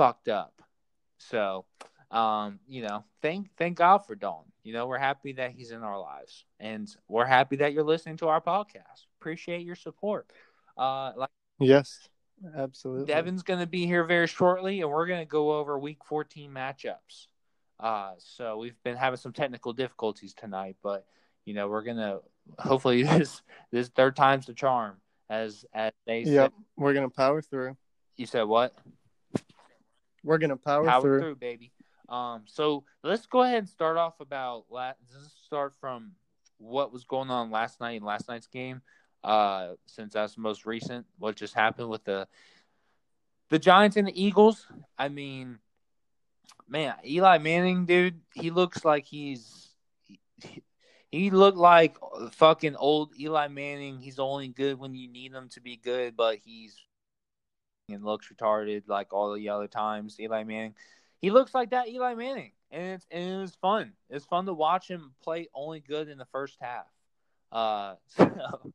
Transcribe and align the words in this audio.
fucked 0.00 0.28
up. 0.28 0.62
So, 1.18 1.66
um, 2.10 2.58
you 2.66 2.82
know, 2.82 3.04
thank 3.20 3.54
thank 3.58 3.76
God 3.76 3.98
for 3.98 4.14
Dalton. 4.14 4.50
You 4.62 4.72
know, 4.72 4.86
we're 4.86 4.96
happy 4.96 5.32
that 5.34 5.50
he's 5.50 5.72
in 5.72 5.82
our 5.82 6.00
lives, 6.00 6.46
and 6.58 6.88
we're 7.06 7.26
happy 7.26 7.56
that 7.56 7.74
you're 7.74 7.84
listening 7.84 8.16
to 8.18 8.28
our 8.28 8.40
podcast. 8.40 9.04
Appreciate 9.20 9.66
your 9.66 9.76
support. 9.76 10.26
Uh, 10.74 11.12
like 11.16 11.28
yes, 11.58 12.08
absolutely. 12.56 13.12
Devin's 13.12 13.42
going 13.42 13.60
to 13.60 13.66
be 13.66 13.84
here 13.84 14.04
very 14.04 14.26
shortly, 14.26 14.80
and 14.80 14.90
we're 14.90 15.06
going 15.06 15.20
to 15.20 15.30
go 15.30 15.52
over 15.52 15.78
Week 15.78 15.98
14 16.06 16.50
matchups. 16.50 17.26
Uh, 17.78 18.12
so 18.16 18.56
we've 18.56 18.82
been 18.82 18.96
having 18.96 19.18
some 19.18 19.34
technical 19.34 19.74
difficulties 19.74 20.32
tonight, 20.32 20.76
but 20.82 21.04
you 21.44 21.52
know 21.52 21.68
we're 21.68 21.82
gonna 21.82 22.20
hopefully 22.58 23.02
this 23.18 23.42
this 23.70 23.88
third 23.88 24.16
time's 24.16 24.46
the 24.46 24.54
charm, 24.54 24.96
as 25.28 25.66
as 25.74 25.92
they 26.06 26.20
yep, 26.20 26.52
said. 26.52 26.64
we're 26.78 26.94
gonna 26.94 27.10
power 27.10 27.42
through. 27.42 27.76
You 28.16 28.24
said 28.24 28.44
what? 28.44 28.74
We're 30.22 30.38
gonna 30.38 30.56
power, 30.56 30.84
Power 30.84 31.00
through. 31.00 31.20
through, 31.20 31.36
baby. 31.36 31.72
Um, 32.08 32.42
so 32.46 32.84
let's 33.02 33.26
go 33.26 33.42
ahead 33.42 33.58
and 33.58 33.68
start 33.68 33.96
off 33.96 34.20
about 34.20 34.64
last. 34.70 34.98
Let's 35.14 35.32
start 35.46 35.74
from 35.80 36.12
what 36.58 36.92
was 36.92 37.04
going 37.04 37.30
on 37.30 37.50
last 37.50 37.80
night 37.80 37.92
in 37.92 38.04
last 38.04 38.28
night's 38.28 38.48
game. 38.48 38.82
Uh, 39.22 39.74
since 39.86 40.14
that's 40.14 40.34
the 40.34 40.40
most 40.40 40.66
recent, 40.66 41.06
what 41.18 41.36
just 41.36 41.54
happened 41.54 41.88
with 41.88 42.04
the 42.04 42.26
the 43.50 43.58
Giants 43.58 43.96
and 43.96 44.08
the 44.08 44.22
Eagles. 44.22 44.66
I 44.98 45.08
mean, 45.08 45.58
man, 46.68 46.94
Eli 47.04 47.38
Manning, 47.38 47.86
dude, 47.86 48.20
he 48.34 48.50
looks 48.50 48.84
like 48.84 49.04
he's 49.04 49.68
he, 50.04 50.20
he 51.10 51.30
looked 51.30 51.58
like 51.58 51.96
fucking 52.32 52.76
old 52.76 53.12
Eli 53.18 53.48
Manning. 53.48 53.98
He's 53.98 54.18
only 54.18 54.48
good 54.48 54.78
when 54.78 54.94
you 54.94 55.08
need 55.08 55.32
him 55.32 55.48
to 55.50 55.60
be 55.60 55.76
good, 55.76 56.16
but 56.16 56.38
he's 56.44 56.76
and 57.92 58.04
looks 58.04 58.28
retarded 58.32 58.82
like 58.86 59.12
all 59.12 59.34
the 59.34 59.48
other 59.48 59.68
times. 59.68 60.18
Eli 60.20 60.44
Manning, 60.44 60.74
he 61.18 61.30
looks 61.30 61.54
like 61.54 61.70
that 61.70 61.88
Eli 61.88 62.14
Manning, 62.14 62.52
and 62.70 62.94
it's 62.94 63.06
and 63.10 63.34
it 63.34 63.38
was 63.38 63.54
fun. 63.56 63.92
It's 64.08 64.24
fun 64.24 64.46
to 64.46 64.54
watch 64.54 64.88
him 64.88 65.12
play 65.22 65.48
only 65.54 65.80
good 65.80 66.08
in 66.08 66.18
the 66.18 66.26
first 66.26 66.56
half. 66.60 66.86
Uh, 67.52 67.94
so, 68.06 68.72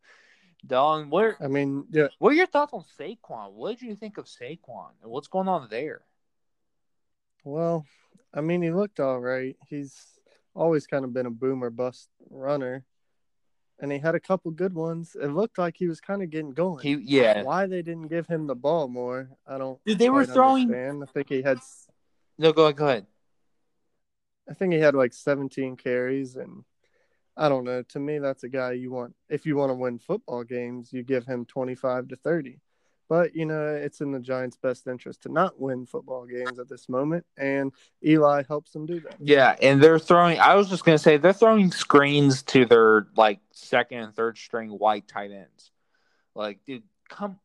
Don, 0.65 1.09
what 1.09 1.35
I 1.41 1.47
mean, 1.47 1.85
yeah, 1.91 2.07
what 2.19 2.31
are 2.31 2.35
your 2.35 2.47
thoughts 2.47 2.73
on 2.73 2.83
Saquon? 2.99 3.53
What 3.53 3.79
did 3.79 3.87
you 3.87 3.95
think 3.95 4.17
of 4.17 4.25
Saquon 4.25 4.89
and 5.01 5.11
what's 5.11 5.27
going 5.27 5.47
on 5.47 5.67
there? 5.69 6.01
well, 7.45 7.85
I 8.33 8.41
mean, 8.41 8.61
he 8.61 8.71
looked 8.71 8.99
all 8.99 9.19
right. 9.19 9.55
He's 9.69 10.19
always 10.53 10.87
kind 10.87 11.05
of 11.05 11.13
been 11.13 11.27
a 11.27 11.31
boomer 11.31 11.69
bust 11.69 12.09
runner, 12.29 12.83
and 13.79 13.91
he 13.91 13.99
had 13.99 14.15
a 14.15 14.19
couple 14.19 14.51
good 14.51 14.73
ones. 14.73 15.15
It 15.19 15.27
looked 15.27 15.57
like 15.57 15.75
he 15.77 15.87
was 15.87 15.99
kind 15.99 16.23
of 16.23 16.29
getting 16.29 16.51
going. 16.51 16.81
He 16.81 16.95
yeah, 16.95 17.43
Why 17.43 17.67
they 17.67 17.81
didn't 17.81 18.07
give 18.07 18.27
him 18.27 18.47
the 18.47 18.55
ball 18.55 18.87
more, 18.87 19.29
I 19.47 19.57
don't. 19.57 19.83
Dude, 19.85 19.99
they 19.99 20.09
were 20.09 20.25
throwing- 20.25 20.67
understand. 20.67 21.03
I 21.03 21.11
think 21.11 21.29
he 21.29 21.41
had. 21.41 21.59
no 22.37 22.53
go 22.53 22.63
ahead, 22.65 22.75
go 22.77 22.87
ahead. 22.87 23.05
I 24.49 24.53
think 24.53 24.73
he 24.73 24.79
had 24.79 24.93
like 24.95 25.13
17 25.13 25.75
carries, 25.75 26.35
and 26.35 26.63
I 27.35 27.49
don't 27.49 27.63
know. 27.63 27.81
To 27.81 27.99
me, 27.99 28.19
that's 28.19 28.43
a 28.43 28.49
guy 28.49 28.73
you 28.73 28.91
want. 28.91 29.15
If 29.27 29.45
you 29.45 29.55
want 29.55 29.71
to 29.71 29.75
win 29.75 29.99
football 29.99 30.43
games, 30.43 30.93
you 30.93 31.03
give 31.03 31.25
him 31.25 31.45
25 31.45 32.09
to 32.09 32.15
30. 32.15 32.59
But 33.07 33.35
you 33.35 33.45
know, 33.45 33.67
it's 33.67 34.01
in 34.01 34.11
the 34.11 34.19
Giants' 34.19 34.57
best 34.57 34.87
interest 34.87 35.21
to 35.23 35.31
not 35.31 35.59
win 35.59 35.85
football 35.85 36.25
games 36.25 36.57
at 36.57 36.67
this 36.67 36.89
moment, 36.89 37.25
and 37.37 37.71
Eli 38.03 38.43
helps 38.47 38.71
them 38.71 38.85
do 38.85 38.99
that. 39.01 39.15
Yeah, 39.19 39.55
and 39.61 39.81
they're 39.81 39.99
throwing. 39.99 40.39
I 40.39 40.55
was 40.55 40.69
just 40.69 40.85
gonna 40.85 40.97
say 40.97 41.17
they're 41.17 41.33
throwing 41.33 41.71
screens 41.71 42.41
to 42.43 42.65
their 42.65 43.07
like 43.15 43.39
second 43.51 43.99
and 43.99 44.15
third 44.15 44.37
string 44.37 44.69
white 44.69 45.07
tight 45.07 45.31
ends. 45.31 45.71
Like, 46.33 46.59
dude, 46.65 46.83
come. 47.09 47.39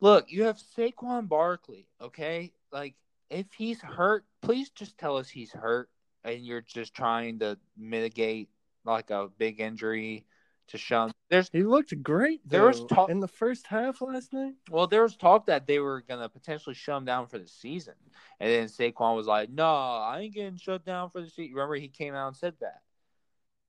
Look, 0.00 0.30
you 0.30 0.44
have 0.44 0.58
Saquon 0.76 1.28
Barkley. 1.28 1.86
Okay, 2.00 2.52
like 2.72 2.94
if 3.28 3.46
he's 3.56 3.80
hurt, 3.80 4.24
please 4.40 4.70
just 4.70 4.96
tell 4.96 5.18
us 5.18 5.28
he's 5.28 5.52
hurt, 5.52 5.90
and 6.24 6.44
you're 6.44 6.62
just 6.62 6.94
trying 6.94 7.40
to 7.40 7.58
mitigate 7.76 8.48
like 8.84 9.10
a 9.10 9.28
big 9.36 9.60
injury 9.60 10.24
to 10.68 10.78
shun. 10.78 11.12
There's 11.30 11.50
He 11.50 11.62
looked 11.62 12.02
great. 12.02 12.40
There 12.48 12.64
was 12.66 12.84
talk- 12.86 13.10
in 13.10 13.20
the 13.20 13.28
first 13.28 13.66
half 13.66 14.00
last 14.00 14.32
night. 14.32 14.54
well, 14.70 14.86
there 14.86 15.02
was 15.02 15.16
talk 15.16 15.46
that 15.46 15.66
they 15.66 15.78
were 15.78 16.00
gonna 16.00 16.28
potentially 16.28 16.74
shut 16.74 16.96
him 16.96 17.04
down 17.04 17.26
for 17.26 17.38
the 17.38 17.46
season, 17.46 17.94
and 18.40 18.50
then 18.50 18.66
Saquon 18.66 19.14
was 19.14 19.26
like, 19.26 19.50
"No, 19.50 19.66
I 19.66 20.20
ain't 20.20 20.34
getting 20.34 20.56
shut 20.56 20.84
down 20.84 21.10
for 21.10 21.20
the 21.20 21.28
season." 21.28 21.54
Remember, 21.54 21.74
he 21.74 21.88
came 21.88 22.14
out 22.14 22.28
and 22.28 22.36
said 22.36 22.58
that. 22.60 22.82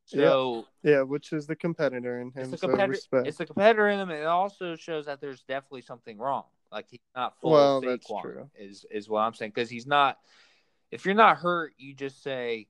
So 0.06 0.66
Yeah, 0.82 1.02
which 1.04 1.34
is 1.34 1.46
the 1.46 1.56
competitor 1.56 2.20
in 2.20 2.32
him. 2.32 2.44
it's 2.44 2.54
a 2.54 2.58
so 2.58 2.68
competitor. 2.68 2.92
respect. 2.92 3.28
it's 3.28 3.40
a 3.40 3.46
competitor 3.46 3.90
in 3.90 4.00
him, 4.00 4.10
and 4.10 4.20
it 4.20 4.26
also 4.26 4.76
shows 4.76 5.06
that 5.06 5.20
there's 5.22 5.44
definitely 5.44 5.82
something 5.82 6.18
wrong. 6.18 6.46
Like 6.72 6.88
he's 6.90 7.00
not 7.16 7.40
full 7.40 7.52
Well, 7.52 7.82
Saquon. 7.82 8.22
true. 8.22 8.50
Is 8.56 8.86
is 8.90 9.10
what 9.10 9.20
I'm 9.22 9.34
saying 9.34 9.52
because 9.52 9.70
he's 9.70 9.86
not. 9.86 10.20
If 10.92 11.06
you're 11.06 11.14
not 11.14 11.38
hurt, 11.38 11.74
you 11.78 11.94
just 11.94 12.24
say, 12.24 12.68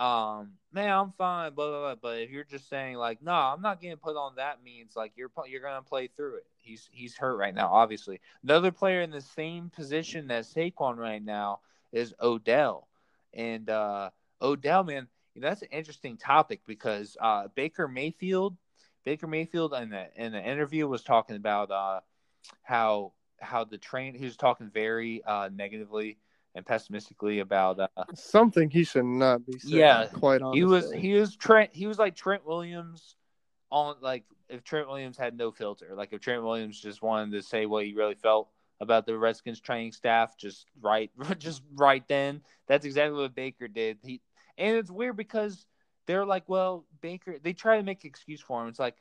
um, 0.00 0.52
"Man, 0.72 0.90
I'm 0.90 1.12
fine." 1.12 1.52
Blah 1.52 1.68
blah 1.68 1.80
blah. 1.80 1.94
But 1.96 2.18
if 2.20 2.30
you're 2.30 2.44
just 2.44 2.68
saying 2.68 2.96
like, 2.96 3.22
"No, 3.22 3.32
I'm 3.32 3.60
not 3.60 3.80
getting 3.80 3.98
put 3.98 4.16
on," 4.16 4.36
that 4.36 4.62
means 4.64 4.96
like 4.96 5.12
you're 5.14 5.30
you're 5.46 5.60
gonna 5.60 5.82
play 5.82 6.08
through 6.08 6.36
it. 6.36 6.46
He's 6.56 6.88
he's 6.90 7.16
hurt 7.16 7.36
right 7.36 7.54
now. 7.54 7.68
Obviously, 7.68 8.20
another 8.42 8.72
player 8.72 9.02
in 9.02 9.10
the 9.10 9.20
same 9.20 9.70
position 9.70 10.30
as 10.30 10.52
Saquon 10.52 10.96
right 10.96 11.22
now 11.22 11.60
is 11.92 12.14
Odell, 12.20 12.88
and 13.34 13.68
uh, 13.68 14.10
Odell, 14.40 14.84
man, 14.84 15.06
that's 15.36 15.62
an 15.62 15.68
interesting 15.70 16.16
topic 16.16 16.62
because 16.66 17.16
uh, 17.20 17.48
Baker 17.54 17.86
Mayfield, 17.86 18.56
Baker 19.04 19.26
Mayfield 19.26 19.74
in 19.74 19.90
the 19.90 20.06
in 20.16 20.32
the 20.32 20.42
interview 20.42 20.88
was 20.88 21.02
talking 21.02 21.36
about 21.36 21.70
uh, 21.70 22.00
how 22.62 23.12
how 23.38 23.64
the 23.64 23.78
train 23.78 24.14
he 24.14 24.24
was 24.24 24.36
talking 24.36 24.70
very 24.70 25.22
uh, 25.24 25.50
negatively 25.52 26.18
and 26.54 26.66
pessimistically 26.66 27.40
about 27.40 27.78
uh, 27.78 27.88
Something 28.14 28.70
he 28.70 28.84
should 28.84 29.04
not 29.04 29.46
be 29.46 29.58
saying. 29.58 29.76
Yeah, 29.76 30.06
quite 30.06 30.42
honestly. 30.42 30.58
he 30.58 30.64
was 30.64 30.92
he 30.92 31.14
was 31.14 31.36
Trent 31.36 31.70
he 31.72 31.86
was 31.86 31.98
like 31.98 32.16
Trent 32.16 32.44
Williams 32.46 33.16
on 33.70 33.96
like 34.00 34.24
if 34.48 34.64
Trent 34.64 34.88
Williams 34.88 35.16
had 35.16 35.36
no 35.36 35.52
filter 35.52 35.92
like 35.94 36.12
if 36.12 36.20
Trent 36.20 36.42
Williams 36.42 36.80
just 36.80 37.02
wanted 37.02 37.32
to 37.32 37.42
say 37.42 37.66
what 37.66 37.84
he 37.84 37.94
really 37.94 38.14
felt 38.14 38.48
about 38.80 39.06
the 39.06 39.16
Redskins 39.16 39.60
training 39.60 39.92
staff 39.92 40.36
just 40.36 40.66
right 40.80 41.10
just 41.38 41.62
right 41.74 42.06
then 42.08 42.40
that's 42.66 42.84
exactly 42.84 43.20
what 43.20 43.34
Baker 43.34 43.68
did 43.68 43.98
he 44.02 44.20
and 44.58 44.76
it's 44.76 44.90
weird 44.90 45.16
because 45.16 45.66
they're 46.06 46.26
like 46.26 46.48
well 46.48 46.84
Baker 47.00 47.36
they 47.40 47.52
try 47.52 47.76
to 47.76 47.82
make 47.82 48.02
an 48.04 48.08
excuse 48.08 48.40
for 48.40 48.60
him 48.60 48.68
it's 48.68 48.78
like 48.78 48.96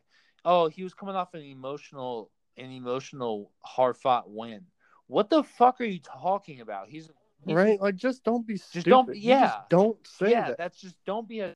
oh 0.46 0.68
he 0.68 0.84
was 0.84 0.94
coming 0.94 1.16
off 1.16 1.34
an 1.34 1.42
emotional 1.42 2.30
an 2.58 2.72
emotional 2.72 3.52
hard 3.64 3.98
fought 3.98 4.30
win 4.30 4.62
what 5.08 5.30
the 5.30 5.44
fuck 5.44 5.81
are 5.81 5.86
you 5.86 6.00
talking 6.00 6.62
about 6.62 6.88
he's 6.90 7.10
right. 7.45 7.79
Like, 7.79 7.95
just 7.95 8.23
don't 8.23 8.45
be 8.45 8.57
stupid. 8.57 8.89
don't- 8.89 9.07
You 9.09 9.13
just 9.13 9.23
yeah. 9.23 9.61
don't 9.69 10.05
say 10.07 10.31
yeah, 10.31 10.50
that. 10.50 10.57
that's 10.57 10.79
just 10.79 10.95
don't 11.05 11.27
be 11.27 11.41
a. 11.41 11.55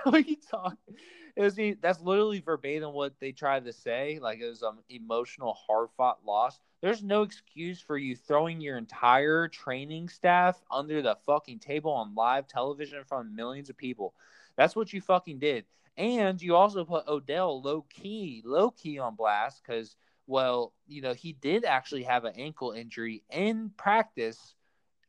what 0.04 0.26
you 0.26 0.36
talking? 0.50 0.96
It 1.36 1.42
was 1.42 1.58
that's 1.80 2.00
literally 2.00 2.40
verbatim 2.40 2.92
what 2.92 3.14
they 3.20 3.32
tried 3.32 3.64
to 3.66 3.72
say. 3.72 4.18
Like 4.20 4.40
it 4.40 4.48
was 4.48 4.62
an 4.62 4.78
emotional, 4.88 5.54
hard 5.54 5.88
fought 5.96 6.24
loss. 6.24 6.58
There's 6.80 7.02
no 7.02 7.22
excuse 7.22 7.80
for 7.80 7.96
you 7.96 8.16
throwing 8.16 8.60
your 8.60 8.76
entire 8.78 9.48
training 9.48 10.08
staff 10.08 10.60
under 10.70 11.02
the 11.02 11.16
fucking 11.26 11.58
table 11.60 11.92
on 11.92 12.14
live 12.14 12.46
television 12.46 12.98
in 12.98 13.04
front 13.04 13.28
of 13.28 13.34
millions 13.34 13.70
of 13.70 13.76
people. 13.76 14.14
That's 14.56 14.74
what 14.74 14.92
you 14.92 15.00
fucking 15.00 15.38
did. 15.38 15.64
And 15.96 16.40
you 16.40 16.56
also 16.56 16.84
put 16.84 17.06
Odell 17.08 17.60
low 17.62 17.84
key, 17.90 18.42
low 18.44 18.70
key 18.70 18.98
on 18.98 19.14
blast 19.16 19.62
because, 19.62 19.96
well, 20.26 20.72
you 20.86 21.02
know, 21.02 21.12
he 21.12 21.32
did 21.34 21.64
actually 21.64 22.04
have 22.04 22.24
an 22.24 22.34
ankle 22.36 22.72
injury 22.72 23.22
in 23.30 23.70
practice 23.76 24.54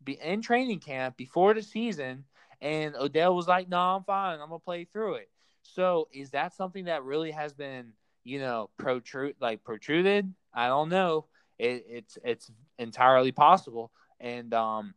be 0.03 0.13
in 0.21 0.41
training 0.41 0.79
camp 0.79 1.17
before 1.17 1.53
the 1.53 1.61
season, 1.61 2.25
and 2.61 2.95
Odell 2.95 3.35
was 3.35 3.47
like, 3.47 3.69
"No, 3.69 3.79
I'm 3.79 4.03
fine. 4.03 4.39
I'm 4.39 4.49
gonna 4.49 4.59
play 4.59 4.85
through 4.85 5.15
it." 5.15 5.29
So, 5.63 6.07
is 6.11 6.31
that 6.31 6.53
something 6.53 6.85
that 6.85 7.03
really 7.03 7.31
has 7.31 7.53
been, 7.53 7.93
you 8.23 8.39
know, 8.39 8.69
protrude 8.77 9.35
like 9.39 9.63
protruded? 9.63 10.33
I 10.53 10.67
don't 10.67 10.89
know. 10.89 11.25
It, 11.59 11.85
it's 11.87 12.17
it's 12.23 12.51
entirely 12.79 13.31
possible, 13.31 13.91
and 14.19 14.53
um, 14.53 14.93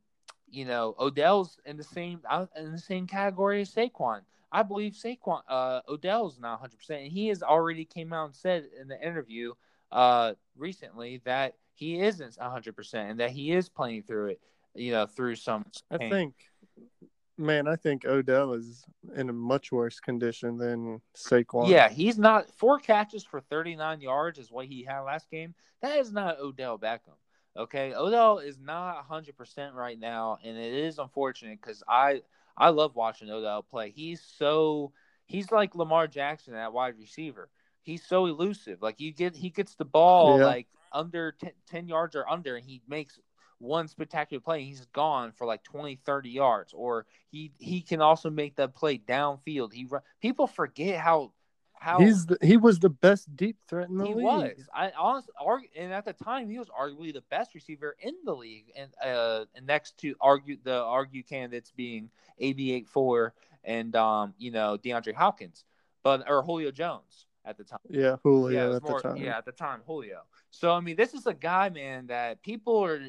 you 0.50 0.64
know, 0.64 0.94
Odell's 0.98 1.58
in 1.64 1.76
the 1.76 1.84
same 1.84 2.20
uh, 2.28 2.46
in 2.56 2.72
the 2.72 2.78
same 2.78 3.06
category 3.06 3.60
as 3.62 3.74
Saquon. 3.74 4.22
I 4.52 4.62
believe 4.62 4.92
Saquon, 4.92 5.42
uh, 5.48 5.80
Odell's 5.88 6.38
not 6.38 6.60
100, 6.60 6.78
percent 6.78 7.02
and 7.02 7.12
he 7.12 7.26
has 7.28 7.42
already 7.42 7.84
came 7.84 8.12
out 8.12 8.26
and 8.26 8.36
said 8.36 8.68
in 8.80 8.86
the 8.86 9.04
interview, 9.04 9.52
uh, 9.90 10.34
recently 10.56 11.20
that 11.24 11.56
he 11.74 12.00
isn't 12.00 12.36
100 12.36 12.76
percent 12.76 13.10
and 13.10 13.20
that 13.20 13.30
he 13.30 13.52
is 13.52 13.68
playing 13.68 14.04
through 14.04 14.28
it 14.28 14.40
you 14.74 14.92
know, 14.92 15.06
through 15.06 15.36
some. 15.36 15.64
I 15.90 15.98
think, 15.98 16.34
man, 17.38 17.66
I 17.68 17.76
think 17.76 18.04
Odell 18.04 18.52
is 18.52 18.84
in 19.16 19.28
a 19.28 19.32
much 19.32 19.72
worse 19.72 20.00
condition 20.00 20.56
than 20.56 21.00
Saquon. 21.16 21.68
Yeah, 21.68 21.88
he's 21.88 22.18
not 22.18 22.50
four 22.50 22.78
catches 22.78 23.24
for 23.24 23.40
39 23.40 24.00
yards 24.00 24.38
is 24.38 24.50
what 24.50 24.66
he 24.66 24.84
had 24.84 25.00
last 25.00 25.30
game. 25.30 25.54
That 25.82 25.98
is 25.98 26.12
not 26.12 26.38
Odell 26.40 26.78
Beckham. 26.78 27.16
Okay, 27.56 27.94
Odell 27.94 28.38
is 28.38 28.58
not 28.58 29.08
100% 29.08 29.74
right 29.74 29.98
now, 29.98 30.38
and 30.44 30.56
it 30.58 30.74
is 30.74 30.98
unfortunate 30.98 31.60
because 31.60 31.82
I 31.88 32.22
I 32.56 32.70
love 32.70 32.96
watching 32.96 33.30
Odell 33.30 33.62
play. 33.62 33.90
He's 33.90 34.20
so 34.20 34.92
he's 35.26 35.52
like 35.52 35.74
Lamar 35.76 36.08
Jackson 36.08 36.54
at 36.54 36.72
wide 36.72 36.98
receiver. 36.98 37.48
He's 37.82 38.04
so 38.04 38.26
elusive. 38.26 38.82
Like 38.82 38.98
you 38.98 39.12
get 39.12 39.36
he 39.36 39.50
gets 39.50 39.76
the 39.76 39.84
ball 39.84 40.38
Yeah. 40.38 40.46
like 40.46 40.66
under 40.92 41.32
10, 41.32 41.52
10 41.66 41.86
yards 41.88 42.16
or 42.16 42.28
under, 42.28 42.56
and 42.56 42.64
he 42.64 42.80
makes 42.88 43.20
one 43.58 43.88
spectacular 43.88 44.40
play 44.40 44.58
and 44.58 44.66
he's 44.68 44.86
gone 44.86 45.32
for 45.32 45.46
like 45.46 45.62
20 45.62 45.96
30 46.04 46.30
yards 46.30 46.72
or 46.72 47.06
he 47.30 47.52
he 47.58 47.80
can 47.80 48.00
also 48.00 48.30
make 48.30 48.56
that 48.56 48.74
play 48.74 48.98
downfield 48.98 49.72
he 49.72 49.86
people 50.20 50.46
forget 50.46 50.98
how 51.00 51.32
how 51.74 52.00
he's 52.00 52.26
the, 52.26 52.38
he 52.42 52.56
was 52.56 52.78
the 52.78 52.88
best 52.88 53.34
deep 53.36 53.56
threat 53.68 53.88
in 53.88 53.98
the 53.98 54.06
he 54.06 54.14
league. 54.14 54.24
was 54.24 54.52
i 54.74 54.90
honestly 54.98 55.32
and 55.76 55.92
at 55.92 56.04
the 56.04 56.12
time 56.12 56.48
he 56.48 56.58
was 56.58 56.68
arguably 56.68 57.12
the 57.12 57.22
best 57.30 57.54
receiver 57.54 57.96
in 58.00 58.14
the 58.24 58.34
league 58.34 58.72
and 58.76 58.90
uh 59.04 59.44
and 59.54 59.66
next 59.66 59.96
to 59.98 60.14
argue 60.20 60.56
the 60.64 60.76
argue 60.76 61.22
candidates 61.22 61.72
being 61.76 62.10
ab84 62.40 63.30
and 63.64 63.94
um 63.96 64.34
you 64.38 64.50
know 64.50 64.76
deandre 64.82 65.14
hopkins 65.14 65.64
but 66.02 66.28
or 66.28 66.42
julio 66.42 66.70
jones 66.70 67.26
at 67.44 67.56
the 67.56 67.64
time 67.64 67.78
Yeah, 67.88 68.16
Julio 68.22 68.70
yeah, 68.70 68.76
at 68.76 68.82
more, 68.82 69.02
the 69.02 69.08
time. 69.08 69.16
Yeah, 69.16 69.38
at 69.38 69.44
the 69.44 69.52
time, 69.52 69.82
Julio. 69.86 70.22
So 70.50 70.72
I 70.72 70.80
mean, 70.80 70.96
this 70.96 71.14
is 71.14 71.26
a 71.26 71.34
guy, 71.34 71.68
man, 71.68 72.06
that 72.08 72.42
people 72.42 72.82
are. 72.84 73.00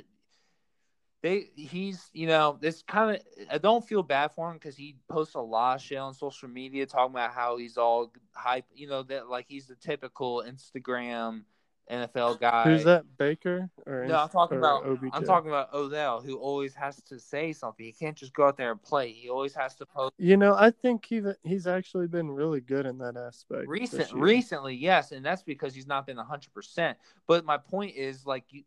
They 1.26 1.50
he's 1.56 2.08
you 2.14 2.28
know 2.28 2.60
this 2.62 2.84
kind 2.84 3.16
of 3.16 3.22
I 3.52 3.58
don't 3.58 3.84
feel 3.84 4.04
bad 4.04 4.28
for 4.34 4.52
him 4.52 4.58
because 4.58 4.78
he 4.78 4.96
posts 5.10 5.34
a 5.34 5.40
lot 5.40 5.78
of 5.78 5.82
shit 5.82 5.98
on 5.98 6.14
social 6.14 6.48
media 6.48 6.86
talking 6.86 7.16
about 7.16 7.34
how 7.34 7.58
he's 7.58 7.78
all 7.78 8.14
hype, 8.34 8.66
you 8.76 8.88
know 8.88 9.02
that 9.02 9.28
like 9.28 9.48
he's 9.48 9.66
the 9.66 9.74
typical 9.74 10.44
Instagram 10.48 11.42
NFL 11.90 12.40
guy. 12.40 12.66
Who's 12.66 12.84
that? 12.84 13.06
Baker 13.18 13.72
or 13.88 14.06
No, 14.06 14.18
I'm 14.18 14.30
talking 14.30 14.60
about 14.60 14.86
OBJ? 14.86 15.10
I'm 15.14 15.24
talking 15.24 15.50
about 15.50 15.74
Odell, 15.74 16.22
who 16.22 16.38
always 16.38 16.76
has 16.76 17.02
to 17.08 17.20
say 17.20 17.54
something. 17.54 17.84
He 17.84 17.92
can't 17.92 18.16
just 18.16 18.34
go 18.36 18.46
out 18.48 18.56
there 18.56 18.70
and 18.70 18.82
play. 18.84 19.12
He 19.12 19.28
always 19.28 19.56
has 19.56 19.74
to 19.78 19.86
post. 19.88 20.14
You 20.20 20.38
know, 20.38 20.54
I 20.54 20.70
think 20.70 21.06
he 21.06 21.24
he's 21.44 21.66
actually 21.66 22.06
been 22.06 22.30
really 22.30 22.62
good 22.62 22.86
in 22.86 23.00
that 23.00 23.18
aspect. 23.18 23.68
Recent, 23.68 24.14
recently, 24.14 24.76
yes, 24.76 25.12
and 25.12 25.26
that's 25.26 25.42
because 25.42 25.74
he's 25.74 25.88
not 25.88 26.06
been 26.06 26.18
hundred 26.18 26.54
percent. 26.54 27.00
But 27.26 27.46
my 27.46 27.58
point 27.58 27.96
is, 27.96 28.28
like, 28.28 28.44
you, 28.50 28.64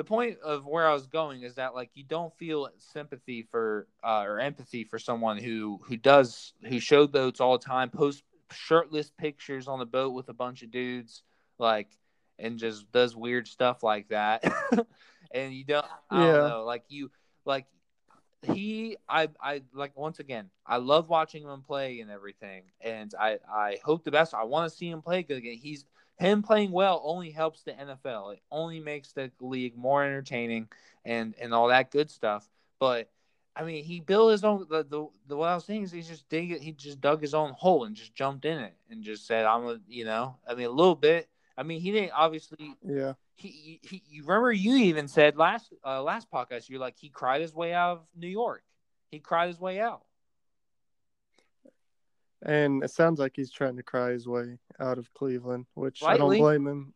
the 0.00 0.04
point 0.04 0.38
of 0.40 0.64
where 0.64 0.88
I 0.88 0.94
was 0.94 1.06
going 1.06 1.42
is 1.42 1.56
that, 1.56 1.74
like, 1.74 1.90
you 1.92 2.04
don't 2.04 2.34
feel 2.38 2.70
sympathy 2.78 3.42
for 3.42 3.86
uh, 4.02 4.22
or 4.26 4.40
empathy 4.40 4.82
for 4.82 4.98
someone 4.98 5.36
who 5.36 5.78
who 5.84 5.98
does 5.98 6.54
who 6.64 6.80
showed 6.80 7.12
boats 7.12 7.38
all 7.38 7.58
the 7.58 7.62
time, 7.66 7.90
post 7.90 8.22
shirtless 8.50 9.10
pictures 9.10 9.68
on 9.68 9.78
the 9.78 9.84
boat 9.84 10.14
with 10.14 10.30
a 10.30 10.32
bunch 10.32 10.62
of 10.62 10.70
dudes, 10.70 11.22
like, 11.58 11.88
and 12.38 12.58
just 12.58 12.90
does 12.92 13.14
weird 13.14 13.46
stuff 13.46 13.82
like 13.82 14.08
that. 14.08 14.42
and 15.34 15.52
you 15.52 15.64
don't, 15.64 15.84
I 16.08 16.28
Yeah. 16.28 16.32
don't 16.32 16.44
know, 16.44 16.64
like 16.64 16.84
you, 16.88 17.10
like 17.44 17.66
he 18.42 18.96
I 19.06 19.28
I 19.38 19.60
like 19.74 19.94
once 19.98 20.18
again 20.18 20.48
I 20.66 20.78
love 20.78 21.10
watching 21.10 21.42
him 21.42 21.60
play 21.60 22.00
and 22.00 22.10
everything 22.10 22.62
and 22.80 23.12
I 23.20 23.38
I 23.52 23.76
hope 23.84 24.02
the 24.02 24.10
best 24.10 24.32
I 24.32 24.44
want 24.44 24.70
to 24.70 24.74
see 24.74 24.88
him 24.88 25.02
play 25.02 25.22
good 25.22 25.36
again 25.36 25.58
he's 25.58 25.84
him 26.20 26.42
playing 26.42 26.70
well 26.70 27.00
only 27.04 27.30
helps 27.30 27.62
the 27.62 27.72
NFL 27.72 28.34
it 28.34 28.40
only 28.50 28.80
makes 28.80 29.12
the 29.12 29.30
league 29.40 29.76
more 29.76 30.04
entertaining 30.04 30.68
and 31.04 31.34
and 31.40 31.54
all 31.54 31.68
that 31.68 31.90
good 31.90 32.10
stuff 32.10 32.48
but 32.78 33.10
I 33.56 33.64
mean 33.64 33.84
he 33.84 34.00
built 34.00 34.32
his 34.32 34.44
own 34.44 34.66
the 34.68 34.84
the, 34.84 35.08
the 35.26 35.36
what 35.36 35.48
I 35.48 35.54
was 35.54 35.64
saying 35.64 35.84
is 35.84 35.92
he 35.92 36.02
just 36.02 36.28
dig 36.28 36.52
it 36.52 36.60
he 36.60 36.72
just 36.72 37.00
dug 37.00 37.20
his 37.20 37.34
own 37.34 37.52
hole 37.52 37.84
and 37.84 37.96
just 37.96 38.14
jumped 38.14 38.44
in 38.44 38.58
it 38.58 38.74
and 38.90 39.02
just 39.02 39.26
said 39.26 39.46
I'm 39.46 39.66
a 39.66 39.78
you 39.88 40.04
know 40.04 40.36
I 40.46 40.54
mean 40.54 40.66
a 40.66 40.70
little 40.70 40.94
bit 40.94 41.28
I 41.56 41.62
mean 41.62 41.80
he 41.80 41.90
didn't 41.90 42.12
obviously 42.12 42.74
Yeah, 42.86 43.14
he, 43.40 43.80
he 43.82 44.02
you 44.08 44.22
remember 44.22 44.52
you 44.52 44.76
even 44.76 45.08
said 45.08 45.36
last 45.36 45.72
uh, 45.84 46.02
last 46.02 46.30
podcast 46.30 46.68
you're 46.68 46.80
like 46.80 46.96
he 46.98 47.08
cried 47.08 47.40
his 47.40 47.54
way 47.54 47.72
out 47.72 47.92
of 47.92 48.00
New 48.14 48.28
York. 48.28 48.62
He 49.10 49.18
cried 49.18 49.48
his 49.48 49.58
way 49.58 49.80
out. 49.80 50.02
And 52.42 52.82
it 52.82 52.90
sounds 52.90 53.18
like 53.18 53.32
he's 53.36 53.50
trying 53.50 53.76
to 53.76 53.82
cry 53.82 54.10
his 54.10 54.26
way 54.26 54.58
out 54.78 54.98
of 54.98 55.12
Cleveland, 55.14 55.66
which 55.74 56.02
I 56.02 56.16
don't 56.16 56.38
blame 56.38 56.66
him. 56.66 56.94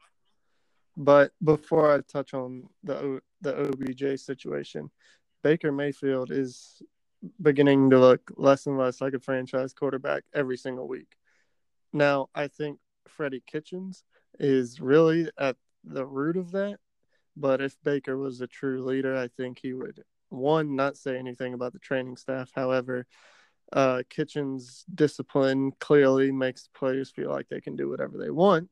But 0.96 1.32
before 1.42 1.92
I 1.92 2.00
touch 2.00 2.34
on 2.34 2.68
the 2.82 3.20
the 3.40 3.54
OBJ 3.54 4.20
situation, 4.20 4.90
Baker 5.42 5.72
Mayfield 5.72 6.30
is 6.30 6.82
beginning 7.40 7.90
to 7.90 7.98
look 7.98 8.30
less 8.36 8.66
and 8.66 8.78
less 8.78 9.00
like 9.00 9.14
a 9.14 9.18
franchise 9.18 9.72
quarterback 9.72 10.24
every 10.34 10.56
single 10.56 10.86
week. 10.86 11.16
Now, 11.92 12.28
I 12.34 12.48
think 12.48 12.78
Freddie 13.08 13.42
Kitchens 13.46 14.04
is 14.38 14.80
really 14.80 15.30
at 15.38 15.56
the 15.84 16.06
root 16.06 16.36
of 16.36 16.52
that. 16.52 16.78
But 17.36 17.60
if 17.60 17.76
Baker 17.82 18.16
was 18.16 18.40
a 18.40 18.46
true 18.46 18.84
leader, 18.84 19.16
I 19.16 19.28
think 19.28 19.58
he 19.60 19.72
would 19.72 20.02
one 20.28 20.76
not 20.76 20.96
say 20.96 21.16
anything 21.16 21.54
about 21.54 21.72
the 21.72 21.78
training 21.78 22.16
staff. 22.16 22.50
However, 22.54 23.06
uh, 23.74 24.02
Kitchens' 24.08 24.84
discipline 24.94 25.72
clearly 25.80 26.32
makes 26.32 26.68
players 26.74 27.10
feel 27.10 27.28
like 27.28 27.48
they 27.48 27.60
can 27.60 27.76
do 27.76 27.90
whatever 27.90 28.16
they 28.16 28.30
want. 28.30 28.70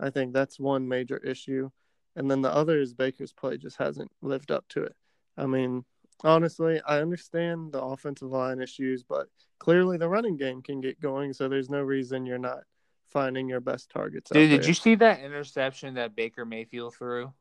I 0.00 0.10
think 0.10 0.32
that's 0.32 0.58
one 0.58 0.88
major 0.88 1.18
issue. 1.18 1.70
And 2.16 2.30
then 2.30 2.40
the 2.40 2.54
other 2.54 2.80
is 2.80 2.94
Baker's 2.94 3.32
play 3.32 3.58
just 3.58 3.76
hasn't 3.76 4.10
lived 4.22 4.52
up 4.52 4.64
to 4.68 4.84
it. 4.84 4.94
I 5.36 5.46
mean, 5.46 5.84
honestly, 6.22 6.80
I 6.86 7.00
understand 7.00 7.72
the 7.72 7.82
offensive 7.82 8.30
line 8.30 8.60
issues, 8.60 9.02
but 9.02 9.26
clearly 9.58 9.98
the 9.98 10.08
running 10.08 10.36
game 10.36 10.62
can 10.62 10.80
get 10.80 11.00
going, 11.00 11.32
so 11.32 11.48
there's 11.48 11.68
no 11.70 11.82
reason 11.82 12.24
you're 12.24 12.38
not 12.38 12.60
finding 13.08 13.48
your 13.48 13.60
best 13.60 13.90
targets. 13.90 14.30
Dude, 14.30 14.50
did 14.50 14.66
you 14.66 14.74
see 14.74 14.94
that 14.96 15.20
interception 15.20 15.94
that 15.94 16.14
Baker 16.14 16.44
Mayfield 16.44 16.94
threw? 16.94 17.32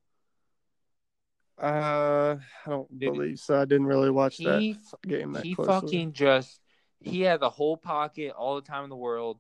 Uh, 1.62 2.38
I 2.66 2.70
don't 2.70 3.00
Dude, 3.00 3.14
believe 3.14 3.40
so. 3.40 3.62
I 3.62 3.66
didn't 3.66 3.86
really 3.86 4.10
watch 4.10 4.38
that 4.38 4.60
He 4.60 4.72
f- 4.72 4.96
game 5.08 5.34
that 5.34 5.44
he 5.44 5.54
closely. 5.54 5.74
fucking 5.74 6.14
just 6.14 6.60
he 7.04 7.22
had 7.22 7.40
the 7.40 7.50
whole 7.50 7.78
pocket 7.78 8.34
all 8.38 8.56
the 8.56 8.62
time 8.62 8.84
in 8.84 8.90
the 8.90 8.96
world. 8.96 9.40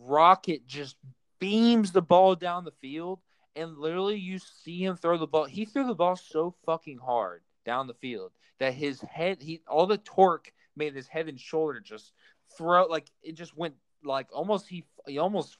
Rocket 0.00 0.66
just 0.66 0.96
beams 1.38 1.92
the 1.92 2.02
ball 2.02 2.34
down 2.34 2.64
the 2.64 2.72
field, 2.72 3.20
and 3.54 3.78
literally 3.78 4.16
you 4.16 4.38
see 4.38 4.84
him 4.84 4.96
throw 4.96 5.18
the 5.18 5.26
ball. 5.26 5.44
He 5.44 5.64
threw 5.64 5.86
the 5.86 5.94
ball 5.94 6.16
so 6.16 6.54
fucking 6.64 6.98
hard 6.98 7.42
down 7.64 7.86
the 7.86 7.94
field 7.94 8.32
that 8.58 8.74
his 8.74 9.00
head, 9.02 9.42
he 9.42 9.62
all 9.68 9.86
the 9.86 9.98
torque 9.98 10.52
made 10.76 10.94
his 10.94 11.06
head 11.06 11.28
and 11.28 11.38
shoulder 11.38 11.80
just 11.80 12.12
throw 12.56 12.86
like 12.86 13.10
it 13.22 13.32
just 13.32 13.56
went 13.56 13.74
like 14.04 14.28
almost 14.32 14.68
he 14.68 14.84
he 15.06 15.18
almost 15.18 15.56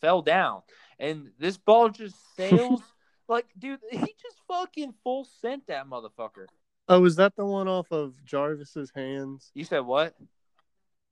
fell 0.00 0.22
down, 0.22 0.62
and 0.98 1.30
this 1.38 1.56
ball 1.56 1.88
just 1.88 2.16
sails. 2.36 2.82
Like, 3.28 3.46
dude, 3.56 3.78
he 3.92 3.98
just 3.98 4.38
fucking 4.48 4.92
full 5.04 5.24
sent 5.40 5.68
that 5.68 5.86
motherfucker. 5.86 6.46
Oh, 6.88 6.98
was 6.98 7.14
that 7.16 7.36
the 7.36 7.44
one 7.46 7.68
off 7.68 7.92
of 7.92 8.14
Jarvis's 8.24 8.90
hands? 8.92 9.52
You 9.54 9.62
said 9.62 9.80
what? 9.80 10.16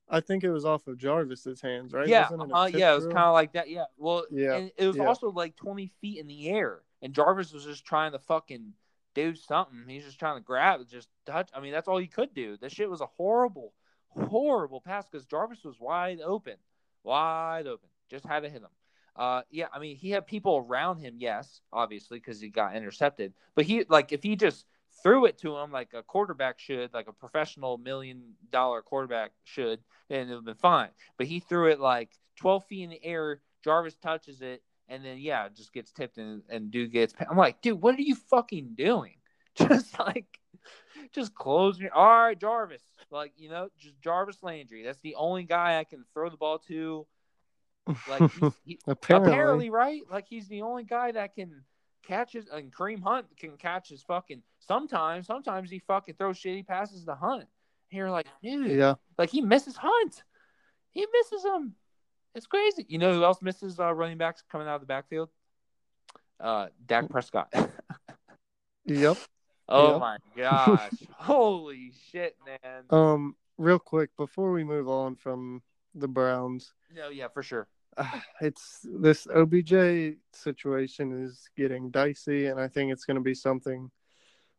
I 0.09 0.19
think 0.19 0.43
it 0.43 0.51
was 0.51 0.65
off 0.65 0.87
of 0.87 0.97
Jarvis's 0.97 1.61
hands, 1.61 1.93
right? 1.93 2.07
Yeah, 2.07 2.27
it 2.31 2.39
uh, 2.39 2.69
yeah, 2.73 2.93
it 2.93 2.95
was 2.95 3.05
kind 3.05 3.19
of 3.19 3.33
like 3.33 3.53
that. 3.53 3.69
Yeah, 3.69 3.85
well, 3.97 4.25
Yeah, 4.31 4.55
and 4.55 4.71
it 4.77 4.87
was 4.87 4.97
yeah. 4.97 5.05
also 5.05 5.31
like 5.31 5.55
twenty 5.55 5.87
feet 6.01 6.19
in 6.19 6.27
the 6.27 6.49
air, 6.49 6.81
and 7.01 7.13
Jarvis 7.13 7.53
was 7.53 7.65
just 7.65 7.85
trying 7.85 8.13
to 8.13 8.19
fucking 8.19 8.73
do 9.13 9.35
something. 9.35 9.83
He's 9.87 10.05
just 10.05 10.19
trying 10.19 10.37
to 10.37 10.43
grab, 10.43 10.81
just 10.89 11.09
touch. 11.25 11.49
I 11.53 11.59
mean, 11.59 11.71
that's 11.71 11.87
all 11.87 11.97
he 11.97 12.07
could 12.07 12.33
do. 12.33 12.57
This 12.57 12.73
shit 12.73 12.89
was 12.89 13.01
a 13.01 13.05
horrible, 13.05 13.73
horrible 14.09 14.81
pass 14.81 15.05
because 15.09 15.25
Jarvis 15.25 15.63
was 15.63 15.79
wide 15.79 16.19
open, 16.23 16.55
wide 17.03 17.67
open. 17.67 17.89
Just 18.09 18.25
had 18.25 18.41
to 18.41 18.49
hit 18.49 18.61
him. 18.61 18.69
Uh, 19.15 19.41
yeah, 19.51 19.67
I 19.73 19.79
mean, 19.79 19.97
he 19.97 20.11
had 20.11 20.25
people 20.25 20.65
around 20.65 20.99
him, 20.99 21.15
yes, 21.17 21.61
obviously, 21.73 22.19
because 22.19 22.39
he 22.39 22.49
got 22.49 22.75
intercepted. 22.75 23.33
But 23.53 23.65
he, 23.65 23.83
like, 23.89 24.13
if 24.13 24.23
he 24.23 24.35
just 24.35 24.65
threw 25.03 25.25
it 25.25 25.37
to 25.39 25.57
him 25.57 25.71
like 25.71 25.93
a 25.93 26.03
quarterback 26.03 26.59
should, 26.59 26.93
like 26.93 27.07
a 27.07 27.13
professional 27.13 27.77
million 27.77 28.33
dollar 28.51 28.81
quarterback 28.81 29.31
should, 29.43 29.79
then 30.09 30.21
it 30.21 30.29
would 30.29 30.35
have 30.35 30.45
been 30.45 30.55
fine. 30.55 30.89
But 31.17 31.27
he 31.27 31.39
threw 31.39 31.67
it 31.69 31.79
like 31.79 32.09
12 32.37 32.65
feet 32.65 32.83
in 32.83 32.89
the 32.89 33.03
air. 33.03 33.41
Jarvis 33.63 33.95
touches 33.95 34.41
it, 34.41 34.63
and 34.87 35.03
then, 35.03 35.17
yeah, 35.17 35.45
it 35.45 35.55
just 35.55 35.73
gets 35.73 35.91
tipped, 35.91 36.17
and, 36.17 36.41
and 36.49 36.71
dude 36.71 36.91
gets. 36.91 37.13
I'm 37.29 37.37
like, 37.37 37.61
dude, 37.61 37.81
what 37.81 37.95
are 37.95 38.01
you 38.01 38.15
fucking 38.15 38.75
doing? 38.75 39.15
Just 39.55 39.99
like, 39.99 40.39
just 41.11 41.35
close 41.35 41.79
your. 41.79 41.93
All 41.93 42.07
right, 42.07 42.39
Jarvis. 42.39 42.83
Like, 43.11 43.33
you 43.35 43.49
know, 43.49 43.69
just 43.77 43.99
Jarvis 43.99 44.37
Landry. 44.41 44.83
That's 44.83 45.01
the 45.01 45.15
only 45.15 45.43
guy 45.43 45.79
I 45.79 45.83
can 45.83 46.05
throw 46.13 46.29
the 46.29 46.37
ball 46.37 46.59
to. 46.67 47.05
Like, 48.07 48.31
he's, 48.31 48.53
he, 48.63 48.79
apparently, 48.87 49.31
apparently, 49.31 49.69
right? 49.69 50.01
Like 50.09 50.27
he's 50.29 50.47
the 50.47 50.61
only 50.61 50.83
guy 50.83 51.11
that 51.11 51.35
can 51.35 51.63
catch 52.09 52.33
his 52.33 52.47
and 52.47 52.73
Kareem 52.73 53.01
Hunt 53.01 53.25
can 53.37 53.57
catch 53.57 53.89
his 53.89 54.03
fucking 54.03 54.41
sometimes, 54.69 55.25
sometimes 55.27 55.69
he 55.69 55.79
fucking 55.79 56.13
throws 56.15 56.37
shitty 56.37 56.65
passes 56.65 57.03
to 57.05 57.15
Hunt. 57.15 57.41
And 57.91 57.97
you're 57.97 58.11
like, 58.11 58.27
dude, 58.43 58.71
yeah. 58.77 58.93
like 59.17 59.31
he 59.31 59.41
misses 59.41 59.75
Hunt. 59.75 60.23
He 60.91 61.05
misses 61.11 61.43
him. 61.43 61.73
It's 62.35 62.45
crazy. 62.45 62.85
You 62.87 62.99
know 62.99 63.13
who 63.13 63.23
else 63.23 63.41
misses 63.41 63.79
uh, 63.79 63.91
running 63.93 64.17
backs 64.19 64.43
coming 64.51 64.67
out 64.67 64.75
of 64.75 64.81
the 64.81 64.87
backfield? 64.87 65.29
Uh 66.39 66.67
Dak 66.85 67.09
Prescott. 67.09 67.51
Yep. 68.85 69.17
oh 69.67 69.91
Yep. 69.91 69.99
my 69.99 70.17
gosh. 70.35 70.93
Holy 71.17 71.91
shit, 72.11 72.35
man. 72.45 72.83
Um, 72.89 73.35
real 73.57 73.77
quick 73.77 74.09
before 74.17 74.51
we 74.51 74.63
move 74.63 74.87
on 74.89 75.15
from 75.15 75.61
the 75.93 76.07
Browns, 76.07 76.73
no, 76.95 77.09
yeah, 77.09 77.27
for 77.27 77.43
sure. 77.43 77.67
uh, 77.97 78.19
it's 78.41 78.79
this 78.83 79.27
OBJ 79.27 80.15
situation 80.33 81.11
is 81.23 81.49
getting 81.55 81.91
dicey, 81.91 82.47
and 82.47 82.59
I 82.59 82.67
think 82.67 82.91
it's 82.91 83.05
going 83.05 83.17
to 83.17 83.21
be 83.23 83.35
something 83.35 83.91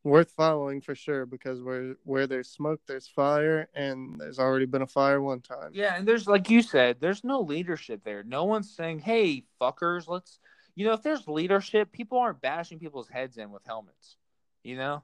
worth 0.02 0.30
following 0.30 0.80
for 0.80 0.94
sure 0.94 1.26
because 1.26 1.62
where 1.62 1.94
where 2.04 2.26
there's 2.26 2.48
smoke, 2.48 2.80
there's 2.86 3.08
fire, 3.08 3.68
and 3.74 4.18
there's 4.18 4.38
already 4.38 4.66
been 4.66 4.82
a 4.82 4.86
fire 4.86 5.20
one 5.20 5.40
time. 5.40 5.70
Yeah, 5.72 5.96
and 5.96 6.06
there's 6.06 6.26
like 6.26 6.50
you 6.50 6.62
said, 6.62 6.96
there's 7.00 7.24
no 7.24 7.40
leadership 7.40 8.02
there. 8.04 8.22
No 8.22 8.44
one's 8.44 8.74
saying, 8.74 9.00
"Hey, 9.00 9.44
fuckers, 9.60 10.08
let's." 10.08 10.38
You 10.76 10.86
know, 10.86 10.92
if 10.92 11.02
there's 11.02 11.26
leadership, 11.28 11.92
people 11.92 12.18
aren't 12.18 12.40
bashing 12.40 12.78
people's 12.78 13.08
heads 13.08 13.36
in 13.36 13.50
with 13.50 13.62
helmets. 13.66 14.16
You 14.62 14.76
know, 14.76 15.02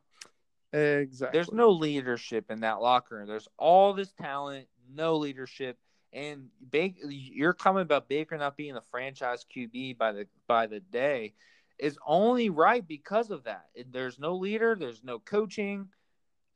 Exactly. 0.73 1.37
There's 1.37 1.53
no 1.53 1.71
leadership 1.71 2.51
in 2.51 2.61
that 2.61 2.81
locker 2.81 3.17
room. 3.17 3.27
There's 3.27 3.49
all 3.57 3.95
this 3.95 4.13
talent, 4.13 4.67
no 4.93 5.17
leadership. 5.17 5.79
And 6.13 6.49
Baker, 6.71 7.09
you're 7.09 7.53
coming 7.53 7.83
about 7.83 8.09
Baker 8.09 8.37
not 8.37 8.57
being 8.57 8.77
a 8.77 8.81
franchise 8.81 9.45
QB 9.55 9.99
by 9.99 10.13
the 10.13 10.27
by 10.47 10.67
the 10.67 10.81
day 10.81 11.35
is 11.79 11.99
only 12.07 12.51
right 12.51 12.87
because 12.87 13.31
of 13.31 13.45
that. 13.45 13.67
There's 13.91 14.19
no 14.19 14.37
leader. 14.37 14.77
There's 14.79 15.05
no 15.05 15.19
coaching. 15.19 15.89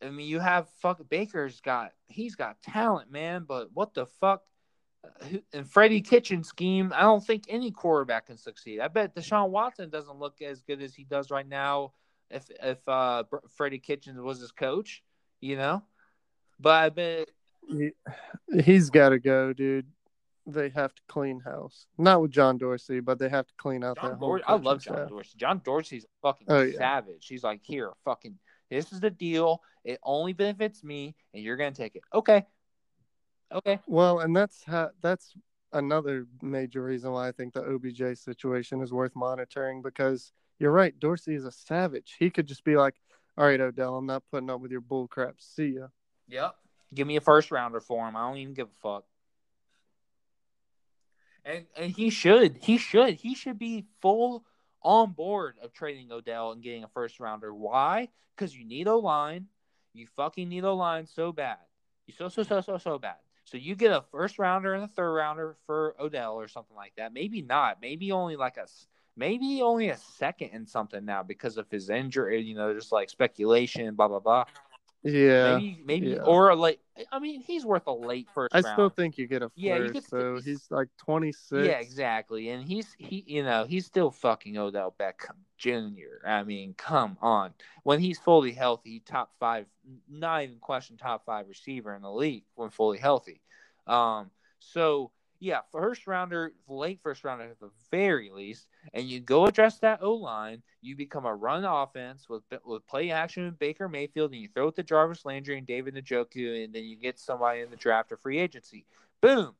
I 0.02 0.10
mean, 0.10 0.28
you 0.28 0.40
have 0.40 0.68
fuck 0.80 1.00
Baker's 1.08 1.60
got 1.60 1.92
he's 2.08 2.34
got 2.34 2.62
talent, 2.62 3.10
man. 3.10 3.44
But 3.46 3.68
what 3.74 3.94
the 3.94 4.06
fuck? 4.06 4.42
And 5.52 5.68
Freddie 5.68 6.02
Kitchen 6.02 6.44
scheme, 6.44 6.92
I 6.94 7.02
don't 7.02 7.24
think 7.24 7.44
any 7.48 7.70
quarterback 7.70 8.26
can 8.26 8.36
succeed. 8.36 8.80
I 8.80 8.88
bet 8.88 9.14
Deshaun 9.14 9.48
Watson 9.48 9.88
doesn't 9.88 10.18
look 10.18 10.42
as 10.42 10.62
good 10.62 10.82
as 10.82 10.94
he 10.94 11.04
does 11.04 11.30
right 11.30 11.48
now 11.48 11.92
if 12.30 12.50
if 12.62 12.86
uh 12.88 13.24
Freddie 13.56 13.78
Kitchens 13.78 14.20
was 14.20 14.40
his 14.40 14.52
coach, 14.52 15.02
you 15.40 15.56
know. 15.56 15.82
But 16.58 16.84
I 16.84 16.88
bet 16.90 17.28
he, 17.68 17.90
he's 18.62 18.90
got 18.90 19.10
to 19.10 19.18
go, 19.18 19.52
dude. 19.52 19.86
They 20.46 20.70
have 20.70 20.94
to 20.94 21.02
clean 21.06 21.40
house. 21.40 21.86
Not 21.98 22.22
with 22.22 22.30
John 22.30 22.58
Dorsey, 22.58 23.00
but 23.00 23.18
they 23.18 23.28
have 23.28 23.46
to 23.46 23.54
clean 23.56 23.84
out 23.84 23.98
John 24.00 24.10
that 24.10 24.20
Dor- 24.20 24.40
I 24.46 24.54
love 24.54 24.82
John 24.82 24.94
staff. 24.96 25.08
Dorsey. 25.08 25.34
John 25.36 25.60
Dorsey's 25.64 26.06
fucking 26.22 26.46
Oh, 26.50 26.62
yeah. 26.62 26.78
savage. 26.78 27.26
He's 27.28 27.44
like, 27.44 27.60
here, 27.62 27.90
fucking, 28.04 28.38
this 28.70 28.92
is 28.92 29.00
the 29.00 29.10
deal. 29.10 29.62
It 29.84 30.00
only 30.02 30.32
benefits 30.32 30.82
me, 30.82 31.14
and 31.34 31.42
you're 31.42 31.56
gonna 31.56 31.72
take 31.72 31.94
it. 31.96 32.02
Okay, 32.12 32.46
okay. 33.52 33.80
Well, 33.86 34.20
and 34.20 34.34
that's 34.34 34.64
how, 34.64 34.90
that's 35.02 35.34
another 35.72 36.26
major 36.42 36.82
reason 36.82 37.12
why 37.12 37.28
I 37.28 37.32
think 37.32 37.52
the 37.54 37.62
OBJ 37.64 38.18
situation 38.18 38.82
is 38.82 38.92
worth 38.92 39.14
monitoring 39.14 39.82
because 39.82 40.32
you're 40.58 40.72
right. 40.72 40.98
Dorsey 40.98 41.34
is 41.34 41.44
a 41.44 41.52
savage. 41.52 42.16
He 42.18 42.28
could 42.30 42.46
just 42.46 42.64
be 42.64 42.76
like, 42.76 42.94
"All 43.38 43.46
right, 43.46 43.60
Odell, 43.60 43.96
I'm 43.96 44.06
not 44.06 44.24
putting 44.30 44.50
up 44.50 44.60
with 44.60 44.70
your 44.70 44.80
bull 44.80 45.06
crap. 45.08 45.36
See 45.38 45.76
ya." 45.76 45.86
Yep. 46.28 46.56
Give 46.92 47.06
me 47.06 47.16
a 47.16 47.20
first 47.20 47.50
rounder 47.50 47.80
for 47.80 48.06
him. 48.08 48.16
I 48.16 48.26
don't 48.28 48.38
even 48.38 48.54
give 48.54 48.66
a 48.68 48.80
fuck. 48.82 49.04
And 51.44 51.64
and 51.76 51.90
he 51.92 52.10
should. 52.10 52.58
He 52.60 52.78
should. 52.78 53.14
He 53.14 53.34
should 53.34 53.58
be 53.58 53.86
full 54.00 54.44
on 54.82 55.12
board 55.12 55.56
of 55.62 55.72
trading 55.72 56.10
Odell 56.10 56.52
and 56.52 56.62
getting 56.62 56.84
a 56.84 56.88
first 56.88 57.20
rounder. 57.20 57.54
Why? 57.54 58.08
Because 58.34 58.56
you 58.56 58.64
need 58.64 58.86
a 58.86 58.94
line. 58.94 59.46
You 59.92 60.06
fucking 60.16 60.48
need 60.48 60.64
a 60.64 60.72
line 60.72 61.06
so 61.06 61.32
bad. 61.32 61.58
You 62.06 62.14
so 62.16 62.28
so 62.28 62.42
so 62.42 62.60
so 62.60 62.78
so 62.78 62.98
bad. 62.98 63.16
So 63.44 63.56
you 63.56 63.74
get 63.74 63.90
a 63.90 64.04
first 64.12 64.38
rounder 64.38 64.74
and 64.74 64.84
a 64.84 64.88
third 64.88 65.12
rounder 65.12 65.56
for 65.66 65.96
Odell 65.98 66.34
or 66.34 66.46
something 66.48 66.76
like 66.76 66.92
that. 66.96 67.12
Maybe 67.12 67.42
not. 67.42 67.78
Maybe 67.80 68.12
only 68.12 68.36
like 68.36 68.56
a 68.56 68.66
maybe 69.16 69.60
only 69.62 69.88
a 69.88 69.96
second 69.96 70.50
and 70.52 70.68
something 70.68 71.04
now 71.04 71.22
because 71.22 71.56
of 71.56 71.68
his 71.70 71.90
injury. 71.90 72.42
You 72.42 72.54
know, 72.54 72.72
just 72.72 72.92
like 72.92 73.10
speculation, 73.10 73.94
blah 73.94 74.08
blah 74.08 74.20
blah. 74.20 74.44
Yeah, 75.02 75.56
Maybe, 75.56 75.82
maybe, 75.84 76.06
yeah. 76.08 76.22
or 76.24 76.50
a 76.50 76.56
late. 76.56 76.78
I 77.10 77.18
mean, 77.20 77.40
he's 77.40 77.64
worth 77.64 77.86
a 77.86 77.92
late 77.92 78.28
first 78.34 78.54
I 78.54 78.60
round. 78.60 78.74
still 78.74 78.90
think 78.90 79.16
you 79.16 79.26
get 79.26 79.40
a 79.40 79.46
first. 79.48 79.56
Yeah, 79.58 79.76
you 79.78 79.88
get- 79.92 80.04
so 80.04 80.38
he's 80.44 80.66
like 80.70 80.88
26. 80.98 81.66
yeah, 81.66 81.78
exactly. 81.78 82.50
And 82.50 82.62
he's 82.62 82.94
he, 82.98 83.24
you 83.26 83.42
know, 83.42 83.64
he's 83.64 83.86
still 83.86 84.10
fucking 84.10 84.58
Odell 84.58 84.94
Beckham 85.00 85.36
Jr. 85.56 86.26
I 86.26 86.42
mean, 86.42 86.74
come 86.74 87.16
on. 87.22 87.54
When 87.82 87.98
he's 87.98 88.18
fully 88.18 88.52
healthy, 88.52 89.00
top 89.00 89.30
five, 89.40 89.64
not 90.06 90.42
even 90.42 90.58
question, 90.58 90.98
top 90.98 91.24
five 91.24 91.48
receiver 91.48 91.94
in 91.94 92.02
the 92.02 92.12
league 92.12 92.44
when 92.54 92.68
fully 92.68 92.98
healthy. 92.98 93.40
Um, 93.86 94.30
so 94.58 95.12
yeah, 95.40 95.60
first 95.72 96.06
rounder, 96.06 96.52
late 96.68 97.00
first 97.02 97.24
rounder 97.24 97.44
at 97.44 97.58
the 97.58 97.70
very 97.90 98.30
least, 98.30 98.66
and 98.92 99.08
you 99.08 99.20
go 99.20 99.46
address 99.46 99.78
that 99.78 100.02
O 100.02 100.12
line. 100.12 100.62
You 100.82 100.94
become 100.94 101.24
a 101.24 101.34
run 101.34 101.64
offense 101.64 102.28
with 102.28 102.42
with 102.64 102.86
play 102.86 103.10
action 103.10 103.46
with 103.46 103.58
Baker 103.58 103.88
Mayfield, 103.88 104.32
and 104.32 104.40
you 104.40 104.48
throw 104.48 104.68
it 104.68 104.76
to 104.76 104.82
Jarvis 104.82 105.24
Landry 105.24 105.56
and 105.56 105.66
David 105.66 105.94
Njoku, 105.94 106.62
and 106.62 106.74
then 106.74 106.84
you 106.84 106.96
get 106.96 107.18
somebody 107.18 107.60
in 107.60 107.70
the 107.70 107.76
draft 107.76 108.12
or 108.12 108.18
free 108.18 108.38
agency. 108.38 108.84
Boom, 109.22 109.54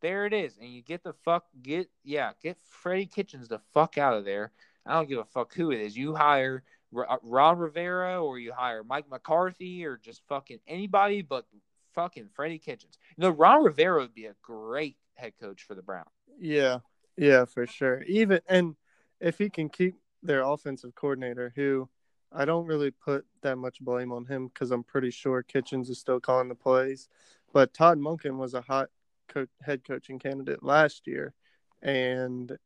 there 0.00 0.24
it 0.24 0.32
is, 0.32 0.56
and 0.58 0.70
you 0.70 0.82
get 0.82 1.02
the 1.02 1.14
fuck 1.24 1.46
get 1.62 1.90
yeah 2.04 2.32
get 2.40 2.56
Freddie 2.62 3.06
Kitchens 3.06 3.48
the 3.48 3.60
fuck 3.72 3.98
out 3.98 4.14
of 4.14 4.24
there. 4.24 4.52
I 4.86 4.94
don't 4.94 5.08
give 5.08 5.18
a 5.18 5.24
fuck 5.24 5.52
who 5.52 5.72
it 5.72 5.80
is. 5.80 5.96
You 5.96 6.14
hire 6.14 6.62
Ron 6.92 7.58
Rivera 7.58 8.22
or 8.22 8.38
you 8.38 8.52
hire 8.52 8.84
Mike 8.84 9.10
McCarthy 9.10 9.84
or 9.84 9.96
just 9.96 10.22
fucking 10.28 10.60
anybody 10.68 11.22
but 11.22 11.46
fucking 11.94 12.28
Freddie 12.34 12.58
Kitchens. 12.58 12.98
You 13.16 13.22
know, 13.22 13.30
Ron 13.30 13.64
Rivera 13.64 14.00
would 14.00 14.14
be 14.14 14.26
a 14.26 14.34
great 14.42 14.96
head 15.14 15.34
coach 15.40 15.62
for 15.62 15.74
the 15.74 15.82
Browns. 15.82 16.08
Yeah, 16.38 16.78
yeah, 17.16 17.44
for 17.44 17.66
sure. 17.66 18.02
Even 18.02 18.40
and 18.48 18.76
if 19.20 19.38
he 19.38 19.48
can 19.48 19.68
keep 19.68 19.94
their 20.22 20.42
offensive 20.42 20.94
coordinator, 20.94 21.52
who 21.54 21.88
I 22.32 22.44
don't 22.44 22.66
really 22.66 22.90
put 22.90 23.24
that 23.42 23.56
much 23.56 23.80
blame 23.80 24.12
on 24.12 24.26
him 24.26 24.48
because 24.48 24.70
I'm 24.70 24.82
pretty 24.82 25.10
sure 25.10 25.42
Kitchens 25.42 25.88
is 25.88 25.98
still 26.00 26.20
calling 26.20 26.48
the 26.48 26.54
plays. 26.54 27.08
But 27.52 27.72
Todd 27.72 27.98
Monken 27.98 28.36
was 28.36 28.54
a 28.54 28.60
hot 28.60 28.88
co- 29.28 29.46
head 29.62 29.82
coaching 29.86 30.18
candidate 30.18 30.62
last 30.62 31.06
year, 31.06 31.34
and 31.82 32.56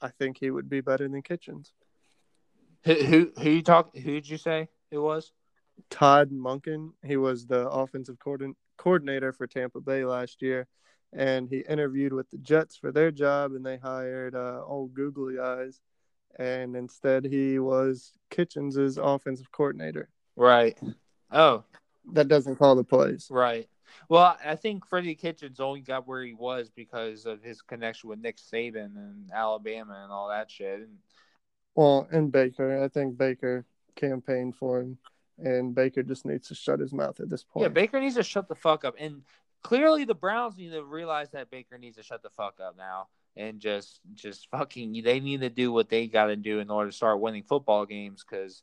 I 0.00 0.08
think 0.08 0.38
he 0.38 0.50
would 0.50 0.68
be 0.68 0.82
better 0.82 1.08
than 1.08 1.22
Kitchens. 1.22 1.72
Who 2.84 2.94
who 2.94 3.32
who 3.38 3.50
you 3.50 3.62
talk? 3.62 3.96
Who 3.96 4.10
did 4.10 4.28
you 4.28 4.36
say 4.36 4.68
it 4.90 4.98
was? 4.98 5.32
Todd 5.90 6.30
Monken, 6.30 6.92
he 7.04 7.16
was 7.16 7.46
the 7.46 7.68
offensive 7.68 8.18
coordin- 8.18 8.56
coordinator 8.76 9.32
for 9.32 9.46
Tampa 9.46 9.80
Bay 9.80 10.04
last 10.04 10.42
year, 10.42 10.66
and 11.12 11.48
he 11.48 11.58
interviewed 11.60 12.12
with 12.12 12.30
the 12.30 12.38
Jets 12.38 12.76
for 12.76 12.92
their 12.92 13.10
job, 13.10 13.52
and 13.52 13.64
they 13.64 13.76
hired 13.76 14.34
uh, 14.34 14.62
old 14.64 14.94
googly 14.94 15.38
eyes, 15.38 15.80
and 16.38 16.74
instead 16.76 17.24
he 17.24 17.58
was 17.58 18.12
Kitchens's 18.30 18.98
offensive 18.98 19.50
coordinator. 19.52 20.08
Right. 20.36 20.78
Oh, 21.30 21.64
That 22.12 22.28
doesn't 22.28 22.56
call 22.56 22.74
the 22.74 22.84
plays. 22.84 23.28
right. 23.30 23.68
Well, 24.08 24.36
I 24.44 24.56
think 24.56 24.86
Freddie 24.86 25.14
Kitchens 25.14 25.60
only 25.60 25.80
got 25.80 26.08
where 26.08 26.22
he 26.22 26.32
was 26.32 26.70
because 26.70 27.26
of 27.26 27.42
his 27.42 27.60
connection 27.60 28.08
with 28.08 28.20
Nick 28.20 28.38
Saban 28.38 28.96
and 28.96 29.30
Alabama 29.32 30.00
and 30.02 30.10
all 30.10 30.28
that 30.28 30.50
shit. 30.50 30.80
And 30.80 30.96
Well, 31.74 32.08
and 32.10 32.32
Baker, 32.32 32.82
I 32.82 32.88
think 32.88 33.18
Baker 33.18 33.66
campaigned 33.94 34.56
for 34.56 34.80
him, 34.80 34.96
and 35.42 35.74
Baker 35.74 36.02
just 36.02 36.24
needs 36.24 36.48
to 36.48 36.54
shut 36.54 36.80
his 36.80 36.92
mouth 36.92 37.20
at 37.20 37.28
this 37.28 37.42
point. 37.42 37.62
Yeah, 37.62 37.68
Baker 37.68 38.00
needs 38.00 38.14
to 38.16 38.22
shut 38.22 38.48
the 38.48 38.54
fuck 38.54 38.84
up. 38.84 38.94
And 38.98 39.22
clearly 39.62 40.04
the 40.04 40.14
Browns 40.14 40.56
need 40.56 40.72
to 40.72 40.84
realize 40.84 41.30
that 41.30 41.50
Baker 41.50 41.78
needs 41.78 41.96
to 41.96 42.02
shut 42.02 42.22
the 42.22 42.30
fuck 42.30 42.58
up 42.60 42.76
now 42.76 43.08
and 43.36 43.60
just 43.60 44.00
just 44.14 44.48
fucking 44.50 45.00
they 45.02 45.20
need 45.20 45.40
to 45.40 45.48
do 45.48 45.72
what 45.72 45.88
they 45.88 46.06
got 46.06 46.26
to 46.26 46.36
do 46.36 46.60
in 46.60 46.70
order 46.70 46.90
to 46.90 46.96
start 46.96 47.20
winning 47.20 47.42
football 47.42 47.86
games 47.86 48.22
cuz 48.22 48.62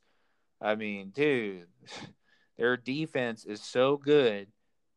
I 0.62 0.76
mean, 0.76 1.12
dude, 1.12 1.68
their 2.58 2.78
defense 2.78 3.46
is 3.46 3.62
so 3.62 3.98
good. 3.98 4.48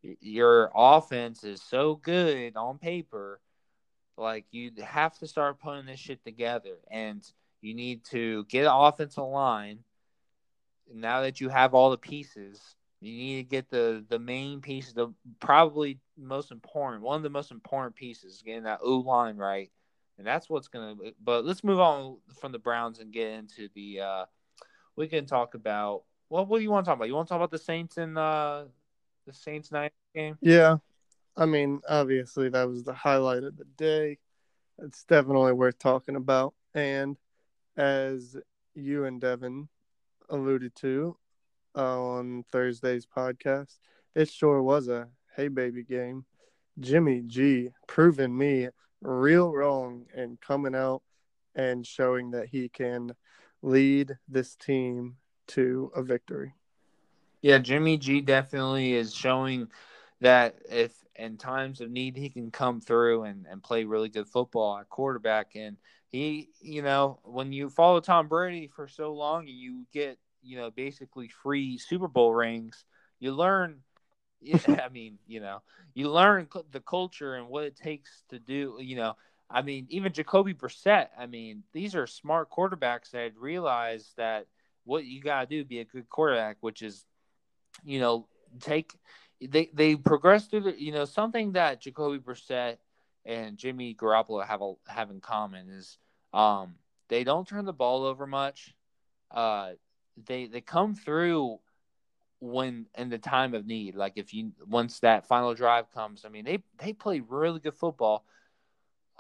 Your 0.03 0.73
offense 0.75 1.45
is 1.45 1.63
so 1.63 1.95
good 1.95 2.57
on 2.57 2.79
paper. 2.79 3.41
Like 4.17 4.47
you 4.51 4.73
have 4.83 5.17
to 5.19 5.27
start 5.27 5.61
putting 5.61 5.87
this 5.87 6.01
shit 6.01 6.25
together 6.25 6.79
and 6.91 7.25
you 7.61 7.75
need 7.75 8.05
to 8.07 8.45
get 8.47 8.67
an 8.67 8.73
offensive 8.73 9.25
line 9.25 9.85
now 10.95 11.23
that 11.23 11.41
you 11.41 11.49
have 11.49 11.75
all 11.75 11.91
the 11.91 11.99
pieces, 11.99 12.77
you 13.01 13.13
need 13.13 13.37
to 13.37 13.43
get 13.49 13.71
the 13.71 14.05
the 14.09 14.19
main 14.19 14.61
piece, 14.61 14.93
the 14.93 15.13
probably 15.41 15.99
most 16.17 16.51
important, 16.53 17.03
one 17.03 17.17
of 17.17 17.23
the 17.23 17.31
most 17.31 17.51
important 17.51 17.95
pieces, 17.97 18.43
getting 18.45 18.65
that 18.65 18.81
O 18.83 18.99
line 18.99 19.37
right, 19.37 19.71
and 20.19 20.27
that's 20.27 20.49
what's 20.49 20.69
gonna. 20.69 20.95
But 21.23 21.45
let's 21.45 21.65
move 21.65 21.81
on 21.81 22.19
from 22.41 22.53
the 22.53 22.59
Browns 22.59 22.99
and 23.01 23.13
get 23.13 23.33
into 23.33 23.69
the. 23.75 24.01
uh 24.01 24.25
We 24.97 25.09
can 25.09 25.27
talk 25.27 25.55
about. 25.55 26.05
Well, 26.29 26.47
what 26.47 26.59
do 26.59 26.65
you 26.65 26.71
want 26.71 26.85
to 26.85 26.89
talk 26.91 26.97
about? 26.97 27.09
You 27.09 27.15
want 27.15 27.29
to 27.29 27.33
talk 27.33 27.39
about 27.39 27.51
the 27.51 27.59
Saints 27.59 27.97
and 27.97 28.17
uh 28.17 28.65
the 29.27 29.33
Saints 29.33 29.73
night 29.73 29.93
game? 30.15 30.37
Yeah. 30.41 30.77
I 31.37 31.47
mean, 31.47 31.81
obviously, 31.89 32.51
that 32.51 32.69
was 32.69 32.85
the 32.85 32.93
highlight 32.93 33.43
of 33.43 33.57
the 33.57 33.65
day. 33.65 34.19
It's 34.79 35.05
definitely 35.05 35.53
worth 35.53 35.79
talking 35.79 36.17
about. 36.17 36.55
And 36.75 37.17
as 37.77 38.37
you 38.75 39.05
and 39.05 39.21
Devin 39.21 39.69
alluded 40.33 40.75
to 40.77 41.17
uh, 41.77 42.03
on 42.03 42.45
Thursday's 42.51 43.07
podcast, 43.07 43.79
it 44.15 44.29
sure 44.29 44.63
was 44.63 44.89
a 44.89 45.09
hey 45.37 45.47
baby 45.49 45.85
game. 45.85 46.25
Jimmy 46.81 47.23
G 47.27 47.69
proving 47.87 48.37
me 48.37 48.69
real 49.01 49.53
wrong 49.53 50.07
and 50.15 50.41
coming 50.41 50.75
out 50.75 51.03
and 51.55 51.87
showing 51.87 52.31
that 52.33 52.49
he 52.49 52.69
can 52.69 53.15
lead 53.63 54.17
this 54.29 54.57
team 54.57 55.17
to 55.49 55.93
a 55.95 56.03
victory. 56.03 56.55
Yeah, 57.43 57.59
Jimmy 57.59 57.99
G 57.99 58.21
definitely 58.21 58.95
is 58.95 59.15
showing 59.15 59.69
that 60.21 60.57
if 60.71 60.93
in 61.17 61.37
times 61.37 61.81
of 61.81 61.91
need 61.91 62.17
he 62.17 62.31
can 62.31 62.51
come 62.51 62.81
through 62.81 63.25
and, 63.25 63.47
and 63.51 63.63
play 63.63 63.85
really 63.85 64.09
good 64.09 64.29
football 64.29 64.79
at 64.79 64.89
quarterback. 64.89 65.55
And 65.55 65.77
he, 66.09 66.49
you 66.61 66.83
know, 66.83 67.19
when 67.25 67.53
you 67.53 67.69
follow 67.69 68.01
Tom 68.01 68.29
Brady 68.29 68.69
for 68.69 68.89
so 68.89 69.13
long 69.13 69.41
and 69.41 69.57
you 69.57 69.85
get, 69.93 70.19
you 70.43 70.57
know, 70.57 70.71
basically 70.71 71.29
free 71.29 71.79
Super 71.79 72.09
Bowl 72.09 72.35
rings, 72.35 72.85
you 73.21 73.33
learn. 73.33 73.81
Yeah, 74.41 74.59
I 74.85 74.89
mean, 74.89 75.19
you 75.27 75.41
know, 75.41 75.63
you 75.95 76.11
learn 76.11 76.49
the 76.73 76.81
culture 76.81 77.35
and 77.35 77.49
what 77.49 77.65
it 77.65 77.77
takes 77.77 78.25
to 78.31 78.39
do. 78.39 78.77
You 78.81 78.97
know, 78.97 79.17
I 79.51 79.63
mean, 79.63 79.87
even 79.91 80.13
Jacoby 80.13 80.55
Brissett. 80.55 81.09
I 81.19 81.27
mean, 81.27 81.63
these 81.73 81.95
are 81.95 82.07
smart 82.07 82.51
quarterbacks 82.51 83.11
that 83.13 83.33
realize 83.39 84.13
that 84.17 84.47
what 84.85 85.05
you 85.05 85.21
gotta 85.21 85.47
do 85.47 85.63
to 85.63 85.69
be 85.69 85.81
a 85.81 85.85
good 85.85 86.09
quarterback, 86.09 86.57
which 86.61 86.83
is, 86.83 87.05
you 87.85 88.01
know, 88.01 88.27
take 88.61 88.93
they 89.41 89.71
they 89.73 89.97
progress 89.97 90.47
through 90.47 90.61
the 90.61 90.81
you 90.81 90.93
know 90.93 91.05
something 91.05 91.53
that 91.53 91.81
Jacoby 91.81 92.19
Brissett 92.19 92.79
and 93.25 93.57
Jimmy 93.57 93.95
Garoppolo 93.95 94.47
have 94.47 94.63
a, 94.63 94.75
have 94.89 95.11
in 95.11 95.21
common 95.21 95.69
is 95.71 95.99
um 96.33 96.75
they 97.09 97.25
don't 97.25 97.47
turn 97.47 97.65
the 97.65 97.73
ball 97.73 98.05
over 98.05 98.27
much. 98.27 98.75
Uh, 99.31 99.73
they 100.27 100.47
they 100.47 100.61
come 100.61 100.95
through 100.95 101.59
when 102.41 102.87
in 102.97 103.09
the 103.09 103.19
time 103.19 103.55
of 103.55 103.67
need. 103.67 103.95
Like 103.95 104.15
if 104.17 104.35
you 104.35 104.53
once 104.67 105.01
that 105.01 105.27
final 105.27 105.55
drive 105.55 105.91
comes, 105.93 106.25
I 106.25 106.29
mean 106.29 106.45
they 106.45 106.63
they 106.79 106.93
play 106.93 107.21
really 107.21 107.61
good 107.61 107.75
football. 107.75 108.25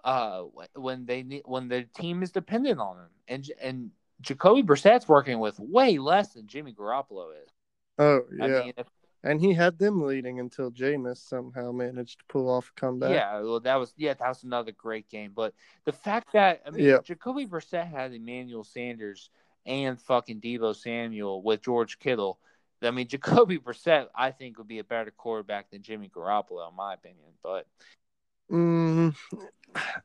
Uh, 0.05 0.43
when 0.75 1.07
they 1.07 1.23
need 1.23 1.43
when 1.45 1.69
the 1.69 1.85
team 1.97 2.25
is 2.25 2.33
dependent 2.33 2.81
on 2.81 2.97
them, 2.97 3.11
and 3.29 3.51
and 3.63 3.91
Jacoby 4.21 4.63
Brissett's 4.63 5.09
working 5.09 5.39
with 5.39 5.61
way 5.61 5.99
less 5.99 6.33
than 6.33 6.49
Jimmy 6.49 6.73
Garoppolo 6.73 7.31
is. 7.31 7.51
Oh 7.99 8.23
yeah, 8.37 8.45
I 8.45 8.49
mean, 8.49 8.73
if, 8.77 8.87
and 9.23 9.41
he 9.41 9.53
had 9.55 9.79
them 9.79 10.03
leading 10.03 10.41
until 10.41 10.73
Jameis 10.73 11.19
somehow 11.19 11.71
managed 11.71 12.19
to 12.19 12.25
pull 12.29 12.51
off 12.51 12.73
a 12.77 12.81
comeback. 12.81 13.11
Yeah, 13.11 13.41
well, 13.41 13.61
that 13.61 13.77
was 13.77 13.95
yeah, 13.97 14.15
that 14.15 14.29
was 14.29 14.43
another 14.43 14.73
great 14.73 15.09
game. 15.09 15.33
But 15.35 15.55
the 15.85 15.93
fact 15.93 16.33
that 16.33 16.63
I 16.67 16.71
mean, 16.71 16.85
yeah. 16.85 16.99
Jacoby 17.05 17.47
Brissett 17.47 17.89
had 17.89 18.13
Emmanuel 18.13 18.65
Sanders 18.65 19.31
and 19.67 20.01
fucking 20.01 20.41
Deebo 20.41 20.75
Samuel 20.75 21.43
with 21.43 21.63
George 21.63 21.99
Kittle 21.99 22.39
I 22.85 22.91
mean, 22.91 23.09
Jacoby 23.09 23.59
Brissett, 23.59 24.09
I 24.15 24.31
think, 24.31 24.59
would 24.59 24.69
be 24.69 24.79
a 24.79 24.85
better 24.85 25.11
quarterback 25.11 25.71
than 25.71 25.83
Jimmy 25.83 26.09
Garoppolo, 26.09 26.69
in 26.69 26.77
my 26.77 26.95
opinion. 26.95 27.29
But 27.43 27.67
mm, 28.51 29.15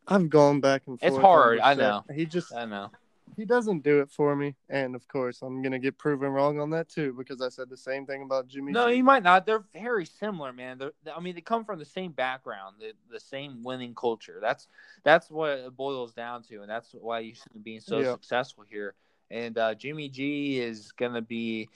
I've 0.08 0.30
gone 0.30 0.62
back 0.62 0.84
and 0.88 1.00
forth. 1.00 1.14
It's 1.14 1.22
hard. 1.22 1.60
I 1.60 1.74
know. 1.74 2.04
He 2.14 2.26
just, 2.26 2.54
I 2.54 2.66
know. 2.66 2.92
He 3.36 3.46
doesn't 3.46 3.84
do 3.84 4.00
it 4.00 4.10
for 4.10 4.36
me, 4.36 4.56
and 4.70 4.96
of 4.96 5.08
course, 5.08 5.42
I'm 5.42 5.62
gonna 5.62 5.78
get 5.78 5.98
proven 5.98 6.30
wrong 6.30 6.60
on 6.60 6.70
that 6.72 6.90
too 6.90 7.14
because 7.16 7.42
I 7.42 7.50
said 7.50 7.70
the 7.70 7.78
same 7.78 8.06
thing 8.06 8.24
about 8.24 8.48
Jimmy. 8.48 8.72
No, 8.72 8.90
G. 8.90 9.02
might 9.02 9.22
not. 9.22 9.46
They're 9.46 9.66
very 9.74 10.06
similar, 10.06 10.54
man. 10.54 10.78
They're, 10.78 10.94
I 11.16 11.20
mean, 11.20 11.36
they 11.36 11.42
come 11.42 11.66
from 11.66 11.78
the 11.78 11.86
same 11.86 12.14
background, 12.14 12.78
the, 12.80 12.94
the 13.12 13.20
same 13.20 13.64
winning 13.64 13.94
culture. 13.94 14.40
That's 14.42 14.68
that's 15.04 15.30
what 15.30 15.50
it 15.50 15.76
boils 15.76 16.14
down 16.14 16.44
to, 16.44 16.62
and 16.62 16.70
that's 16.70 16.96
why 17.00 17.20
you 17.20 17.36
should 17.36 17.64
be 17.64 17.80
so 17.80 18.00
yeah. 18.00 18.14
successful 18.14 18.64
here. 18.68 18.96
And 19.30 19.58
uh, 19.58 19.76
Jimmy 19.76 20.10
G 20.10 20.60
is 20.60 20.92
gonna 20.94 21.22
be 21.22 21.70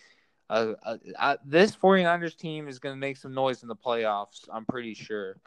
uh, 0.52 0.74
uh, 0.84 0.98
uh, 1.18 1.38
this 1.46 1.74
49ers 1.74 2.36
team 2.36 2.68
is 2.68 2.78
going 2.78 2.94
to 2.94 3.00
make 3.00 3.16
some 3.16 3.34
noise 3.34 3.64
in 3.64 3.70
the 3.70 3.76
playoffs. 3.76 4.50
I'm 4.52 4.66
pretty 4.66 4.94
sure. 4.94 5.38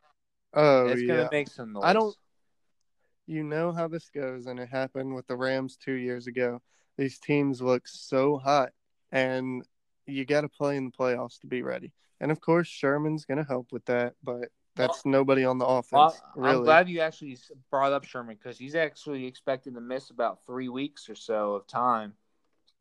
Oh, 0.55 0.87
it's 0.87 1.03
going 1.03 1.23
to 1.23 1.29
make 1.31 1.49
some 1.49 1.75
noise. 1.75 1.83
I 1.85 1.93
don't. 1.93 2.17
You 3.27 3.45
know 3.45 3.71
how 3.73 3.87
this 3.87 4.09
goes, 4.15 4.47
and 4.47 4.59
it 4.59 4.69
happened 4.71 5.15
with 5.15 5.27
the 5.27 5.37
Rams 5.37 5.77
two 5.77 5.93
years 5.93 6.27
ago. 6.27 6.63
These 6.97 7.19
teams 7.19 7.61
look 7.61 7.87
so 7.87 8.39
hot, 8.39 8.71
and 9.13 9.63
you 10.07 10.25
got 10.25 10.41
to 10.43 10.49
play 10.49 10.77
in 10.77 10.87
the 10.87 10.91
playoffs 10.91 11.39
to 11.41 11.47
be 11.47 11.63
ready. 11.63 11.93
And 12.21 12.31
of 12.31 12.41
course, 12.41 12.67
Sherman's 12.67 13.27
going 13.27 13.39
to 13.39 13.49
help 13.49 13.73
with 13.73 13.85
that, 13.87 14.15
but 14.23 14.49
that's 14.77 15.05
well, 15.05 15.13
nobody 15.13 15.45
on 15.45 15.59
the 15.59 15.67
offense. 15.67 15.93
Well, 15.93 16.17
really. 16.37 16.57
I'm 16.57 16.65
glad 16.65 16.89
you 16.89 17.01
actually 17.01 17.39
brought 17.71 17.93
up 17.93 18.05
Sherman 18.05 18.37
because 18.37 18.59
he's 18.59 18.75
actually 18.75 19.27
expected 19.27 19.75
to 19.75 19.81
miss 19.81 20.11
about 20.11 20.45
three 20.47 20.69
weeks 20.69 21.09
or 21.09 21.15
so 21.15 21.55
of 21.55 21.67
time. 21.67 22.15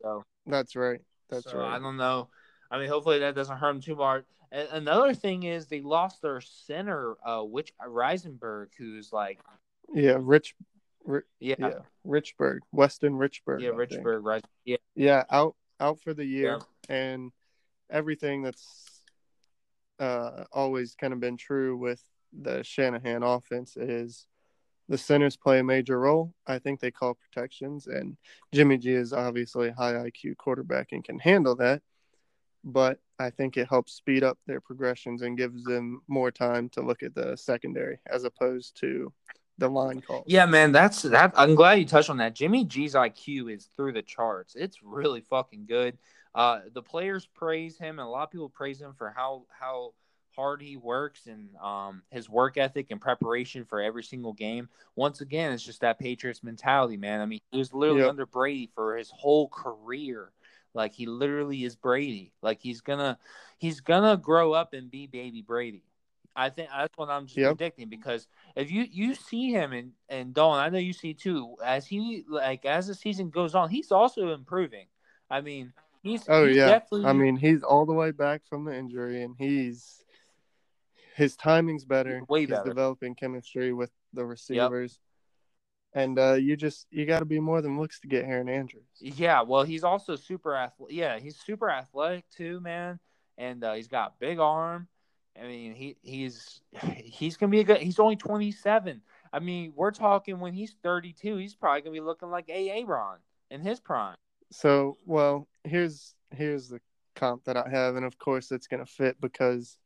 So 0.02 0.22
that's 0.46 0.76
right. 0.76 1.00
That's 1.30 1.50
so 1.50 1.58
right. 1.58 1.76
I 1.76 1.78
don't 1.78 1.96
know. 1.96 2.28
I 2.70 2.78
mean, 2.78 2.88
hopefully 2.88 3.20
that 3.20 3.34
doesn't 3.34 3.56
hurt 3.56 3.72
them 3.72 3.80
too 3.80 3.96
much. 3.96 4.24
And 4.50 4.68
another 4.72 5.14
thing 5.14 5.44
is 5.44 5.66
they 5.66 5.80
lost 5.80 6.22
their 6.22 6.40
center, 6.40 7.16
uh, 7.24 7.42
which 7.42 7.72
Reisenberg, 7.84 8.68
who's 8.76 9.12
like, 9.12 9.40
yeah, 9.92 10.16
Rich, 10.18 10.54
yeah, 11.40 11.56
yeah, 11.58 11.70
Richburg, 12.06 12.60
Weston 12.72 13.14
Richburg. 13.14 13.60
Yeah, 13.60 13.70
Richburg, 13.70 14.20
right? 14.22 14.44
Yeah, 14.64 14.76
yeah, 14.94 15.24
out 15.30 15.54
out 15.80 16.00
for 16.00 16.14
the 16.14 16.24
year, 16.24 16.58
yeah. 16.88 16.96
and 16.96 17.32
everything 17.90 18.42
that's 18.42 18.93
uh, 19.98 20.44
always 20.52 20.94
kind 20.94 21.12
of 21.12 21.20
been 21.20 21.36
true 21.36 21.76
with 21.76 22.02
the 22.32 22.62
Shanahan 22.62 23.22
offense 23.22 23.76
is 23.76 24.26
the 24.88 24.98
centers 24.98 25.36
play 25.36 25.60
a 25.60 25.64
major 25.64 25.98
role. 25.98 26.34
I 26.46 26.58
think 26.58 26.80
they 26.80 26.90
call 26.90 27.14
protections, 27.14 27.86
and 27.86 28.16
Jimmy 28.52 28.76
G 28.76 28.90
is 28.90 29.12
obviously 29.12 29.68
a 29.68 29.74
high 29.74 29.94
IQ 29.94 30.36
quarterback 30.36 30.88
and 30.92 31.02
can 31.02 31.18
handle 31.18 31.56
that. 31.56 31.82
But 32.64 32.98
I 33.18 33.30
think 33.30 33.56
it 33.56 33.68
helps 33.68 33.92
speed 33.92 34.24
up 34.24 34.38
their 34.46 34.60
progressions 34.60 35.22
and 35.22 35.38
gives 35.38 35.64
them 35.64 36.02
more 36.08 36.30
time 36.30 36.68
to 36.70 36.82
look 36.82 37.02
at 37.02 37.14
the 37.14 37.36
secondary 37.36 37.98
as 38.10 38.24
opposed 38.24 38.78
to 38.80 39.12
the 39.58 39.68
line 39.68 40.00
calls. 40.00 40.24
Yeah, 40.26 40.46
man, 40.46 40.72
that's 40.72 41.02
that. 41.02 41.32
I'm 41.36 41.54
glad 41.54 41.74
you 41.74 41.86
touched 41.86 42.10
on 42.10 42.16
that. 42.18 42.34
Jimmy 42.34 42.64
G's 42.64 42.94
IQ 42.94 43.54
is 43.54 43.68
through 43.76 43.92
the 43.92 44.02
charts. 44.02 44.54
It's 44.56 44.82
really 44.82 45.20
fucking 45.20 45.66
good. 45.66 45.96
Uh, 46.34 46.60
the 46.72 46.82
players 46.82 47.26
praise 47.26 47.78
him, 47.78 47.98
and 47.98 48.06
a 48.06 48.10
lot 48.10 48.24
of 48.24 48.30
people 48.30 48.48
praise 48.48 48.80
him 48.80 48.94
for 48.96 49.10
how 49.10 49.44
how 49.48 49.92
hard 50.34 50.60
he 50.60 50.76
works 50.76 51.26
and 51.26 51.54
um, 51.62 52.02
his 52.10 52.28
work 52.28 52.56
ethic 52.56 52.90
and 52.90 53.00
preparation 53.00 53.64
for 53.64 53.80
every 53.80 54.02
single 54.02 54.32
game. 54.32 54.68
Once 54.96 55.20
again, 55.20 55.52
it's 55.52 55.62
just 55.62 55.80
that 55.80 55.98
Patriots 55.98 56.42
mentality, 56.42 56.96
man. 56.96 57.20
I 57.20 57.26
mean, 57.26 57.40
he 57.52 57.58
was 57.58 57.72
literally 57.72 58.00
yep. 58.00 58.10
under 58.10 58.26
Brady 58.26 58.70
for 58.74 58.96
his 58.96 59.10
whole 59.10 59.48
career. 59.48 60.32
Like 60.74 60.92
he 60.92 61.06
literally 61.06 61.64
is 61.64 61.76
Brady. 61.76 62.32
Like 62.42 62.60
he's 62.60 62.80
gonna 62.80 63.18
he's 63.58 63.80
gonna 63.80 64.16
grow 64.16 64.52
up 64.52 64.72
and 64.72 64.90
be 64.90 65.06
baby 65.06 65.40
Brady. 65.40 65.84
I 66.36 66.50
think 66.50 66.68
that's 66.70 66.96
what 66.98 67.10
I'm 67.10 67.26
just 67.26 67.38
yep. 67.38 67.50
predicting 67.50 67.88
because 67.88 68.26
if 68.56 68.72
you 68.72 68.84
you 68.90 69.14
see 69.14 69.52
him 69.52 69.72
and 69.72 69.92
and 70.08 70.34
Dawn, 70.34 70.58
I 70.58 70.68
know 70.68 70.78
you 70.78 70.92
see 70.92 71.14
too. 71.14 71.54
As 71.64 71.86
he 71.86 72.24
like 72.28 72.64
as 72.64 72.88
the 72.88 72.94
season 72.94 73.30
goes 73.30 73.54
on, 73.54 73.70
he's 73.70 73.92
also 73.92 74.34
improving. 74.34 74.86
I 75.30 75.40
mean, 75.40 75.72
he's 76.04 76.24
oh 76.28 76.46
he's 76.46 76.56
yeah. 76.56 76.66
Definitely... 76.66 77.06
I 77.06 77.12
mean, 77.12 77.36
he's 77.36 77.64
all 77.64 77.86
the 77.86 77.92
way 77.92 78.12
back 78.12 78.42
from 78.48 78.64
the 78.64 78.76
injury, 78.76 79.24
and 79.24 79.34
he's 79.36 80.04
his 81.16 81.34
timing's 81.34 81.84
better. 81.84 82.22
Way 82.28 82.40
He's 82.40 82.50
better. 82.50 82.68
developing 82.68 83.14
chemistry 83.14 83.72
with 83.72 83.90
the 84.12 84.24
receivers. 84.24 84.92
Yep. 84.92 85.00
And 85.96 86.18
uh, 86.18 86.32
you 86.32 86.56
just 86.56 86.86
you 86.90 87.06
got 87.06 87.20
to 87.20 87.24
be 87.24 87.38
more 87.38 87.62
than 87.62 87.78
looks 87.78 88.00
to 88.00 88.08
get 88.08 88.24
Erin 88.24 88.48
Andrews. 88.48 88.84
Yeah, 88.98 89.42
well, 89.42 89.62
he's 89.62 89.84
also 89.84 90.16
super 90.16 90.56
athletic. 90.56 90.96
Yeah, 90.96 91.18
he's 91.18 91.36
super 91.36 91.70
athletic 91.70 92.24
too, 92.30 92.60
man. 92.60 92.98
And 93.38 93.62
uh, 93.62 93.74
he's 93.74 93.88
got 93.88 94.18
big 94.18 94.40
arm. 94.40 94.88
I 95.40 95.46
mean, 95.46 95.74
he 95.74 95.96
he's 96.02 96.60
he's 96.96 97.36
gonna 97.36 97.50
be 97.50 97.60
a 97.60 97.64
good. 97.64 97.78
He's 97.78 97.98
only 97.98 98.16
twenty 98.16 98.50
seven. 98.50 99.02
I 99.32 99.38
mean, 99.38 99.72
we're 99.76 99.92
talking 99.92 100.40
when 100.40 100.52
he's 100.52 100.74
thirty 100.82 101.12
two. 101.12 101.36
He's 101.36 101.54
probably 101.54 101.82
gonna 101.82 101.92
be 101.92 102.00
looking 102.00 102.30
like 102.30 102.48
A. 102.48 102.82
A. 102.82 102.84
Ron 102.84 103.18
in 103.50 103.60
his 103.60 103.78
prime. 103.78 104.16
So, 104.54 104.98
well, 105.04 105.48
here's 105.64 106.14
here's 106.30 106.68
the 106.68 106.80
comp 107.16 107.42
that 107.44 107.56
I 107.56 107.68
have, 107.68 107.96
and 107.96 108.06
of 108.06 108.18
course, 108.18 108.52
it's 108.52 108.68
gonna 108.68 108.86
fit 108.86 109.20
because 109.20 109.78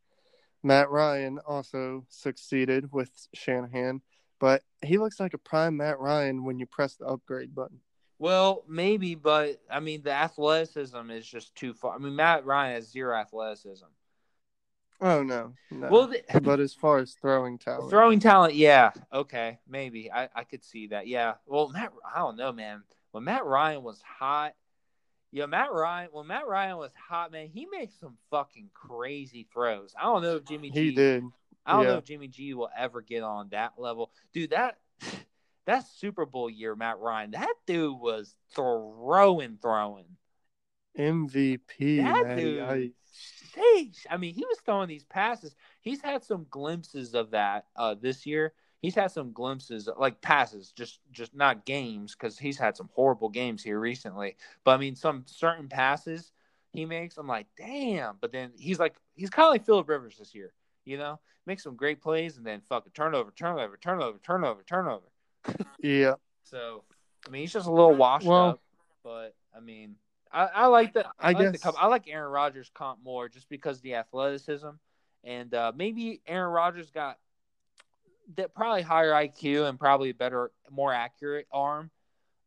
Matt 0.62 0.90
Ryan 0.90 1.38
also 1.46 2.04
succeeded 2.11 2.92
with 2.92 3.11
Shanahan, 3.33 4.02
but 4.38 4.62
he 4.85 4.98
looks 4.98 5.18
like 5.18 5.33
a 5.33 5.38
prime 5.38 5.78
Matt 5.78 5.98
Ryan 5.98 6.44
when 6.44 6.59
you 6.59 6.66
press 6.66 6.96
the 6.96 7.07
upgrade 7.07 7.54
button. 7.54 7.81
Well, 8.18 8.62
maybe, 8.68 9.14
but 9.14 9.59
I 9.70 9.81
mean, 9.81 10.02
the 10.02 10.12
athleticism 10.12 11.11
is 11.12 11.26
just 11.26 11.54
too 11.54 11.72
far. 11.72 11.94
I 11.94 11.98
mean, 11.98 12.14
Matt 12.14 12.44
Ryan 12.44 12.74
has 12.74 12.90
zero 12.90 13.16
athleticism. 13.16 13.87
Oh 15.00 15.22
no, 15.22 15.54
no. 15.70 15.88
Well, 15.88 16.09
the, 16.09 16.22
but 16.42 16.61
as 16.61 16.74
far 16.74 16.98
as 16.98 17.14
throwing 17.22 17.57
talent, 17.57 17.88
throwing 17.88 18.20
talent, 18.20 18.54
yeah, 18.54 18.90
okay, 19.14 19.61
maybe 19.66 20.12
I 20.12 20.28
I 20.35 20.44
could 20.44 20.62
see 20.62 20.88
that. 20.88 21.07
Yeah. 21.07 21.35
Well, 21.46 21.70
Matt, 21.70 21.90
I 22.14 22.18
don't 22.18 22.37
know, 22.37 22.52
man. 22.52 22.83
When 23.12 23.25
Matt 23.25 23.44
Ryan 23.44 23.83
was 23.83 24.01
hot, 24.03 24.55
yeah, 25.31 25.47
Matt 25.47 25.73
Ryan. 25.73 26.09
When 26.12 26.27
Matt 26.27 26.47
Ryan 26.47 26.79
was 26.79 26.92
hot, 27.09 27.33
man, 27.33 27.49
he 27.53 27.66
makes 27.66 27.94
some 27.99 28.16
fucking 28.31 28.71
crazy 28.73 29.47
throws. 29.53 29.94
I 29.99 30.05
don't 30.05 30.23
know 30.23 30.37
if 30.37 30.44
Jimmy 30.44 30.71
G. 30.71 30.90
He 30.90 30.94
did. 30.94 31.25
I 31.66 31.73
don't 31.73 31.83
yeah. 31.83 31.88
know 31.88 31.99
if 31.99 32.05
Jimmy 32.05 32.29
G 32.29 32.55
will 32.55 32.71
ever 32.77 33.03
get 33.03 33.23
on 33.23 33.49
that 33.51 33.75
level, 33.77 34.11
dude. 34.33 34.51
That 34.51 34.79
that 35.66 35.87
Super 35.87 36.25
Bowl 36.25 36.49
year, 36.49 36.75
Matt 36.75 36.99
Ryan, 36.99 37.33
that 37.33 37.55
dude 37.66 37.99
was 37.99 38.35
throwing, 38.55 39.59
throwing. 39.61 40.07
MVP. 40.99 42.03
That 42.03 42.37
dude. 42.37 42.62
I... 42.62 42.90
I 44.09 44.16
mean, 44.16 44.35
he 44.35 44.44
was 44.44 44.59
throwing 44.64 44.88
these 44.88 45.05
passes. 45.05 45.55
He's 45.81 46.01
had 46.01 46.23
some 46.23 46.47
glimpses 46.49 47.14
of 47.14 47.33
that 47.33 47.66
uh, 47.75 47.94
this 48.01 48.25
year 48.25 48.53
he's 48.81 48.95
had 48.95 49.11
some 49.11 49.33
glimpses 49.33 49.88
like 49.99 50.21
passes 50.21 50.73
just 50.73 51.01
just 51.12 51.35
not 51.35 51.64
games 51.64 52.14
because 52.14 52.38
he's 52.38 52.59
had 52.59 52.77
some 52.77 52.88
horrible 52.95 53.29
games 53.29 53.62
here 53.62 53.79
recently. 53.79 54.37
But 54.64 54.73
i 54.73 54.77
mean 54.79 54.97
some 54.97 55.25
certain 55.27 55.69
passes 55.69 56.33
he 56.73 56.85
makes 56.85 57.17
i'm 57.17 57.27
like 57.27 57.47
damn. 57.57 58.17
But 58.21 58.33
then 58.33 58.53
he's 58.57 58.79
like 58.79 58.97
he's 59.14 59.31
kind 59.31 59.47
of 59.47 59.53
like 59.53 59.67
philip 59.67 59.88
rivers 59.88 60.19
this 60.19 60.35
year 60.35 60.53
you 60.88 60.97
know? 60.97 61.21
Makes 61.47 61.62
some 61.62 61.77
great 61.77 62.01
plays 62.03 62.37
and 62.37 62.47
then 62.47 62.61
fucking 62.69 62.93
turnover 62.93 63.31
turnover 63.31 63.77
turnover 63.77 64.19
turnover 64.23 64.62
turnover. 64.67 65.07
Yeah. 65.81 66.14
So 66.45 66.83
i 67.27 67.31
mean 67.31 67.43
he's 67.43 67.53
just 67.53 67.67
a 67.67 67.71
little 67.71 67.95
washed 67.95 68.27
well, 68.27 68.51
up 68.51 68.61
but 69.03 69.35
i 69.57 69.61
mean 69.61 69.97
I, 70.31 70.47
I 70.47 70.67
like 70.67 70.93
the 70.93 71.07
I, 71.07 71.31
I 71.31 71.33
like 71.33 71.53
guess... 71.53 71.62
the 71.62 71.73
I 71.79 71.87
like 71.87 72.09
Aaron 72.09 72.31
Rodgers 72.31 72.71
comp 72.75 73.01
more 73.03 73.29
just 73.29 73.49
because 73.49 73.81
the 73.81 73.95
athleticism 73.95 74.69
and 75.25 75.55
uh, 75.55 75.73
maybe 75.75 76.21
Aaron 76.27 76.53
Rodgers 76.53 76.91
got 76.91 77.19
that 78.37 78.55
probably 78.55 78.83
higher 78.83 79.12
IQ 79.12 79.69
and 79.69 79.79
probably 79.79 80.12
better, 80.12 80.51
more 80.71 80.93
accurate 80.93 81.47
arm. 81.53 81.91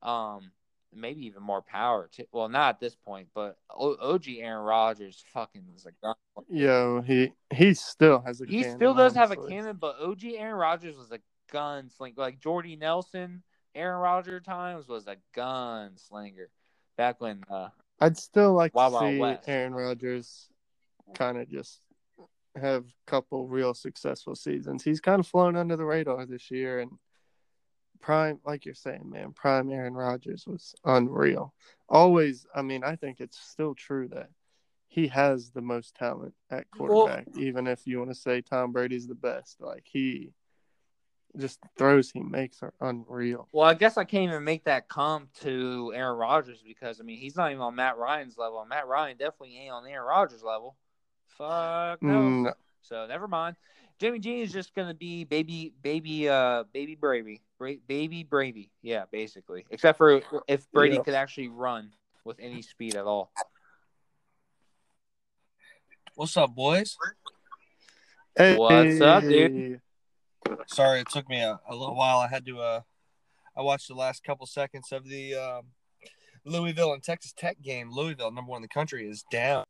Um, 0.01 0.51
maybe 0.93 1.25
even 1.25 1.43
more 1.43 1.61
power. 1.61 2.09
To, 2.13 2.27
well, 2.31 2.49
not 2.49 2.75
at 2.75 2.79
this 2.79 2.95
point, 2.95 3.29
but 3.33 3.57
o- 3.69 3.97
OG 3.99 4.25
Aaron 4.39 4.63
Rodgers 4.63 5.23
fucking 5.33 5.63
is 5.75 5.85
a 5.85 5.91
gun. 6.03 6.15
Yo, 6.49 7.01
he 7.01 7.33
he 7.53 7.73
still 7.73 8.21
has 8.25 8.41
a. 8.41 8.45
He 8.45 8.61
cannon, 8.61 8.77
still 8.77 8.93
does 8.93 9.15
have 9.15 9.31
a 9.31 9.35
cannon, 9.35 9.77
but 9.79 9.97
OG 10.01 10.23
Aaron 10.35 10.55
Rodgers 10.55 10.97
was 10.97 11.11
a 11.11 11.19
gunslinger. 11.53 12.17
Like 12.17 12.39
Jordy 12.39 12.75
Nelson, 12.75 13.43
Aaron 13.75 13.99
Rodgers 13.99 14.43
times 14.43 14.87
was 14.87 15.07
a 15.07 15.17
gunslinger 15.35 16.47
back 16.97 17.21
when. 17.21 17.43
uh 17.49 17.69
I'd 17.99 18.17
still 18.17 18.53
like 18.53 18.73
Wild 18.73 18.93
to 18.93 19.37
see. 19.45 19.51
Aaron 19.51 19.75
Rodgers 19.75 20.49
kind 21.13 21.37
of 21.37 21.47
just 21.47 21.79
have 22.55 22.85
a 22.85 23.09
couple 23.11 23.47
real 23.47 23.73
successful 23.73 24.35
seasons. 24.35 24.83
He's 24.83 24.99
kind 24.99 25.19
of 25.19 25.27
flown 25.27 25.55
under 25.55 25.75
the 25.75 25.85
radar 25.85 26.25
this 26.25 26.51
year, 26.51 26.79
and 26.79 26.91
prime, 28.01 28.39
like 28.45 28.65
you're 28.65 28.73
saying, 28.73 29.09
man, 29.09 29.31
prime 29.31 29.71
Aaron 29.71 29.93
Rodgers 29.93 30.45
was 30.47 30.75
unreal. 30.83 31.53
Always, 31.87 32.45
I 32.53 32.61
mean, 32.61 32.83
I 32.83 32.95
think 32.95 33.21
it's 33.21 33.39
still 33.39 33.75
true 33.75 34.07
that 34.09 34.29
he 34.87 35.07
has 35.07 35.51
the 35.51 35.61
most 35.61 35.95
talent 35.95 36.33
at 36.49 36.65
Well- 36.77 36.89
quarterback, 36.89 37.27
even 37.37 37.67
if 37.67 37.87
you 37.87 37.99
want 37.99 38.11
to 38.11 38.15
say 38.15 38.41
Tom 38.41 38.71
Brady's 38.73 39.07
the 39.07 39.15
best. 39.15 39.61
Like 39.61 39.83
he 39.85 40.33
just 41.37 41.59
throws 41.77 42.11
he 42.11 42.19
makes 42.19 42.61
are 42.61 42.73
unreal. 42.81 43.47
Well, 43.53 43.65
I 43.69 43.73
guess 43.73 43.97
I 43.97 44.03
can't 44.03 44.29
even 44.29 44.43
make 44.43 44.65
that 44.65 44.89
come 44.89 45.29
to 45.41 45.93
Aaron 45.95 46.17
Rodgers 46.17 46.61
because 46.61 46.99
I 46.99 47.03
mean 47.03 47.17
he's 47.19 47.37
not 47.37 47.51
even 47.51 47.61
on 47.61 47.75
Matt 47.75 47.97
Ryan's 47.97 48.37
level. 48.37 48.65
Matt 48.65 48.85
Ryan 48.85 49.15
definitely 49.15 49.57
ain't 49.57 49.71
on 49.71 49.87
Aaron 49.87 50.05
Rodgers' 50.07 50.43
level. 50.43 50.75
Fuck 51.37 52.01
no. 52.03 52.13
Mm, 52.13 52.53
So 52.81 53.05
never 53.07 53.27
mind. 53.27 53.55
Jimmy 53.99 54.19
G 54.19 54.41
is 54.41 54.51
just 54.51 54.73
gonna 54.73 54.93
be 54.95 55.23
baby, 55.23 55.73
baby, 55.83 56.27
uh, 56.27 56.63
baby 56.73 56.95
Brady, 56.95 57.41
Bra- 57.57 57.73
baby 57.87 58.23
Brady. 58.23 58.71
Yeah, 58.81 59.05
basically. 59.11 59.65
Except 59.69 59.97
for 59.97 60.21
if 60.47 60.69
Brady 60.71 60.95
Yeah. 60.95 61.03
could 61.03 61.13
actually 61.13 61.49
run 61.49 61.93
with 62.23 62.39
any 62.39 62.61
speed 62.61 62.95
at 62.95 63.05
all. 63.05 63.31
What's 66.15 66.35
up, 66.37 66.53
boys? 66.55 66.97
Hey. 68.35 68.55
What's 68.57 68.99
up, 69.01 69.23
dude? 69.23 69.81
Sorry, 70.67 70.99
it 71.01 71.09
took 71.09 71.29
me 71.29 71.39
a, 71.41 71.59
a 71.67 71.75
little 71.75 71.95
while. 71.95 72.17
I 72.19 72.27
had 72.27 72.45
to. 72.47 72.59
uh 72.59 72.81
I 73.55 73.61
watched 73.61 73.87
the 73.89 73.95
last 73.95 74.23
couple 74.23 74.45
seconds 74.45 74.91
of 74.93 75.03
the 75.07 75.35
um, 75.35 75.65
Louisville 76.45 76.93
and 76.93 77.03
Texas 77.03 77.33
Tech 77.33 77.61
game. 77.61 77.91
Louisville, 77.91 78.31
number 78.31 78.49
one 78.49 78.59
in 78.59 78.61
the 78.61 78.67
country, 78.69 79.07
is 79.09 79.23
down 79.29 79.65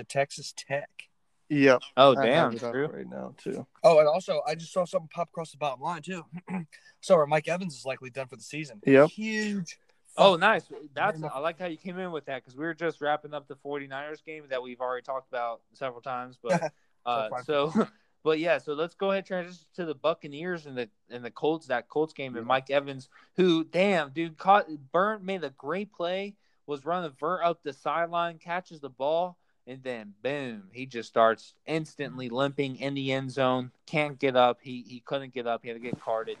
to 0.00 0.04
Texas 0.04 0.52
Tech. 0.56 1.08
Yep. 1.48 1.82
Oh 1.96 2.16
I 2.16 2.26
damn, 2.26 2.56
have 2.56 2.72
true. 2.72 2.86
right 2.86 3.08
now 3.08 3.34
too. 3.36 3.66
Oh, 3.82 3.98
and 3.98 4.06
also, 4.06 4.40
I 4.46 4.54
just 4.54 4.72
saw 4.72 4.84
something 4.84 5.08
pop 5.12 5.28
across 5.28 5.50
the 5.50 5.58
bottom 5.58 5.82
line 5.82 6.02
too. 6.02 6.24
so, 7.00 7.24
Mike 7.26 7.48
Evans 7.48 7.74
is 7.74 7.84
likely 7.84 8.08
done 8.08 8.28
for 8.28 8.36
the 8.36 8.42
season. 8.42 8.80
Yep. 8.86 9.10
Huge. 9.10 9.78
Oh, 10.16 10.36
nice. 10.36 10.64
That's 10.94 11.22
I 11.22 11.38
like 11.38 11.58
how 11.58 11.66
you 11.66 11.76
came 11.76 11.98
in 11.98 12.12
with 12.12 12.26
that 12.26 12.42
because 12.44 12.56
we 12.56 12.64
were 12.64 12.74
just 12.74 13.00
wrapping 13.00 13.34
up 13.34 13.48
the 13.48 13.56
49ers 13.56 14.24
game 14.24 14.44
that 14.50 14.62
we've 14.62 14.80
already 14.80 15.02
talked 15.02 15.28
about 15.28 15.62
several 15.72 16.00
times. 16.00 16.38
But 16.42 16.72
uh, 17.06 17.30
fine. 17.30 17.44
so, 17.44 17.88
but 18.24 18.38
yeah, 18.38 18.58
so 18.58 18.74
let's 18.74 18.94
go 18.94 19.10
ahead 19.10 19.18
and 19.18 19.26
transition 19.26 19.66
to 19.74 19.84
the 19.84 19.94
Buccaneers 19.94 20.66
and 20.66 20.76
the 20.76 20.88
and 21.10 21.24
the 21.24 21.30
Colts 21.30 21.66
that 21.66 21.88
Colts 21.88 22.12
game 22.12 22.36
and 22.36 22.46
Mike 22.46 22.70
Evans, 22.70 23.08
who 23.36 23.64
damn 23.64 24.10
dude 24.10 24.36
caught 24.36 24.66
Burnt 24.92 25.24
made 25.24 25.42
a 25.42 25.50
great 25.50 25.92
play, 25.92 26.34
was 26.66 26.84
running 26.84 27.12
vert 27.18 27.42
up 27.42 27.62
the 27.62 27.72
sideline, 27.72 28.38
catches 28.38 28.80
the 28.80 28.90
ball, 28.90 29.38
and 29.70 29.82
then 29.82 30.14
boom, 30.22 30.64
he 30.72 30.84
just 30.86 31.08
starts 31.08 31.54
instantly 31.66 32.28
limping 32.28 32.76
in 32.76 32.94
the 32.94 33.12
end 33.12 33.30
zone. 33.30 33.70
Can't 33.86 34.18
get 34.18 34.36
up. 34.36 34.58
He 34.60 34.84
he 34.86 35.00
couldn't 35.00 35.32
get 35.32 35.46
up. 35.46 35.60
He 35.62 35.68
had 35.68 35.74
to 35.74 35.80
get 35.80 36.00
carded. 36.00 36.36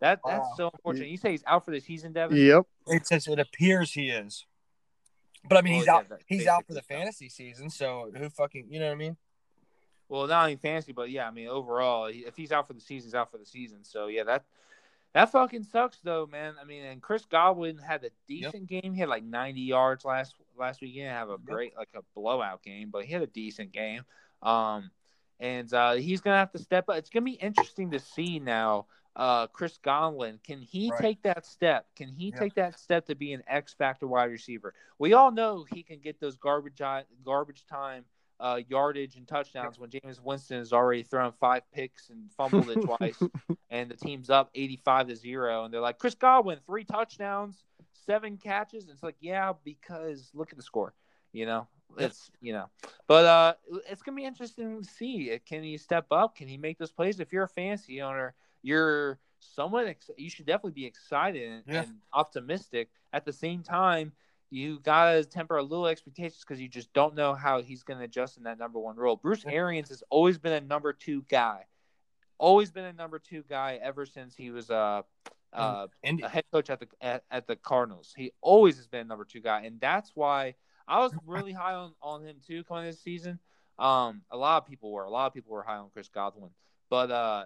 That 0.00 0.20
that's 0.26 0.40
Wow. 0.40 0.54
so 0.56 0.70
unfortunate. 0.74 1.08
You 1.08 1.16
say 1.16 1.30
he's 1.30 1.44
out 1.46 1.64
for 1.64 1.70
the 1.70 1.80
season, 1.80 2.12
Devin? 2.12 2.36
Yep. 2.36 2.66
It 2.88 3.06
says 3.06 3.28
it 3.28 3.38
appears 3.38 3.92
he 3.92 4.10
is, 4.10 4.44
but 5.48 5.56
I 5.58 5.62
mean, 5.62 5.74
Well, 5.74 5.80
he's 5.80 5.88
oh, 5.88 5.92
yeah, 5.92 5.98
out. 5.98 6.08
that's 6.08 6.24
He's 6.26 6.46
out 6.48 6.66
for 6.66 6.74
the 6.74 6.80
so. 6.80 6.86
fantasy 6.94 7.28
season. 7.28 7.70
So 7.70 8.10
who 8.14 8.28
fucking, 8.28 8.66
you 8.68 8.80
know 8.80 8.86
what 8.86 8.92
I 8.92 8.96
mean? 8.96 9.16
Well, 10.08 10.26
not 10.26 10.42
only 10.42 10.56
fantasy, 10.56 10.92
but 10.92 11.08
yeah, 11.10 11.26
I 11.28 11.30
mean 11.30 11.48
overall, 11.48 12.06
if 12.12 12.36
he's 12.36 12.50
out 12.52 12.66
for 12.66 12.74
the 12.74 12.80
season, 12.80 13.06
he's 13.08 13.14
out 13.14 13.30
for 13.30 13.38
the 13.38 13.46
season. 13.46 13.84
So 13.84 14.08
yeah, 14.08 14.24
that 14.24 14.44
that 15.14 15.30
fucking 15.30 15.64
sucks 15.64 15.98
though, 16.00 16.26
man. 16.26 16.54
I 16.60 16.64
mean, 16.64 16.84
and 16.84 17.02
Chris 17.02 17.24
Godwin 17.24 17.78
had 17.78 18.04
a 18.04 18.10
decent 18.26 18.66
game. 18.66 18.94
He 18.94 19.00
had 19.00 19.08
like 19.08 19.24
90 19.24 19.60
yards 19.60 20.04
last 20.04 20.34
last 20.58 20.80
week. 20.80 20.92
He 20.92 21.00
didn't 21.00 21.12
have 21.14 21.30
a 21.30 21.38
great 21.38 21.76
like 21.76 21.90
a 21.94 22.00
blowout 22.14 22.62
game, 22.62 22.90
but 22.90 23.04
he 23.04 23.12
had 23.12 23.22
a 23.22 23.26
decent 23.26 23.72
game. 23.72 24.02
Um, 24.42 24.90
and 25.40 25.72
uh, 25.72 25.92
he's 25.94 26.20
gonna 26.20 26.38
have 26.38 26.52
to 26.52 26.58
step 26.58 26.88
up. 26.88 26.96
It's 26.96 27.10
gonna 27.10 27.24
be 27.24 27.32
interesting 27.32 27.90
to 27.90 27.98
see 27.98 28.38
now. 28.38 28.86
Uh, 29.14 29.46
Chris 29.48 29.78
Godwin, 29.82 30.40
can 30.42 30.62
he 30.62 30.90
Right. 30.90 31.00
take 31.00 31.22
that 31.24 31.44
step? 31.44 31.86
Can 31.94 32.08
he 32.08 32.28
Yeah. 32.30 32.38
take 32.38 32.54
that 32.54 32.78
step 32.78 33.04
to 33.06 33.14
be 33.14 33.34
an 33.34 33.42
X 33.46 33.74
factor 33.74 34.06
wide 34.06 34.30
receiver? 34.30 34.72
We 34.98 35.12
all 35.12 35.30
know 35.30 35.64
he 35.64 35.82
can 35.82 36.00
get 36.00 36.18
those 36.18 36.36
garbage 36.36 36.80
garbage 37.22 37.66
time 37.66 38.06
uh, 38.42 38.60
yardage 38.68 39.16
and 39.16 39.26
touchdowns 39.26 39.78
when 39.78 39.88
Jameis 39.88 40.20
Winston 40.20 40.58
has 40.58 40.72
already 40.72 41.04
thrown 41.04 41.32
five 41.40 41.62
picks 41.72 42.10
and 42.10 42.30
fumbled 42.36 42.68
it 42.68 42.82
twice, 42.82 43.22
and 43.70 43.88
the 43.90 43.96
team's 43.96 44.28
up 44.30 44.50
eighty-five 44.54 45.06
to 45.06 45.16
zero, 45.16 45.64
and 45.64 45.72
they're 45.72 45.80
like, 45.80 45.98
Chris 45.98 46.16
Godwin, 46.16 46.58
three 46.66 46.84
touchdowns, 46.84 47.64
seven 47.92 48.36
catches. 48.36 48.88
It's 48.88 49.02
like, 49.02 49.14
yeah, 49.20 49.52
because 49.64 50.30
look 50.34 50.50
at 50.50 50.56
the 50.56 50.62
score, 50.62 50.92
you 51.32 51.46
know. 51.46 51.68
It's 51.98 52.30
you 52.40 52.54
know, 52.54 52.70
but 53.06 53.24
uh, 53.26 53.54
it's 53.88 54.02
gonna 54.02 54.16
be 54.16 54.24
interesting 54.24 54.82
to 54.82 54.88
see. 54.88 55.38
Can 55.46 55.62
he 55.62 55.76
step 55.76 56.06
up? 56.10 56.34
Can 56.34 56.48
he 56.48 56.56
make 56.56 56.78
those 56.78 56.90
plays? 56.90 57.20
If 57.20 57.32
you're 57.32 57.44
a 57.44 57.48
fantasy 57.48 58.00
owner, 58.00 58.34
you're 58.62 59.18
somewhat. 59.40 59.86
Ex- 59.86 60.10
you 60.16 60.30
should 60.30 60.46
definitely 60.46 60.72
be 60.72 60.86
excited 60.86 61.50
and, 61.52 61.62
Yeah. 61.66 61.82
and 61.82 61.96
optimistic. 62.14 62.88
At 63.12 63.26
the 63.26 63.32
same 63.32 63.62
time, 63.62 64.12
you 64.52 64.80
gotta 64.80 65.24
temper 65.24 65.56
a 65.56 65.62
little 65.62 65.86
expectations 65.86 66.44
because 66.46 66.60
you 66.60 66.68
just 66.68 66.92
don't 66.92 67.14
know 67.14 67.32
how 67.32 67.62
he's 67.62 67.82
gonna 67.82 68.04
adjust 68.04 68.36
in 68.36 68.42
that 68.42 68.58
number 68.58 68.78
one 68.78 68.96
role. 68.96 69.16
Bruce. 69.16 69.44
Arians 69.46 69.88
has 69.88 70.02
always 70.10 70.36
been 70.36 70.52
a 70.52 70.60
number 70.60 70.92
two 70.92 71.24
guy, 71.30 71.64
always 72.36 72.70
been 72.70 72.84
a 72.84 72.92
number 72.92 73.18
two 73.18 73.44
guy 73.48 73.80
ever 73.82 74.04
since 74.04 74.36
he 74.36 74.50
was 74.50 74.70
uh, 74.70 75.02
uh, 75.54 75.86
Indy. 76.02 76.22
a 76.22 76.28
head 76.28 76.44
coach 76.52 76.68
at 76.68 76.80
the 76.80 76.88
at, 77.00 77.24
at 77.30 77.46
the 77.46 77.56
Cardinals. 77.56 78.12
He 78.14 78.32
always 78.42 78.76
has 78.76 78.86
been 78.86 79.00
a 79.00 79.04
number 79.04 79.24
two 79.24 79.40
guy, 79.40 79.62
and 79.62 79.80
that's 79.80 80.12
why 80.14 80.54
I 80.86 80.98
was 80.98 81.14
really 81.26 81.52
high 81.52 81.74
on, 81.74 81.94
on 82.02 82.22
him 82.22 82.36
too 82.46 82.62
coming 82.64 82.84
this 82.84 83.00
season. 83.00 83.38
Um, 83.78 84.20
a 84.30 84.36
lot 84.36 84.62
of 84.62 84.68
people 84.68 84.92
were. 84.92 85.04
A 85.04 85.10
lot 85.10 85.28
of 85.28 85.32
people 85.32 85.52
were 85.52 85.62
high 85.62 85.78
on 85.78 85.88
Chris 85.94 86.10
Godwin, 86.10 86.50
but 86.90 87.10
uh, 87.10 87.44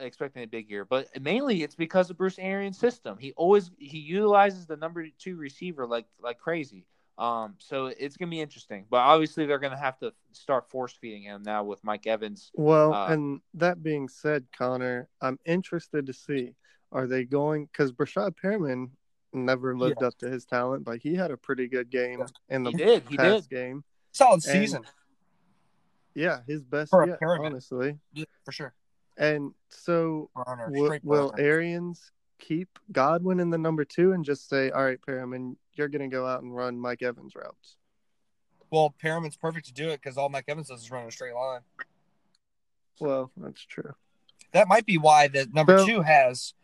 expecting 0.00 0.42
a 0.42 0.46
big 0.46 0.70
year. 0.70 0.84
But 0.84 1.08
mainly 1.20 1.62
it's 1.62 1.74
because 1.74 2.10
of 2.10 2.16
Bruce 2.18 2.38
Arians' 2.38 2.78
system. 2.78 3.18
He 3.18 3.32
always 3.36 3.70
he 3.78 3.98
utilizes 3.98 4.66
the 4.66 4.76
number 4.76 5.06
two 5.18 5.36
receiver 5.36 5.86
like 5.86 6.06
like 6.20 6.38
crazy. 6.38 6.86
Um, 7.18 7.54
so 7.58 7.86
it's 7.86 8.16
gonna 8.16 8.30
be 8.30 8.40
interesting. 8.40 8.86
But 8.90 8.98
obviously 8.98 9.46
they're 9.46 9.58
gonna 9.58 9.78
have 9.78 9.98
to 9.98 10.12
start 10.32 10.70
force 10.70 10.92
feeding 11.00 11.22
him 11.24 11.42
now 11.42 11.64
with 11.64 11.82
Mike 11.84 12.06
Evans. 12.06 12.50
Well, 12.54 12.94
Uh, 12.94 13.08
and 13.12 13.40
that 13.54 13.82
being 13.82 14.08
said, 14.08 14.46
Connor, 14.56 15.08
I'm 15.20 15.38
interested 15.44 16.06
to 16.06 16.12
see 16.12 16.54
are 16.92 17.06
they 17.06 17.24
going 17.24 17.66
because 17.66 17.92
Breshad 17.92 18.34
Perriman 18.42 18.90
never 19.32 19.76
lived 19.76 20.02
up 20.02 20.16
to 20.18 20.28
his 20.30 20.44
talent, 20.44 20.84
but 20.84 20.98
he 20.98 21.14
had 21.14 21.30
a 21.30 21.36
pretty 21.36 21.68
good 21.68 21.88
game 21.90 22.24
in 22.48 22.64
the 22.64 22.70
He 22.70 22.76
did. 22.78 23.02
He 23.08 23.16
did. 23.16 23.22
past 23.22 23.50
game. 23.50 23.84
Solid 24.12 24.34
And- 24.34 24.42
season 24.42 24.82
Yeah, 26.14 26.40
his 26.48 26.64
best 26.64 26.90
For 26.90 27.02
a 27.04 27.06
yet, 27.08 27.18
honestly. 27.22 27.96
Yeah, 28.12 28.24
for 28.44 28.50
sure. 28.50 28.74
And 29.16 29.52
so 29.68 30.30
will, 30.68 30.98
will. 31.02 31.34
Arians 31.38 32.10
keep 32.38 32.78
Godwin 32.90 33.40
in 33.40 33.50
the 33.50 33.58
number 33.58 33.84
two 33.84 34.12
and 34.12 34.24
just 34.24 34.48
say, 34.48 34.70
"All 34.70 34.84
right, 34.84 35.00
Perriman, 35.00 35.56
you're 35.74 35.88
going 35.88 36.08
to 36.08 36.14
go 36.14 36.26
out 36.26 36.42
and 36.42 36.54
run 36.54 36.78
Mike 36.78 37.02
Evans 37.02 37.34
routes"? 37.34 37.76
Well, 38.70 38.94
Perriman's 39.02 39.36
perfect 39.36 39.66
to 39.66 39.72
do 39.72 39.88
it 39.90 40.00
because 40.00 40.16
all 40.16 40.28
Mike 40.28 40.44
Evans 40.48 40.68
does 40.68 40.82
is 40.82 40.90
run 40.90 41.06
a 41.06 41.10
straight 41.10 41.34
line. 41.34 41.60
Well, 43.00 43.30
that's 43.36 43.64
true. 43.64 43.94
That 44.52 44.68
might 44.68 44.86
be 44.86 44.98
why 44.98 45.28
the 45.28 45.46
number 45.52 45.78
So- 45.78 45.86
two 45.86 46.02
has 46.02 46.54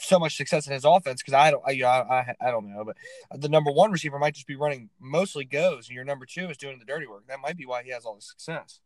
so 0.00 0.18
much 0.18 0.36
success 0.36 0.66
in 0.66 0.72
his 0.72 0.84
offense 0.84 1.22
because 1.22 1.34
I 1.34 1.50
don't, 1.50 1.62
I, 1.66 1.72
you 1.72 1.82
know, 1.82 1.88
I, 1.88 2.20
I, 2.20 2.34
I 2.40 2.50
don't 2.52 2.72
know, 2.72 2.84
but 2.84 2.96
the 3.40 3.48
number 3.48 3.70
one 3.72 3.90
receiver 3.90 4.18
might 4.18 4.34
just 4.34 4.46
be 4.46 4.54
running 4.54 4.90
mostly 5.00 5.44
goes, 5.44 5.88
and 5.88 5.94
your 5.96 6.04
number 6.04 6.24
two 6.24 6.48
is 6.48 6.56
doing 6.56 6.78
the 6.78 6.84
dirty 6.84 7.06
work. 7.06 7.26
That 7.26 7.40
might 7.40 7.56
be 7.56 7.66
why 7.66 7.82
he 7.82 7.90
has 7.90 8.04
all 8.04 8.14
the 8.14 8.22
success. 8.22 8.80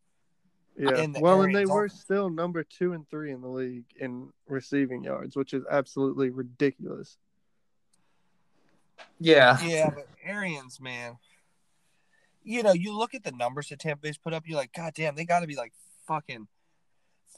Yeah. 0.77 0.97
in 0.99 1.13
the 1.13 1.21
Well, 1.21 1.43
and 1.43 1.55
they 1.55 1.61
Arians 1.61 1.71
were 1.71 1.89
still 1.89 2.31
number 2.31 2.65
two 2.65 2.93
and 2.93 3.09
three 3.09 3.33
in 3.33 3.41
the 3.41 3.49
league 3.49 3.85
in 3.97 4.31
receiving 4.49 5.05
yards, 5.05 5.37
which 5.37 5.53
is 5.53 5.65
absolutely 5.71 6.31
ridiculous. 6.31 7.19
Yeah. 9.21 9.59
Yeah, 9.63 9.91
but 9.91 10.07
Arians, 10.25 10.81
man, 10.81 11.19
you 12.43 12.63
know, 12.63 12.73
you 12.73 12.97
look 12.97 13.15
at 13.15 13.23
the 13.23 13.33
numbers 13.33 13.69
that 13.69 13.81
Tampa 13.81 14.03
Bay's 14.03 14.19
put 14.19 14.33
up, 14.33 14.45
you're 14.47 14.59
like, 14.59 14.73
God 14.73 14.95
damn, 14.95 15.15
they 15.15 15.25
got 15.25 15.41
to 15.41 15.47
be 15.47 15.57
like 15.57 15.73
fucking 16.07 16.49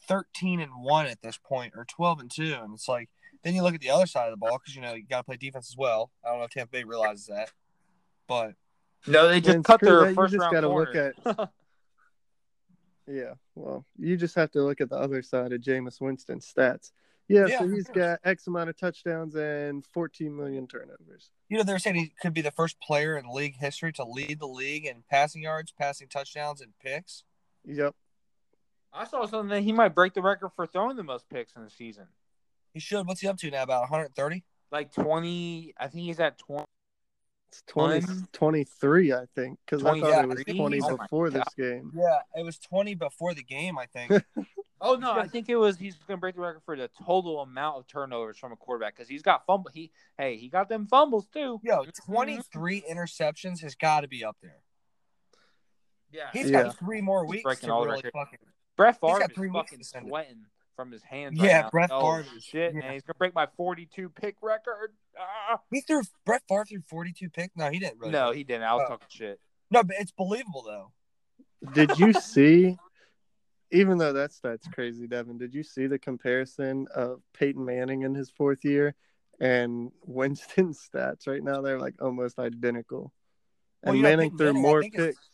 thirteen 0.06 0.60
and 0.60 0.72
one 0.82 1.06
at 1.06 1.22
this 1.22 1.38
point, 1.38 1.74
or 1.76 1.84
twelve 1.84 2.20
and 2.20 2.30
two, 2.30 2.54
and 2.60 2.74
it's 2.74 2.88
like. 2.88 3.08
Then 3.42 3.54
you 3.54 3.62
look 3.62 3.74
at 3.74 3.82
the 3.82 3.90
other 3.90 4.06
side 4.06 4.24
of 4.24 4.30
the 4.30 4.38
ball 4.38 4.58
because 4.58 4.74
you 4.74 4.80
know 4.80 4.94
you 4.94 5.04
got 5.06 5.18
to 5.18 5.24
play 5.24 5.36
defense 5.36 5.68
as 5.70 5.76
well. 5.76 6.10
I 6.24 6.30
don't 6.30 6.38
know 6.38 6.44
if 6.44 6.50
Tampa 6.50 6.70
Bay 6.70 6.84
realizes 6.84 7.26
that, 7.26 7.50
but 8.26 8.54
No, 9.06 9.28
they 9.28 9.42
just 9.42 9.56
And 9.56 9.62
cut 9.62 9.82
their 9.82 10.00
that, 10.00 10.08
you 10.08 10.14
first 10.14 10.32
just 10.32 10.40
round 10.40 10.54
gotta 10.54 10.68
look 10.70 10.94
corner. 10.94 11.50
Yeah. 13.06 13.34
Well, 13.54 13.84
you 13.98 14.16
just 14.16 14.34
have 14.36 14.50
to 14.52 14.62
look 14.62 14.80
at 14.80 14.88
the 14.90 14.96
other 14.96 15.22
side 15.22 15.52
of 15.52 15.60
Jameis 15.60 16.00
Winston's 16.00 16.50
stats. 16.50 16.92
Yeah, 17.28 17.46
Yeah, 17.46 17.58
so 17.58 17.68
for 17.68 17.74
he's 17.74 17.86
sure. 17.86 17.94
got 17.94 18.20
X 18.24 18.46
amount 18.46 18.70
of 18.70 18.76
touchdowns 18.78 19.34
and 19.34 19.84
14 19.92 20.34
million 20.36 20.66
turnovers. 20.66 21.30
You 21.48 21.56
know, 21.58 21.64
they're 21.64 21.78
saying 21.78 21.96
he 21.96 22.12
could 22.20 22.34
be 22.34 22.42
the 22.42 22.50
first 22.50 22.80
player 22.80 23.16
in 23.16 23.26
league 23.32 23.56
history 23.56 23.92
to 23.94 24.04
lead 24.04 24.40
the 24.40 24.46
league 24.46 24.86
in 24.86 25.04
passing 25.10 25.42
yards, 25.42 25.72
passing 25.72 26.08
touchdowns, 26.08 26.60
and 26.60 26.72
picks. 26.82 27.24
Yep. 27.64 27.94
I 28.92 29.04
saw 29.06 29.26
something 29.26 29.48
that 29.48 29.62
he 29.62 29.72
might 29.72 29.94
break 29.94 30.14
the 30.14 30.22
record 30.22 30.50
for 30.54 30.66
throwing 30.66 30.96
the 30.96 31.02
most 31.02 31.28
picks 31.28 31.54
in 31.56 31.64
the 31.64 31.70
season. 31.70 32.06
He 32.72 32.80
should. 32.80 33.06
What's 33.06 33.20
he 33.20 33.28
up 33.28 33.36
to 33.38 33.50
now? 33.50 33.62
About 33.62 33.82
130? 33.82 34.44
Like 34.70 34.92
twenty, 34.92 35.72
I 35.78 35.86
think 35.88 36.04
he's 36.04 36.18
at 36.18 36.36
twenty. 36.38 36.64
It's 37.54 37.62
20, 37.72 38.06
One. 38.06 38.28
23, 38.32 39.12
I 39.12 39.24
think, 39.36 39.58
because 39.64 39.84
I 39.84 40.00
thought 40.00 40.24
it 40.24 40.28
was 40.28 40.44
20 40.44 40.80
Oh 40.82 40.96
before 40.96 41.30
this 41.30 41.44
game. 41.56 41.92
Yeah, 41.94 42.18
it 42.34 42.44
was 42.44 42.58
20 42.58 42.94
before 42.96 43.32
the 43.34 43.44
game, 43.44 43.78
I 43.78 43.86
think. 43.86 44.24
Oh 44.80 44.96
no, 44.96 45.12
I 45.12 45.26
think 45.26 45.48
it 45.48 45.56
was 45.56 45.78
he's 45.78 45.94
going 46.06 46.18
to 46.18 46.20
break 46.20 46.34
the 46.34 46.42
record 46.42 46.60
for 46.66 46.76
the 46.76 46.90
total 47.06 47.40
amount 47.40 47.78
of 47.78 47.86
turnovers 47.86 48.36
from 48.36 48.52
a 48.52 48.56
quarterback 48.56 48.94
because 48.94 49.08
he's 49.08 49.22
got 49.22 49.46
fumble. 49.46 49.70
He 49.72 49.90
hey, 50.18 50.36
he 50.36 50.50
got 50.50 50.68
them 50.68 50.86
fumbles 50.86 51.26
too. 51.32 51.58
Yo, 51.64 51.84
mm-hmm. 51.84 52.12
23 52.12 52.84
interceptions 52.90 53.62
has 53.62 53.76
got 53.76 54.02
to 54.02 54.08
be 54.08 54.24
up 54.26 54.36
there. 54.42 54.58
Yeah, 56.10 56.28
He's 56.34 56.50
Yeah. 56.50 56.64
got 56.64 56.78
three 56.78 57.00
more 57.00 57.24
He's 57.24 57.30
weeks 57.30 57.42
breaking 57.44 57.68
to 57.68 57.72
all 57.72 57.80
the 57.82 57.86
really 57.90 58.02
records. 58.04 58.12
fucking. 58.14 58.38
Brett 58.76 59.00
Favre 59.00 59.22
is 59.22 59.52
fucking 59.52 59.78
to 59.78 59.98
it. 59.98 60.02
sweating 60.06 60.44
from 60.76 60.90
his 60.90 61.02
hands. 61.02 61.38
Yeah, 61.40 61.56
right 61.56 61.62
now. 61.64 61.70
Brett 61.70 61.90
oh, 61.92 62.16
Favre 62.16 62.36
is- 62.36 62.44
Shit, 62.44 62.74
yeah. 62.74 62.80
man, 62.80 62.92
he's 62.92 63.02
gonna 63.02 63.14
break 63.18 63.34
my 63.34 63.46
forty-two 63.56 64.10
pick 64.10 64.36
record. 64.42 64.92
Ah. 65.18 65.60
He 65.70 65.80
threw 65.80 66.02
Brett 66.26 66.42
Favre 66.48 66.64
threw 66.64 66.82
42 66.88 67.30
picks. 67.30 67.56
No, 67.56 67.70
he 67.70 67.78
didn't. 67.78 67.98
Really 68.00 68.12
No, 68.12 68.32
he 68.32 68.44
didn't. 68.44 68.64
I 68.64 68.74
was 68.74 68.82
Oh. 68.86 68.88
talking 68.90 69.06
shit. 69.10 69.40
no, 69.70 69.82
but 69.82 69.96
it's 69.98 70.12
believable 70.12 70.62
though. 70.66 70.92
Did 71.72 71.98
you 71.98 72.12
see, 72.20 72.76
even 73.70 73.98
though 73.98 74.12
that 74.12 74.32
stat's 74.32 74.68
crazy, 74.68 75.06
Devin, 75.06 75.38
did 75.38 75.54
you 75.54 75.62
see 75.62 75.86
the 75.86 75.98
comparison 75.98 76.86
of 76.94 77.22
Peyton 77.32 77.64
Manning 77.64 78.02
in 78.02 78.14
his 78.14 78.30
fourth 78.30 78.64
year 78.64 78.94
and 79.40 79.90
Winston's 80.02 80.88
stats 80.92 81.26
right 81.26 81.42
now? 81.42 81.60
They're 81.62 81.78
like 81.80 81.94
almost 82.02 82.38
identical. 82.38 83.12
And 83.82 83.96
you 83.96 84.02
know, 84.02 84.08
Manning 84.10 84.30
Peyton 84.30 84.38
threw 84.38 84.46
Manning, 84.46 84.64
I 84.64 84.68
more 84.68 84.82
think, 84.82 84.94
is- 84.98 85.06
picks. 85.14 85.30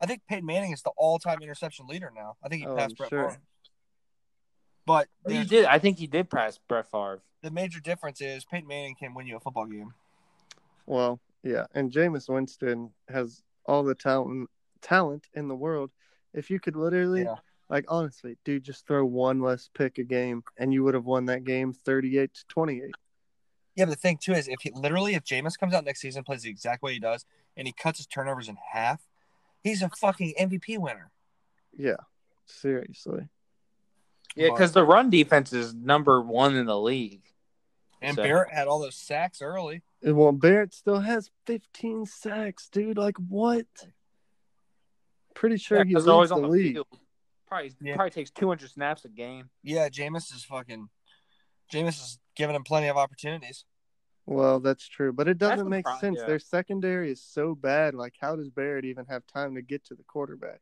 I 0.00 0.06
think 0.06 0.22
Peyton 0.28 0.46
Manning 0.46 0.70
is 0.70 0.82
the 0.82 0.92
all-time 0.96 1.42
interception 1.42 1.88
leader 1.88 2.12
now. 2.14 2.36
I 2.40 2.48
think 2.48 2.62
he 2.62 2.68
Oh, 2.68 2.76
passed 2.76 2.92
I'm 2.92 2.96
Brett 2.98 3.10
sure. 3.10 3.30
Favre. 3.30 3.40
But 4.88 5.06
He 5.28 5.44
did. 5.44 5.66
I 5.66 5.78
think 5.78 5.98
he 5.98 6.06
did 6.08 6.28
pass 6.30 6.58
Brett 6.66 6.90
Favre. 6.90 7.20
the 7.42 7.50
major 7.52 7.78
difference 7.78 8.20
is 8.20 8.44
Peyton 8.44 8.66
Manning 8.66 8.96
can 8.98 9.14
win 9.14 9.26
you 9.28 9.36
a 9.36 9.40
football 9.40 9.66
game. 9.66 9.94
Well, 10.86 11.20
yeah, 11.44 11.66
and 11.74 11.92
Jameis 11.92 12.28
Winston 12.28 12.90
has 13.08 13.42
all 13.66 13.84
the 13.84 13.94
talent 13.94 14.48
talent 14.80 15.26
in 15.34 15.46
the 15.48 15.54
world. 15.54 15.90
If 16.34 16.50
you 16.50 16.58
could 16.58 16.74
literally, 16.76 17.22
Yeah. 17.24 17.36
like 17.68 17.84
honestly, 17.88 18.36
dude, 18.44 18.64
just 18.64 18.86
throw 18.86 19.04
one 19.04 19.40
less 19.40 19.68
pick 19.74 19.98
a 19.98 20.04
game, 20.04 20.42
and 20.56 20.72
you 20.72 20.82
would 20.84 20.94
have 20.94 21.04
won 21.04 21.26
that 21.26 21.44
game 21.44 21.72
thirty-eight 21.72 22.32
to 22.34 22.46
twenty-eight. 22.48 22.94
Yeah, 23.76 23.84
but 23.84 23.90
the 23.90 23.96
thing 23.96 24.16
too 24.18 24.32
is, 24.32 24.48
if 24.48 24.62
he 24.62 24.70
literally, 24.72 25.14
if 25.14 25.22
Jameis 25.24 25.56
comes 25.58 25.74
out 25.74 25.84
next 25.84 26.00
season, 26.00 26.24
plays 26.24 26.42
the 26.42 26.50
exact 26.50 26.82
way 26.82 26.94
he 26.94 26.98
does, 26.98 27.24
and 27.56 27.68
he 27.68 27.72
cuts 27.72 27.98
his 27.98 28.06
turnovers 28.06 28.48
in 28.48 28.56
half, 28.72 29.06
he's 29.62 29.82
a 29.82 29.88
fucking 29.90 30.34
MVP 30.40 30.78
winner. 30.78 31.10
Yeah, 31.76 31.96
seriously. 32.46 33.28
Yeah, 34.38 34.50
because 34.50 34.72
the 34.72 34.84
run 34.84 35.10
defense 35.10 35.52
is 35.52 35.74
number 35.74 36.20
one 36.22 36.54
in 36.56 36.66
the 36.66 36.78
league. 36.78 37.22
And 38.00 38.16
So- 38.16 38.22
Barrett 38.22 38.52
had 38.52 38.68
all 38.68 38.78
those 38.78 38.94
sacks 38.96 39.42
early. 39.42 39.82
And, 40.02 40.16
Well, 40.16 40.32
Barrett 40.32 40.72
still 40.72 41.00
has 41.00 41.30
fifteen 41.46 42.06
sacks, 42.06 42.68
dude. 42.68 42.96
Like 42.96 43.16
what? 43.16 43.66
Pretty 45.34 45.56
sure 45.56 45.78
Yeah, 45.78 45.84
he 45.84 45.94
'cause 45.94 46.08
always 46.08 46.30
the 46.30 46.36
on 46.36 46.42
the 46.42 46.48
league. 46.48 46.74
field. 46.74 46.86
Probably 47.46 47.74
Yeah. 47.80 47.94
probably 47.96 48.10
takes 48.10 48.30
two 48.30 48.48
hundred 48.48 48.70
snaps 48.70 49.04
a 49.04 49.08
game. 49.08 49.50
Yeah, 49.62 49.88
Jameis 49.88 50.32
is 50.34 50.44
fucking. 50.44 50.88
Jameis 51.72 51.88
is 52.00 52.18
giving 52.34 52.54
him 52.56 52.64
plenty 52.64 52.88
of 52.88 52.96
opportunities. 52.96 53.64
Well, 54.26 54.60
that's 54.60 54.86
true, 54.86 55.12
but 55.12 55.26
it 55.26 55.38
doesn't 55.38 55.68
make 55.68 55.84
pro- 55.86 55.98
sense. 55.98 56.18
yeah. 56.20 56.26
Their 56.26 56.38
secondary 56.38 57.10
is 57.10 57.22
so 57.22 57.54
bad. 57.54 57.94
Like, 57.94 58.14
how 58.20 58.36
does 58.36 58.50
Barrett 58.50 58.84
even 58.84 59.06
have 59.06 59.26
time 59.26 59.54
to 59.54 59.62
get 59.62 59.84
to 59.86 59.94
the 59.94 60.04
quarterback? 60.04 60.60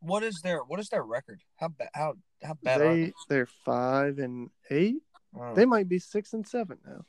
What 0.00 0.22
is 0.22 0.40
their 0.42 0.62
What 0.64 0.80
is 0.80 0.88
their 0.90 1.02
record? 1.02 1.42
How 1.56 1.68
bad? 1.68 1.90
How 1.94 2.16
how 2.42 2.56
bad 2.62 2.80
are 2.80 2.94
they 2.94 3.04
they? 3.06 3.12
they're 3.28 3.46
five 3.46 4.18
and 4.18 4.50
eight. 4.70 5.02
Oh. 5.38 5.54
They 5.54 5.64
might 5.64 5.88
be 5.88 5.98
six 5.98 6.32
and 6.32 6.46
seven 6.46 6.78
now. 6.86 7.04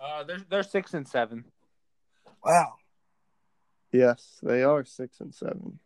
Uh, 0.00 0.22
they're 0.24 0.40
they're 0.48 0.62
six 0.62 0.94
and 0.94 1.06
seven. 1.06 1.44
Wow. 2.44 2.74
Yes, 3.92 4.38
they 4.42 4.62
are 4.62 4.84
six 4.84 5.20
and 5.20 5.34
seven. 5.34 5.78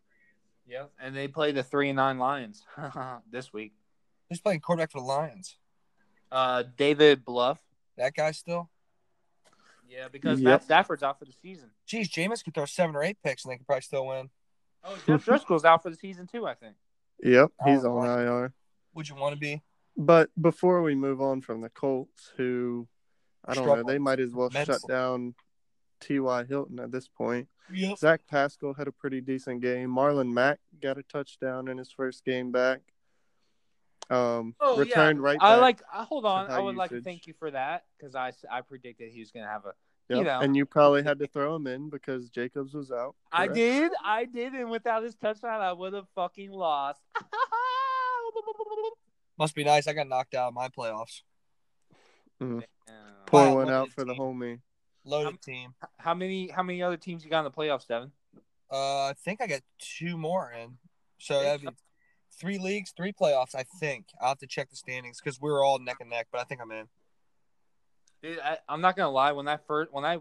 Yeah, 0.67 0.85
and 1.01 1.15
they 1.17 1.29
play 1.29 1.53
the 1.53 1.63
three 1.63 1.89
and 1.91 1.97
nine 1.97 2.19
Lions 2.19 2.65
this 3.31 3.53
week. 3.53 3.73
Who's 4.29 4.41
playing 4.41 4.61
quarterback 4.61 4.93
for 4.93 5.01
the 5.01 5.07
Lions? 5.07 5.57
Uh, 6.31 6.65
David 6.77 7.25
Bluff. 7.25 7.61
That 7.97 8.15
guy 8.15 8.33
still. 8.33 8.71
Yeah, 9.89 10.09
because 10.09 10.41
Yep. 10.41 10.45
Matt 10.51 10.63
Stafford's 10.65 11.03
out 11.03 11.19
for 11.19 11.25
the 11.27 11.35
season. 11.43 11.71
Geez, 11.87 12.09
Jameis 12.11 12.43
could 12.43 12.55
throw 12.55 12.65
seven 12.65 12.97
or 12.97 13.03
eight 13.03 13.19
picks 13.23 13.45
and 13.45 13.53
they 13.53 13.59
could 13.59 13.67
probably 13.67 13.83
still 13.83 14.07
win. 14.07 14.31
Oh, 14.83 14.97
Jeff 15.07 15.25
Driskel's 15.25 15.65
out 15.65 15.83
for 15.83 15.91
the 15.91 15.97
season 15.97 16.27
too. 16.27 16.47
I 16.47 16.55
think. 16.55 16.75
Yep, 17.23 17.53
he's 17.67 17.85
on 17.85 17.95
wow. 17.95 18.19
IR. 18.19 18.53
Would 18.95 19.09
you 19.09 19.15
want 19.15 19.35
to 19.35 19.41
be? 19.41 19.63
But 19.97 20.31
before 20.41 20.83
we 20.83 20.95
move 20.95 21.21
on 21.21 21.41
from 21.41 21.61
the 21.61 21.69
Colts, 21.69 22.33
who 22.37 22.89
I 23.45 23.55
don't 23.55 23.67
know, 23.67 23.83
they 23.83 23.99
might 23.99 24.21
as 24.21 24.35
well 24.35 24.49
immensely. 24.49 24.75
shut 24.75 24.89
down 24.89 25.35
T.Y. 26.01 26.45
Hilton 26.45 26.81
at 26.81 26.91
this 26.91 27.09
point. 27.09 27.49
Yep. 27.73 27.99
Zach 27.99 28.21
Pascal 28.29 28.75
had 28.75 28.89
a 28.89 28.93
pretty 28.93 29.21
decent 29.21 29.63
game. 29.63 29.89
Marlon 29.89 30.33
Mack 30.33 30.59
got 30.83 30.99
a 30.99 31.03
touchdown 31.03 31.69
in 31.69 31.79
his 31.79 31.91
first 31.91 32.25
game 32.25 32.53
back. 32.53 32.81
Um, 34.11 34.55
Oh, 34.61 34.77
returned 34.77 35.23
right 35.23 35.39
back. 35.39 35.49
I 35.49 35.57
like. 35.57 35.81
Uh, 35.93 36.05
hold 36.05 36.27
on. 36.27 36.51
I 36.51 36.59
would 36.59 36.77
like 36.77 36.91
to 36.91 37.01
thank 37.01 37.27
you 37.27 37.33
for 37.39 37.51
that 37.51 37.85
because 37.97 38.15
I 38.15 38.33
I 38.51 38.61
predicted 38.61 39.11
he 39.11 39.21
was 39.21 39.31
going 39.31 39.45
to 39.45 39.51
have 39.51 39.65
a. 39.65 39.73
Yep, 40.11 40.19
you 40.19 40.25
know. 40.25 40.41
and 40.41 40.55
you 40.55 40.67
probably 40.67 41.03
had 41.03 41.19
to 41.21 41.27
throw 41.27 41.57
him 41.57 41.67
in 41.67 41.89
because 41.89 42.29
Jacobs 42.29 42.75
was 42.75 42.91
out. 42.93 43.15
I 43.33 43.47
did. 43.49 43.91
I 44.05 44.27
did, 44.27 44.53
and 44.53 44.71
without 44.71 45.03
his 45.03 45.15
touchdown, 45.15 45.61
I 45.63 45.73
would 45.73 45.95
have 45.95 46.07
fucking 46.15 46.51
lost. 46.53 47.01
Must 49.39 49.55
be 49.55 49.65
nice. 49.65 49.87
I 49.89 49.93
got 49.95 50.09
knocked 50.09 50.35
out 50.35 50.49
of 50.49 50.55
my 50.55 50.69
playoffs. 50.69 51.23
Pour 52.39 52.61
Wow, 53.33 53.55
one 53.55 53.71
out 53.71 53.91
for 53.91 54.05
the 54.05 54.13
team. 54.15 54.23
homie. 54.23 54.61
Loaded 55.05 55.29
Um, 55.29 55.39
team. 55.39 55.75
How 55.99 56.15
many? 56.15 56.49
How 56.49 56.63
many 56.63 56.83
other 56.83 56.97
teams 56.97 57.25
you 57.25 57.31
got 57.31 57.41
in 57.41 57.45
the 57.45 57.51
playoffs, 57.51 57.87
Devin? 57.87 58.13
Uh, 58.71 59.07
I 59.07 59.15
think 59.25 59.41
I 59.41 59.47
got 59.47 59.61
two 59.79 60.17
more 60.17 60.53
in. 60.53 60.79
So 61.19 61.43
that'd 61.43 61.63
be 61.63 61.69
three 62.39 62.59
leagues, 62.59 62.93
three 62.97 63.13
playoffs. 63.13 63.55
I 63.55 63.65
think 63.81 64.07
I'll 64.21 64.29
have 64.31 64.39
to 64.39 64.47
check 64.47 64.71
the 64.71 64.77
standings 64.77 65.21
because 65.23 65.41
we're 65.41 65.65
all 65.65 65.79
neck 65.79 65.97
and 66.01 66.11
neck. 66.11 66.29
But 66.31 66.41
I 66.41 66.45
think 66.45 66.61
I'm 66.61 66.71
in. 66.71 66.89
Dude, 68.25 68.39
I, 68.41 68.57
I'm 68.71 68.81
not 68.81 68.97
gonna 68.97 69.11
lie. 69.11 69.33
When 69.33 69.47
I 69.47 69.59
first, 69.59 69.93
when 69.93 70.07
I, 70.07 70.17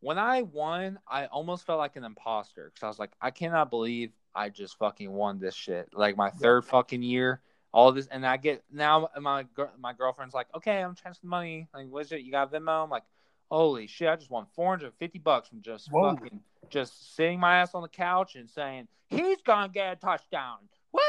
when 0.00 0.18
I 0.18 0.40
won, 0.40 0.98
I 1.06 1.26
almost 1.26 1.66
felt 1.66 1.78
like 1.78 1.96
an 1.96 2.04
imposter 2.04 2.72
because 2.72 2.82
I 2.82 2.88
was 2.88 2.98
like, 2.98 3.10
I 3.20 3.30
cannot 3.30 3.68
believe 3.68 4.12
I 4.34 4.48
just 4.48 4.78
fucking 4.78 5.12
won 5.12 5.38
this 5.38 5.54
shit. 5.54 5.90
Like 5.92 6.16
my 6.16 6.30
third 6.30 6.64
fucking 6.64 7.02
year, 7.02 7.42
all 7.70 7.92
this, 7.92 8.06
and 8.06 8.24
I 8.24 8.38
get 8.38 8.64
now 8.72 9.10
my 9.20 9.44
my 9.78 9.92
girlfriend's 9.92 10.32
like, 10.32 10.46
okay, 10.56 10.80
I'm 10.80 10.94
transferring 10.94 11.28
money. 11.28 11.68
Like, 11.74 11.88
what's 11.90 12.10
it? 12.12 12.22
You 12.22 12.32
got 12.32 12.50
Venmo? 12.50 12.84
I'm 12.84 12.88
like, 12.88 13.04
holy 13.50 13.88
shit! 13.88 14.08
I 14.08 14.16
just 14.16 14.30
won 14.30 14.46
450 14.54 15.18
bucks 15.18 15.50
from 15.50 15.60
just 15.60 15.92
Whoa. 15.92 16.14
fucking 16.14 16.40
just 16.70 17.14
sitting 17.14 17.40
my 17.40 17.58
ass 17.58 17.74
on 17.74 17.82
the 17.82 17.88
couch 17.88 18.36
and 18.36 18.48
saying 18.48 18.88
he's 19.08 19.42
gonna 19.42 19.68
get 19.68 19.92
a 19.92 19.96
touchdown. 19.96 20.60
Woo! 20.92 21.00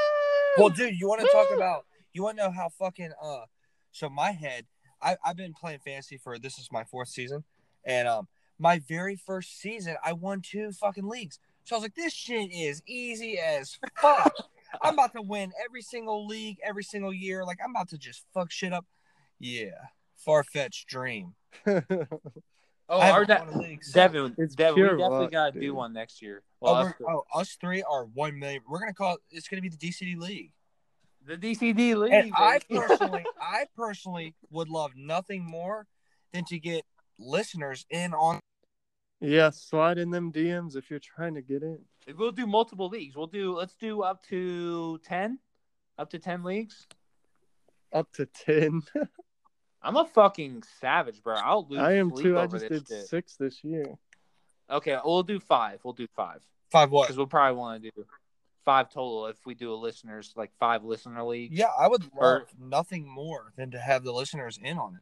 Well, 0.58 0.70
dude, 0.70 1.00
you 1.00 1.08
want 1.08 1.22
to 1.22 1.28
talk 1.28 1.48
about? 1.56 1.86
You 2.12 2.24
want 2.24 2.38
to 2.38 2.44
know 2.44 2.52
how 2.52 2.68
fucking 2.78 3.12
uh? 3.24 3.46
So 3.92 4.10
my 4.10 4.32
head, 4.32 4.66
I 5.02 5.18
I've 5.26 5.38
been 5.38 5.54
playing 5.54 5.80
fantasy 5.80 6.18
for 6.18 6.38
this 6.38 6.58
is 6.60 6.70
my 6.72 6.84
fourth 6.84 7.10
season, 7.10 7.44
and 7.86 8.08
um, 8.08 8.28
my 8.58 8.80
very 8.80 9.16
first 9.16 9.60
season 9.60 9.96
I 10.04 10.14
won 10.14 10.42
two 10.42 10.72
fucking 10.72 11.08
leagues. 11.08 11.40
So 11.64 11.76
I 11.76 11.78
was 11.78 11.84
like, 11.84 11.96
this 11.96 12.14
shit 12.14 12.52
is 12.52 12.82
easy 12.88 13.38
as 13.40 13.78
fuck. 14.02 14.34
I'm 14.82 14.94
about 14.94 15.14
to 15.14 15.22
win 15.22 15.52
every 15.66 15.82
single 15.82 16.28
league 16.28 16.58
every 16.64 16.84
single 16.84 17.14
year. 17.14 17.44
Like 17.46 17.60
I'm 17.64 17.72
about 17.72 17.90
to 17.90 17.98
just 17.98 18.24
fuck 18.34 18.52
shit 18.52 18.74
up. 18.74 18.86
Yeah, 19.40 19.70
far 20.16 20.44
fetched 20.44 20.88
dream. 20.88 21.34
oh, 21.66 21.82
our 22.90 23.26
haven't 23.26 23.54
de- 23.54 23.60
league 23.60 23.84
since. 23.84 23.94
Devin, 23.94 24.36
It's 24.38 24.56
Devin, 24.56 24.76
we 24.76 24.90
definitely 24.90 25.20
luck, 25.20 25.32
gotta 25.32 25.52
dude. 25.54 25.62
do 25.62 25.74
one 25.76 25.94
next 25.94 26.22
year. 26.22 26.44
Oh, 26.62 26.74
Well, 26.74 26.76
we're- 26.84 26.90
us 26.90 26.96
three. 26.98 27.06
oh, 27.10 27.24
us 27.34 27.58
three 27.62 27.84
are 27.84 28.06
one 28.06 28.38
million. 28.40 28.62
We're 28.68 28.80
gonna 28.80 28.94
call 28.94 29.16
it. 29.16 29.22
It's 29.32 29.48
gonna 29.48 29.62
be 29.62 29.70
the 29.70 29.78
DCD 29.78 30.18
league. 30.20 30.52
The 31.26 31.38
DCD 31.38 31.96
league. 31.96 32.14
And 32.14 32.32
I 32.36 32.60
personally, 32.70 33.26
I 33.40 33.66
personally 33.76 34.36
would 34.50 34.70
love 34.70 34.92
nothing 34.96 35.44
more 35.46 35.86
than 36.34 36.46
to 36.46 36.60
get 36.60 36.84
listeners 37.18 37.86
in 37.90 38.14
on. 38.14 38.40
yeah, 39.20 39.50
slide 39.50 39.98
in 39.98 40.10
them 40.12 40.32
DMs 40.32 40.76
if 40.76 40.90
you're 40.90 41.00
trying 41.00 41.36
to 41.36 41.42
get 41.42 41.62
in. 41.64 41.80
we'll 42.18 42.32
do 42.32 42.48
multiple 42.48 42.88
leagues. 42.88 43.16
We'll 43.16 43.28
do 43.28 43.56
let's 43.56 43.76
do 43.76 44.02
up 44.02 44.24
to 44.28 44.98
ten, 45.00 45.40
up 45.98 46.10
to 46.12 46.20
ten 46.20 46.44
leagues. 46.44 46.88
Up 47.92 48.12
to 48.14 48.26
ten. 48.26 48.82
I'm 49.82 49.96
a 49.96 50.06
fucking 50.06 50.64
savage, 50.82 51.24
bro. 51.24 51.36
I'll 51.36 51.66
lose. 51.70 51.80
I 51.80 51.94
am 51.94 52.10
sleep 52.12 52.24
too. 52.24 52.40
I 52.40 52.48
just 52.48 52.68
did 52.68 52.88
shit. 52.88 53.08
six 53.08 53.36
this 53.36 53.64
year. 53.64 53.86
Okay, 54.70 54.98
we'll 55.04 55.24
do 55.24 55.40
five. 55.40 55.80
We'll 55.84 55.94
do 55.94 56.08
five 56.16 56.42
Five 56.72 56.92
what? 56.92 57.04
because 57.04 57.18
we'll 57.18 57.28
probably 57.28 57.58
want 57.58 57.82
to 57.84 57.90
do 57.90 58.06
five 58.66 58.90
total 58.90 59.28
if 59.28 59.46
we 59.46 59.54
do 59.56 59.74
a 59.74 59.76
listeners 59.76 60.34
like 60.36 60.52
five 60.60 60.84
listener 60.84 61.24
league. 61.24 61.52
Yeah, 61.54 61.68
I 61.78 61.88
would 61.88 62.04
love 62.04 62.12
Or- 62.18 62.48
nothing 62.60 63.08
more 63.08 63.54
than 63.56 63.72
to 63.72 63.80
have 63.80 64.04
the 64.04 64.12
listeners 64.12 64.60
in 64.62 64.78
on 64.78 64.96
it. 64.96 65.02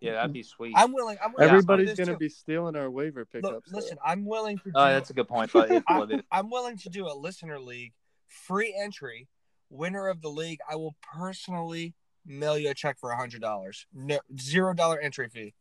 Yeah, 0.00 0.14
that'd 0.14 0.32
be 0.32 0.42
sweet. 0.42 0.74
I'm 0.76 0.92
willing. 0.92 1.16
I'm 1.24 1.32
willing 1.32 1.48
Everybody's 1.48 1.94
going 1.94 2.08
to 2.08 2.16
be 2.16 2.28
stealing 2.28 2.74
our 2.74 2.90
waiver 2.90 3.24
too. 3.24 3.40
pickups. 3.40 3.52
Look, 3.52 3.64
though. 3.66 3.76
listen, 3.76 3.98
I'm 4.04 4.24
willing 4.24 4.58
to. 4.58 4.62
Oh, 4.66 4.70
do, 4.70 4.72
Oh, 4.74 4.92
that's 4.92 5.10
a 5.10 5.14
good 5.14 5.28
point, 5.28 5.52
but 5.52 5.70
it's 5.70 5.84
what 5.88 6.10
it 6.10 6.16
is. 6.16 6.22
I'm 6.32 6.50
willing 6.50 6.76
to 6.78 6.88
do 6.90 7.06
a 7.06 7.14
listener 7.14 7.60
league, 7.60 7.92
free 8.26 8.74
entry. 8.76 9.28
Winner 9.70 10.08
of 10.08 10.20
the 10.20 10.28
league, 10.28 10.58
I 10.68 10.74
will 10.76 10.96
personally 11.00 11.94
mail 12.26 12.58
you 12.58 12.68
a 12.70 12.74
check 12.74 12.98
for 12.98 13.10
a 13.10 13.16
hundred 13.16 13.40
dollars. 13.40 13.86
No, 13.94 14.18
zero 14.38 14.74
dollar 14.74 14.98
entry 15.00 15.28
fee. 15.28 15.54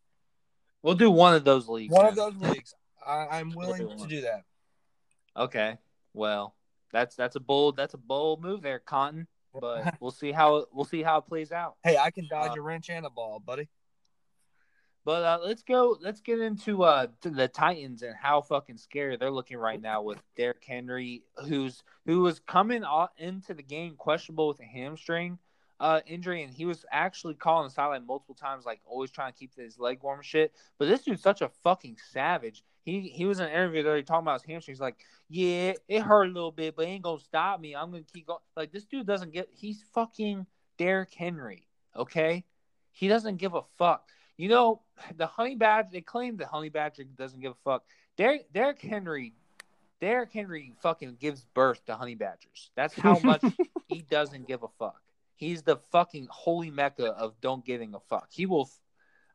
We'll 0.82 0.96
do 0.96 1.10
one 1.12 1.34
of 1.36 1.44
those 1.46 1.70
leagues. 1.70 1.94
One 1.94 2.08
of 2.08 2.16
those 2.16 2.36
leagues, 2.38 2.74
I, 3.06 3.28
I'm 3.40 3.52
willing 3.52 3.88
do 3.88 3.96
to 3.96 4.08
do 4.08 4.22
that. 4.22 4.42
Okay. 5.38 5.78
Well, 6.14 6.56
that's 6.92 7.16
that's 7.16 7.36
a 7.36 7.40
bold 7.40 7.76
that's 7.78 7.94
a 7.94 7.98
bold 7.98 8.42
move 8.42 8.62
there, 8.62 8.80
Cotton. 8.80 9.28
But 9.60 9.96
we'll 10.00 10.12
see 10.12 10.32
how 10.32 10.66
we'll 10.72 10.86
see 10.86 11.04
how 11.04 11.18
it 11.18 11.26
plays 11.28 11.52
out. 11.52 11.76
Hey, 11.84 11.98
I 11.98 12.12
can 12.12 12.28
dodge 12.30 12.52
Uh, 12.52 12.60
a 12.60 12.62
wrench 12.62 12.90
and 12.90 13.06
a 13.06 13.10
ball, 13.10 13.40
buddy. 13.40 13.68
But 15.04 15.24
uh, 15.24 15.40
let's 15.44 15.64
go. 15.64 15.98
Let's 16.00 16.22
get 16.22 16.40
into 16.40 16.84
uh 16.84 17.08
the 17.22 17.48
Titans 17.48 18.04
and 18.04 18.16
how 18.16 18.42
fucking 18.42 18.78
scary 18.78 19.18
they're 19.18 19.32
looking 19.32 19.58
right 19.58 19.82
now 19.82 20.04
with 20.04 20.22
Derrick 20.38 20.64
Henry, 20.64 21.24
who's 21.48 21.84
who 22.06 22.22
was 22.22 22.40
coming 22.40 22.84
into 23.18 23.54
the 23.54 23.64
game 23.64 23.96
questionable 23.96 24.48
with 24.48 24.60
a 24.60 24.66
hamstring 24.66 25.40
uh 25.80 26.02
injury, 26.06 26.44
and 26.44 26.54
he 26.54 26.66
was 26.66 26.86
actually 26.92 27.34
calling 27.34 27.68
the 27.68 27.74
sideline 27.74 28.06
multiple 28.06 28.36
times, 28.36 28.64
like 28.64 28.80
always 28.86 29.10
trying 29.10 29.34
to 29.34 29.40
keep 29.40 29.56
his 29.56 29.80
leg 29.80 30.04
warm 30.04 30.22
shit. 30.22 30.54
But 30.78 30.88
this 30.88 31.02
dude's 31.02 31.24
such 31.24 31.42
a 31.42 31.50
fucking 31.64 31.98
savage. 32.12 32.64
He 32.84 33.02
he 33.02 33.26
was 33.26 33.40
in 33.40 33.46
an 33.46 33.52
interview 33.52 33.84
there 33.84 34.02
talking 34.02 34.24
about 34.24 34.42
his 34.42 34.50
hamstring. 34.50 34.74
He's 34.74 34.82
like, 34.82 34.98
yeah, 35.30 35.74
it 35.88 36.02
hurt 36.02 36.26
a 36.26 36.32
little 36.32 36.52
bit, 36.52 36.76
but 36.76 36.86
it 36.86 36.90
ain't 36.90 37.04
gonna 37.04 37.20
stop 37.20 37.60
me. 37.60 37.76
I'm 37.76 37.92
gonna 37.92 38.04
keep 38.12 38.28
going. 38.28 38.40
Like 38.56 38.72
this 38.72 38.86
dude 38.86 39.06
doesn't 39.06 39.34
get. 39.34 39.50
He's 39.52 39.84
fucking 39.94 40.48
Derrick 40.78 41.14
Henry. 41.14 41.68
Okay, 41.96 42.44
he 42.92 43.08
doesn't 43.08 43.38
give 43.38 43.54
a 43.54 43.62
fuck. 43.78 44.08
You 44.38 44.50
know, 44.50 44.82
the 45.16 45.28
honey 45.28 45.56
badger, 45.56 45.90
they 45.92 46.02
claim 46.02 46.38
the 46.38 46.48
honey 46.48 46.70
badger 46.70 47.04
doesn't 47.04 47.40
give 47.40 47.52
a 47.52 47.64
fuck. 47.64 47.84
Derrick, 48.18 48.52
Derrick 48.52 48.82
Henry, 48.82 49.34
Derrick 50.00 50.32
Henry 50.34 50.74
fucking 50.82 51.18
gives 51.20 51.46
birth 51.54 51.86
to 51.86 51.96
honey 51.96 52.16
badgers. 52.16 52.72
That's 52.76 52.96
how 52.96 53.20
much 53.24 53.44
he 53.88 54.02
doesn't 54.10 54.48
give 54.48 54.64
a 54.64 54.70
fuck. 54.80 55.00
He's 55.36 55.62
the 55.62 55.78
fucking 55.92 56.28
holy 56.32 56.72
mecca 56.72 57.08
of 57.08 57.40
don't 57.42 57.64
giving 57.64 57.94
a 57.94 58.00
fuck. 58.00 58.30
He 58.32 58.48
will, 58.48 58.70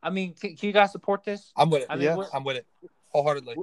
I 0.03 0.09
mean, 0.09 0.33
can, 0.33 0.55
can 0.55 0.67
you 0.67 0.73
guys 0.73 0.91
support 0.91 1.23
this? 1.23 1.51
I'm 1.55 1.69
with 1.69 1.83
it. 1.83 1.87
I 1.89 1.95
mean, 1.95 2.05
Yeah. 2.05 2.23
I'm 2.33 2.43
with 2.43 2.57
it 2.57 2.65
wholeheartedly. 3.09 3.55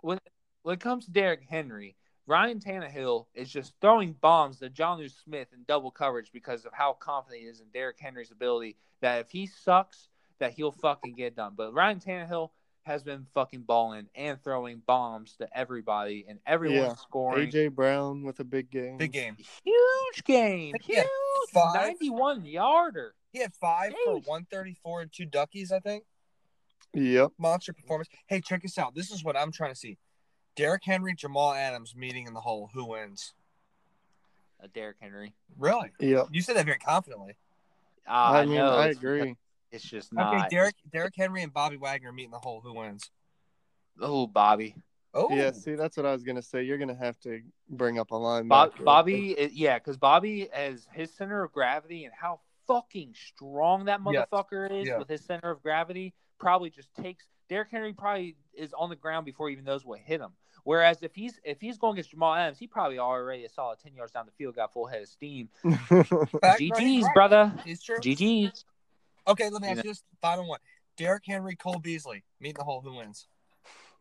when 0.00 0.18
when 0.62 0.74
it 0.74 0.80
comes 0.80 1.04
to 1.04 1.10
Derrick 1.10 1.42
Henry, 1.48 1.96
Ryan 2.26 2.58
Tannehill 2.58 3.26
is 3.34 3.50
just 3.50 3.74
throwing 3.80 4.12
bombs 4.14 4.58
to 4.60 4.70
Jonnu 4.70 5.10
Smith 5.24 5.48
in 5.52 5.64
double 5.68 5.90
coverage 5.90 6.30
because 6.32 6.64
of 6.64 6.72
how 6.72 6.94
confident 6.94 7.42
he 7.42 7.48
is 7.48 7.60
in 7.60 7.66
Derrick 7.74 7.98
Henry's 8.00 8.30
ability 8.30 8.76
that 9.02 9.20
if 9.20 9.30
he 9.30 9.46
sucks, 9.46 10.08
that 10.38 10.52
he'll 10.54 10.72
fucking 10.72 11.14
get 11.16 11.36
done. 11.36 11.52
But 11.54 11.74
Ryan 11.74 12.00
Tannehill 12.00 12.50
has 12.84 13.02
been 13.02 13.26
fucking 13.34 13.62
balling 13.62 14.08
and 14.14 14.42
throwing 14.42 14.78
bombs 14.86 15.36
to 15.36 15.48
everybody, 15.56 16.24
and 16.28 16.38
everyone 16.46 16.78
Yeah. 16.78 16.94
scoring. 16.96 17.48
AJ 17.48 17.68
Brown 17.68 18.22
with 18.24 18.40
a 18.40 18.44
big 18.44 18.70
game. 18.70 18.96
Big 18.98 19.12
game. 19.12 19.36
Huge 19.64 20.24
game, 20.24 20.74
huge, 20.82 21.06
ninety-one 21.54 22.44
yarder. 22.44 23.14
He 23.32 23.38
had 23.40 23.54
five 23.54 23.94
for 24.04 24.18
134 24.20 25.00
and 25.02 25.12
two 25.12 25.24
duckies, 25.26 25.72
I 25.72 25.80
think. 25.80 26.04
Yep. 26.94 27.32
Monster 27.38 27.72
performance. 27.72 28.08
Hey, 28.26 28.40
check 28.40 28.62
this 28.62 28.78
out. 28.78 28.94
This 28.94 29.10
is 29.10 29.24
what 29.24 29.36
I'm 29.36 29.52
trying 29.52 29.72
to 29.72 29.76
see. 29.78 29.98
Derrick 30.56 30.82
Henry, 30.84 31.14
Jamal 31.14 31.52
Adams 31.52 31.94
meeting 31.96 32.26
in 32.26 32.34
the 32.34 32.40
hole. 32.40 32.70
Who 32.74 32.84
wins? 32.86 33.34
Uh, 34.62 34.68
Derrick 34.72 34.96
Henry. 35.00 35.34
Really? 35.58 35.90
Yep. 35.98 36.28
You 36.30 36.40
said 36.42 36.56
that 36.56 36.66
very 36.66 36.78
confidently. 36.78 37.34
Uh, 38.08 38.12
I 38.12 38.46
mean, 38.46 38.56
know, 38.56 38.70
I 38.70 38.82
it's- 38.90 38.96
agree. 38.96 39.36
It's 39.72 39.82
just 39.84 40.12
not. 40.12 40.32
Okay, 40.36 40.46
Derrick 40.50 40.76
Derrick 40.92 41.14
Henry 41.16 41.42
and 41.42 41.52
Bobby 41.52 41.76
Wagner 41.76 42.12
meet 42.12 42.26
in 42.26 42.30
the 42.30 42.38
hole. 42.38 42.60
Who 42.62 42.74
wins? 42.74 43.10
Oh, 44.00 44.28
Bobby. 44.28 44.76
Oh, 45.12 45.34
Yeah, 45.34 45.50
see, 45.50 45.74
that's 45.74 45.96
what 45.96 46.06
I 46.06 46.12
was 46.12 46.22
gonna 46.22 46.42
say. 46.42 46.62
You're 46.62 46.78
gonna 46.78 46.94
have 46.94 47.18
to 47.20 47.40
bring 47.68 47.98
up 47.98 48.12
a 48.12 48.14
line. 48.16 48.46
Bob, 48.46 48.72
Bobby, 48.84 49.32
is- 49.32 49.52
yeah, 49.52 49.78
because 49.78 49.96
Bobby 49.96 50.48
has 50.52 50.86
his 50.92 51.12
center 51.12 51.42
of 51.42 51.50
gravity 51.52 52.04
and 52.04 52.14
how 52.14 52.38
fucking 52.68 53.14
strong 53.14 53.86
that 53.86 54.00
Yes. 54.12 54.26
motherfucker 54.30 54.70
is 54.70 54.86
Yeah. 54.86 54.98
with 54.98 55.08
his 55.08 55.24
center 55.24 55.50
of 55.50 55.60
gravity 55.60 56.14
probably 56.38 56.70
just 56.70 56.88
takes 56.94 57.26
Derrick 57.48 57.70
Henry 57.70 57.92
probably 57.92 58.36
is 58.54 58.72
on 58.72 58.88
the 58.88 58.96
ground 58.96 59.26
before 59.26 59.48
he 59.48 59.52
even 59.52 59.64
knows 59.64 59.84
what 59.84 59.98
hit 59.98 60.20
him. 60.20 60.30
Whereas 60.64 61.02
if 61.02 61.14
he's 61.14 61.38
if 61.44 61.60
he's 61.60 61.76
going 61.76 61.94
against 61.94 62.10
Jamal 62.10 62.34
Adams, 62.34 62.58
he 62.58 62.66
probably 62.66 62.98
already 62.98 63.46
saw 63.48 63.72
it 63.72 63.80
ten 63.82 63.94
yards 63.94 64.12
down 64.12 64.24
the 64.24 64.32
field, 64.32 64.56
got 64.56 64.72
full 64.72 64.86
head 64.86 65.02
of 65.02 65.08
steam. 65.08 65.48
GG's, 65.64 67.04
right. 67.04 67.14
brother. 67.14 67.52
He's 67.64 67.82
true. 67.82 67.98
GG's. 67.98 68.64
Okay, 69.26 69.50
let 69.50 69.60
me 69.60 69.68
ask 69.68 69.84
you 69.84 69.90
this 69.90 70.02
final 70.22 70.48
one. 70.48 70.60
Derrick 70.96 71.24
Henry, 71.26 71.56
Cole 71.56 71.78
Beasley 71.78 72.24
meet 72.40 72.50
in 72.50 72.56
the 72.56 72.64
hole. 72.64 72.80
Who 72.80 72.94
wins? 72.94 73.26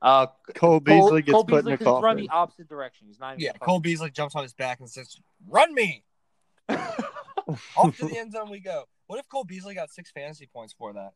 Uh, 0.02 0.28
Cole 0.54 0.54
Cole, 0.54 0.80
Beasley 0.80 1.22
gets 1.22 1.34
Cole 1.34 1.46
put 1.46 1.66
Beasley 1.66 1.72
in 1.72 1.76
a 1.76 1.78
could 1.78 1.86
run 1.86 2.02
coffin. 2.02 2.18
the 2.18 2.30
opposite 2.30 2.70
direction. 2.70 3.08
He's 3.08 3.20
not 3.20 3.40
Yeah, 3.40 3.54
Cole 3.54 3.80
Beasley 3.80 4.12
jumps 4.12 4.36
on 4.36 4.44
his 4.44 4.54
back 4.54 4.80
and 4.80 4.90
says, 4.90 5.18
"Run 5.48 5.74
me!" 5.74 6.04
Off 6.70 7.98
to 7.98 8.06
the 8.06 8.18
end 8.18 8.32
zone 8.34 8.50
we 8.50 8.60
go. 8.60 8.86
What 9.08 9.20
if 9.20 9.28
Cole 9.28 9.44
Beasley 9.44 9.76
got 9.76 9.90
six 9.90 10.12
fantasy 10.12 10.48
points 10.52 10.74
for 10.78 10.94
that? 10.94 11.14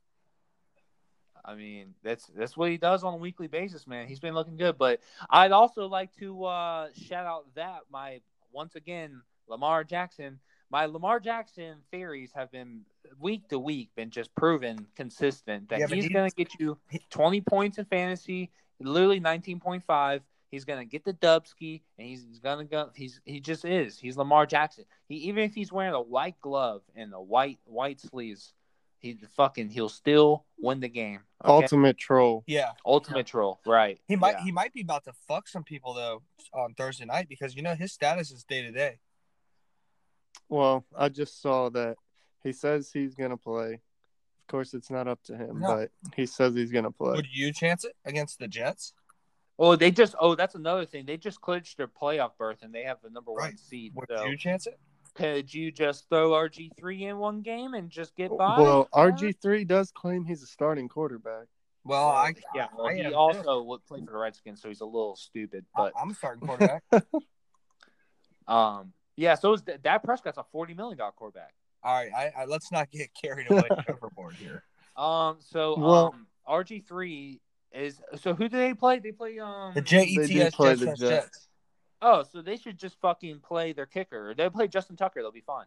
I 1.48 1.56
mean, 1.56 1.94
that's 2.04 2.26
that's 2.36 2.58
what 2.58 2.70
he 2.70 2.78
does 2.78 3.04
on 3.06 3.14
a 3.14 3.18
weekly 3.18 3.48
basis, 3.48 3.88
man. 3.88 4.08
He's 4.08 4.20
been 4.20 4.34
looking 4.34 4.58
good. 4.58 4.78
But 4.78 5.00
I'd 5.30 5.54
also 5.54 5.88
like 5.88 6.14
to 6.18 6.44
uh, 6.44 6.88
shout 6.94 7.26
out 7.26 7.46
that 7.56 7.80
my 7.90 8.20
once 8.52 8.76
again 8.76 9.22
Lamar 9.48 9.84
Jackson. 9.86 10.40
My 10.70 10.86
Lamar 10.88 11.22
Jackson 11.22 11.78
theories 11.92 12.32
have 12.36 12.52
been 12.52 12.82
week 13.22 13.48
to 13.48 13.58
week 13.58 13.90
been 13.96 14.10
just 14.10 14.36
proven 14.36 14.86
consistent 14.98 15.70
that 15.70 15.80
Yeah, 15.80 15.88
he's 15.88 16.04
he- 16.04 16.10
going 16.10 16.30
to 16.30 16.36
get 16.36 16.60
you 16.60 16.78
20 17.12 17.40
points 17.40 17.78
in 17.78 17.86
fantasy, 17.86 18.52
literally 18.82 19.22
19.5. 19.22 20.20
He's 20.52 20.66
going 20.66 20.80
to 20.80 20.86
get 20.86 21.04
the 21.06 21.14
Dubsky, 21.14 21.82
and 21.98 22.08
he's, 22.08 22.26
he's 22.28 22.40
going 22.40 22.60
to 22.60 22.66
go. 22.66 22.90
He's 22.96 23.20
he 23.26 23.40
just 23.40 23.64
is. 23.66 23.98
He's 24.00 24.18
Lamar 24.18 24.46
Jackson. 24.46 24.84
He 25.08 25.16
even 25.16 25.44
if 25.46 25.54
he's 25.54 25.72
wearing 25.72 25.94
a 25.94 26.02
white 26.02 26.40
glove 26.42 26.82
and 26.96 27.14
a 27.14 27.22
white 27.22 27.60
white 27.66 28.00
sleeves, 28.02 28.54
he 29.00 29.18
fucking 29.36 29.70
he'll 29.70 29.90
still 29.90 30.46
win 30.60 30.80
the 30.80 30.90
game. 30.90 31.20
okay? 31.44 31.54
Ultimate 31.54 31.98
troll. 31.98 32.44
Yeah, 32.48 32.72
Ultimate 32.86 33.28
troll, 33.28 33.60
right? 33.66 34.00
he 34.08 34.16
might 34.16 34.38
Yeah. 34.38 34.44
he 34.44 34.52
might 34.52 34.74
be 34.74 34.82
about 34.82 35.04
to 35.06 35.14
fuck 35.28 35.48
some 35.48 35.64
people 35.64 35.94
though 35.94 36.24
on 36.54 36.74
Thursday 36.74 37.06
night 37.06 37.28
because 37.30 37.56
you 37.56 37.62
know 37.62 37.76
his 37.76 37.92
status 37.94 38.32
is 38.32 38.44
day 38.44 38.62
to 38.64 38.72
day. 38.72 39.00
Well, 40.50 40.86
I 40.98 41.10
just 41.10 41.42
saw 41.42 41.70
that 41.70 41.98
he 42.44 42.52
says 42.54 42.90
he's 42.92 43.16
gonna 43.16 43.38
play. 43.38 43.74
Of 43.74 44.48
course, 44.52 44.74
it's 44.74 44.90
not 44.90 45.08
up 45.08 45.22
to 45.24 45.36
him, 45.36 45.60
No. 45.60 45.76
but 45.76 45.92
he 46.16 46.26
says 46.26 46.56
he's 46.56 46.72
gonna 46.72 46.92
play. 46.92 47.16
Would 47.16 47.28
you 47.32 47.52
chance 47.52 47.84
it 47.84 47.96
against 48.06 48.40
the 48.40 48.48
Jets? 48.48 48.94
Oh, 49.60 49.76
they 49.76 49.92
just 49.92 50.16
oh 50.20 50.36
that's 50.36 50.56
another 50.56 50.86
thing. 50.86 51.06
They 51.06 51.18
just 51.18 51.42
clinched 51.42 51.78
their 51.78 51.88
playoff 51.88 52.32
berth 52.38 52.60
and 52.62 52.74
they 52.74 52.84
have 52.84 53.02
the 53.02 53.10
number 53.10 53.32
one 53.34 53.58
seed. 53.58 53.94
Would 53.96 54.08
So 54.10 54.26
you 54.26 54.38
chance 54.38 54.68
it? 54.68 54.80
Could 55.18 55.52
you 55.54 55.72
just 55.72 56.08
throw 56.10 56.32
RG 56.32 56.70
three 56.78 57.06
in 57.06 57.18
one 57.18 57.42
game 57.42 57.74
and 57.74 57.90
just 57.90 58.16
get 58.16 58.30
by? 58.38 58.60
Well, 58.60 58.88
RG 58.94 59.42
three 59.42 59.66
does 59.66 59.92
claim 59.92 60.24
he's 60.26 60.44
a 60.44 60.48
starting 60.48 60.88
quarterback. 60.88 61.48
Well, 61.84 62.08
I 62.10 62.34
yeah. 62.54 62.68
Well, 62.78 62.88
I 62.88 62.96
he 62.96 63.14
also 63.14 63.64
would 63.64 63.86
play 63.86 64.00
for 64.02 64.12
the 64.12 64.18
Redskins, 64.18 64.62
so 64.62 64.68
he's 64.68 64.82
a 64.82 64.86
little 64.86 65.16
stupid. 65.16 65.66
But 65.76 65.94
I- 65.96 66.02
I'm 66.02 66.12
a 66.12 66.14
starting 66.14 66.42
quarterback. 66.48 66.84
um, 68.48 68.94
yeah. 69.16 69.36
So 69.36 69.54
is 69.54 69.64
that 69.64 69.82
Dak 69.82 70.04
Prescott's 70.04 70.38
a 70.38 70.44
forty 70.52 70.74
million 70.74 70.98
dollar 70.98 71.12
quarterback. 71.14 71.54
All 71.84 71.94
right, 71.96 72.12
I, 72.16 72.42
I 72.42 72.46
let's 72.46 72.72
not 72.72 72.90
get 72.92 73.10
carried 73.20 73.50
away 73.50 73.68
overboard 73.90 74.36
here. 74.36 74.64
Um, 74.96 75.38
so 75.40 75.78
Well- 75.78 76.14
um, 76.14 76.28
RG 76.48 76.86
three 76.88 77.42
is 77.74 78.00
so 78.16 78.34
who 78.34 78.48
do 78.50 78.58
they 78.58 78.74
play? 78.74 79.00
They 79.00 79.12
play 79.12 79.40
um 79.40 79.74
The 79.74 79.82
They 79.82 80.06
do 80.16 80.28
JETS 80.28 80.56
play 80.56 80.70
Jets, 80.76 80.80
the 80.82 80.86
Jets, 80.88 81.00
Jets. 81.00 81.47
Oh, 82.02 82.24
so 82.24 82.42
they 82.42 82.58
should 82.58 82.78
just 82.78 83.00
fucking 83.02 83.40
play 83.40 83.74
their 83.74 83.86
kicker. 83.86 84.34
They 84.36 84.50
play 84.50 84.68
Justin 84.68 84.96
Tucker. 84.96 85.22
They'll 85.22 85.32
be 85.32 85.42
fine. 85.42 85.66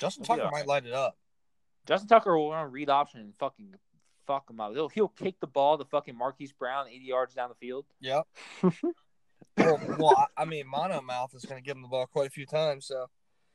Justin 0.00 0.24
Tucker 0.24 0.44
might 0.44 0.50
right. 0.50 0.66
light 0.66 0.86
it 0.86 0.92
up. 0.92 1.16
Justin 1.86 2.08
Tucker 2.08 2.36
will 2.36 2.50
run 2.50 2.64
a 2.64 2.68
read 2.68 2.88
option 2.88 3.20
and 3.20 3.34
fucking 3.38 3.74
fuck 4.26 4.48
him 4.48 4.60
up. 4.60 4.72
He'll, 4.72 4.88
he'll 4.88 5.08
kick 5.08 5.40
the 5.40 5.46
ball 5.46 5.76
to 5.78 5.84
fucking 5.84 6.16
Marquise 6.16 6.52
Brown 6.52 6.86
80 6.88 7.04
yards 7.04 7.34
down 7.34 7.48
the 7.48 7.54
field. 7.56 7.84
Yep. 8.00 8.26
well, 9.58 9.80
well, 9.98 10.28
I, 10.36 10.42
I 10.42 10.44
mean, 10.44 10.66
Mono 10.66 11.02
Mouth 11.02 11.34
is 11.34 11.44
going 11.44 11.62
to 11.62 11.66
give 11.66 11.76
him 11.76 11.82
the 11.82 11.88
ball 11.88 12.06
quite 12.06 12.28
a 12.28 12.30
few 12.30 12.46
times, 12.46 12.86
so 12.86 13.06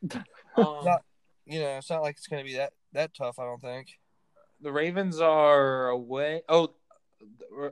Um, 0.57 0.85
not, 0.85 1.03
you 1.45 1.59
know, 1.59 1.77
it's 1.77 1.89
not 1.89 2.01
like 2.01 2.17
it's 2.17 2.27
going 2.27 2.43
to 2.43 2.49
be 2.49 2.57
that 2.57 2.73
that 2.93 3.13
tough. 3.15 3.39
I 3.39 3.43
don't 3.45 3.61
think. 3.61 3.87
the 4.61 4.71
Ravens 4.71 5.19
are 5.19 5.89
away. 5.89 6.41
Oh, 6.49 6.73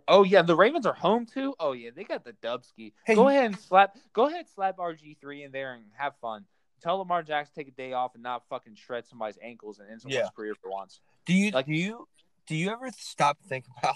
oh 0.08 0.24
yeah, 0.24 0.41
the 0.41 0.56
Ravens 0.56 0.86
are 0.86 0.93
home 0.93 1.26
too. 1.26 1.54
Oh 1.60 1.72
yeah, 1.74 1.89
they 1.96 2.04
got 2.04 2.24
the 2.24 2.34
Dubsky. 2.34 2.93
Hey, 3.06 3.16
go 3.16 3.28
ahead 3.30 3.46
and 3.46 3.60
slap. 3.60 3.96
Go 4.14 4.28
ahead, 4.28 4.39
and 4.39 4.50
slap 4.50 4.78
RG 4.78 5.18
three 5.20 5.43
in 5.43 5.52
there 5.52 5.74
and 5.74 5.84
have 5.98 6.14
fun. 6.22 6.46
Tell 6.82 6.98
Lamar 6.98 7.24
Jackson 7.24 7.54
to 7.54 7.60
take 7.64 7.74
a 7.74 7.76
day 7.76 7.93
off 7.93 8.14
and 8.16 8.24
not 8.24 8.43
fucking 8.50 8.76
shred 8.76 9.06
somebody's 9.08 9.38
ankles 9.41 9.80
and 9.80 9.89
end 9.89 10.02
someone's 10.02 10.16
Yeah. 10.24 10.30
career 10.36 10.56
for 10.56 10.70
once. 10.70 11.00
Do 11.26 11.34
you 11.34 11.52
Like- 11.52 11.66
do 11.66 11.74
you 11.74 12.08
do 12.48 12.56
you 12.56 12.70
ever 12.70 12.89
stop 12.98 13.39
to 13.41 13.48
think 13.48 13.66
about 13.80 13.96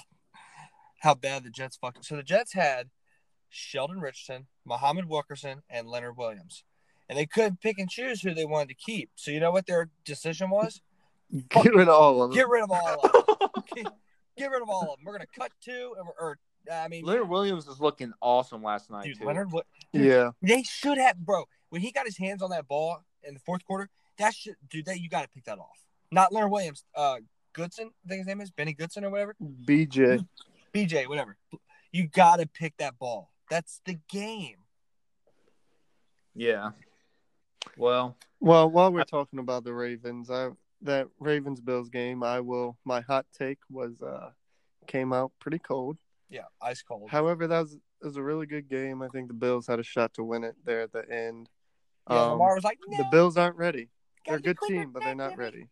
how 1.02 1.14
bad 1.14 1.44
the 1.44 1.50
Jets 1.50 1.78
fucking? 1.78 2.04
So 2.04 2.16
the 2.16 2.24
Jets 2.24 2.54
had 2.54 2.90
Sheldon 3.50 4.00
Richardson, 4.00 4.48
Muhammad 4.66 5.06
Wilkerson, 5.06 5.64
and 5.70 5.88
Leonard 5.88 6.18
Williams. 6.18 6.64
And 7.08 7.18
they 7.18 7.26
couldn't 7.26 7.60
pick 7.62 7.80
and 7.80 7.90
choose 7.90 8.22
who 8.22 8.34
they 8.36 8.46
wanted 8.46 8.70
to 8.70 8.76
keep. 8.76 9.10
So 9.16 9.32
you 9.32 9.40
know 9.40 9.52
what 9.52 9.66
their 9.66 9.90
decision 10.06 10.50
was? 10.52 10.82
Get 11.50 11.74
rid 11.74 11.88
of 11.88 11.96
all 11.96 12.22
of 12.24 12.30
them. 12.30 12.36
Get 12.38 12.48
rid 12.50 12.64
of 12.64 12.72
all 12.72 13.00
of 13.02 13.12
them. 13.76 13.94
Get, 14.40 14.46
get 14.46 14.52
rid 14.52 14.62
of 14.62 14.70
all 14.70 14.82
of 14.82 14.88
them. 14.98 15.06
We're 15.06 15.14
gonna 15.14 15.26
cut 15.38 15.52
two, 15.62 15.96
and 15.98 16.08
we're, 16.08 16.14
or 16.30 16.40
I 16.72 16.88
mean, 16.88 17.06
Leonard 17.06 17.30
Williams 17.30 17.68
was 17.68 17.80
looking 17.80 18.14
awesome 18.22 18.64
last 18.64 18.90
night 18.90 19.06
dude, 19.06 19.20
too. 19.20 19.26
Leonard. 19.26 19.50
Wi- 19.50 19.64
dude, 19.94 20.06
yeah. 20.06 20.32
They 20.42 20.64
should 20.64 20.98
have, 20.98 21.18
bro. 21.18 21.46
When 21.70 21.82
he 21.82 21.92
got 21.92 22.06
his 22.06 22.18
hands 22.18 22.42
on 22.42 22.50
that 22.52 22.68
ball 22.68 23.04
in 23.24 23.34
the 23.34 23.40
fourth 23.40 23.64
quarter, 23.66 23.90
that 24.18 24.34
should, 24.34 24.56
dude. 24.70 24.86
That 24.86 25.00
you 25.00 25.10
got 25.10 25.24
to 25.24 25.30
pick 25.30 25.46
that 25.46 25.60
off. 25.60 25.80
Not 26.12 26.32
Leonard 26.34 26.52
Williams. 26.52 26.84
Uh, 26.96 27.18
Goodson. 27.54 27.92
I 28.06 28.10
think 28.10 28.20
his 28.20 28.28
name 28.28 28.42
is 28.42 28.52
Benny 28.52 28.74
Goodson 28.74 29.04
or 29.04 29.10
whatever. 29.10 29.36
BJ. 29.66 30.26
BJ, 30.74 31.08
whatever. 31.08 31.38
You 31.92 32.08
got 32.08 32.38
to 32.40 32.48
pick 32.48 32.78
that 32.78 33.00
ball. 33.00 33.32
That's 33.50 33.82
the 33.86 33.98
game. 34.10 34.58
Yeah. 36.36 36.72
Well, 37.78 38.18
Well, 38.40 38.70
while 38.70 38.92
we're 38.92 39.04
talking 39.04 39.40
about 39.40 39.64
the 39.64 39.74
Ravens, 39.74 40.30
I 40.30 40.50
that 40.82 41.08
Ravens 41.20 41.60
Bills 41.62 41.90
game, 41.90 42.24
I 42.24 42.40
will. 42.40 42.78
My 42.86 43.02
hot 43.02 43.26
take 43.38 43.60
was 43.70 44.02
uh 44.02 44.30
came 44.88 45.14
out 45.14 45.32
pretty 45.40 45.60
cold. 45.60 45.98
Yeah, 46.30 46.44
ice 46.62 46.82
cold. 46.82 47.10
However, 47.10 47.48
that 47.48 47.60
was, 47.62 47.78
was 48.02 48.16
a 48.18 48.24
really 48.24 48.46
good 48.46 48.70
game. 48.70 49.02
I 49.02 49.08
think 49.08 49.28
the 49.28 49.34
Bills 49.34 49.68
had 49.68 49.80
a 49.80 49.84
shot 49.84 50.14
to 50.16 50.24
win 50.24 50.44
it 50.44 50.56
there 50.64 50.82
at 50.82 50.92
the 50.92 51.00
end. 51.12 51.50
yeah, 52.10 52.22
Um, 52.24 52.32
Lamar 52.32 52.56
was 52.56 52.64
like, 52.64 52.78
no, 52.88 52.98
the 52.98 53.10
Bills 53.12 53.36
aren't 53.38 53.56
ready. 53.56 53.90
They're 54.28 54.38
a 54.38 54.42
good 54.42 54.58
team, 54.68 54.92
but 54.92 55.04
they're 55.04 55.16
not 55.16 55.38
ready. 55.38 55.68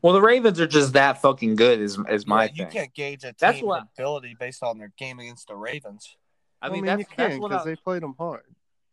well, 0.00 0.12
the 0.12 0.22
Ravens 0.22 0.60
are 0.60 0.66
just 0.66 0.92
that 0.94 1.20
fucking 1.22 1.56
good. 1.56 1.80
Is 1.80 1.98
is 2.08 2.26
my 2.26 2.44
Yeah, 2.44 2.48
thing. 2.48 2.56
you 2.58 2.66
can't 2.66 2.94
gauge 2.94 3.24
a 3.24 3.34
That's 3.38 3.58
team's 3.58 3.66
what- 3.66 3.84
ability 3.98 4.36
based 4.38 4.62
on 4.62 4.78
their 4.78 4.92
game 4.96 5.18
against 5.18 5.48
the 5.48 5.56
Ravens. 5.56 6.16
I 6.60 6.68
Well, 6.68 6.80
mean, 6.80 6.98
you 6.98 7.04
can 7.04 7.40
because 7.40 7.62
I, 7.62 7.70
they 7.70 7.76
played 7.76 8.02
them 8.02 8.14
hard. 8.18 8.44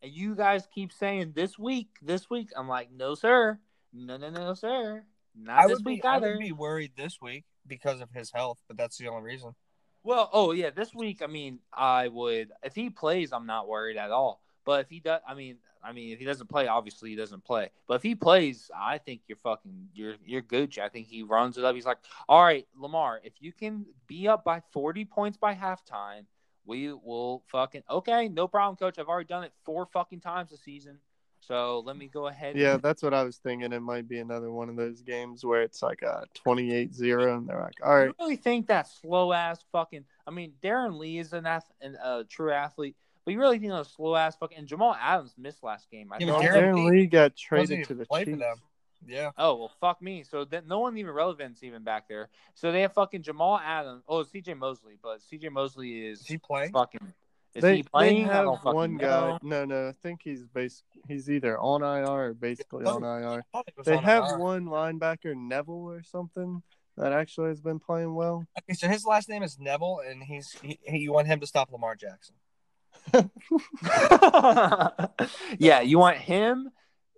and 0.02 0.12
you 0.12 0.34
guys 0.36 0.68
keep 0.74 0.91
saying 0.91 1.34
this 1.36 1.60
week, 1.60 1.89
this 2.02 2.30
week. 2.30 2.50
I'm 2.58 2.68
like, 2.68 2.89
no, 2.91 3.14
sir, 3.14 3.60
no, 3.94 4.18
no, 4.18 4.30
no, 4.30 4.54
sir, 4.54 5.04
not 5.36 5.60
I 5.60 5.68
this 5.68 5.78
would 5.78 5.86
be, 5.86 5.92
week 5.94 6.06
I 6.06 6.18
would 6.18 6.40
be 6.40 6.52
worried 6.52 6.92
this 6.98 7.18
week 7.22 7.46
because 7.68 8.02
of 8.02 8.10
his 8.12 8.32
health, 8.32 8.60
but 8.68 8.78
that's 8.78 8.98
the 8.98 9.08
only 9.08 9.24
reason. 9.24 9.56
Well, 10.04 10.30
oh 10.32 10.52
yeah, 10.52 10.70
this 10.70 10.94
week. 10.94 11.22
I 11.22 11.28
mean, 11.28 11.60
I 11.74 12.08
would 12.08 12.52
if 12.64 12.76
he 12.76 12.90
plays, 12.90 13.34
I'm 13.34 13.46
not 13.46 13.68
worried 13.68 13.98
at 13.98 14.12
all. 14.12 14.42
But 14.66 14.82
if 14.82 14.90
he 14.90 15.00
does, 15.00 15.22
I 15.28 15.34
mean, 15.34 15.58
I 15.84 15.94
mean, 15.94 16.12
if 16.12 16.20
he 16.20 16.26
doesn't 16.26 16.48
play, 16.48 16.68
obviously 16.68 17.10
he 17.10 17.16
doesn't 17.16 17.44
play. 17.44 17.70
But 17.88 17.96
if 17.96 18.04
he 18.04 18.16
plays, 18.16 18.70
I 18.76 18.98
think 18.98 19.22
you're 19.28 19.38
fucking, 19.38 19.90
you're 19.94 20.16
you're 20.26 20.42
Gucci. 20.42 20.80
I 20.80 20.90
think 20.90 21.08
he 21.08 21.24
runs 21.24 21.58
it 21.58 21.66
up. 21.66 21.76
He's 21.76 21.86
like, 21.86 21.98
all 22.28 22.44
right, 22.44 22.68
Lamar, 22.76 23.20
if 23.24 23.34
you 23.40 23.52
can 23.52 23.86
be 24.08 24.28
up 24.28 24.44
by 24.44 24.62
40 24.72 25.06
points 25.06 25.38
by 25.38 25.56
halftime, 25.56 26.26
we 26.66 26.94
will 26.94 27.44
fucking 27.48 27.84
okay, 27.90 28.30
no 28.30 28.48
problem, 28.48 28.76
coach. 28.76 29.00
I've 29.00 29.08
already 29.08 29.28
done 29.28 29.44
it 29.44 29.54
four 29.64 29.88
fucking 29.88 30.20
times 30.20 30.52
this 30.52 30.62
season. 30.62 31.00
So 31.50 31.82
let 31.84 31.97
me 31.97 32.08
go 32.08 32.28
ahead. 32.28 32.56
Yeah, 32.56 32.76
and- 32.76 32.82
that's 32.84 33.02
what 33.02 33.14
I 33.14 33.24
was 33.24 33.38
thinking. 33.38 33.74
It 33.74 33.80
might 33.82 34.08
be 34.08 34.20
another 34.20 34.52
one 34.52 34.70
of 34.70 34.76
those 34.76 35.02
games 35.02 35.43
where 35.43 35.64
it's 35.64 35.82
like 35.82 36.04
a 36.04 36.24
28-0 36.45 37.38
and 37.38 37.47
they're 37.50 37.60
like, 37.60 37.74
all 37.84 37.95
right, 37.97 38.06
You 38.06 38.14
really 38.20 38.36
think 38.36 38.68
that 38.68 38.88
slow 38.88 39.34
ass 39.34 39.60
fucking? 39.72 40.06
I 40.28 40.32
mean, 40.32 40.54
Darron 40.62 41.00
Lee 41.00 41.18
is 41.18 41.34
an 41.34 41.47
ath- 41.47 41.72
an, 41.82 41.97
a 42.04 42.24
true 42.24 42.52
athlete, 42.52 42.95
but 43.26 43.34
you 43.34 43.39
really 43.39 43.58
think 43.58 43.72
that 43.72 43.88
slow 43.88 44.16
ass 44.16 44.36
fucking? 44.36 44.60
And 44.60 44.68
Jamal 44.68 44.95
Adams 45.00 45.34
missed 45.39 45.64
last 45.64 45.89
game. 45.89 46.14
I 46.14 46.18
Yeah, 46.20 46.28
but. 46.28 46.41
Darron 46.43 46.54
Darron 46.54 46.86
Lee 46.91 47.00
Lee 47.00 47.06
got 47.08 47.36
traded 47.36 47.84
to 47.88 47.95
the 47.95 48.06
play 48.06 48.26
Chiefs. 48.26 48.41
Yeah. 49.08 49.32
Oh 49.38 49.56
well, 49.56 49.72
fuck 49.80 50.02
me. 50.02 50.24
So 50.24 50.45
then 50.45 50.64
no 50.68 50.80
one 50.80 50.97
even 50.97 51.14
relevant's 51.14 51.64
even 51.64 51.84
back 51.84 52.08
there. 52.10 52.30
So 52.54 52.72
they 52.72 52.82
have 52.82 52.93
fucking 52.93 53.24
Jamal 53.24 53.58
Adams. 53.58 54.04
Oh, 54.08 54.24
C.J. 54.24 54.56
Mosley, 54.56 54.97
but 55.02 55.22
C.J. 55.22 55.50
Mosley 55.50 56.06
is 56.06 56.20
Is 56.20 56.28
he 56.28 56.38
playing? 56.38 56.72
fucking. 56.72 57.14
Is 57.56 57.62
They, 57.64 57.78
he 57.78 57.82
they 57.82 57.88
playing? 57.88 58.30
I 58.30 58.34
have 58.34 58.45
don't 58.45 58.58
fucking 58.62 58.74
one 58.76 58.97
know. 58.97 59.38
guy. 59.41 59.47
No, 59.47 59.66
no, 59.66 59.88
I 59.89 59.93
think 60.04 60.22
he's 60.24 60.43
base. 60.45 60.84
He's 61.08 61.30
either 61.30 61.60
on 61.60 61.82
IR 61.82 62.06
or 62.30 62.34
basically 62.34 62.86
on 62.86 63.04
IR. 63.04 63.39
I 63.39 63.41
thought 63.52 63.68
it 63.68 63.74
was 63.76 63.86
They 63.86 63.95
on 63.95 64.04
have 64.04 64.24
IR. 64.32 64.38
one 64.38 64.66
linebacker, 64.66 65.36
Neville 65.36 65.89
or 65.89 66.04
something, 66.04 66.62
that 66.97 67.12
actually 67.12 67.50
has 67.50 67.60
been 67.62 67.80
playing 67.80 68.14
well. 68.14 68.45
Okay, 68.64 68.74
so 68.76 68.88
his 68.88 69.04
last 69.06 69.30
name 69.30 69.41
is 69.43 69.58
Neville, 69.60 70.02
and 70.08 70.22
he's 70.24 70.52
he, 70.62 70.80
he 70.84 70.97
you 71.00 71.12
want 71.12 71.28
him 71.28 71.39
to 71.39 71.47
stop 71.47 71.72
Lamar 71.72 71.95
Jackson. 71.95 72.36
yeah, 75.58 75.82
you 75.82 75.97
want 76.00 76.18
him, 76.18 76.70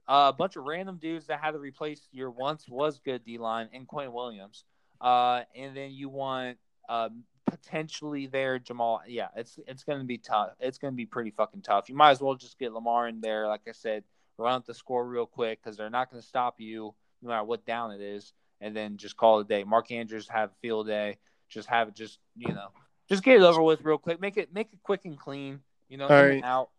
uh, 0.08 0.32
a 0.34 0.36
bunch 0.38 0.56
of 0.56 0.64
random 0.64 0.98
dudes 0.98 1.28
that 1.28 1.40
had 1.40 1.52
to 1.52 1.60
replace 1.60 2.08
your 2.12 2.30
once 2.32 2.68
was 2.70 3.00
good 3.00 3.24
D 3.26 3.38
line 3.38 3.70
and 3.74 3.88
Quinn 3.88 4.12
Williams, 4.14 4.64
uh, 5.00 5.42
and 5.56 5.76
then 5.76 5.92
you 5.92 6.10
want 6.10 6.58
um, 6.90 7.24
potentially 7.52 8.28
there 8.28 8.60
Jamal. 8.60 9.02
Yeah, 9.08 9.28
it's 9.36 9.60
it's 9.68 9.84
gonna 9.84 10.04
be 10.04 10.18
tough. 10.18 10.52
It's 10.60 10.78
gonna 10.78 10.94
be 10.94 11.06
pretty 11.06 11.32
fucking 11.32 11.62
tough. 11.62 11.90
You 11.90 11.96
might 11.96 12.12
as 12.12 12.22
well 12.22 12.36
just 12.36 12.58
get 12.58 12.74
Lamar 12.74 13.08
in 13.08 13.22
there, 13.22 13.48
like 13.48 13.62
I 13.68 13.74
said, 13.74 14.04
run 14.38 14.56
up 14.56 14.66
the 14.66 14.74
score 14.74 15.06
real 15.06 15.26
quick 15.26 15.62
because 15.62 15.78
they're 15.78 15.90
not 15.90 16.10
gonna 16.10 16.22
stop 16.22 16.60
you 16.60 16.94
no 17.22 17.30
matter 17.30 17.44
what 17.44 17.66
down 17.66 17.92
it 17.92 18.02
is, 18.02 18.34
and 18.60 18.76
then 18.76 18.98
just 18.98 19.18
call 19.18 19.40
it 19.40 19.44
a 19.44 19.48
day. 19.48 19.64
Mark 19.64 19.92
Andrews 19.92 20.28
have 20.30 20.50
a 20.50 20.56
field 20.62 20.88
day. 20.88 21.18
Just 21.50 21.68
have 21.68 21.90
it. 21.90 21.96
Just 21.96 22.20
you 22.38 22.54
know, 22.54 22.70
just 23.10 23.24
get 23.24 23.36
it 23.36 23.44
over 23.44 23.62
with 23.62 23.84
real 23.84 23.98
quick. 23.98 24.20
Make 24.20 24.38
it 24.38 24.54
make 24.54 24.72
it 24.74 24.80
quick 24.84 25.06
and 25.06 25.20
clean. 25.20 25.60
You 25.90 25.98
know, 25.98 26.08
All 26.08 26.24
in 26.24 26.30
right. 26.30 26.44
out. 26.44 26.70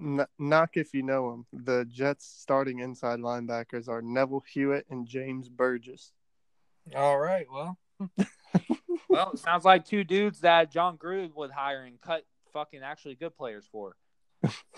N- 0.00 0.26
knock 0.38 0.76
if 0.76 0.94
you 0.94 1.02
know 1.02 1.32
him. 1.32 1.46
The 1.52 1.84
Jets' 1.84 2.24
starting 2.26 2.78
inside 2.80 3.20
linebackers 3.20 3.88
are 3.88 4.00
Neville 4.00 4.42
Hewitt 4.48 4.86
and 4.90 5.06
James 5.06 5.48
Burgess. 5.48 6.12
All 6.96 7.18
right, 7.18 7.46
well, 7.52 7.78
Well, 9.08 9.32
it 9.32 9.38
sounds 9.40 9.64
like 9.64 9.84
two 9.84 10.04
dudes 10.04 10.40
that 10.40 10.70
Jon 10.72 10.96
Gruden 10.96 11.34
would 11.36 11.50
hire 11.50 11.82
and 11.84 12.00
cut 12.00 12.24
fucking 12.52 12.80
actually 12.82 13.14
good 13.14 13.36
players 13.36 13.64
for. 13.70 13.94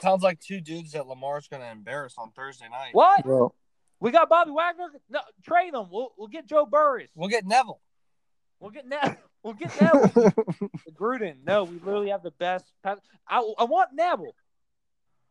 sounds 0.00 0.22
like 0.22 0.40
two 0.40 0.60
dudes 0.60 0.92
that 0.92 1.06
Lamar's 1.06 1.46
going 1.48 1.62
to 1.62 1.70
embarrass 1.70 2.14
on 2.18 2.30
Thursday 2.32 2.68
night. 2.68 2.90
What? 2.92 3.24
Well, 3.24 3.54
We 4.00 4.10
got 4.10 4.28
Bobby 4.28 4.50
Wagner. 4.50 4.88
No, 5.08 5.20
trade 5.44 5.72
them. 5.72 5.86
We'll 5.90 6.12
we'll 6.18 6.28
get 6.28 6.46
Joe 6.46 6.66
Burris. 6.66 7.10
We'll 7.14 7.28
get 7.28 7.46
Neville. 7.46 7.80
We'll 8.60 8.70
get 8.70 8.86
Neville. 8.86 9.16
We'll 9.44 9.52
get 9.52 9.78
Neville. 9.78 10.08
Gruden. 10.98 11.44
No, 11.46 11.64
we 11.64 11.78
literally 11.78 12.08
have 12.08 12.22
the 12.22 12.30
best. 12.30 12.64
pass- 12.82 12.98
I 13.28 13.40
I 13.58 13.64
want 13.64 13.90
Neville. 13.92 14.34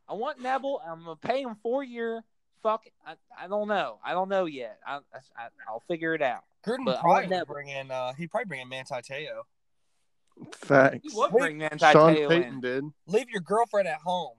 I 0.08 0.14
want 0.14 0.40
Neville. 0.40 0.80
I'm 0.88 1.00
gonna 1.04 1.16
pay 1.16 1.42
him 1.42 1.56
four 1.64 1.84
year. 1.84 2.24
Fuck. 2.62 2.84
I, 3.06 3.16
I 3.38 3.48
don't 3.48 3.68
know. 3.68 3.98
I 4.06 4.12
don't 4.12 4.30
know 4.30 4.46
yet. 4.46 4.78
I, 4.86 4.98
I 5.36 5.48
I'll 5.68 5.82
figure 5.88 6.14
it 6.14 6.22
out. 6.22 6.44
Gruden 6.66 6.86
But 6.86 7.00
probably 7.02 7.28
want 7.28 7.48
bring 7.48 7.70
in. 7.70 7.92
Uh, 7.92 8.14
he 8.14 8.28
probably 8.28 8.46
bring 8.46 8.62
in 8.62 8.70
Manti 8.70 8.96
Te'o. 8.96 9.42
facts. 10.56 11.00
He 11.04 11.10
would 11.14 11.32
Wait, 11.34 11.40
bring 11.42 11.58
Manti 11.58 11.78
Sean 11.92 12.16
Te'o 12.16 12.30
Payton 12.30 12.54
in. 12.56 12.62
did. 12.62 12.84
Leave 13.08 13.30
your 13.30 13.42
girlfriend 13.42 13.88
at 13.88 14.00
home. 14.00 14.36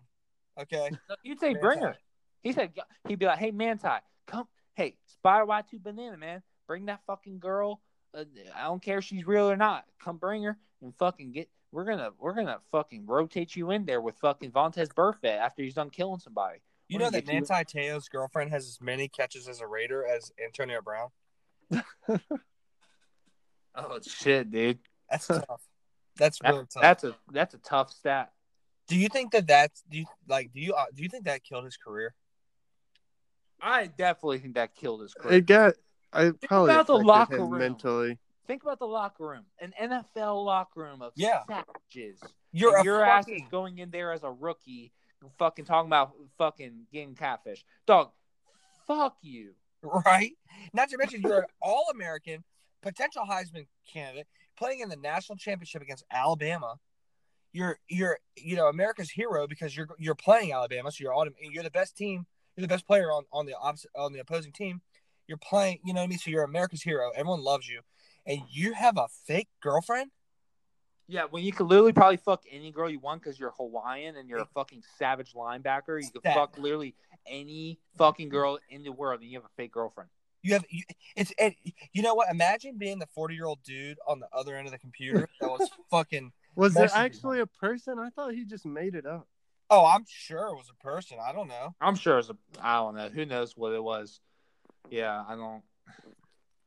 Okay. 0.60 0.90
No, 1.08 1.16
You'd 1.22 1.40
say 1.40 1.48
Manti. 1.48 1.60
bring 1.60 1.78
her. 1.80 1.96
He 2.42 2.52
said 2.52 2.72
he'd 3.08 3.18
be 3.18 3.26
like, 3.26 3.38
"Hey 3.38 3.50
Manti, 3.50 3.88
come. 4.26 4.46
Hey, 4.74 4.96
Spider 5.06 5.46
Y 5.46 5.62
two 5.70 5.78
banana 5.78 6.16
man, 6.16 6.42
bring 6.66 6.86
that 6.86 7.00
fucking 7.06 7.38
girl. 7.38 7.80
Uh, 8.12 8.24
I 8.54 8.64
don't 8.64 8.82
care 8.82 8.98
if 8.98 9.04
she's 9.04 9.26
real 9.26 9.50
or 9.50 9.56
not. 9.56 9.84
Come 10.02 10.18
bring 10.18 10.42
her 10.44 10.58
and 10.82 10.94
fucking 10.96 11.32
get. 11.32 11.48
We're 11.72 11.84
gonna 11.84 12.10
we're 12.18 12.34
gonna 12.34 12.60
fucking 12.70 13.06
rotate 13.06 13.56
you 13.56 13.70
in 13.70 13.84
there 13.86 14.00
with 14.00 14.16
fucking 14.18 14.52
Vontaze 14.52 14.92
Burfict 14.94 15.24
after 15.38 15.62
he's 15.62 15.74
done 15.74 15.90
killing 15.90 16.20
somebody. 16.20 16.58
You 16.88 16.98
We're 16.98 17.06
know 17.06 17.10
that 17.12 17.24
get 17.24 17.34
you- 17.34 17.40
Manti 17.48 17.78
Te'o's 17.78 18.08
girlfriend 18.08 18.50
has 18.50 18.66
as 18.68 18.78
many 18.80 19.08
catches 19.08 19.48
as 19.48 19.60
a 19.60 19.66
Raider 19.66 20.06
as 20.06 20.30
Antonio 20.44 20.80
Brown. 20.82 21.08
Oh 23.74 23.98
shit, 24.06 24.50
dude. 24.50 24.78
That's 25.10 25.26
tough. 25.26 25.62
That's 26.16 26.38
That- 26.38 26.52
really 26.52 26.66
tough. 26.72 26.82
that's 26.82 27.04
a 27.04 27.16
that's 27.32 27.54
a 27.54 27.58
tough 27.58 27.90
stat. 27.90 28.30
do 28.86 28.96
you 28.96 29.08
think 29.08 29.32
that 29.32 29.46
that's 29.48 29.82
do 29.88 29.98
you 29.98 30.04
like 30.28 30.52
do 30.52 30.60
you 30.60 30.74
uh, 30.74 30.84
do 30.94 31.02
you 31.02 31.08
think 31.08 31.24
that 31.24 31.42
killed 31.42 31.64
his 31.64 31.76
career? 31.76 32.14
I 33.60 33.86
definitely 33.86 34.38
think 34.38 34.54
that 34.54 34.74
killed 34.76 35.00
his 35.02 35.14
career. 35.14 35.38
It 35.38 35.46
got. 35.46 35.74
I 36.12 36.30
probably 36.46 36.70
about 36.70 36.86
the 36.86 36.94
locker 36.98 37.44
room. 37.44 37.58
mentally. 37.58 38.18
Think 38.46 38.62
about 38.62 38.78
the 38.78 38.86
locker 38.86 39.26
room, 39.26 39.44
an 39.60 39.72
NFL 39.80 40.44
locker 40.44 40.80
room 40.82 41.02
of 41.02 41.12
Yeah. 41.16 41.42
savages. 41.48 42.20
You're 42.52 42.76
And 42.76 42.82
a 42.82 42.84
your 42.84 43.04
ass 43.04 43.26
is 43.26 43.40
going 43.50 43.78
in 43.78 43.90
there 43.90 44.12
as 44.12 44.22
a 44.22 44.30
rookie, 44.30 44.92
fucking 45.38 45.64
talking 45.64 45.88
about 45.88 46.12
fucking 46.38 46.86
getting 46.92 47.14
catfish. 47.16 47.64
Dog, 47.86 48.12
fuck 48.86 49.16
you. 49.22 49.54
right. 50.06 50.32
Not 50.72 50.88
to 50.90 50.98
mention 50.98 51.20
you're 51.22 51.40
an 51.40 51.46
All 51.60 51.86
American, 51.92 52.44
potential 52.82 53.24
Heisman 53.28 53.66
candidate, 53.92 54.26
playing 54.56 54.80
in 54.80 54.88
the 54.88 54.96
national 54.96 55.36
championship 55.36 55.82
against 55.82 56.04
Alabama. 56.10 56.76
You're 57.52 57.78
you're 57.88 58.18
you 58.36 58.56
know 58.56 58.66
America's 58.66 59.10
hero 59.10 59.46
because 59.46 59.76
you're 59.76 59.88
you're 59.98 60.16
playing 60.16 60.52
Alabama, 60.52 60.90
so 60.90 61.04
you're 61.04 61.14
you're 61.52 61.62
the 61.62 61.70
best 61.70 61.96
team, 61.96 62.26
you're 62.56 62.62
the 62.62 62.68
best 62.68 62.86
player 62.86 63.12
on 63.12 63.24
on 63.32 63.46
the 63.46 63.54
opposite 63.56 63.90
on 63.96 64.12
the 64.12 64.18
opposing 64.18 64.52
team. 64.52 64.80
You're 65.26 65.38
playing, 65.38 65.78
you 65.84 65.94
know 65.94 66.00
what 66.00 66.04
I 66.04 66.08
mean. 66.08 66.18
So 66.18 66.30
you're 66.30 66.42
America's 66.42 66.82
hero. 66.82 67.10
Everyone 67.14 67.42
loves 67.42 67.68
you, 67.68 67.80
and 68.26 68.40
you 68.50 68.74
have 68.74 68.98
a 68.98 69.06
fake 69.26 69.48
girlfriend. 69.62 70.10
Yeah, 71.06 71.24
when 71.30 71.44
you 71.44 71.52
could 71.52 71.66
literally 71.66 71.92
probably 71.92 72.16
fuck 72.16 72.44
any 72.50 72.70
girl 72.70 72.88
you 72.88 72.98
want 72.98 73.22
because 73.22 73.38
you're 73.38 73.52
Hawaiian 73.56 74.16
and 74.16 74.28
you're 74.28 74.38
a 74.38 74.48
fucking 74.54 74.82
savage 74.98 75.34
linebacker. 75.34 76.02
You 76.02 76.08
could 76.10 76.22
Savage. 76.22 76.34
fuck 76.34 76.58
literally 76.58 76.94
any 77.26 77.78
fucking 77.98 78.30
girl 78.30 78.58
in 78.70 78.82
the 78.82 78.92
world 78.92 79.20
and 79.20 79.30
you 79.30 79.36
have 79.36 79.44
a 79.44 79.54
fake 79.56 79.72
girlfriend. 79.72 80.08
You 80.42 80.54
have 80.54 80.64
you, 80.68 80.82
it's 81.16 81.32
and 81.38 81.54
you 81.92 82.02
know 82.02 82.14
what? 82.14 82.28
Imagine 82.30 82.76
being 82.78 82.98
the 82.98 83.06
forty 83.14 83.34
year 83.34 83.46
old 83.46 83.62
dude 83.62 83.98
on 84.06 84.20
the 84.20 84.28
other 84.32 84.56
end 84.56 84.66
of 84.66 84.72
the 84.72 84.78
computer 84.78 85.28
that 85.40 85.50
was 85.50 85.70
fucking 85.90 86.32
Was 86.54 86.74
Messi 86.74 86.76
it 86.76 86.88
did 86.88 86.90
actually 86.96 87.40
a 87.40 87.46
person? 87.46 87.98
I 87.98 88.10
thought 88.10 88.34
he 88.34 88.44
just 88.44 88.66
made 88.66 88.94
it 88.94 89.06
up. 89.06 89.26
Oh, 89.70 89.86
I'm 89.86 90.04
sure 90.06 90.48
it 90.48 90.54
was 90.54 90.70
a 90.70 90.84
person. 90.84 91.16
I 91.22 91.32
don't 91.32 91.48
know. 91.48 91.74
I'm 91.80 91.94
sure 91.96 92.18
it's 92.18 92.28
a. 92.28 92.36
I 92.62 92.76
don't 92.76 92.94
know. 92.94 93.08
Who 93.08 93.24
knows 93.24 93.56
what 93.56 93.72
it 93.72 93.82
was? 93.82 94.20
Yeah, 94.90 95.24
I 95.26 95.34
don't. 95.34 95.62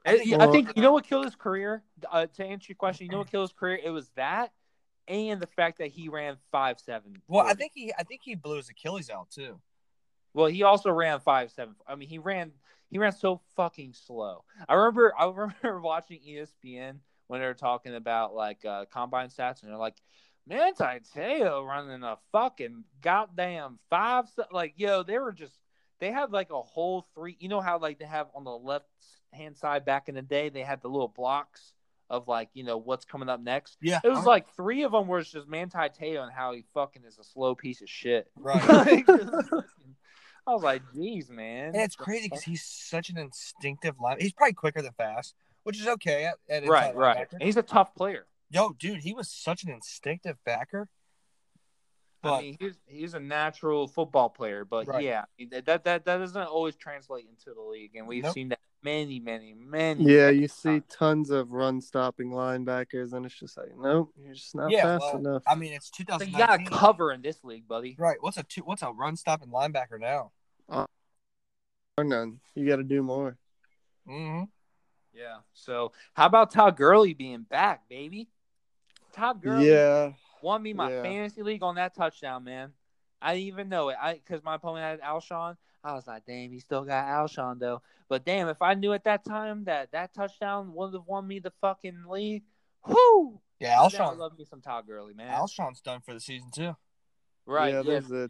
I 0.08 0.12
I 0.12 0.18
think- 0.18 0.30
think, 0.30 0.42
I 0.42 0.52
think 0.52 0.72
you 0.76 0.82
know 0.82 0.92
what 0.92 1.04
killed 1.06 1.26
his 1.26 1.36
career. 1.36 1.84
Uh, 2.12 2.26
to 2.28 2.46
answer 2.46 2.68
your 2.70 2.76
question, 2.78 3.06
you 3.06 3.12
know 3.12 3.20
what 3.20 3.30
killed 3.32 3.50
his 3.50 3.54
career? 3.58 3.80
It 3.84 3.90
was 3.90 4.10
that, 4.16 4.52
and 5.08 5.40
the 5.42 5.48
fact 5.48 5.78
that 5.80 5.88
he 5.88 6.10
ran 6.10 6.38
five 6.52 6.80
seven. 6.80 7.22
Well, 7.28 7.46
I 7.46 7.54
think 7.54 7.72
he 7.76 7.94
I 7.98 8.04
think 8.04 8.22
he 8.24 8.36
blew 8.36 8.58
his 8.58 8.70
Achilles 8.70 9.10
out 9.10 9.30
too. 9.30 9.60
Well, 10.34 10.48
he 10.48 10.64
also 10.64 10.92
ran 10.92 11.20
five 11.20 11.52
seven. 11.52 11.76
I 11.88 11.96
mean, 11.96 12.10
he 12.10 12.18
ran 12.20 12.52
he 12.90 12.98
ran 13.00 13.12
so 13.12 13.42
fucking 13.56 13.94
slow. 13.94 14.44
I 14.70 14.76
remember 14.76 15.14
I 15.20 15.26
remember 15.26 15.82
watching 15.82 16.20
ESPN 16.28 17.00
when 17.28 17.42
they 17.42 17.46
were 17.48 17.54
talking 17.54 17.96
about 17.96 18.34
like 18.34 18.64
uh, 18.66 18.86
combine 18.86 19.28
stats, 19.30 19.62
and 19.62 19.70
they're 19.72 19.78
like, 19.78 19.98
"Man, 20.48 20.74
Te'o 20.74 21.66
running 21.66 22.04
a 22.04 22.18
fucking 22.32 22.84
goddamn 23.02 23.80
five 23.90 24.30
se-" 24.30 24.44
like 24.52 24.74
yo." 24.78 25.04
They 25.04 25.18
were 25.20 25.34
just 25.34 25.60
they 26.00 26.12
had 26.12 26.32
like 26.32 26.52
a 26.52 26.62
whole 26.62 27.06
three. 27.16 27.36
You 27.40 27.50
know 27.50 27.60
how 27.62 27.80
like 27.80 28.00
they 28.00 28.06
have 28.06 28.28
on 28.36 28.44
the 28.44 28.52
left 28.58 28.86
hand 29.34 29.58
side 29.58 29.86
back 29.86 30.10
in 30.10 30.16
the 30.16 30.22
day, 30.22 30.50
they 30.50 30.62
had 30.62 30.82
the 30.82 30.88
little 30.90 31.08
blocks 31.08 31.74
of 32.10 32.28
like 32.28 32.50
you 32.54 32.64
know 32.64 32.78
what's 32.78 33.04
coming 33.06 33.28
up 33.30 33.42
next. 33.42 33.78
Yeah. 33.82 34.00
It 34.04 34.10
was 34.10 34.26
like 34.26 34.50
three 34.56 34.84
of 34.84 34.92
them 34.94 35.08
was 35.08 35.30
just 35.30 35.48
Manti 35.48 35.78
Te'o 35.78 36.24
and 36.24 36.32
how 36.32 36.54
he 36.54 36.64
fucking 36.74 37.04
is 37.06 37.18
a 37.20 37.24
slow 37.24 37.54
piece 37.56 37.82
of 37.82 37.90
shit. 37.90 38.30
right. 38.38 38.62
Like, 38.68 39.06
just 39.08 39.50
fucking- 39.50 39.64
I 40.48 40.54
was 40.54 40.64
like, 40.64 40.82
geez, 40.96 41.30
man. 41.30 41.74
And 41.74 41.82
it's 41.82 41.98
crazy 41.98 42.28
because 42.30 42.44
he's 42.44 42.64
such 42.64 43.10
an 43.10 43.18
instinctive 43.18 44.00
line. 44.00 44.16
He's 44.22 44.32
probably 44.32 44.54
quicker 44.54 44.82
than 44.82 44.94
fast, 44.94 45.36
which 45.64 45.78
is 45.78 45.88
okay 45.88 46.24
at, 46.24 46.36
at 46.50 46.66
right, 46.70 46.96
right. 46.96 47.28
he's 47.42 47.58
a 47.58 47.62
tough 47.62 47.94
player. 47.96 48.26
Yo, 48.50 48.70
dude, 48.80 49.00
he 49.00 49.14
was 49.14 49.28
such 49.30 49.66
an 49.66 49.70
instinctive 49.70 50.38
backer. 50.46 50.88
I 52.24 52.42
mean, 52.42 52.58
he's 52.60 52.78
he's 52.86 53.14
a 53.14 53.20
natural 53.20 53.88
football 53.88 54.30
player, 54.30 54.64
but 54.66 54.88
Right. 54.88 55.04
yeah, 55.04 55.26
that, 55.52 55.66
that 55.66 55.84
that 55.84 56.06
that 56.06 56.18
doesn't 56.18 56.42
always 56.44 56.76
translate 56.76 57.26
into 57.30 57.54
the 57.54 57.62
league, 57.62 57.96
and 57.96 58.08
we've 58.08 58.24
Nope. 58.24 58.34
seen 58.34 58.50
that 58.50 58.60
many, 58.88 59.20
many, 59.20 59.54
many. 59.54 60.04
Yeah, 60.06 60.30
you 60.30 60.48
see 60.48 60.80
times. 60.80 60.84
tons 60.90 61.30
of 61.30 61.52
run 61.52 61.82
stopping 61.82 62.32
linebackers, 62.32 63.14
and 63.14 63.26
it's 63.26 63.38
just 63.38 63.58
like, 63.58 63.70
nope, 63.78 64.14
you're 64.24 64.34
just 64.34 64.56
not 64.56 64.72
yeah, 64.72 64.84
fast 64.84 65.02
well, 65.02 65.18
enough. 65.18 65.44
I 65.46 65.56
mean, 65.56 65.74
it's 65.74 65.92
So 65.96 66.04
you 66.04 66.08
got 66.08 66.58
2019. 66.58 66.66
to 66.66 66.72
cover 66.72 67.12
in 67.12 67.22
this 67.22 67.44
league, 67.44 67.68
buddy. 67.68 67.96
Right. 68.00 68.18
What's 68.22 68.38
a 68.38 68.44
two, 68.44 68.62
what's 68.62 68.82
a 68.82 68.92
run 68.92 69.18
stopping 69.18 69.50
linebacker 69.50 70.00
now? 70.00 70.32
or 72.00 72.04
none. 72.04 72.40
You 72.54 72.68
got 72.68 72.76
to 72.76 72.84
do 72.84 73.02
more. 73.02 73.38
Mm-hmm. 74.08 74.44
Yeah. 75.14 75.38
So 75.54 75.92
how 76.14 76.28
about 76.28 76.52
Todd 76.52 76.78
Gurley 76.78 77.16
being 77.16 77.42
back, 77.42 77.90
baby? 77.90 78.30
Todd 79.14 79.42
Gurley 79.42 79.68
Yeah, 79.68 80.12
won 80.44 80.62
me 80.62 80.74
my 80.74 80.92
Yeah. 80.92 81.02
fantasy 81.02 81.42
league 81.42 81.64
on 81.64 81.76
that 81.76 81.96
touchdown, 81.96 82.44
man. 82.44 82.74
I 83.20 83.34
didn't 83.34 83.48
even 83.48 83.70
know 83.70 83.90
it. 83.90 83.98
I 84.00 84.14
because 84.14 84.44
my 84.44 84.56
opponent 84.56 85.02
had 85.02 85.02
Alshon. 85.02 85.58
I 85.88 85.94
was 85.94 86.06
like, 86.08 86.26
damn, 86.26 86.52
he 86.52 86.60
still 86.60 86.84
got 86.84 87.06
Alshon 87.06 87.60
though. 87.60 87.82
But 88.10 88.26
damn, 88.26 88.48
if 88.50 88.62
I 88.62 88.74
knew 88.74 88.94
at 88.94 89.06
that 89.06 89.24
time 89.24 89.64
that 89.66 89.92
that 89.92 90.14
touchdown 90.14 90.74
would 90.74 90.94
have 90.94 91.04
won 91.08 91.28
me 91.28 91.40
the 91.40 91.52
fucking 91.62 92.04
league, 92.10 92.44
whoo! 92.86 93.40
Yeah, 93.60 93.82
I 93.82 93.88
Alshon. 93.88 94.18
love 94.18 94.38
me 94.38 94.46
some 94.46 94.62
Todd 94.62 94.86
Gurley, 94.88 95.14
man. 95.14 95.32
Alshon's 95.34 95.82
done 95.82 96.02
for 96.02 96.14
the 96.14 96.20
season 96.20 96.50
too. 96.54 96.76
right? 97.46 97.74
yeah. 97.74 97.78
Yeah. 97.78 98.00
There's 98.00 98.12
a 98.12 98.30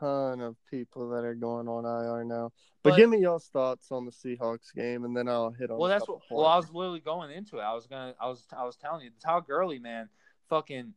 ton 0.00 0.40
of 0.40 0.56
people 0.70 1.10
that 1.10 1.24
are 1.24 1.34
going 1.34 1.68
on 1.68 1.84
IR 1.84 2.24
now. 2.24 2.50
But, 2.82 2.90
But- 2.90 2.96
give 2.96 3.10
me 3.10 3.18
y'all's 3.18 3.46
thoughts 3.48 3.92
on 3.92 4.04
the 4.06 4.10
Seahawks 4.12 4.72
game, 4.74 5.04
and 5.04 5.14
then 5.16 5.28
I'll 5.28 5.50
hit 5.50 5.70
on. 5.70 5.78
Well, 5.78 5.86
a 5.90 5.94
that's 5.94 6.02
couple 6.02 6.22
what. 6.30 6.38
Well, 6.38 6.46
I 6.46 6.56
was 6.56 6.70
literally 6.72 7.00
going 7.00 7.30
into 7.30 7.58
it. 7.58 7.62
I 7.62 7.74
was 7.74 7.86
gonna. 7.86 8.14
I 8.20 8.26
was. 8.28 8.42
I 8.56 8.64
was 8.64 8.76
telling 8.76 9.04
you, 9.04 9.10
Todd 9.22 9.46
Gurley, 9.46 9.78
man, 9.78 10.08
fucking, 10.48 10.94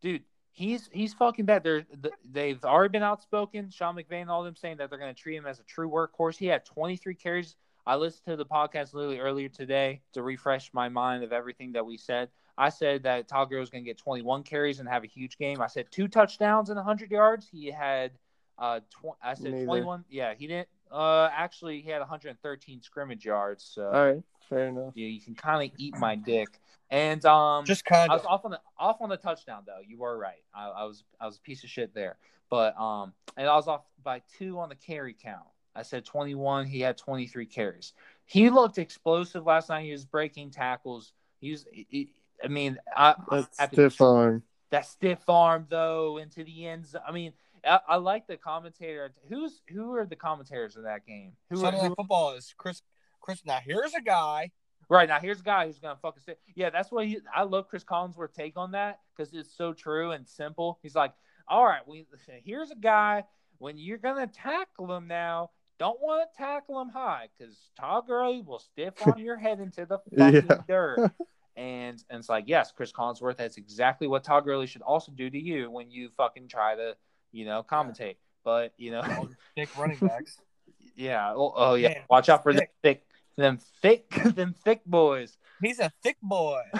dude. 0.00 0.24
He's 0.52 0.88
he's 0.92 1.14
fucking 1.14 1.44
bad. 1.44 1.62
They're 1.62 1.86
they've 2.30 2.62
already 2.64 2.92
been 2.92 3.02
outspoken. 3.02 3.70
Sean 3.70 3.96
McVay 3.96 4.20
and 4.20 4.30
all 4.30 4.42
them 4.42 4.56
saying 4.56 4.78
that 4.78 4.90
they're 4.90 4.98
going 4.98 5.14
to 5.14 5.20
treat 5.20 5.36
him 5.36 5.46
as 5.46 5.60
a 5.60 5.64
true 5.64 5.88
workhorse. 5.88 6.36
He 6.36 6.46
had 6.46 6.64
23 6.64 7.14
carries. 7.14 7.56
I 7.86 7.96
listened 7.96 8.26
to 8.26 8.36
the 8.36 8.46
podcast 8.46 8.92
literally 8.92 9.20
earlier 9.20 9.48
today 9.48 10.02
to 10.12 10.22
refresh 10.22 10.72
my 10.74 10.88
mind 10.88 11.24
of 11.24 11.32
everything 11.32 11.72
that 11.72 11.86
we 11.86 11.96
said. 11.96 12.28
I 12.58 12.68
said 12.68 13.04
that 13.04 13.26
Todd 13.26 13.48
Gurley 13.48 13.60
was 13.60 13.70
going 13.70 13.84
to 13.84 13.88
get 13.88 13.96
21 13.96 14.42
carries 14.42 14.80
and 14.80 14.88
have 14.88 15.02
a 15.02 15.06
huge 15.06 15.38
game. 15.38 15.62
I 15.62 15.66
said 15.66 15.86
two 15.90 16.08
touchdowns 16.08 16.68
and 16.68 16.76
100 16.76 17.10
yards. 17.10 17.48
He 17.50 17.70
had 17.70 18.12
uh, 18.58 18.80
tw- 18.80 19.16
I 19.22 19.34
said 19.34 19.52
Neither. 19.52 19.64
21. 19.64 20.04
Yeah, 20.10 20.34
he 20.34 20.46
didn't. 20.46 20.68
Uh, 20.90 21.30
actually, 21.32 21.80
he 21.80 21.88
had 21.88 22.00
113 22.00 22.82
scrimmage 22.82 23.24
yards. 23.24 23.64
So 23.64 23.86
All 23.86 24.06
right, 24.06 24.22
fair 24.50 24.66
enough. 24.68 24.92
you, 24.94 25.06
you 25.06 25.20
can 25.20 25.34
kind 25.34 25.70
of 25.70 25.74
eat 25.78 25.96
my 25.96 26.14
dick. 26.16 26.48
And 26.90 27.24
um, 27.24 27.64
Just 27.64 27.84
kind 27.84 28.10
of. 28.10 28.26
off 28.26 28.44
on 28.44 28.50
the 28.50 28.60
off 28.78 29.00
on 29.00 29.08
the 29.08 29.16
touchdown 29.16 29.62
though. 29.66 29.78
You 29.86 29.98
were 29.98 30.18
right. 30.18 30.42
I, 30.54 30.68
I 30.68 30.84
was 30.84 31.04
I 31.20 31.26
was 31.26 31.36
a 31.38 31.40
piece 31.40 31.62
of 31.64 31.70
shit 31.70 31.94
there. 31.94 32.16
But 32.50 32.76
um, 32.78 33.12
and 33.36 33.48
I 33.48 33.54
was 33.54 33.68
off 33.68 33.82
by 34.02 34.22
two 34.38 34.58
on 34.58 34.68
the 34.68 34.74
carry 34.74 35.14
count. 35.14 35.46
I 35.76 35.82
said 35.82 36.04
21. 36.04 36.66
He 36.66 36.80
had 36.80 36.96
23 36.98 37.46
carries. 37.46 37.92
He 38.26 38.50
looked 38.50 38.76
explosive 38.78 39.46
last 39.46 39.68
night. 39.68 39.84
He 39.84 39.92
was 39.92 40.04
breaking 40.04 40.50
tackles. 40.50 41.12
He 41.40 41.52
was. 41.52 41.64
he- 41.72 42.10
I 42.42 42.48
mean, 42.48 42.78
I, 42.96 43.10
I 43.30 43.36
That's 43.36 43.58
have 43.60 43.70
stiff 43.72 44.00
arm. 44.00 44.42
that 44.70 44.86
stiff 44.86 45.28
arm 45.28 45.66
though 45.68 46.16
into 46.16 46.42
the 46.42 46.66
end. 46.66 46.86
zone. 46.86 47.02
I 47.06 47.12
mean, 47.12 47.34
I, 47.64 47.80
I 47.86 47.96
like 47.96 48.26
the 48.26 48.36
commentator. 48.38 49.12
Who's 49.28 49.60
who 49.70 49.94
are 49.94 50.06
the 50.06 50.16
commentators 50.16 50.74
in 50.76 50.82
that 50.84 51.06
game? 51.06 51.32
Who, 51.50 51.58
are, 51.58 51.60
Sunday 51.60 51.80
who 51.82 51.88
Night 51.90 51.96
Football 51.98 52.32
is 52.32 52.54
Chris. 52.56 52.80
Chris. 53.20 53.44
Now 53.44 53.58
here's 53.64 53.94
a 53.94 54.00
guy. 54.00 54.50
Right 54.88 55.08
now, 55.08 55.20
here's 55.20 55.38
a 55.38 55.44
guy 55.44 55.66
who's 55.66 55.78
gonna 55.78 55.98
fucking 56.02 56.22
say, 56.26 56.34
yeah, 56.56 56.70
that's 56.70 56.90
what 56.90 57.06
he. 57.06 57.18
I 57.34 57.44
love 57.44 57.68
Chris 57.68 57.84
Collinsworth 57.84 58.34
take 58.34 58.56
on 58.56 58.72
that 58.72 58.98
because 59.16 59.32
it's 59.32 59.54
so 59.56 59.72
true 59.72 60.10
and 60.10 60.26
simple. 60.28 60.80
He's 60.82 60.96
like, 60.96 61.12
all 61.46 61.64
right, 61.64 61.86
we 61.86 62.06
here's 62.44 62.72
a 62.72 62.76
guy 62.76 63.22
when 63.58 63.78
you're 63.78 63.98
gonna 63.98 64.26
tackle 64.26 64.92
him 64.96 65.06
now. 65.06 65.50
Don't 65.78 66.00
want 66.02 66.28
to 66.30 66.36
tackle 66.36 66.80
him 66.80 66.88
high 66.88 67.28
because 67.38 67.70
Todd 67.78 68.06
Gurley 68.08 68.42
will 68.42 68.58
stiff 68.58 68.94
on 69.06 69.18
your 69.18 69.36
head 69.36 69.60
into 69.60 69.86
the 69.86 69.98
fucking 70.16 70.46
Yeah. 70.48 70.58
dirt. 70.66 71.12
And 71.56 72.02
and 72.10 72.18
it's 72.18 72.28
like, 72.28 72.44
yes, 72.48 72.72
Chris 72.72 72.92
Collinsworth. 72.92 73.36
That's 73.36 73.58
exactly 73.58 74.08
what 74.08 74.24
Todd 74.24 74.44
Gurley 74.44 74.66
should 74.66 74.82
also 74.82 75.12
do 75.12 75.30
to 75.30 75.38
you 75.38 75.70
when 75.70 75.90
you 75.90 76.10
fucking 76.16 76.48
try 76.48 76.74
to, 76.74 76.96
you 77.32 77.44
know, 77.44 77.62
commentate. 77.62 78.16
But 78.44 78.72
you 78.76 78.90
know, 78.90 79.28
thick 79.54 79.68
running 79.78 79.98
backs. 79.98 80.36
yeah. 80.96 81.32
Oh, 81.34 81.52
oh 81.54 81.74
yeah. 81.74 81.88
Man, 81.90 82.02
Watch 82.10 82.28
out 82.28 82.42
for 82.42 82.52
them 82.52 82.60
thick. 82.60 82.72
thick, 82.82 83.06
them 83.40 83.58
thick, 83.82 84.10
them 84.34 84.54
thick 84.64 84.84
boys. 84.84 85.36
He's 85.60 85.78
a 85.80 85.92
thick 86.02 86.16
boy. 86.22 86.62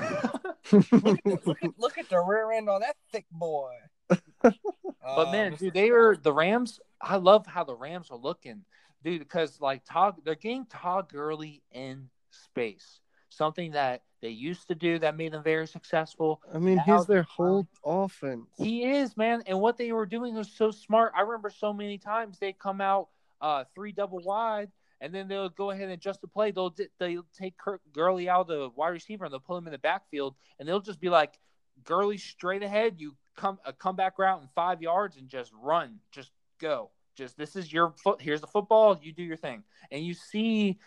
look, 0.73 0.83
at 0.83 0.91
the, 0.91 1.41
look, 1.45 1.65
at, 1.65 1.71
look 1.79 1.99
at 1.99 2.09
the 2.09 2.21
rear 2.21 2.53
end 2.53 2.69
on 2.69 2.81
that 2.81 2.97
thick 3.13 3.27
boy. 3.31 3.73
But 4.43 5.29
Uh, 5.29 5.33
man, 5.33 5.53
Mr. 5.53 5.59
dude, 5.59 5.75
they 5.75 5.91
were 5.91 6.17
the 6.17 6.33
Rams. 6.33 6.79
I 7.01 7.17
love 7.17 7.47
how 7.47 7.65
the 7.65 7.75
Rams 7.75 8.11
are 8.11 8.19
looking, 8.19 8.65
dude, 9.03 9.21
because 9.21 9.61
like 9.61 9.83
Todd, 9.85 10.17
they're 10.25 10.35
getting 10.35 10.67
Todd 10.67 11.09
Gurley 11.09 11.63
in 11.73 12.09
space, 12.31 13.01
something 13.31 13.73
that 13.73 14.03
they 14.21 14.29
used 14.29 14.69
to 14.69 14.75
do 14.75 14.99
that 14.99 15.17
made 15.17 15.33
them 15.33 15.43
very 15.43 15.67
successful. 15.67 16.43
I 16.55 16.59
mean, 16.59 16.77
Now 16.77 16.99
he's 16.99 17.07
their 17.07 17.23
whole 17.23 17.67
offense. 17.85 18.47
He 18.59 18.85
is, 18.85 19.17
man, 19.17 19.43
and 19.47 19.59
what 19.61 19.79
they 19.79 19.93
were 19.93 20.07
doing 20.07 20.35
was 20.35 20.51
so 20.51 20.71
smart. 20.71 21.13
I 21.17 21.23
remember 21.23 21.51
so 21.51 21.73
many 21.73 21.97
times 21.97 22.39
they 22.39 22.53
come 22.53 22.81
out 22.81 23.09
uh, 23.41 23.65
three 23.75 23.93
double 23.93 24.21
wide, 24.21 24.71
and 25.01 25.15
then 25.15 25.29
they'll 25.29 25.49
go 25.49 25.71
ahead 25.71 25.85
and 25.85 25.93
adjust 25.93 26.21
the 26.21 26.29
play. 26.29 26.51
They'll 26.51 26.75
they'll 26.99 27.25
take 27.37 27.57
Kirk 27.57 27.81
Gurley 27.93 28.29
out 28.29 28.43
of 28.43 28.47
the 28.49 28.69
wide 28.77 28.89
receiver 28.89 29.25
and 29.25 29.33
they'll 29.33 29.41
put 29.41 29.57
him 29.59 29.67
in 29.67 29.73
the 29.73 29.79
backfield, 29.79 30.35
and 30.59 30.69
they'll 30.69 30.81
just 30.81 31.01
be 31.01 31.09
like, 31.09 31.39
Gurley 31.85 32.19
straight 32.19 32.63
ahead. 32.63 32.97
You 32.99 33.17
come 33.37 33.59
a 33.65 33.73
comeback 33.73 34.19
route 34.19 34.43
in 34.43 34.49
five 34.55 34.83
yards 34.83 35.17
and 35.17 35.29
just 35.29 35.53
run, 35.63 36.01
just 36.13 36.31
go. 36.59 36.91
Just 37.17 37.37
this 37.37 37.57
is 37.57 37.73
your 37.73 37.93
foot. 38.03 38.21
Here's 38.23 38.41
the 38.41 38.47
football. 38.47 38.99
You 39.03 39.13
do 39.13 39.23
your 39.23 39.37
thing, 39.37 39.65
and 39.91 40.05
you 40.05 40.15
see 40.15 40.79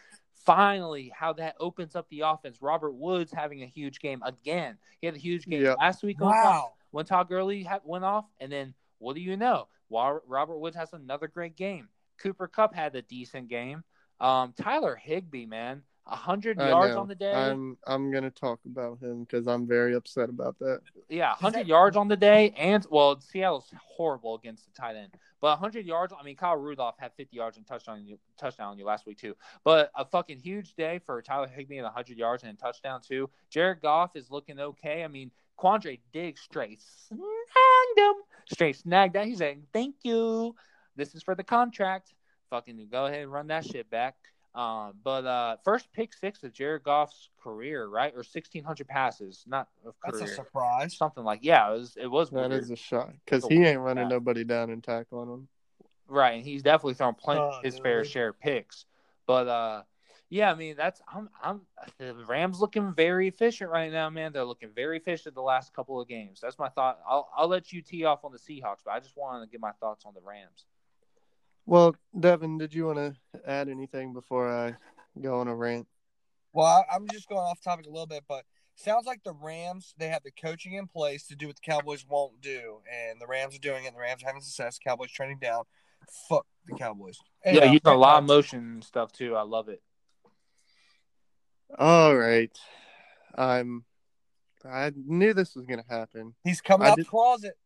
finally 0.45 1.11
how 1.15 1.33
that 1.33 1.55
opens 1.59 1.95
up 1.95 2.07
the 2.09 2.21
offense. 2.21 2.61
Robert 2.61 2.93
Woods 2.93 3.31
having 3.31 3.63
a 3.63 3.67
huge 3.67 3.99
game 3.99 4.21
again. 4.23 4.77
He 4.99 5.07
had 5.07 5.15
a 5.15 5.19
huge 5.19 5.45
game 5.45 5.61
Yep. 5.63 5.77
last 5.79 6.03
week. 6.03 6.21
on 6.21 6.29
wow. 6.29 6.73
when 6.91 7.05
Todd 7.05 7.29
Gurley 7.29 7.63
ha- 7.63 7.79
went 7.83 8.03
off, 8.03 8.25
and 8.39 8.51
then 8.51 8.73
what 8.99 9.15
do 9.15 9.21
you 9.21 9.37
know? 9.37 9.67
Robert 9.89 10.57
Woods 10.59 10.75
has 10.75 10.93
another 10.93 11.27
great 11.27 11.55
game. 11.55 11.87
Cooper 12.17 12.47
Kupp 12.47 12.73
had 12.73 12.95
a 12.95 13.01
decent 13.01 13.47
game. 13.47 13.83
Um, 14.23 14.53
Tyler 14.57 14.95
Higbee, 14.95 15.45
man, 15.45 15.81
hundred 16.05 16.57
yards 16.57 16.95
know. 16.95 17.01
on 17.01 17.07
the 17.09 17.15
day. 17.15 17.33
I'm 17.33 17.77
I'm 17.85 18.09
gonna 18.09 18.31
talk 18.31 18.61
about 18.65 18.99
him 19.01 19.25
because 19.25 19.47
I'm 19.47 19.67
very 19.67 19.95
upset 19.95 20.29
about 20.29 20.57
that. 20.59 20.79
yeah, 21.09 21.33
hundred 21.35 21.61
that- 21.61 21.67
yards 21.67 21.97
on 21.97 22.07
the 22.07 22.15
day, 22.15 22.53
and 22.57 22.85
well, 22.89 23.19
Seattle's 23.19 23.69
horrible 23.85 24.35
against 24.35 24.65
the 24.65 24.71
tight 24.71 24.95
end, 24.95 25.09
but 25.41 25.57
hundred 25.57 25.85
yards. 25.85 26.13
I 26.17 26.23
mean, 26.23 26.37
Kyle 26.37 26.55
Rudolph 26.55 26.95
had 26.97 27.11
fifty 27.17 27.35
yards 27.35 27.57
and 27.57 27.67
touchdown 27.67 27.99
on 27.99 28.07
you, 28.07 28.17
touchdown 28.37 28.71
on 28.71 28.77
you 28.77 28.85
last 28.85 29.05
week 29.05 29.17
too. 29.17 29.35
But 29.65 29.91
a 29.93 30.05
fucking 30.05 30.39
huge 30.39 30.73
day 30.75 31.01
for 31.05 31.21
Tyler 31.21 31.47
Higbee 31.47 31.77
and 31.79 31.87
hundred 31.87 32.17
yards 32.17 32.43
and 32.43 32.57
a 32.57 32.61
touchdown 32.61 33.01
too. 33.01 33.29
Jared 33.49 33.81
Goff 33.81 34.15
is 34.15 34.31
looking 34.31 34.57
okay. 34.57 35.03
I 35.03 35.09
mean, 35.09 35.31
Quandre 35.59 35.99
Diggs 36.13 36.39
straight 36.39 36.81
snagged 36.81 37.97
him, 37.97 38.13
straight 38.49 38.77
snagged 38.77 39.15
that. 39.15 39.27
He's 39.27 39.39
saying, 39.39 39.67
"Thank 39.73 39.95
you. 40.03 40.55
This 40.95 41.13
is 41.13 41.23
for 41.23 41.35
the 41.35 41.43
contract. 41.43 42.13
Fucking 42.53 42.87
go 42.91 43.07
ahead 43.07 43.23
and 43.23 43.31
run 43.31 43.47
that 43.47 43.65
shit 43.65 43.89
back." 43.89 44.15
Um, 44.53 44.93
but 45.03 45.25
uh, 45.25 45.57
first 45.63 45.91
pick 45.93 46.13
six 46.13 46.43
of 46.43 46.53
Jared 46.53 46.83
Goff's 46.83 47.29
career, 47.43 47.87
right, 47.87 48.13
or 48.15 48.21
sixteen 48.23 48.63
hundred 48.63 48.87
passes, 48.87 49.43
not 49.47 49.67
of 49.83 49.95
That's 50.05 50.21
a 50.21 50.27
surprise. 50.27 50.95
something 50.95 51.23
like 51.23 51.39
yeah, 51.41 51.67
it 51.71 51.79
was 51.79 51.97
it 51.99 52.05
was 52.07 52.29
That 52.29 52.51
weird. 52.51 52.61
is 52.61 52.69
a 52.69 52.75
shot 52.75 53.09
because 53.25 53.47
he 53.47 53.63
ain't 53.65 53.79
running 53.79 54.03
shot. 54.03 54.11
nobody 54.11 54.43
down 54.43 54.69
and 54.69 54.83
tackling 54.83 55.27
him. 55.33 55.47
right, 56.07 56.33
and 56.35 56.45
he's 56.45 56.61
definitely 56.61 56.93
thrown 56.93 57.15
plenty 57.15 57.41
Oh, 57.41 57.59
his 57.63 57.79
fair 57.79 58.03
share 58.05 58.27
of 58.29 58.39
picks. 58.39 58.85
But 59.25 59.47
uh, 59.47 59.81
yeah, 60.29 60.51
I 60.51 60.53
mean 60.55 60.75
that's 60.77 61.01
I'm 61.11 61.29
I'm 61.41 61.61
the 61.97 62.13
Rams 62.27 62.59
looking 62.61 62.93
very 62.93 63.27
efficient 63.27 63.71
right 63.71 63.91
now, 63.91 64.11
man. 64.11 64.33
They're 64.33 64.45
looking 64.45 64.69
very 64.75 64.97
efficient 64.97 65.33
the 65.33 65.41
last 65.41 65.73
couple 65.73 65.99
of 65.99 66.07
games. 66.07 66.39
That's 66.39 66.59
my 66.59 66.69
thought. 66.69 66.99
I'll 67.09 67.27
I'll 67.35 67.47
let 67.47 67.73
you 67.73 67.81
tee 67.81 68.05
off 68.05 68.23
on 68.23 68.31
the 68.31 68.37
Seahawks, 68.37 68.83
but 68.85 68.91
I 68.91 68.99
just 68.99 69.17
wanted 69.17 69.45
to 69.45 69.51
get 69.51 69.61
my 69.61 69.71
thoughts 69.79 70.05
on 70.05 70.13
the 70.13 70.21
Rams. 70.21 70.65
Well, 71.65 71.95
Devin, 72.19 72.57
did 72.57 72.73
you 72.73 72.85
want 72.87 72.97
to 72.97 73.15
add 73.49 73.69
anything 73.69 74.13
before 74.13 74.49
I 74.49 74.75
go 75.21 75.39
on 75.39 75.47
a 75.47 75.55
rant? 75.55 75.87
Well, 76.51 76.65
I, 76.67 76.95
I'm 76.95 77.07
just 77.09 77.27
going 77.29 77.39
off 77.41 77.61
topic 77.61 77.85
a 77.87 77.89
little 77.89 78.05
bit, 78.07 78.23
but 78.27 78.43
sounds 78.75 79.05
like 79.05 79.23
the 79.23 79.33
Rams 79.33 79.93
they 79.97 80.07
have 80.09 80.23
the 80.23 80.31
coaching 80.31 80.73
in 80.73 80.87
place 80.87 81.25
to 81.27 81.35
do 81.35 81.47
what 81.47 81.55
the 81.55 81.61
Cowboys 81.61 82.05
won't 82.07 82.41
do, 82.41 82.79
and 82.91 83.19
the 83.21 83.27
Rams 83.27 83.55
are 83.55 83.59
doing 83.59 83.85
it. 83.85 83.87
And 83.87 83.95
the 83.95 84.01
Rams 84.01 84.23
are 84.23 84.27
having 84.27 84.41
success. 84.41 84.77
Cowboys 84.83 85.11
trending 85.11 85.39
down. 85.39 85.63
Fuck 86.29 86.45
the 86.67 86.75
Cowboys. 86.75 87.17
yeah, 87.45 87.51
Anyhow, 87.51 87.65
using 87.73 87.81
a 87.87 87.95
lot 87.95 88.17
of 88.21 88.27
motion 88.27 88.59
and 88.59 88.83
stuff 88.83 89.11
too. 89.13 89.35
I 89.35 89.43
love 89.43 89.69
it. 89.69 89.81
All 91.77 92.15
right, 92.15 92.55
I'm. 93.35 93.85
I 94.65 94.91
knew 94.95 95.33
this 95.33 95.55
was 95.55 95.65
gonna 95.65 95.83
happen. 95.89 96.35
He's 96.43 96.61
coming 96.61 96.87
I 96.87 96.91
out 96.91 96.97
did- 96.97 97.05
the 97.05 97.09
closet. 97.09 97.57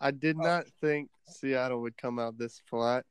I 0.00 0.10
did 0.10 0.36
Oh. 0.38 0.42
not 0.42 0.66
think 0.80 1.08
Seattle 1.26 1.80
would 1.80 1.96
come 1.96 2.18
out 2.18 2.36
this 2.36 2.60
flat, 2.66 3.06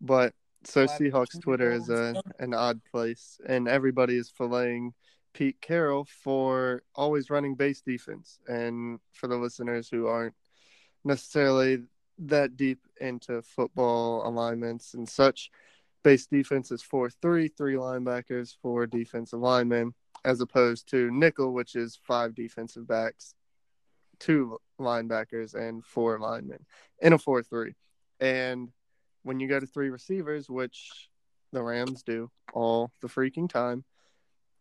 but 0.00 0.34
so 0.64 0.86
Seahawks 0.86 1.40
Twitter 1.40 1.72
is 1.72 1.88
a 1.90 2.20
an 2.38 2.52
odd 2.54 2.80
place, 2.90 3.38
and 3.46 3.68
everybody 3.68 4.16
is 4.16 4.32
filleting 4.32 4.90
Pete 5.32 5.60
Carroll 5.60 6.06
for 6.22 6.82
always 6.94 7.30
running 7.30 7.54
base 7.54 7.82
defense. 7.82 8.38
And 8.48 8.98
for 9.12 9.28
the 9.28 9.36
listeners 9.36 9.88
who 9.88 10.06
aren't 10.06 10.34
necessarily 11.04 11.84
that 12.18 12.56
deep 12.56 12.80
into 13.00 13.42
football 13.42 14.26
alignments 14.26 14.94
and 14.94 15.08
such, 15.08 15.50
base 16.02 16.26
defense 16.26 16.70
is 16.70 16.82
four 16.82 17.10
three, 17.10 17.48
three 17.48 17.74
linebackers, 17.74 18.56
four 18.62 18.86
defensive 18.86 19.40
linemen, 19.40 19.94
as 20.24 20.40
opposed 20.40 20.88
to 20.90 21.10
nickel, 21.10 21.52
which 21.52 21.76
is 21.76 21.98
five 22.02 22.34
defensive 22.34 22.88
backs, 22.88 23.34
two 24.18 24.58
linebackers, 24.80 25.54
and 25.54 25.84
four 25.84 26.18
linemen 26.18 26.64
in 27.00 27.12
a 27.12 27.18
four 27.18 27.42
three. 27.42 27.74
And 28.18 28.70
when 29.26 29.40
you 29.40 29.48
go 29.48 29.58
to 29.58 29.66
three 29.66 29.90
receivers, 29.90 30.48
which 30.48 31.08
the 31.52 31.60
Rams 31.62 32.02
do 32.02 32.30
all 32.54 32.90
the 33.02 33.08
freaking 33.08 33.48
time, 33.50 33.84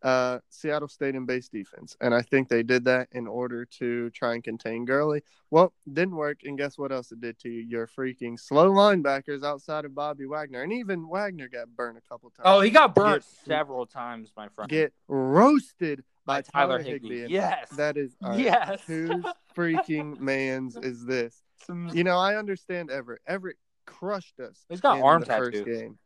uh, 0.01 0.39
Seattle 0.49 0.87
stayed 0.87 1.15
in 1.15 1.25
base 1.25 1.49
defense. 1.49 1.95
And 2.01 2.13
I 2.13 2.21
think 2.21 2.47
they 2.47 2.61
did 2.63 2.85
that 2.85 3.07
in 3.11 3.25
order 3.27 3.65
to 3.79 4.09
try 4.11 4.33
and 4.33 4.43
contain 4.43 4.85
Gurley. 4.85 5.21
Well, 5.49 5.73
didn't 5.91 6.15
work. 6.15 6.39
And 6.43 6.57
guess 6.57 6.77
what 6.77 6.91
else 6.91 7.11
it 7.11 7.21
did 7.21 7.39
to 7.39 7.49
you? 7.49 7.61
Your 7.61 7.87
freaking 7.87 8.39
slow 8.39 8.71
linebackers 8.71 9.43
outside 9.43 9.85
of 9.85 9.95
Bobby 9.95 10.25
Wagner. 10.25 10.61
And 10.61 10.73
even 10.73 11.07
Wagner 11.07 11.47
got 11.47 11.69
burned 11.75 11.97
a 11.97 12.01
couple 12.01 12.29
times. 12.31 12.43
Oh, 12.45 12.61
he 12.61 12.69
got 12.69 12.93
burned 12.93 13.21
Get- 13.23 13.45
several 13.47 13.85
times, 13.87 14.31
my 14.37 14.47
friend. 14.49 14.69
Get 14.69 14.93
roasted 15.07 16.03
by, 16.25 16.41
by 16.41 16.49
Tyler 16.51 16.77
Higbee. 16.79 16.91
Higbee. 16.91 17.21
And 17.23 17.31
Yes. 17.31 17.69
That 17.71 17.97
is 17.97 18.15
right, 18.21 18.39
yes. 18.39 18.81
whose 18.85 19.23
freaking 19.55 20.19
man's 20.19 20.75
is 20.75 21.05
this? 21.05 21.41
You 21.93 22.03
know, 22.03 22.17
I 22.17 22.35
understand 22.35 22.91
Everett. 22.91 23.21
Everett 23.25 23.57
crushed 23.85 24.39
us. 24.39 24.65
He's 24.69 24.81
got 24.81 24.97
in 24.97 25.03
arm 25.03 25.21
the 25.21 25.25
first 25.27 25.57
tattoos. 25.57 25.77
game. 25.79 25.99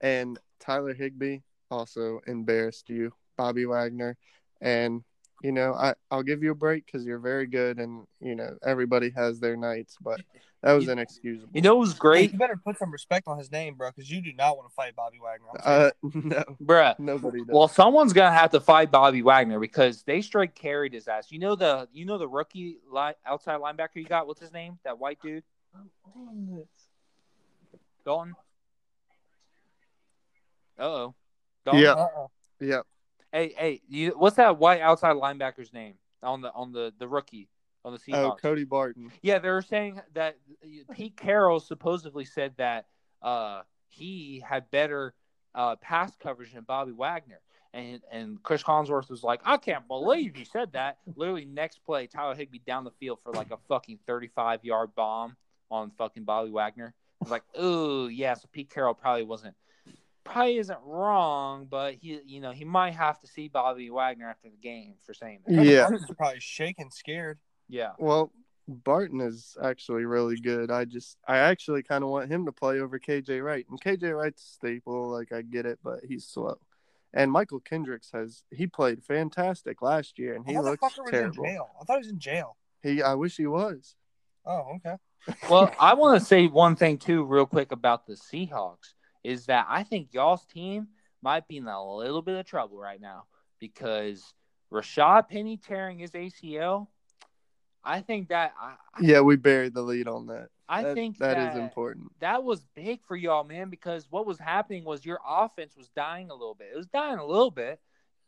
And 0.00 0.38
Tyler 0.60 0.94
Higbee 0.94 1.38
also 1.70 2.20
embarrassed 2.26 2.88
you, 2.90 3.12
Bobby 3.36 3.66
Wagner. 3.66 4.16
And 4.60 5.02
you 5.42 5.50
know, 5.50 5.74
I 5.74 5.94
I'll 6.10 6.22
give 6.22 6.42
you 6.44 6.52
a 6.52 6.54
break 6.54 6.86
because 6.86 7.04
you're 7.04 7.18
very 7.18 7.46
good, 7.46 7.78
and 7.80 8.06
you 8.20 8.36
know 8.36 8.56
everybody 8.64 9.10
has 9.10 9.40
their 9.40 9.56
nights, 9.56 9.96
but 10.00 10.20
that 10.62 10.72
was 10.74 10.84
You- 10.84 10.92
inexcusable. 10.92 11.50
you 11.52 11.60
know 11.62 11.74
it 11.76 11.80
was 11.80 11.92
Hey, 11.94 11.98
great, 11.98 12.32
you 12.32 12.38
better 12.38 12.56
put 12.64 12.78
some 12.78 12.92
respect 12.92 13.26
on 13.26 13.38
his 13.38 13.50
name, 13.50 13.74
bro, 13.74 13.90
because 13.90 14.08
you 14.08 14.20
do 14.20 14.32
not 14.34 14.56
want 14.56 14.68
to 14.68 14.74
fight 14.74 14.94
Bobby 14.94 15.18
Wagner. 15.20 15.48
Uh, 15.64 15.90
no, 16.14 16.44
bruh. 16.62 16.96
nobody 17.00 17.38
does. 17.40 17.48
Well, 17.48 17.66
someone's 17.66 18.12
gonna 18.12 18.32
have 18.32 18.52
to 18.52 18.60
fight 18.60 18.92
Bobby 18.92 19.22
Wagner 19.22 19.58
because 19.58 20.04
they 20.04 20.20
straight 20.22 20.54
carried 20.54 20.92
his 20.92 21.08
ass. 21.08 21.32
You 21.32 21.40
know 21.40 21.56
the 21.56 21.88
you 21.92 22.04
know 22.04 22.18
the 22.18 22.28
rookie 22.28 22.78
li- 22.88 23.14
outside 23.26 23.60
linebacker 23.60 23.96
you 23.96 24.04
got. 24.04 24.28
What's 24.28 24.40
his 24.40 24.52
name? 24.52 24.78
That 24.84 25.00
white 25.00 25.18
dude, 25.20 25.42
Dalton. 28.04 28.34
Uh 30.78 30.82
oh. 30.82 31.14
Yeah. 31.72 31.92
Uh-uh. 31.92 32.26
yeah, 32.60 32.80
Hey, 33.32 33.54
hey, 33.56 33.80
you, 33.88 34.14
what's 34.16 34.36
that 34.36 34.58
white 34.58 34.80
outside 34.80 35.16
linebacker's 35.16 35.72
name 35.72 35.94
on 36.22 36.40
the 36.40 36.52
on 36.52 36.72
the 36.72 36.92
the 36.98 37.08
rookie 37.08 37.48
on 37.84 37.92
the 37.92 37.98
Seahawks? 37.98 38.32
oh 38.32 38.36
Cody 38.40 38.64
Barton. 38.64 39.10
Yeah, 39.22 39.38
they 39.38 39.48
were 39.48 39.62
saying 39.62 40.00
that 40.14 40.36
Pete 40.92 41.16
Carroll 41.16 41.60
supposedly 41.60 42.24
said 42.24 42.54
that 42.58 42.86
uh, 43.22 43.62
he 43.88 44.42
had 44.46 44.70
better 44.70 45.14
uh, 45.54 45.76
pass 45.76 46.14
coverage 46.16 46.52
than 46.52 46.64
Bobby 46.64 46.92
Wagner. 46.92 47.40
And 47.74 48.02
and 48.10 48.42
Chris 48.42 48.62
Collinsworth 48.62 49.08
was 49.08 49.22
like, 49.22 49.40
I 49.44 49.56
can't 49.56 49.88
believe 49.88 50.34
he 50.36 50.44
said 50.44 50.72
that. 50.72 50.98
Literally, 51.16 51.46
next 51.46 51.82
play, 51.86 52.06
Tyler 52.06 52.34
Higbee 52.34 52.60
down 52.66 52.84
the 52.84 52.90
field 52.90 53.20
for 53.24 53.32
like 53.32 53.50
a 53.50 53.56
fucking 53.68 53.98
35 54.06 54.62
yard 54.62 54.90
bomb 54.94 55.36
on 55.72 55.90
fucking 55.98 56.24
Bobby 56.24 56.50
Wagner. 56.50 56.94
I 57.20 57.24
was 57.24 57.30
like, 57.30 57.44
oh, 57.56 58.06
yeah, 58.08 58.34
so 58.34 58.48
Pete 58.52 58.70
Carroll 58.70 58.94
probably 58.94 59.22
wasn't, 59.24 59.54
probably 60.24 60.58
isn't 60.58 60.78
wrong, 60.84 61.66
but 61.70 61.94
he, 61.94 62.20
you 62.26 62.40
know, 62.40 62.52
he 62.52 62.64
might 62.64 62.94
have 62.94 63.20
to 63.20 63.26
see 63.26 63.48
Bobby 63.48 63.90
Wagner 63.90 64.28
after 64.28 64.50
the 64.50 64.56
game 64.56 64.94
for 65.04 65.14
saying 65.14 65.40
that. 65.46 65.64
Yeah. 65.64 65.88
Barton's 65.88 66.10
probably 66.16 66.40
shaking, 66.40 66.90
scared. 66.90 67.38
Yeah. 67.68 67.92
Well, 67.98 68.32
Barton 68.68 69.20
is 69.20 69.56
actually 69.62 70.04
really 70.04 70.36
good. 70.36 70.70
I 70.70 70.84
just, 70.84 71.16
I 71.26 71.38
actually 71.38 71.82
kind 71.82 72.04
of 72.04 72.10
want 72.10 72.30
him 72.30 72.44
to 72.46 72.52
play 72.52 72.80
over 72.80 72.98
KJ 72.98 73.42
Wright. 73.42 73.66
And 73.70 73.80
KJ 73.80 74.16
Wright's 74.16 74.44
staple, 74.44 75.08
like 75.08 75.32
I 75.32 75.42
get 75.42 75.64
it, 75.64 75.78
but 75.82 76.00
he's 76.06 76.26
slow. 76.26 76.58
And 77.14 77.30
Mychal 77.30 77.64
Kendricks 77.64 78.10
has, 78.12 78.42
he 78.50 78.66
played 78.66 79.04
fantastic 79.04 79.82
last 79.82 80.18
year, 80.18 80.34
and 80.34 80.46
he 80.46 80.58
looks 80.58 80.82
was 80.82 81.10
terrible. 81.10 81.44
in 81.44 81.50
jail. 81.50 81.70
I 81.80 81.84
thought 81.84 81.94
he 81.94 81.98
was 81.98 82.08
in 82.08 82.18
jail. 82.18 82.56
He, 82.82 83.02
I 83.02 83.14
wish 83.14 83.36
he 83.36 83.46
was. 83.46 83.94
Oh, 84.44 84.76
okay. 84.76 84.96
well, 85.48 85.72
I 85.80 85.94
want 85.94 86.18
to 86.20 86.24
say 86.26 86.46
one 86.46 86.76
thing 86.76 86.98
too, 86.98 87.24
real 87.24 87.46
quick 87.46 87.72
about 87.72 88.06
the 88.06 88.14
Seahawks 88.14 88.94
is 89.24 89.46
that 89.46 89.66
I 89.68 89.82
think 89.84 90.08
y'all's 90.12 90.44
team 90.46 90.88
might 91.22 91.46
be 91.46 91.58
in 91.58 91.66
a 91.68 91.94
little 91.96 92.22
bit 92.22 92.36
of 92.38 92.44
trouble 92.46 92.76
right 92.78 93.00
now 93.00 93.24
because 93.60 94.34
Rashaad 94.72 95.28
Penny 95.28 95.56
tearing 95.56 95.98
his 95.98 96.10
ACL. 96.12 96.88
I 97.84 98.00
think 98.00 98.28
that 98.28 98.52
I, 98.60 98.74
Yeah, 99.00 99.20
we 99.20 99.36
buried 99.36 99.74
the 99.74 99.82
lead 99.82 100.06
on 100.08 100.26
that. 100.28 100.48
I 100.68 100.82
That- 100.82 100.94
think 100.94 101.18
that 101.18 101.36
that 101.36 101.52
is 101.52 101.58
important. 101.58 102.12
that 102.20 102.42
was 102.44 102.64
big 102.74 103.04
for 103.04 103.16
y'all, 103.16 103.44
man, 103.44 103.68
because 103.70 104.10
what 104.10 104.24
was 104.26 104.38
happening 104.38 104.84
was 104.84 105.04
your 105.04 105.20
offense 105.26 105.76
was 105.76 105.88
dying 105.90 106.30
a 106.30 106.34
little 106.34 106.54
bit. 106.54 106.70
It 106.72 106.76
was 106.76 106.86
dying 106.86 107.18
a 107.18 107.24
little 107.24 107.50
bit. 107.50 107.72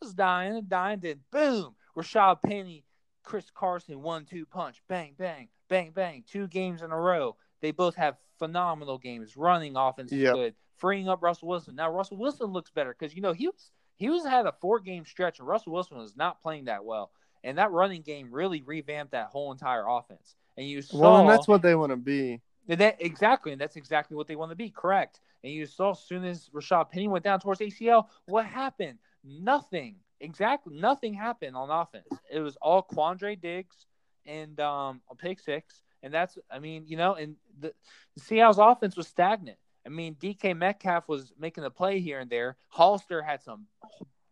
It 0.00 0.04
was 0.04 0.14
dying 0.14 0.56
and 0.56 0.68
dying. 0.68 1.00
Then 1.00 1.20
boom, 1.30 1.74
Rashaad 1.96 2.42
Penny, 2.42 2.84
Chris 3.22 3.50
Carson, 3.54 4.02
one 4.02 4.24
two 4.26 4.44
punch, 4.44 4.82
bang, 4.88 5.14
bang, 5.16 5.48
bang, 5.68 5.90
bang. 5.92 6.24
Two 6.26 6.46
games 6.48 6.82
in 6.82 6.90
a 6.90 6.98
row. 6.98 7.36
They 7.60 7.70
both 7.70 7.94
have 7.96 8.16
phenomenal 8.38 8.98
games. 8.98 9.36
Running 9.36 9.76
offense 9.76 10.12
is 10.12 10.18
Yep. 10.18 10.34
good. 10.34 10.54
Freeing 10.76 11.08
up 11.08 11.22
Russell 11.22 11.48
Wilson. 11.48 11.76
Now 11.76 11.90
Russell 11.90 12.16
Wilson 12.18 12.46
looks 12.48 12.70
better 12.70 12.94
because 12.98 13.14
you 13.14 13.22
know 13.22 13.32
he 13.32 13.48
was 13.48 13.70
he 13.96 14.10
was 14.10 14.24
had 14.26 14.46
a 14.46 14.52
four 14.52 14.80
game 14.80 15.04
stretch 15.04 15.38
and 15.38 15.46
Russell 15.48 15.72
Wilson 15.72 15.96
was 15.98 16.16
not 16.16 16.42
playing 16.42 16.64
that 16.66 16.84
well. 16.84 17.10
And 17.44 17.58
that 17.58 17.70
running 17.70 18.02
game 18.02 18.28
really 18.32 18.62
revamped 18.62 19.12
that 19.12 19.26
whole 19.28 19.52
entire 19.52 19.86
offense. 19.86 20.34
And 20.56 20.68
you 20.68 20.82
saw 20.82 20.98
Well, 20.98 21.16
and 21.18 21.28
that's 21.28 21.46
what 21.48 21.62
they 21.62 21.74
want 21.74 21.90
to 21.90 21.96
be. 21.96 22.40
and 22.68 22.80
that 22.80 22.96
exactly, 23.00 23.52
and 23.52 23.60
that's 23.60 23.76
exactly 23.76 24.16
what 24.16 24.26
they 24.26 24.36
want 24.36 24.50
to 24.50 24.56
be. 24.56 24.70
Correct. 24.70 25.20
And 25.42 25.52
you 25.52 25.66
saw 25.66 25.90
as 25.90 26.00
soon 26.00 26.24
as 26.24 26.48
Rashaad 26.54 26.90
Penny 26.90 27.06
went 27.06 27.22
down 27.24 27.38
towards 27.38 27.60
ACL, 27.60 28.08
what 28.26 28.46
happened? 28.46 28.98
Nothing. 29.22 29.96
Exactly, 30.20 30.78
nothing 30.78 31.12
happened 31.12 31.54
on 31.54 31.70
offense. 31.70 32.08
It 32.32 32.40
was 32.40 32.56
all 32.62 32.82
Quandre 32.82 33.38
Diggs 33.38 33.86
and 34.26 34.58
um 34.60 35.00
on 35.08 35.16
pick 35.18 35.40
six, 35.40 35.82
and 36.02 36.12
that's 36.12 36.38
I 36.50 36.58
mean 36.58 36.84
you 36.86 36.96
know, 36.96 37.14
and 37.14 37.36
the, 37.58 37.72
the 38.14 38.20
Seattle's 38.20 38.58
offense 38.58 38.96
was 38.96 39.08
stagnant. 39.08 39.58
I 39.86 39.90
mean, 39.90 40.14
DK 40.14 40.56
Metcalf 40.56 41.08
was 41.08 41.32
making 41.38 41.64
a 41.64 41.70
play 41.70 42.00
here 42.00 42.18
and 42.18 42.30
there. 42.30 42.56
Hollister 42.70 43.20
had 43.20 43.42
some 43.42 43.66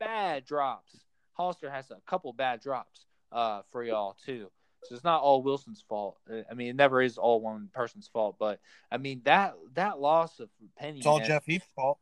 bad 0.01 0.47
drops. 0.47 0.97
Hollister 1.35 1.71
has 1.71 1.91
a 1.91 1.99
couple 2.07 2.33
bad 2.33 2.61
drops 2.61 3.07
uh, 3.31 3.63
for 3.71 3.85
y'all 3.85 4.17
too. 4.25 4.51
So 4.85 4.95
it's 4.95 5.05
not 5.05 5.23
all 5.23 5.43
Wilson's 5.43 5.85
fault. 5.89 6.19
Uh, 6.31 6.43
I 6.51 6.55
mean, 6.55 6.69
it 6.69 6.77
never 6.77 7.01
is 7.01 7.19
all 7.19 7.41
one 7.41 7.69
person's 7.73 8.09
fault. 8.09 8.37
But 8.39 8.61
I 8.91 8.97
mean 8.97 9.23
that 9.25 9.55
that 9.75 10.01
loss 10.01 10.41
of 10.41 10.49
Penny. 10.77 10.99
It's 10.99 11.07
all 11.07 11.19
man- 11.19 11.29
Jeff 11.29 11.45
Heath's 11.47 11.69
fault. 11.77 11.99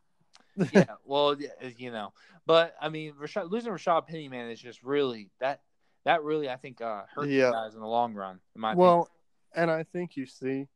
yeah, 0.72 0.84
well, 1.04 1.36
you 1.76 1.90
know, 1.90 2.12
but 2.46 2.74
I 2.80 2.88
mean, 2.88 3.14
Rashaad, 3.20 3.50
losing 3.50 3.72
Rashaad 3.72 4.06
Penny, 4.06 4.28
man, 4.28 4.50
is 4.50 4.60
just 4.60 4.82
really 4.82 5.30
that 5.40 5.60
that 6.04 6.22
really 6.22 6.48
I 6.48 6.56
think 6.56 6.80
uh, 6.80 7.02
hurt 7.14 7.28
Yeah. 7.28 7.50
guys 7.50 7.74
in 7.74 7.80
the 7.80 7.86
long 7.86 8.14
run. 8.14 8.40
In 8.54 8.60
my 8.60 8.74
Well, 8.74 9.08
and 9.54 9.70
I 9.70 9.82
think 9.82 10.16
you 10.16 10.26
see 10.26 10.66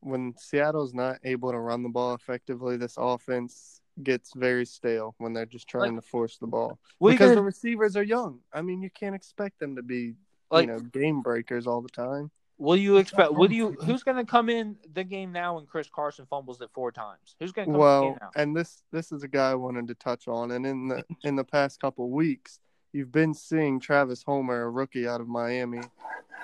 when 0.00 0.34
Seattle's 0.36 0.94
not 0.94 1.18
able 1.24 1.50
to 1.50 1.58
run 1.58 1.82
the 1.82 1.88
ball 1.88 2.14
effectively, 2.14 2.76
this 2.76 2.94
offense 2.96 3.80
gets 4.02 4.32
very 4.34 4.64
stale 4.64 5.14
when 5.18 5.32
they're 5.32 5.44
just 5.46 5.66
trying 5.66 5.96
to 5.96 6.02
force 6.02 6.38
the 6.38 6.46
ball 6.46 6.78
because 7.04 7.34
the 7.34 7.42
receivers 7.42 7.96
are 7.96 8.02
young. 8.04 8.40
I 8.52 8.62
mean, 8.62 8.80
you 8.80 8.90
can't 8.90 9.14
expect 9.14 9.58
them 9.58 9.76
to 9.76 9.82
be 9.82 10.14
like? 10.50 10.66
you 10.66 10.72
know 10.72 10.78
game 10.80 11.20
breakers 11.22 11.66
all 11.66 11.80
the 11.82 11.88
time. 11.88 12.30
Do 12.60 12.74
you 12.74 12.96
expect? 12.96 13.32
Do 13.34 13.54
you? 13.54 13.76
Who's 13.84 14.02
going 14.02 14.16
to 14.16 14.24
come 14.24 14.48
in 14.48 14.76
the 14.92 15.04
game 15.04 15.30
now 15.30 15.56
when 15.56 15.66
Chris 15.66 15.88
Carson 15.88 16.26
fumbles 16.28 16.60
it 16.60 16.70
four 16.74 16.90
times? 16.90 17.36
Who's 17.38 17.52
going 17.52 17.68
to 17.68 17.72
come 17.72 17.74
in 17.74 17.78
the 17.80 17.84
Well, 17.84 18.02
game 18.02 18.18
now? 18.20 18.30
and 18.34 18.56
this 18.56 18.82
this 18.90 19.12
is 19.12 19.22
a 19.22 19.28
guy 19.28 19.50
I 19.52 19.54
wanted 19.54 19.86
to 19.88 19.94
touch 19.94 20.26
on, 20.26 20.50
and 20.50 20.66
in 20.66 20.88
the 20.88 21.04
in 21.24 21.36
the 21.36 21.44
past 21.44 21.80
couple 21.80 22.10
weeks, 22.10 22.58
you've 22.92 23.12
been 23.12 23.34
seeing 23.34 23.80
Travis 23.80 24.22
Homer, 24.22 24.62
a 24.62 24.70
rookie 24.70 25.06
out 25.06 25.20
of 25.20 25.28
Miami, 25.28 25.80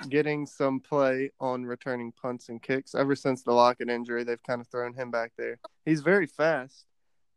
getting 0.09 0.47
some 0.47 0.81
play 0.81 1.31
on 1.41 1.65
returning 1.65 2.13
punts 2.13 2.49
and 2.49 2.63
kicks. 2.63 2.95
Ever 2.95 3.15
since 3.15 3.43
the 3.43 3.53
Lockett 3.53 3.89
injury, 3.89 4.25
they've 4.25 4.43
kind 4.43 4.61
of 4.61 4.69
thrown 4.69 4.95
him 4.95 5.11
back 5.11 5.33
there. 5.37 5.59
He's 5.85 6.01
very 6.01 6.27
fast, 6.27 6.87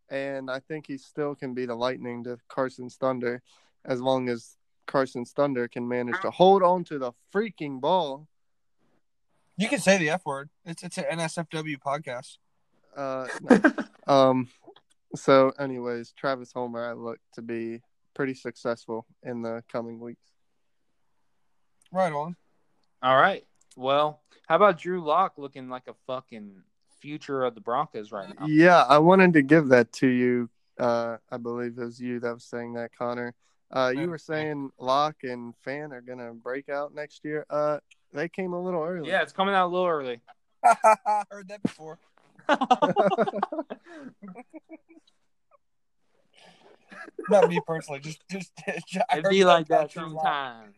and 0.10 0.50
I 0.50 0.60
think 0.60 0.88
he 0.88 0.98
still 0.98 1.36
can 1.36 1.54
be 1.54 1.66
the 1.66 1.76
lightning 1.76 2.24
to 2.26 2.38
Carson's 2.48 2.96
thunder, 2.96 3.42
as 3.86 4.02
long 4.02 4.30
as 4.30 4.58
Carson's 4.86 5.32
thunder 5.32 5.68
can 5.68 5.88
manage 5.88 6.20
to 6.22 6.32
hold 6.32 6.64
on 6.64 6.84
to 6.86 6.98
the 6.98 7.12
freaking 7.34 7.80
ball. 7.80 8.28
You 9.58 9.68
can 9.68 9.80
say 9.80 9.98
the 9.98 10.10
F 10.12 10.26
word. 10.26 10.50
It's 10.66 10.84
it's 10.84 10.98
an 10.98 11.06
NSFW 11.12 11.78
podcast. 11.80 12.38
Uh, 12.96 13.28
no. 13.42 13.74
Um, 14.08 14.48
so, 15.16 15.52
anyways, 15.60 16.14
Travis 16.14 16.54
Homer, 16.54 16.90
I 16.90 16.94
look 16.94 17.20
to 17.34 17.42
be 17.42 17.82
pretty 18.18 18.34
successful 18.34 19.06
in 19.22 19.44
the 19.44 19.64
coming 19.72 20.00
weeks. 20.00 20.32
Right 21.92 22.12
on. 22.12 22.36
All 23.04 23.16
right. 23.16 23.46
Well, 23.78 24.22
how 24.48 24.56
about 24.56 24.80
Drew 24.80 25.06
Lock 25.06 25.34
looking 25.38 25.70
like 25.70 25.84
a 25.88 25.94
fucking 26.08 26.64
future 27.00 27.44
of 27.44 27.54
the 27.54 27.62
Broncos 27.62 28.12
right 28.12 28.28
now? 28.28 28.48
Yeah, 28.48 28.82
I 28.82 28.98
wanted 28.98 29.34
to 29.34 29.44
give 29.44 29.68
that 29.68 29.94
to 29.94 30.08
you. 30.08 30.50
Uh, 30.80 31.18
I 31.32 31.38
believe 31.38 31.78
it 31.78 31.86
was 31.86 32.02
you 32.02 32.20
that 32.22 32.34
was 32.34 32.44
saying 32.44 32.74
that, 32.74 32.90
Connor. 32.98 33.36
Uh, 33.72 33.94
you 33.96 34.10
were 34.10 34.18
saying 34.18 34.72
Lock 34.80 35.18
and 35.24 35.54
Fant 35.66 35.92
are 35.92 36.02
gonna 36.02 36.34
break 36.34 36.70
out 36.70 36.96
next 36.96 37.24
year. 37.24 37.46
Uh, 37.52 37.78
they 38.14 38.30
came 38.30 38.54
a 38.54 38.62
little 38.62 38.82
early. 38.82 39.10
Yeah, 39.10 39.22
it's 39.22 39.34
coming 39.34 39.54
out 39.54 39.68
a 39.68 39.72
little 39.72 39.88
early. 39.88 40.22
I 40.64 41.24
Heard 41.30 41.50
that 41.50 41.62
before. 41.62 42.00
Not 47.30 47.50
me 47.50 47.60
personally. 47.66 48.00
Just 48.00 48.22
just. 48.30 48.52
I 49.10 49.18
It'd 49.20 49.30
be 49.30 49.44
like 49.46 49.68
that 49.68 49.92
sometimes. 49.92 50.76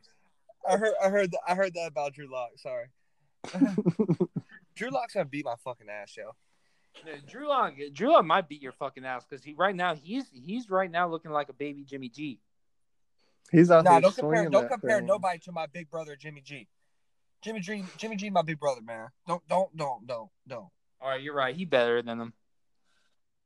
I 0.68 0.78
heard 0.78 0.94
I 1.04 1.10
heard 1.10 1.32
that 1.32 1.40
I 1.48 1.56
heard 1.56 1.74
that 1.76 1.88
about 1.88 2.14
Drew 2.14 2.32
Lock. 2.32 2.50
Sorry. 2.58 2.88
Drew 4.76 4.90
Lock's 4.90 5.14
gonna 5.14 5.26
beat 5.26 5.46
my 5.46 5.56
fucking 5.64 5.88
ass, 5.90 6.16
yo. 6.18 6.32
Yeah, 7.06 7.14
Drew 7.28 7.48
Lock, 7.48 7.74
Drew 7.94 8.12
Lock 8.12 8.26
might 8.26 8.50
beat 8.50 8.62
your 8.62 8.72
fucking 8.74 9.06
ass 9.06 9.26
because 9.30 9.44
he 9.44 9.54
right 9.54 9.76
now 9.76 9.96
he's 9.96 10.26
he's 10.34 10.70
right 10.70 10.90
now 10.90 11.08
looking 11.08 11.32
like 11.32 11.50
a 11.50 11.54
baby 11.54 11.84
Jimmy 11.84 12.10
G. 12.10 12.40
He's 13.52 13.72
out 13.72 13.84
Nah, 13.86 13.94
here 13.94 14.02
don't 14.02 14.16
compare 14.16 14.50
don't 14.50 14.68
compare 14.70 14.98
thing. 14.98 15.06
nobody 15.08 15.40
to 15.40 15.52
my 15.52 15.66
big 15.68 15.90
brother 15.90 16.16
Jimmy 16.16 16.42
G. 16.42 16.68
Jimmy 17.42 17.62
G, 17.62 17.86
Jimmy 17.98 18.16
G, 18.18 18.30
my 18.30 18.42
big 18.42 18.60
brother, 18.60 18.82
man. 18.82 19.08
Don't 19.28 19.48
don't 19.48 19.76
don't 19.78 20.06
don't 20.06 20.30
don't. 20.48 20.68
All 21.02 21.10
right, 21.10 21.22
you're 21.22 21.34
right. 21.36 21.56
He 21.56 21.64
better 21.66 22.02
than 22.02 22.20
him. 22.20 22.34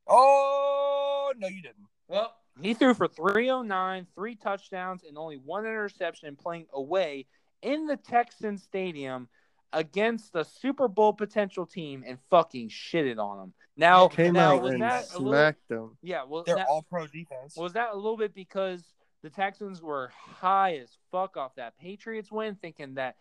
Oh 0.06 1.32
no, 1.38 1.46
you 1.48 1.62
didn't. 1.62 1.86
Well, 2.08 2.34
he 2.60 2.74
threw 2.74 2.94
for 2.94 3.08
309, 3.08 4.06
three 4.14 4.36
touchdowns, 4.36 5.02
and 5.04 5.18
only 5.18 5.36
one 5.36 5.64
interception 5.66 6.36
playing 6.36 6.66
away 6.72 7.26
in 7.62 7.86
the 7.86 7.96
Texan 7.96 8.58
Stadium 8.58 9.28
against 9.72 10.36
a 10.36 10.44
Super 10.44 10.86
Bowl 10.86 11.12
potential 11.12 11.66
team 11.66 12.04
and 12.06 12.18
fucking 12.30 12.68
shitted 12.68 13.18
on 13.18 13.38
them. 13.38 13.52
Now, 13.76 14.06
Came 14.06 14.34
now 14.34 14.54
out 14.56 14.62
was 14.62 14.72
and 14.74 14.82
that 14.82 15.06
a 15.14 15.18
little, 15.18 15.32
smacked 15.32 15.68
them. 15.68 15.98
yeah, 16.00 16.22
well, 16.24 16.44
They're 16.44 16.56
now- 16.56 16.66
all 16.68 16.82
pro 16.88 17.08
defense. 17.08 17.56
was 17.56 17.72
that 17.72 17.90
a 17.92 17.96
little 17.96 18.16
bit 18.16 18.34
because 18.34 18.84
the 19.22 19.30
Texans 19.30 19.82
were 19.82 20.12
high 20.14 20.76
as 20.76 20.96
fuck 21.10 21.36
off 21.36 21.56
that 21.56 21.76
Patriots 21.78 22.30
win, 22.30 22.54
thinking 22.54 22.94
that 22.94 23.16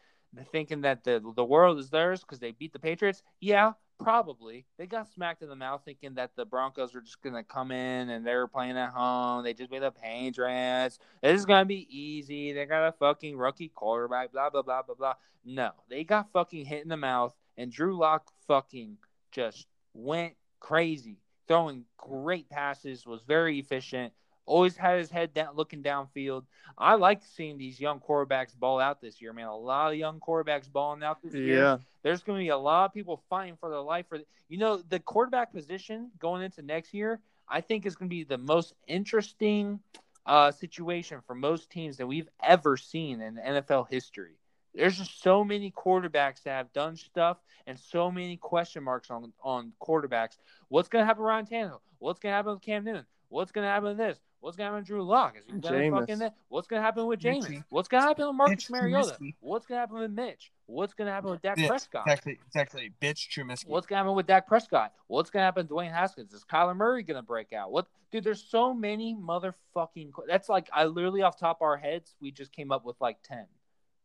thinking 0.51 0.81
that 0.81 1.03
the 1.03 1.21
the 1.35 1.45
world 1.45 1.77
is 1.79 1.89
theirs 1.91 2.21
because 2.21 2.39
they 2.39 2.51
beat 2.51 2.73
the 2.73 2.79
Patriots? 2.79 3.23
Yeah, 3.39 3.73
probably. 3.99 4.65
They 4.77 4.87
got 4.87 5.11
smacked 5.11 5.41
in 5.41 5.49
the 5.49 5.55
mouth 5.55 5.81
thinking 5.85 6.15
that 6.15 6.35
the 6.35 6.45
Broncos 6.45 6.93
were 6.93 7.01
just 7.01 7.21
gonna 7.21 7.43
come 7.43 7.71
in 7.71 8.09
and 8.09 8.25
they 8.25 8.35
were 8.35 8.47
playing 8.47 8.77
at 8.77 8.91
home. 8.91 9.43
They 9.43 9.53
just 9.53 9.71
made 9.71 9.83
the 9.83 9.91
Patriots. 9.91 10.99
This 11.21 11.39
is 11.39 11.45
gonna 11.45 11.65
be 11.65 11.87
easy. 11.89 12.53
They 12.53 12.65
got 12.65 12.87
a 12.87 12.91
fucking 12.93 13.37
rookie 13.37 13.69
quarterback. 13.69 14.31
Blah 14.31 14.49
blah 14.49 14.61
blah 14.61 14.81
blah 14.81 14.95
blah. 14.95 15.13
No, 15.45 15.71
they 15.89 16.03
got 16.03 16.31
fucking 16.31 16.65
hit 16.65 16.83
in 16.83 16.89
the 16.89 16.97
mouth, 16.97 17.35
and 17.57 17.71
Drew 17.71 17.97
Lock 17.97 18.31
fucking 18.47 18.97
just 19.31 19.67
went 19.93 20.35
crazy, 20.59 21.19
throwing 21.47 21.85
great 21.97 22.49
passes. 22.49 23.05
Was 23.05 23.23
very 23.23 23.59
efficient 23.59 24.13
always 24.45 24.75
had 24.75 24.99
his 24.99 25.09
head 25.09 25.33
down 25.33 25.55
looking 25.55 25.83
downfield. 25.83 26.43
I 26.77 26.95
like 26.95 27.21
seeing 27.23 27.57
these 27.57 27.79
young 27.79 27.99
quarterbacks 27.99 28.57
ball 28.57 28.79
out 28.79 29.01
this 29.01 29.21
year, 29.21 29.33
man. 29.33 29.47
A 29.47 29.55
lot 29.55 29.91
of 29.91 29.97
young 29.97 30.19
quarterbacks 30.19 30.71
balling 30.71 31.03
out 31.03 31.21
this 31.23 31.33
year. 31.33 31.57
Yeah, 31.57 31.77
There's 32.01 32.23
going 32.23 32.39
to 32.39 32.43
be 32.43 32.49
a 32.49 32.57
lot 32.57 32.85
of 32.85 32.93
people 32.93 33.23
fighting 33.29 33.57
for 33.59 33.69
their 33.69 33.79
life 33.79 34.07
for 34.09 34.19
you 34.49 34.57
know, 34.57 34.77
the 34.89 34.99
quarterback 34.99 35.51
position 35.51 36.11
going 36.19 36.43
into 36.43 36.61
next 36.61 36.93
year, 36.93 37.19
I 37.49 37.61
think 37.61 37.85
is 37.85 37.95
going 37.95 38.09
to 38.09 38.15
be 38.15 38.23
the 38.23 38.37
most 38.37 38.75
interesting 38.87 39.79
uh, 40.25 40.51
situation 40.51 41.21
for 41.25 41.35
most 41.35 41.69
teams 41.69 41.97
that 41.97 42.07
we've 42.07 42.29
ever 42.41 42.77
seen 42.77 43.21
in 43.21 43.35
NFL 43.35 43.89
history. 43.89 44.37
There's 44.75 44.97
just 44.97 45.21
so 45.21 45.43
many 45.43 45.71
quarterbacks 45.71 46.43
that 46.43 46.51
have 46.51 46.73
done 46.73 46.95
stuff 46.95 47.37
and 47.67 47.79
so 47.79 48.11
many 48.11 48.37
question 48.37 48.83
marks 48.83 49.11
on 49.11 49.31
on 49.43 49.71
quarterbacks. 49.81 50.37
What's 50.69 50.89
going 50.89 51.03
to 51.03 51.05
happen 51.05 51.21
to 51.21 51.27
Ryan 51.27 51.45
Tannehill? 51.45 51.79
What's 51.99 52.19
going 52.19 52.31
to 52.31 52.35
happen 52.35 52.53
with 52.53 52.61
Cam 52.61 52.83
Newton? 52.83 53.05
What's 53.29 53.51
going 53.51 53.65
to 53.65 53.69
happen 53.69 53.89
with 53.89 53.97
this? 53.97 54.19
What's 54.43 54.57
going 54.57 54.65
to 54.65 54.71
happen 54.71 54.79
with 54.81 54.87
Drew 54.87 55.03
Lock? 55.03 55.37
Is 55.37 55.45
he 55.45 55.51
going 55.53 55.61
to 55.61 55.69
Jameis. 55.69 55.99
fucking 55.99 56.19
that? 56.19 56.35
What's 56.49 56.67
going 56.67 56.81
to 56.81 56.83
happen 56.83 57.05
with 57.05 57.21
Jameis? 57.21 57.63
What's 57.69 57.87
going 57.87 58.03
to 58.03 58.07
happen 58.09 58.27
with 58.27 58.35
Marcus 58.35 58.69
Mitch 58.69 58.81
Mariota? 58.81 59.15
Trubisky. 59.17 59.35
What's 59.39 59.65
going 59.65 59.77
to 59.77 59.79
happen 59.79 59.99
with 59.99 60.11
Mitch? 60.11 60.51
What's 60.65 60.93
going 60.93 61.05
to 61.07 61.13
happen 61.13 61.29
with 61.31 61.41
Dak 61.41 61.57
Yeah, 61.57 61.67
Prescott? 61.67 62.03
Exactly, 62.05 62.39
exactly. 62.45 62.91
Bitch, 63.01 63.29
Trubisky. 63.29 63.69
What's 63.69 63.87
going 63.87 63.99
to 63.99 64.03
happen 64.03 64.15
with 64.17 64.27
Dak 64.27 64.45
Prescott? 64.45 64.91
What's 65.07 65.29
going 65.29 65.43
to 65.43 65.45
happen 65.45 65.65
with 65.65 65.71
Dwayne 65.71 65.93
Haskins? 65.93 66.33
Is 66.33 66.43
Kyler 66.43 66.75
Murray 66.75 67.03
going 67.03 67.15
to 67.15 67.25
break 67.25 67.53
out? 67.53 67.71
What, 67.71 67.87
dude? 68.11 68.25
There's 68.25 68.43
so 68.43 68.73
many 68.73 69.15
motherfucking. 69.15 70.11
That's 70.27 70.49
like 70.49 70.67
I 70.73 70.83
literally 70.87 71.21
off 71.21 71.39
top 71.39 71.59
of 71.59 71.61
our 71.61 71.77
heads, 71.77 72.13
we 72.19 72.29
just 72.29 72.51
came 72.51 72.73
up 72.73 72.83
with 72.83 72.97
like 72.99 73.19
ten. 73.23 73.45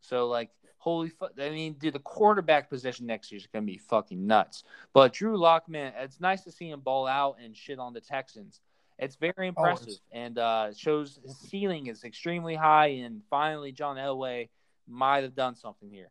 So 0.03 0.29
like, 0.29 0.51
holy 0.77 1.09
fuck! 1.09 1.33
I 1.41 1.51
mean, 1.51 1.73
dude, 1.81 1.95
the 1.95 1.99
quarterback 1.99 2.71
position 2.71 3.07
next 3.07 3.33
year 3.33 3.39
is 3.39 3.49
going 3.53 3.67
to 3.67 3.73
be 3.73 3.79
fucking 3.79 4.25
nuts. 4.25 4.63
But 4.95 5.15
Drew 5.15 5.37
Lock, 5.37 5.69
man, 5.69 5.95
it's 5.99 6.21
nice 6.21 6.45
to 6.45 6.53
see 6.53 6.71
him 6.71 6.79
ball 6.79 7.09
out 7.09 7.39
and 7.43 7.57
shit 7.57 7.81
on 7.81 7.93
the 7.93 8.01
Texans. 8.01 8.61
It's 8.99 9.15
very 9.17 9.47
impressive 9.49 9.87
Always. 9.87 10.01
and 10.13 10.39
uh, 10.39 10.73
shows 10.75 11.19
his 11.23 11.37
ceiling 11.39 11.87
is 11.87 12.03
extremely 12.05 12.57
high. 12.57 12.89
And 12.89 13.23
finally, 13.31 13.71
John 13.73 13.97
Elway 13.97 14.49
might 14.89 15.23
have 15.23 15.35
done 15.37 15.55
something 15.55 15.89
here. 15.91 16.11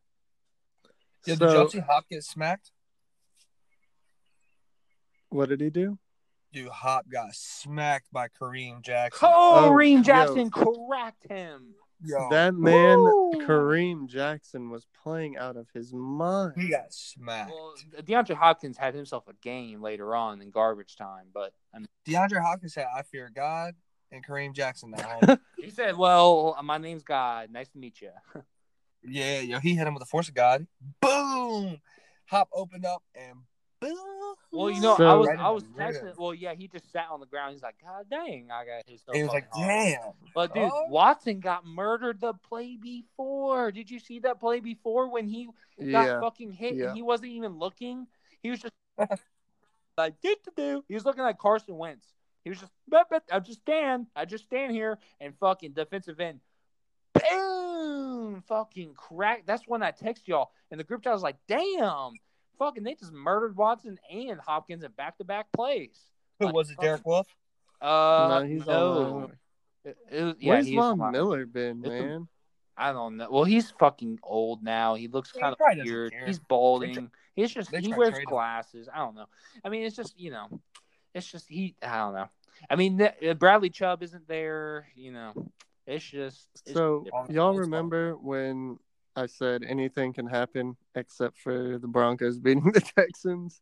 Yeah, 1.26 1.36
So- 1.36 1.64
did 1.66 1.74
y'all 1.74 1.84
Hop 1.90 2.06
get 2.10 2.24
smacked? 2.24 2.72
what 5.30 5.50
did 5.50 5.60
he 5.62 5.70
do? 5.70 5.98
Dude, 6.54 6.70
Hop 6.70 7.10
got 7.10 7.34
smacked 7.34 8.08
by 8.14 8.30
Kareem 8.30 8.82
Jackson. 8.82 9.28
Oh, 9.30 9.66
Oh, 9.66 9.72
Reem 9.74 9.98
yo. 9.98 10.04
Jackson 10.04 10.50
cracked 10.50 11.28
him. 11.30 11.76
Yo, 12.04 12.30
That 12.30 12.54
man, 12.54 13.00
Woo! 13.00 13.32
Kareem 13.48 14.08
Jackson, 14.08 14.70
was 14.70 14.86
playing 15.04 15.38
out 15.38 15.58
of 15.58 15.68
his 15.74 15.94
mind. 15.94 16.54
he 16.56 16.70
got 16.70 16.94
smacked. 16.94 17.52
Well, 17.52 17.74
DeAndre 18.02 18.36
Hopkins 18.36 18.78
had 18.78 18.94
himself 18.94 19.28
a 19.28 19.34
game 19.42 19.82
later 19.82 20.16
on 20.16 20.42
in 20.42 20.52
garbage 20.52 20.96
time, 20.96 21.28
but 21.34 21.54
I 21.74 21.80
mean, 21.80 21.88
DeAndre 22.08 22.42
Hopkins 22.42 22.74
said, 22.74 22.88
"I 22.96 23.02
fear 23.02 23.32
God," 23.34 23.74
and 24.12 24.26
Kareem 24.26 24.54
Jackson 24.54 24.92
that 24.92 25.40
he 25.58 25.72
said, 25.72 25.98
"Well, 25.98 26.58
my 26.64 26.78
name's 26.78 27.04
God. 27.04 27.50
Nice 27.52 27.70
to 27.70 27.78
meet 27.80 28.02
you." 28.02 28.12
Yeah, 29.04 29.40
yo, 29.40 29.60
he 29.60 29.76
hit 29.76 29.88
him 29.88 29.94
with 29.94 30.02
the 30.02 30.08
force 30.08 30.28
of 30.28 30.34
God. 30.36 30.68
Boom! 31.02 31.80
Hop 32.26 32.50
opened 32.54 32.86
up 32.86 33.04
and 33.16 33.34
boom. 33.34 33.44
Well, 34.52 34.72
you 34.72 34.82
know, 34.82 34.96
I 34.96 35.14
was 35.14 35.28
Right 35.28 35.40
I 35.40 35.50
was 35.50 35.64
texting. 35.66 36.18
Well, 36.18 36.34
yeah, 36.34 36.54
he 36.54 36.68
just 36.68 36.92
sat 36.92 37.08
on 37.12 37.20
the 37.20 37.26
ground. 37.26 37.54
He's 37.54 37.62
like, 37.62 37.76
"God 37.82 38.06
dang, 38.10 38.50
I 38.52 38.66
got 38.66 38.84
his." 38.88 39.02
He 39.14 39.22
was 39.24 39.32
like, 39.32 39.52
"Damn." 39.54 40.14
But 40.34 40.54
dude, 40.54 40.70
Oh. 40.74 40.88
Watson 40.90 41.40
got 41.40 41.66
murdered 41.66 42.20
the 42.22 42.34
play 42.34 42.78
before. 42.78 43.72
Did 43.72 43.92
you 43.92 44.00
see 44.00 44.20
that 44.20 44.40
play 44.40 44.60
before 44.60 45.10
when 45.10 45.28
he 45.28 45.50
got 45.78 46.08
Yeah, 46.08 46.20
fucking 46.20 46.54
hit 46.54 46.76
yeah. 46.76 46.88
and 46.88 46.96
he 46.96 47.04
wasn't 47.04 47.30
even 47.30 47.60
looking? 47.60 48.08
He 48.42 48.50
was 48.50 48.60
just 48.62 48.74
like 49.98 50.20
do 50.22 50.36
to 50.46 50.52
do. 50.56 50.84
He 50.88 50.96
was 50.96 51.06
looking 51.06 51.24
like 51.24 51.38
Carson 51.38 51.78
Wentz. 51.78 52.14
He 52.44 52.50
was 52.50 52.60
just 52.60 52.72
"Bup, 52.88 53.10
bup, 53.10 53.24
I 53.32 53.40
just 53.40 53.60
stand, 53.62 54.08
I 54.16 54.26
just 54.26 54.46
stand 54.46 54.72
here 54.72 54.98
and 55.20 55.38
fucking 55.38 55.74
defensive 55.74 56.20
end. 56.20 56.40
Boom! 57.14 58.42
Fucking 58.48 58.94
crack. 58.94 59.44
That's 59.46 59.68
when 59.68 59.84
I 59.84 59.92
text 59.92 60.28
y'all 60.28 60.52
in 60.72 60.78
the 60.78 60.84
group 60.84 61.04
chat. 61.04 61.12
I 61.12 61.14
was 61.14 61.24
like, 61.24 61.38
damn, 61.48 62.14
fucking 62.60 62.84
they 62.84 62.96
just 62.96 63.12
murdered 63.14 63.56
Watson 63.56 63.98
and 64.12 64.40
Hopkins 64.40 64.84
in 64.84 64.92
back 64.92 65.18
to 65.18 65.24
back 65.24 65.48
plays. 65.54 66.00
Who 66.40 66.46
Like, 66.46 66.54
was 66.56 66.72
it? 66.72 66.78
Derek 66.80 67.06
Wolfe. 67.06 67.28
Uh, 67.82 68.40
no, 68.40 68.46
he's 68.48 68.66
no. 68.66 69.04
on. 69.04 69.38
It- 69.86 69.98
it 70.12 70.24
was- 70.24 70.36
yeah, 70.40 70.50
Where's 70.54 70.66
he's 70.68 70.76
Von 70.76 70.98
fine. 70.98 71.12
Miller 71.12 71.46
been, 71.46 71.82
man? 71.82 72.28
I 72.76 72.92
don't 72.92 73.18
know. 73.18 73.28
Well, 73.32 73.44
he's 73.44 73.72
fucking 73.72 74.20
old 74.22 74.62
now. 74.64 74.94
He 74.96 75.08
looks 75.08 75.32
He 75.32 75.40
kind 75.40 75.54
of 75.54 75.60
weird. 75.84 76.14
He's 76.26 76.38
balding. 76.40 77.10
He's 77.36 77.52
just 77.52 77.76
he 77.76 77.94
wears 77.94 78.12
trade 78.14 78.24
him. 78.24 78.30
glasses. 78.30 78.88
I 78.94 78.98
don't 79.00 79.16
know. 79.16 79.26
I 79.64 79.70
mean, 79.70 79.84
it's 79.84 79.96
just 79.96 80.20
you 80.20 80.30
know, 80.32 80.60
it's 81.14 81.32
just 81.32 81.48
he. 81.48 81.76
I 81.82 81.98
don't 81.98 82.14
know. 82.14 82.30
I 82.70 82.76
mean, 82.76 82.98
the, 82.98 83.32
uh, 83.32 83.34
Bradley 83.36 83.70
Chubb 83.70 84.04
isn't 84.04 84.28
there. 84.28 84.88
You 84.96 85.12
know, 85.12 85.34
it's 85.88 86.04
just 86.06 86.48
it's 86.66 86.74
So 86.74 87.04
different. 87.06 87.32
y'all 87.32 87.52
It's 87.52 87.60
remember 87.62 88.16
when 88.16 88.78
I 89.18 89.26
said 89.26 89.64
anything 89.68 90.14
can 90.14 90.28
happen 90.28 90.78
except 90.96 91.40
for 91.40 91.80
the 91.80 91.88
Broncos 91.88 92.38
beating 92.40 92.72
the 92.72 92.82
Texans? 92.82 93.60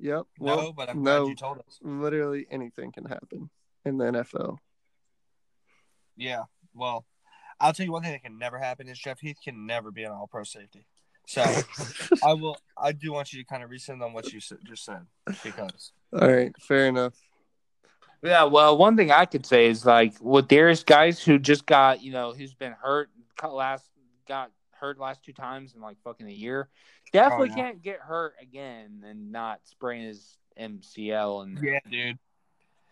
Yep. 0.00 0.24
no, 0.40 0.72
but 0.72 0.90
I'm 0.90 1.02
no, 1.02 1.20
glad 1.24 1.30
you 1.30 1.36
told 1.36 1.58
us. 1.58 1.78
literally 1.82 2.46
anything 2.50 2.90
can 2.90 3.04
happen 3.04 3.50
in 3.84 3.98
the 3.98 4.06
NFL. 4.06 4.58
Yeah. 6.16 6.44
Well, 6.74 7.04
I'll 7.60 7.72
tell 7.72 7.86
you 7.86 7.92
one 7.92 8.02
thing 8.02 8.12
that 8.12 8.22
can 8.22 8.38
never 8.38 8.58
happen 8.58 8.88
is 8.88 8.98
Jeff 8.98 9.20
Heath 9.20 9.38
can 9.42 9.66
never 9.66 9.90
be 9.90 10.04
an 10.04 10.12
All 10.12 10.26
Pro 10.26 10.42
safety. 10.42 10.86
So 11.26 11.44
I 12.24 12.32
will. 12.32 12.56
I 12.76 12.92
do 12.92 13.12
want 13.12 13.32
you 13.32 13.40
to 13.40 13.46
kind 13.46 13.62
of 13.62 13.70
rescind 13.70 14.02
on 14.02 14.12
what 14.12 14.32
you 14.32 14.40
just 14.40 14.84
said 14.84 15.06
because 15.44 15.92
All 16.12 16.28
right, 16.28 16.52
fair 16.60 16.86
enough. 16.86 17.14
Yeah, 18.22 18.44
well, 18.44 18.76
one 18.76 18.96
thing 18.96 19.10
I 19.10 19.26
could 19.26 19.46
say 19.46 19.66
is 19.68 19.86
like 19.86 20.14
with 20.20 20.48
Darius 20.48 20.82
Guice 20.82 21.22
who 21.22 21.38
just 21.38 21.66
got, 21.66 22.02
you 22.02 22.12
know, 22.12 22.32
who's 22.32 22.54
been 22.54 22.72
hurt 22.72 23.10
last 23.48 23.84
got 24.26 24.50
hurt 24.80 24.98
last 24.98 25.22
two 25.24 25.32
times 25.32 25.74
in 25.74 25.80
like 25.80 25.96
fucking 26.02 26.26
a 26.26 26.32
year. 26.32 26.68
Definitely 27.12 27.50
Oh, 27.52 27.54
can't 27.54 27.82
get 27.82 28.00
hurt 28.00 28.34
again 28.40 29.02
and 29.06 29.30
not 29.30 29.60
sprain 29.64 30.06
his 30.06 30.38
MCL 30.58 31.42
and 31.44 31.58
yeah, 31.62 31.78
dude. 31.90 32.18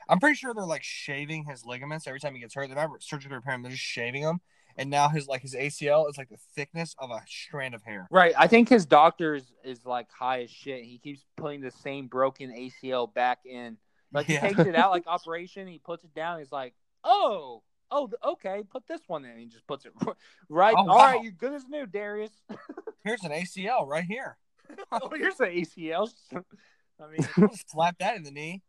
I'm 0.09 0.20
pretty 0.20 0.36
sure 0.36 0.55
they're 0.55 0.64
like 0.64 0.82
shaving 0.84 1.45
his 1.45 1.64
ligaments 1.66 2.07
every 2.07 2.20
time 2.20 2.34
he 2.34 2.41
gets 2.41 2.55
hurt. 2.55 2.68
They're 2.68 2.76
not 2.76 3.03
surgically 3.03 3.36
repairing; 3.36 3.62
they're 3.62 3.72
just 3.72 3.82
shaving 3.82 4.22
them. 4.22 4.41
And 4.76 4.91
now 4.91 5.09
his 5.09 5.26
like 5.26 5.43
his 5.43 5.55
ACL 5.55 6.09
is 6.09 6.16
like 6.16 6.28
the 6.28 6.39
thickness 6.55 6.95
of 6.99 7.11
a 7.11 7.20
strand 7.26 7.74
of 7.74 7.82
hair. 7.82 8.07
Right. 8.11 8.32
I 8.39 8.47
think 8.47 8.68
his 8.68 8.86
doctor 8.86 9.34
is, 9.34 9.53
is 9.64 9.84
like 9.84 10.07
high 10.11 10.43
as 10.43 10.51
shit. 10.51 10.84
He 10.84 10.99
keeps 10.99 11.24
putting 11.36 11.61
the 11.61 11.72
same 11.72 12.07
broken 12.07 12.51
ACL 12.53 13.12
back 13.12 13.39
in. 13.45 13.76
Like 14.12 14.28
Yeah. 14.28 14.41
he 14.41 14.55
takes 14.55 14.61
it 14.61 14.76
out 14.76 14.91
like 14.93 15.07
operation, 15.09 15.66
he 15.66 15.78
puts 15.78 16.05
it 16.05 16.14
down, 16.14 16.39
he's 16.39 16.53
like, 16.53 16.74
Oh, 17.03 17.62
oh 17.91 18.11
okay, 18.24 18.62
put 18.70 18.86
this 18.86 19.01
one 19.07 19.24
in. 19.24 19.39
He 19.39 19.47
just 19.47 19.66
puts 19.66 19.84
it 19.84 19.93
right. 20.49 20.74
Oh, 20.76 20.89
All 20.89 20.99
right, 20.99 21.16
wow. 21.16 21.22
you're 21.22 21.32
good 21.32 21.55
as 21.55 21.66
new, 21.68 21.86
Darius. 21.86 22.32
Here's 23.05 23.22
an 23.24 23.32
ACL 23.32 23.86
right 23.86 24.05
here. 24.05 24.36
oh, 24.93 25.11
here's 25.14 25.41
an 25.41 25.49
ACL. 25.49 26.12
I 26.34 27.07
mean 27.11 27.51
Slap 27.68 27.97
that 28.01 28.16
in 28.16 28.22
the 28.22 28.30
knee. 28.30 28.62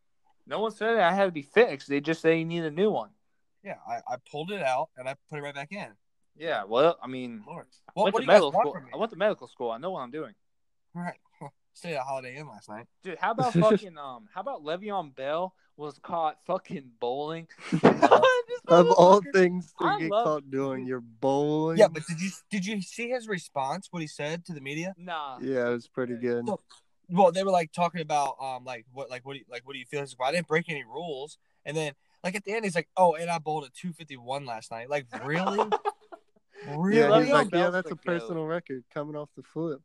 No 0.47 0.61
one 0.61 0.71
said 0.71 0.97
I 0.97 1.13
had 1.13 1.25
to 1.25 1.31
be 1.31 1.41
fixed. 1.41 1.89
They 1.89 1.99
just 1.99 2.21
say 2.21 2.39
you 2.39 2.45
need 2.45 2.63
a 2.63 2.71
new 2.71 2.89
one. 2.89 3.09
Yeah, 3.63 3.75
I, 3.87 3.95
I 3.95 4.15
pulled 4.31 4.51
it 4.51 4.61
out 4.61 4.89
and 4.97 5.09
I 5.09 5.15
put 5.29 5.39
it 5.39 5.41
right 5.41 5.53
back 5.53 5.71
in. 5.71 5.89
Yeah, 6.37 6.63
well, 6.63 6.97
I 7.03 7.07
mean, 7.07 7.43
Lord, 7.45 7.65
I 7.87 7.91
what, 7.93 8.05
went 8.05 8.13
what 8.13 8.19
to 8.21 8.25
do 8.25 8.31
you 8.31 8.39
guys 8.39 8.41
medical 8.41 8.61
school. 8.61 8.73
me? 8.75 8.91
I 8.93 8.97
went 8.97 9.11
to 9.11 9.17
medical 9.17 9.47
school. 9.47 9.71
I 9.71 9.77
know 9.77 9.91
what 9.91 9.99
I'm 9.99 10.11
doing. 10.11 10.33
Right, 10.93 11.17
stayed 11.73 11.95
at 11.95 12.03
Holiday 12.03 12.37
Inn 12.37 12.47
last 12.47 12.69
night. 12.69 12.85
Dude, 13.03 13.17
how 13.19 13.31
about 13.31 13.53
fucking 13.53 13.97
um? 13.97 14.27
How 14.33 14.41
about 14.41 14.63
Le'Veon 14.63 15.13
Bell 15.13 15.53
was 15.75 15.99
caught 16.01 16.37
fucking 16.47 16.91
bowling? 16.99 17.47
This 18.67 18.73
Of 18.79 18.91
all 18.91 19.21
things 19.33 19.73
to 19.79 19.85
I 19.85 19.99
get 19.99 20.11
love- 20.11 20.25
caught 20.25 20.51
doing, 20.51 20.85
you're 20.85 21.01
bowling. 21.01 21.77
Yeah, 21.77 21.87
but 21.87 22.03
did 22.07 22.19
you 22.21 22.29
did 22.49 22.65
you 22.65 22.81
see 22.81 23.09
his 23.09 23.27
response? 23.27 23.87
What 23.91 24.01
he 24.01 24.07
said 24.07 24.45
to 24.45 24.53
the 24.53 24.61
media? 24.61 24.93
Nah. 24.97 25.39
yeah, 25.41 25.67
it 25.67 25.71
was 25.71 25.87
pretty 25.87 26.15
good. 26.15 26.47
So- 26.47 26.59
Well, 27.09 27.31
they 27.31 27.43
were 27.43 27.51
like 27.51 27.71
talking 27.71 28.01
about 28.01 28.35
um 28.41 28.63
like 28.65 28.85
what 28.93 29.09
like 29.09 29.25
what 29.25 29.33
do 29.33 29.39
you, 29.39 29.45
like 29.49 29.65
what 29.65 29.73
do 29.73 29.79
you 29.79 29.85
feel? 29.85 30.01
He's 30.01 30.11
like, 30.13 30.19
well, 30.19 30.29
I 30.29 30.31
didn't 30.33 30.47
break 30.47 30.69
any 30.69 30.83
rules, 30.83 31.37
and 31.65 31.75
then 31.75 31.93
like 32.23 32.35
at 32.35 32.43
the 32.45 32.51
end 32.53 32.65
he's 32.65 32.75
like, 32.75 32.89
oh, 32.97 33.15
and 33.15 33.29
I 33.29 33.39
bowled 33.39 33.63
a 33.65 33.69
two 33.69 33.93
fifty 33.93 34.17
one 34.17 34.45
last 34.45 34.69
night. 34.71 34.89
Like 34.89 35.07
really, 35.25 35.57
really? 36.77 36.97
Yeah, 36.97 37.21
he's 37.23 37.31
like, 37.31 37.51
yeah, 37.51 37.69
that's 37.69 37.87
a 37.91 37.95
goat. 37.95 38.03
personal 38.05 38.45
record 38.45 38.83
coming 38.93 39.15
off 39.15 39.29
the 39.35 39.43
flip. 39.43 39.81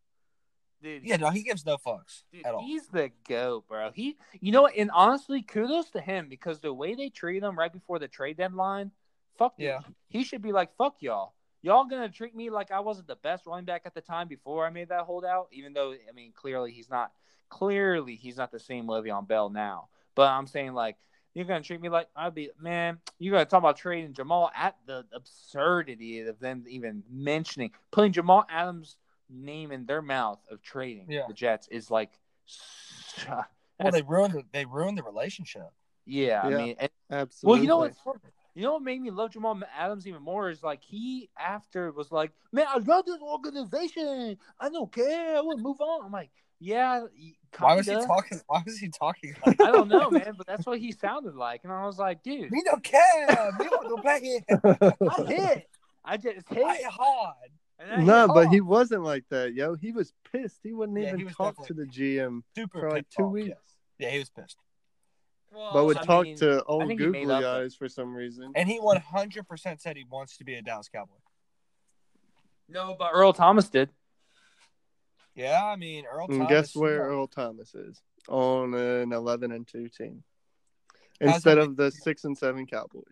Dude, 0.84 1.02
Yeah, 1.04 1.16
no, 1.16 1.30
he 1.30 1.42
gives 1.42 1.64
no 1.66 1.76
fucks 1.78 2.22
Dude, 2.32 2.44
at 2.46 2.54
all. 2.54 2.60
he's 2.62 2.86
the 2.88 3.10
goat, 3.28 3.66
bro. 3.66 3.90
He, 3.94 4.16
you 4.40 4.52
know, 4.52 4.66
and 4.66 4.90
honestly, 4.92 5.42
kudos 5.42 5.90
to 5.90 6.00
him 6.00 6.28
because 6.28 6.60
the 6.60 6.72
way 6.72 6.94
they 6.94 7.08
treat 7.08 7.42
him 7.42 7.58
right 7.58 7.72
before 7.72 7.98
the 7.98 8.06
trade 8.06 8.36
deadline, 8.36 8.90
fuck 9.38 9.54
Yeah. 9.58 9.80
yeah, 9.80 9.92
he 10.08 10.22
should 10.24 10.42
be 10.42 10.52
like, 10.52 10.76
fuck 10.76 10.96
y'all. 11.00 11.34
Y'all 11.62 11.86
gonna 11.86 12.10
treat 12.10 12.36
me 12.36 12.50
like 12.50 12.70
I 12.70 12.80
wasn't 12.80 13.06
the 13.08 13.16
best 13.16 13.46
running 13.46 13.64
back 13.64 13.82
at 13.86 13.94
the 13.94 14.02
time 14.02 14.28
before 14.28 14.66
I 14.66 14.70
made 14.70 14.90
that 14.90 15.06
holdout, 15.06 15.48
even 15.50 15.72
though 15.72 15.92
I 15.92 16.12
mean 16.14 16.32
clearly 16.34 16.70
he's 16.72 16.90
not 16.90 17.10
clearly 17.48 18.16
he's 18.16 18.36
not 18.36 18.52
the 18.52 18.58
same 18.60 18.86
Le'Veon 18.86 19.26
Bell 19.26 19.48
now. 19.48 19.88
But 20.14 20.28
I'm 20.30 20.46
saying 20.46 20.74
like 20.74 20.96
you're 21.32 21.46
gonna 21.46 21.62
treat 21.62 21.80
me 21.80 21.88
like 21.88 22.08
I'd 22.14 22.34
be 22.34 22.50
man, 22.60 22.98
you're 23.18 23.32
gonna 23.32 23.46
talk 23.46 23.60
about 23.60 23.78
trading 23.78 24.12
Jamal 24.12 24.50
at 24.54 24.76
the 24.84 25.06
absurdity 25.14 26.20
of 26.20 26.38
them 26.38 26.64
even 26.68 27.02
mentioning 27.10 27.70
putting 27.90 28.12
Jamal 28.12 28.44
Adams' 28.50 28.96
name 29.30 29.72
in 29.72 29.86
their 29.86 30.02
mouth 30.02 30.40
of 30.50 30.62
trading 30.62 31.06
Yeah. 31.10 31.26
the 31.28 31.34
Jets 31.34 31.68
is 31.68 31.90
like 31.90 32.10
Well, 33.28 33.90
they 33.92 34.02
ruined 34.02 34.34
the, 34.34 34.42
they 34.52 34.64
ruined 34.64 34.96
the 34.98 35.02
relationship. 35.02 35.68
yeah, 36.06 36.46
Yeah. 36.48 36.54
I 36.54 36.58
mean 36.58 36.76
and, 36.78 36.90
Absolutely. 37.10 37.48
well 37.56 37.62
you 37.62 37.68
know 37.68 37.78
what 37.78 37.92
you 38.54 38.62
know 38.62 38.74
what 38.74 38.82
made 38.82 39.00
me 39.00 39.10
love 39.10 39.30
Jamal 39.32 39.60
Adams 39.76 40.06
even 40.06 40.22
more 40.22 40.48
is 40.48 40.62
like 40.62 40.80
he 40.82 41.28
after 41.38 41.90
was 41.90 42.12
like, 42.12 42.30
Man, 42.52 42.66
I 42.68 42.78
love 42.78 43.04
this 43.04 43.20
organization. 43.20 44.36
I 44.60 44.68
don't 44.68 44.92
care, 44.92 45.36
I 45.36 45.40
wanna 45.40 45.60
move 45.62 45.80
on. 45.80 46.04
I'm 46.06 46.12
like, 46.12 46.30
Yeah, 46.60 47.06
Why 47.58 47.74
was 47.74 47.86
he 47.88 47.94
talking? 47.94 48.40
Why 48.46 48.62
was 48.64 48.78
he 48.78 48.88
talking? 48.90 49.34
Like 49.46 49.60
I 49.60 49.72
don't 49.72 49.88
know, 49.88 50.08
man, 50.10 50.34
but 50.36 50.46
that's 50.46 50.66
what 50.66 50.78
he 50.78 50.92
sounded 50.92 51.34
like. 51.34 51.62
And 51.64 51.72
I 51.72 51.84
was 51.84 51.98
like, 51.98 52.22
dude, 52.22 52.52
Me 52.52 52.62
no 52.64 52.76
care. 52.76 53.26
Me 53.58 53.66
want 53.72 53.88
to 53.96 54.02
back 54.02 54.22
here. 54.22 54.40
I 55.10 55.24
hit. 55.24 55.68
I 56.04 56.16
just 56.16 56.48
hit. 56.48 56.64
I 56.64 56.82
hard. 56.88 57.50
And 57.84 58.02
I 58.02 58.04
No, 58.04 58.28
but 58.28 58.46
oh. 58.46 58.50
he 58.50 58.60
wasn't 58.60 59.02
like 59.02 59.24
that, 59.30 59.54
yo. 59.54 59.74
He 59.74 59.92
was 59.92 60.12
pissed. 60.32 60.60
He 60.62 60.72
wouldn't 60.72 60.98
Yeah, 60.98 61.08
even 61.08 61.20
he 61.20 61.26
talk 61.26 61.66
to 61.66 61.74
the 61.74 61.84
GM 61.84 62.42
Super 62.56 62.80
for 62.80 62.90
like 62.90 63.06
two 63.08 63.24
off, 63.24 63.32
weeks, 63.32 63.48
yes. 63.48 63.58
Yeah, 63.98 64.10
he 64.10 64.18
was 64.18 64.30
pissed, 64.30 64.56
Well, 65.52 65.72
but 65.72 65.84
would 65.84 65.98
I 65.98 66.02
talk 66.02 66.24
mean, 66.24 66.36
to 66.38 66.64
old 66.64 66.88
think 66.88 67.00
he 67.00 67.06
made 67.06 67.26
googly 67.26 67.42
for 67.42 67.46
eyes 67.46 67.74
for 67.74 67.88
some 67.88 68.14
reason. 68.14 68.52
and 68.54 68.68
he 68.68 68.78
one 68.78 69.00
hundred 69.00 69.46
percent 69.48 69.80
said 69.80 69.96
he 69.96 70.04
wants 70.10 70.36
to 70.38 70.44
be 70.44 70.54
a 70.54 70.62
Dallas 70.62 70.88
Cowboy. 70.88 71.14
No, 72.68 72.96
but 72.98 73.10
Earl 73.12 73.32
Thomas 73.32 73.68
did. 73.68 73.90
Yeah, 75.34 75.62
I 75.64 75.76
mean 75.76 76.04
Earl. 76.10 76.26
And 76.28 76.48
guess 76.48 76.74
where 76.74 76.94
you 76.96 77.00
Earl 77.02 77.26
Thomas 77.26 77.74
is? 77.74 78.00
On 78.28 78.72
an 78.74 79.12
eleven 79.12 79.52
and 79.52 79.66
two 79.66 79.88
team. 79.88 80.24
Instead 81.20 81.58
of 81.58 81.76
the 81.76 81.90
six 81.90 82.24
and 82.24 82.36
seven 82.36 82.66
Cowboys. 82.66 83.04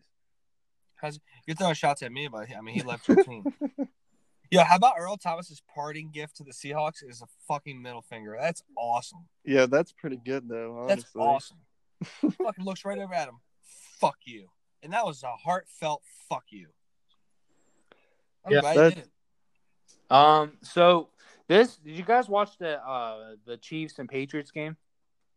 You're 1.47 1.57
throwing 1.57 1.75
shots 1.75 2.03
at 2.03 2.13
me, 2.13 2.29
but 2.29 2.47
I 2.57 2.61
mean 2.61 2.75
he 2.77 2.83
left 2.83 3.09
your 3.09 3.23
team. 3.25 3.45
Yeah, 4.53 4.65
how 4.65 4.77
about 4.77 4.95
Earl 4.99 5.17
Thomas's 5.17 5.63
parting 5.75 6.11
gift 6.13 6.37
to 6.37 6.45
the 6.45 6.53
Seahawks 6.53 7.03
is 7.03 7.23
a 7.23 7.27
fucking 7.49 7.81
middle 7.81 8.03
finger. 8.03 8.37
That's 8.39 8.63
awesome. 8.77 9.27
Yeah, 9.45 9.65
that's 9.67 9.93
pretty 9.93 10.21
good 10.23 10.49
though, 10.49 10.77
honestly. 10.79 10.97
That's 10.97 11.17
awesome. 11.17 11.57
fucking 12.45 12.65
looks 12.65 12.85
right 12.85 12.99
over 12.99 13.15
at 13.15 13.29
him. 13.29 13.37
Fuck 13.99 14.17
you. 14.25 14.49
And 14.83 14.93
that 14.93 15.07
was 15.07 15.23
a 15.23 15.35
heartfelt 15.43 16.03
fuck 16.29 16.45
you. 16.51 16.69
I'm 18.45 18.53
Yeah, 18.53 18.61
glad 18.61 18.77
that's- 18.77 18.95
did 18.95 19.05
it. 19.05 19.11
Um. 20.11 20.59
So 20.63 21.09
this 21.49 21.77
did 21.79 21.97
you 21.97 22.05
guys 22.05 22.29
watch 22.29 22.59
the 22.59 22.79
uh 22.87 23.37
the 23.47 23.57
Chiefs 23.57 23.99
and 23.99 24.07
Patriots 24.09 24.51
game? 24.51 24.77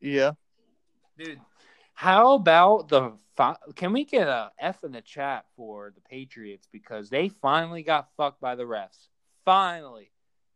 Yeah. 0.01 0.31
Dude, 1.17 1.39
how 1.95 2.35
about 2.35 2.89
the 2.89 3.13
fi- 3.35 3.57
can 3.75 3.93
we 3.93 4.05
get 4.05 4.27
a 4.27 4.51
F 4.59 4.83
in 4.83 4.91
the 4.91 5.01
chat 5.01 5.45
for 5.55 5.91
the 5.95 6.01
Patriots 6.01 6.67
because 6.71 7.09
they 7.09 7.29
finally 7.29 7.83
got 7.83 8.09
fucked 8.17 8.39
by 8.41 8.55
the 8.55 8.63
refs. 8.63 9.07
Finally, 9.45 10.11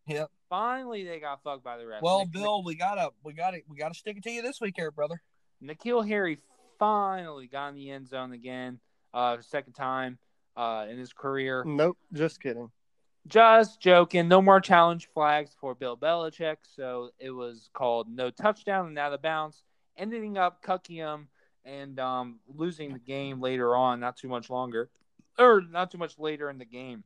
Yep. 0.08 0.30
finally 0.50 1.04
they 1.06 1.20
got 1.20 1.42
fucked 1.44 1.64
by 1.64 1.78
the 1.78 1.84
refs. 1.84 2.02
Well, 2.02 2.20
Nik- 2.20 2.32
Bill, 2.32 2.64
we 2.64 2.76
gotta 2.76 3.12
we 3.24 3.34
gotta 3.34 3.60
we 3.68 3.78
gotta 3.78 3.94
stick 3.96 4.18
it 4.18 4.24
to 4.24 4.32
you 4.32 4.42
this 4.42 4.60
week 4.62 4.76
here, 4.78 4.92
brother. 4.92 5.22
N'Keal 5.64 6.08
Harry 6.08 6.40
finally 6.78 7.48
got 7.48 7.70
in 7.70 7.76
the 7.76 7.90
end 7.90 8.08
zone 8.08 8.32
again, 8.34 8.80
uh, 9.14 9.38
second 9.42 9.74
time 9.74 10.18
uh 10.56 10.86
in 10.90 10.98
his 10.98 11.14
career. 11.14 11.64
Nope, 11.66 11.98
just 12.14 12.42
kidding. 12.42 12.70
Just 13.28 13.80
joking. 13.82 14.28
No 14.28 14.42
more 14.42 14.60
challenge 14.60 15.08
flags 15.14 15.52
for 15.60 15.76
Bill 15.76 15.96
Belichick. 15.96 16.58
So 16.64 17.12
it 17.20 17.30
was 17.32 17.70
called 17.74 18.10
no 18.10 18.30
touchdown 18.32 18.88
and 18.88 18.98
out 18.98 19.14
of 19.14 19.22
bounds, 19.22 19.62
ending 20.00 20.38
up 20.38 20.64
cucking 20.64 20.96
him 20.96 21.28
and 21.66 22.00
um, 22.00 22.40
losing 22.48 22.94
the 22.94 23.00
game 23.00 23.42
later 23.42 23.76
on, 23.76 24.00
not 24.00 24.18
too 24.18 24.30
much 24.30 24.50
longer, 24.50 24.90
or 25.38 25.62
not 25.62 25.92
too 25.92 25.98
much 25.98 26.18
later 26.18 26.50
in 26.50 26.58
the 26.58 26.66
game, 26.66 27.04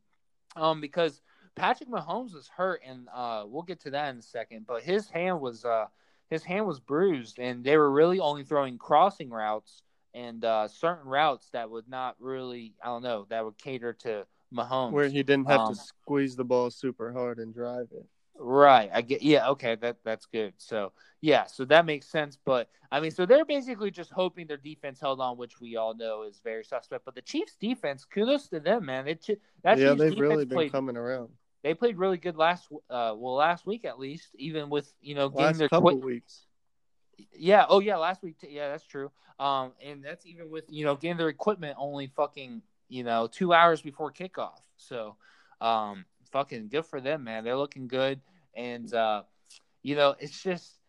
um, 0.55 0.79
because 0.79 1.21
Patrick 1.55 1.89
Mahomes 1.89 2.33
was 2.33 2.47
hurt, 2.47 2.81
and 2.87 3.07
uh, 3.13 3.43
we'll 3.45 3.63
get 3.63 3.81
to 3.81 3.91
that 3.91 4.13
in 4.13 4.19
a 4.19 4.21
second. 4.21 4.65
But 4.67 4.83
his 4.83 5.09
hand 5.09 5.41
was 5.41 5.65
uh, 5.65 5.87
his 6.29 6.43
hand 6.43 6.65
was 6.65 6.79
bruised, 6.79 7.39
and 7.39 7.63
they 7.63 7.77
were 7.77 7.91
really 7.91 8.19
only 8.19 8.43
throwing 8.43 8.77
crossing 8.77 9.29
routes 9.29 9.83
and 10.13 10.45
uh, 10.45 10.67
certain 10.67 11.09
routes 11.09 11.49
that 11.53 11.69
would 11.69 11.89
not 11.89 12.15
really, 12.19 12.75
I 12.83 12.87
don't 12.87 13.03
know, 13.03 13.25
that 13.29 13.43
would 13.43 13.57
cater 13.57 13.93
to 13.93 14.25
Mahomes. 14.53 14.91
Where 14.91 15.09
he 15.09 15.23
didn't 15.23 15.47
have 15.47 15.61
Um, 15.61 15.73
to 15.73 15.79
squeeze 15.81 16.35
the 16.35 16.43
ball 16.43 16.69
super 16.69 17.11
hard 17.11 17.39
and 17.39 17.53
drive 17.53 17.87
it. 17.91 18.05
Right. 18.37 18.89
I 18.93 19.01
get 19.01 19.21
yeah, 19.21 19.49
okay, 19.49 19.75
that 19.75 19.97
that's 20.03 20.25
good. 20.25 20.53
So 20.57 20.91
yeah, 21.21 21.45
so 21.45 21.65
that 21.65 21.85
makes 21.85 22.07
sense. 22.07 22.37
But 22.43 22.69
I 22.91 22.99
mean, 22.99 23.11
so 23.11 23.25
they're 23.25 23.45
basically 23.45 23.91
just 23.91 24.11
hoping 24.11 24.47
their 24.47 24.57
defense 24.57 24.99
held 24.99 25.21
on, 25.21 25.37
which 25.37 25.61
we 25.61 25.75
all 25.75 25.93
know 25.93 26.23
is 26.23 26.41
very 26.43 26.63
suspect. 26.63 27.05
But 27.05 27.15
the 27.15 27.21
Chiefs 27.21 27.55
defense, 27.59 28.05
kudos 28.05 28.47
to 28.49 28.59
them, 28.59 28.85
man. 28.85 29.07
It 29.07 29.25
that 29.63 29.77
yeah, 29.77 29.89
Chiefs 29.89 29.99
they've 30.01 30.19
really 30.19 30.45
been 30.45 30.55
played 30.57 30.71
coming 30.71 30.97
around. 30.97 31.29
they 31.63 31.73
played 31.73 31.97
really 31.97 32.17
good 32.17 32.35
last 32.35 32.67
uh 32.89 33.13
well 33.15 33.35
last 33.35 33.65
week 33.65 33.85
at 33.85 33.99
least, 33.99 34.29
even 34.35 34.69
with 34.69 34.91
you 35.01 35.15
know 35.15 35.29
getting 35.29 35.45
Last 35.45 35.57
their 35.59 35.69
couple 35.69 35.91
quick 35.91 36.03
weeks. 36.03 36.45
Yeah. 37.33 37.65
Oh, 37.69 37.79
yeah. 37.79 37.97
Last 37.97 38.23
week. 38.23 38.37
Yeah, 38.41 38.69
that's 38.69 38.85
true. 38.85 39.11
Um, 39.39 39.73
and 39.83 40.03
that's 40.03 40.25
even 40.25 40.49
with 40.49 40.65
you 40.69 40.85
know 40.85 40.95
getting 40.95 41.17
their 41.17 41.29
equipment 41.29 41.75
only 41.79 42.07
fucking 42.15 42.61
you 42.89 43.03
know 43.03 43.27
two 43.27 43.53
hours 43.53 43.81
before 43.81 44.11
kickoff. 44.11 44.59
So, 44.77 45.15
um, 45.61 46.05
fucking 46.33 46.67
good 46.67 46.85
for 46.85 46.99
them, 46.99 47.23
man. 47.23 47.45
They're 47.45 47.55
looking 47.55 47.87
good, 47.87 48.19
and 48.53 48.93
uh, 48.93 49.23
you 49.81 49.95
know 49.95 50.15
it's 50.19 50.43
just 50.43 50.79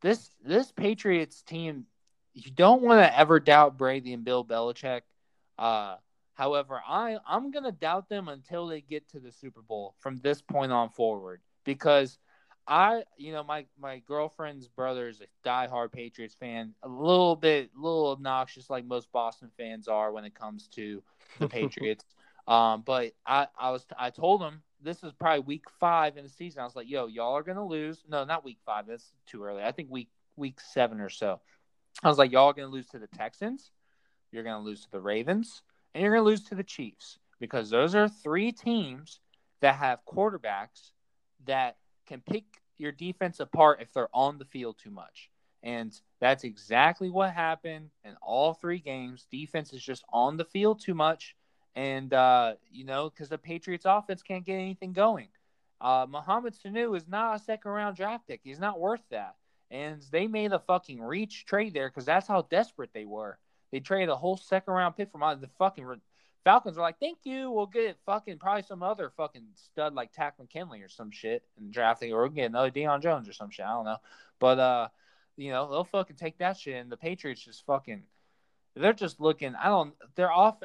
this 0.00 0.30
this 0.44 0.72
Patriots 0.72 1.42
team. 1.42 1.84
You 2.32 2.50
don't 2.50 2.82
want 2.82 3.00
to 3.00 3.16
ever 3.16 3.38
doubt 3.38 3.78
Brady 3.78 4.12
and 4.12 4.24
Bill 4.24 4.44
Belichick. 4.44 5.02
Uh, 5.56 5.96
however, 6.32 6.80
I 6.84 7.18
I'm 7.28 7.52
gonna 7.52 7.70
doubt 7.70 8.08
them 8.08 8.28
until 8.28 8.66
they 8.66 8.80
get 8.80 9.08
to 9.10 9.20
the 9.20 9.30
Super 9.30 9.62
Bowl 9.62 9.94
from 10.00 10.16
this 10.16 10.42
point 10.42 10.72
on 10.72 10.88
forward 10.88 11.40
because 11.64 12.18
I, 12.66 13.04
you 13.18 13.32
know, 13.32 13.44
my 13.44 13.66
my 13.78 14.00
girlfriend's 14.00 14.68
brother 14.68 15.08
is 15.08 15.20
a 15.20 15.48
diehard 15.48 15.92
Patriots 15.92 16.34
fan, 16.34 16.74
a 16.82 16.88
little 16.88 17.36
bit, 17.36 17.70
a 17.76 17.80
little 17.80 18.08
obnoxious, 18.08 18.70
like 18.70 18.86
most 18.86 19.12
Boston 19.12 19.50
fans 19.56 19.86
are 19.86 20.12
when 20.12 20.24
it 20.24 20.34
comes 20.34 20.68
to 20.68 21.02
the 21.38 21.48
Patriots. 21.48 22.04
um, 22.48 22.82
but 22.84 23.12
I, 23.26 23.48
I 23.58 23.70
was, 23.70 23.86
I 23.98 24.10
told 24.10 24.42
him 24.42 24.62
this 24.84 25.02
is 25.02 25.12
probably 25.12 25.40
week 25.40 25.64
five 25.80 26.16
in 26.16 26.24
the 26.24 26.30
season. 26.30 26.60
I 26.60 26.64
was 26.64 26.76
like, 26.76 26.88
"Yo, 26.88 27.06
y'all 27.06 27.36
are 27.36 27.42
gonna 27.42 27.66
lose." 27.66 28.04
No, 28.08 28.24
not 28.24 28.44
week 28.44 28.58
five. 28.64 28.86
That's 28.86 29.12
too 29.26 29.42
early. 29.42 29.62
I 29.62 29.72
think 29.72 29.90
week 29.90 30.10
week 30.36 30.60
seven 30.60 31.00
or 31.00 31.10
so. 31.10 31.40
I 32.02 32.08
was 32.08 32.18
like, 32.18 32.32
"Y'all 32.32 32.48
are 32.48 32.54
gonna 32.54 32.68
lose 32.68 32.88
to 32.88 32.98
the 32.98 33.06
Texans. 33.08 33.70
You're 34.30 34.44
gonna 34.44 34.64
lose 34.64 34.84
to 34.84 34.90
the 34.90 35.00
Ravens, 35.00 35.62
and 35.94 36.02
you're 36.02 36.12
gonna 36.12 36.24
lose 36.24 36.44
to 36.44 36.54
the 36.54 36.64
Chiefs 36.64 37.18
because 37.40 37.70
those 37.70 37.94
are 37.94 38.08
three 38.08 38.52
teams 38.52 39.20
that 39.60 39.76
have 39.76 40.04
quarterbacks 40.06 40.92
that." 41.46 41.76
can 42.06 42.20
pick 42.20 42.44
your 42.78 42.92
defense 42.92 43.40
apart 43.40 43.80
if 43.80 43.92
they're 43.92 44.14
on 44.14 44.38
the 44.38 44.44
field 44.44 44.78
too 44.78 44.90
much. 44.90 45.30
And 45.62 45.98
that's 46.20 46.44
exactly 46.44 47.08
what 47.08 47.32
happened 47.32 47.90
in 48.04 48.14
all 48.20 48.52
three 48.52 48.78
games. 48.78 49.26
Defense 49.30 49.72
is 49.72 49.82
just 49.82 50.04
on 50.12 50.36
the 50.36 50.44
field 50.44 50.80
too 50.80 50.94
much. 50.94 51.34
And, 51.76 52.12
uh, 52.12 52.54
you 52.70 52.84
know, 52.84 53.10
because 53.10 53.28
the 53.28 53.38
Patriots 53.38 53.84
offense 53.86 54.22
can't 54.22 54.44
get 54.44 54.54
anything 54.54 54.92
going. 54.92 55.28
Uh, 55.80 56.06
Mohamed 56.08 56.54
Sanu 56.54 56.96
is 56.96 57.08
not 57.08 57.36
a 57.36 57.38
second 57.38 57.70
round 57.70 57.96
draft 57.96 58.26
pick. 58.28 58.40
He's 58.44 58.60
not 58.60 58.80
worth 58.80 59.02
that. 59.10 59.34
And 59.70 60.00
they 60.12 60.28
made 60.28 60.52
a 60.52 60.60
fucking 60.60 61.02
reach 61.02 61.46
trade 61.46 61.74
there 61.74 61.88
because 61.88 62.04
that's 62.04 62.28
how 62.28 62.42
desperate 62.42 62.90
they 62.94 63.04
were. 63.04 63.38
They 63.72 63.80
traded 63.80 64.08
a 64.08 64.16
whole 64.16 64.36
second 64.36 64.72
round 64.72 64.96
pick 64.96 65.10
from 65.10 65.20
the 65.40 65.48
fucking 65.58 66.00
Falcons 66.44 66.76
are 66.76 66.82
like, 66.82 67.00
thank 67.00 67.18
you. 67.24 67.50
We'll 67.50 67.66
get 67.66 67.96
fucking 68.04 68.38
probably 68.38 68.62
some 68.62 68.82
other 68.82 69.10
fucking 69.16 69.46
stud 69.54 69.94
like 69.94 70.12
Takk 70.12 70.38
McKinley 70.38 70.82
or 70.82 70.88
some 70.88 71.10
shit 71.10 71.42
and 71.58 71.72
drafting, 71.72 72.12
or 72.12 72.22
we'll 72.22 72.30
get 72.30 72.50
another 72.50 72.70
Deion 72.70 73.02
Jones 73.02 73.28
or 73.28 73.32
some 73.32 73.50
shit. 73.50 73.64
I 73.64 73.72
don't 73.72 73.86
know. 73.86 73.96
But, 74.38 74.58
uh, 74.58 74.88
you 75.36 75.50
know, 75.50 75.70
they'll 75.70 75.84
fucking 75.84 76.16
take 76.16 76.38
that 76.38 76.58
shit. 76.58 76.76
And 76.76 76.92
the 76.92 76.98
Patriots 76.98 77.42
just 77.42 77.64
fucking, 77.64 78.02
they're 78.76 78.92
just 78.92 79.20
looking, 79.20 79.54
I 79.54 79.68
don't, 79.68 79.94
they're 80.16 80.30
off. 80.30 80.56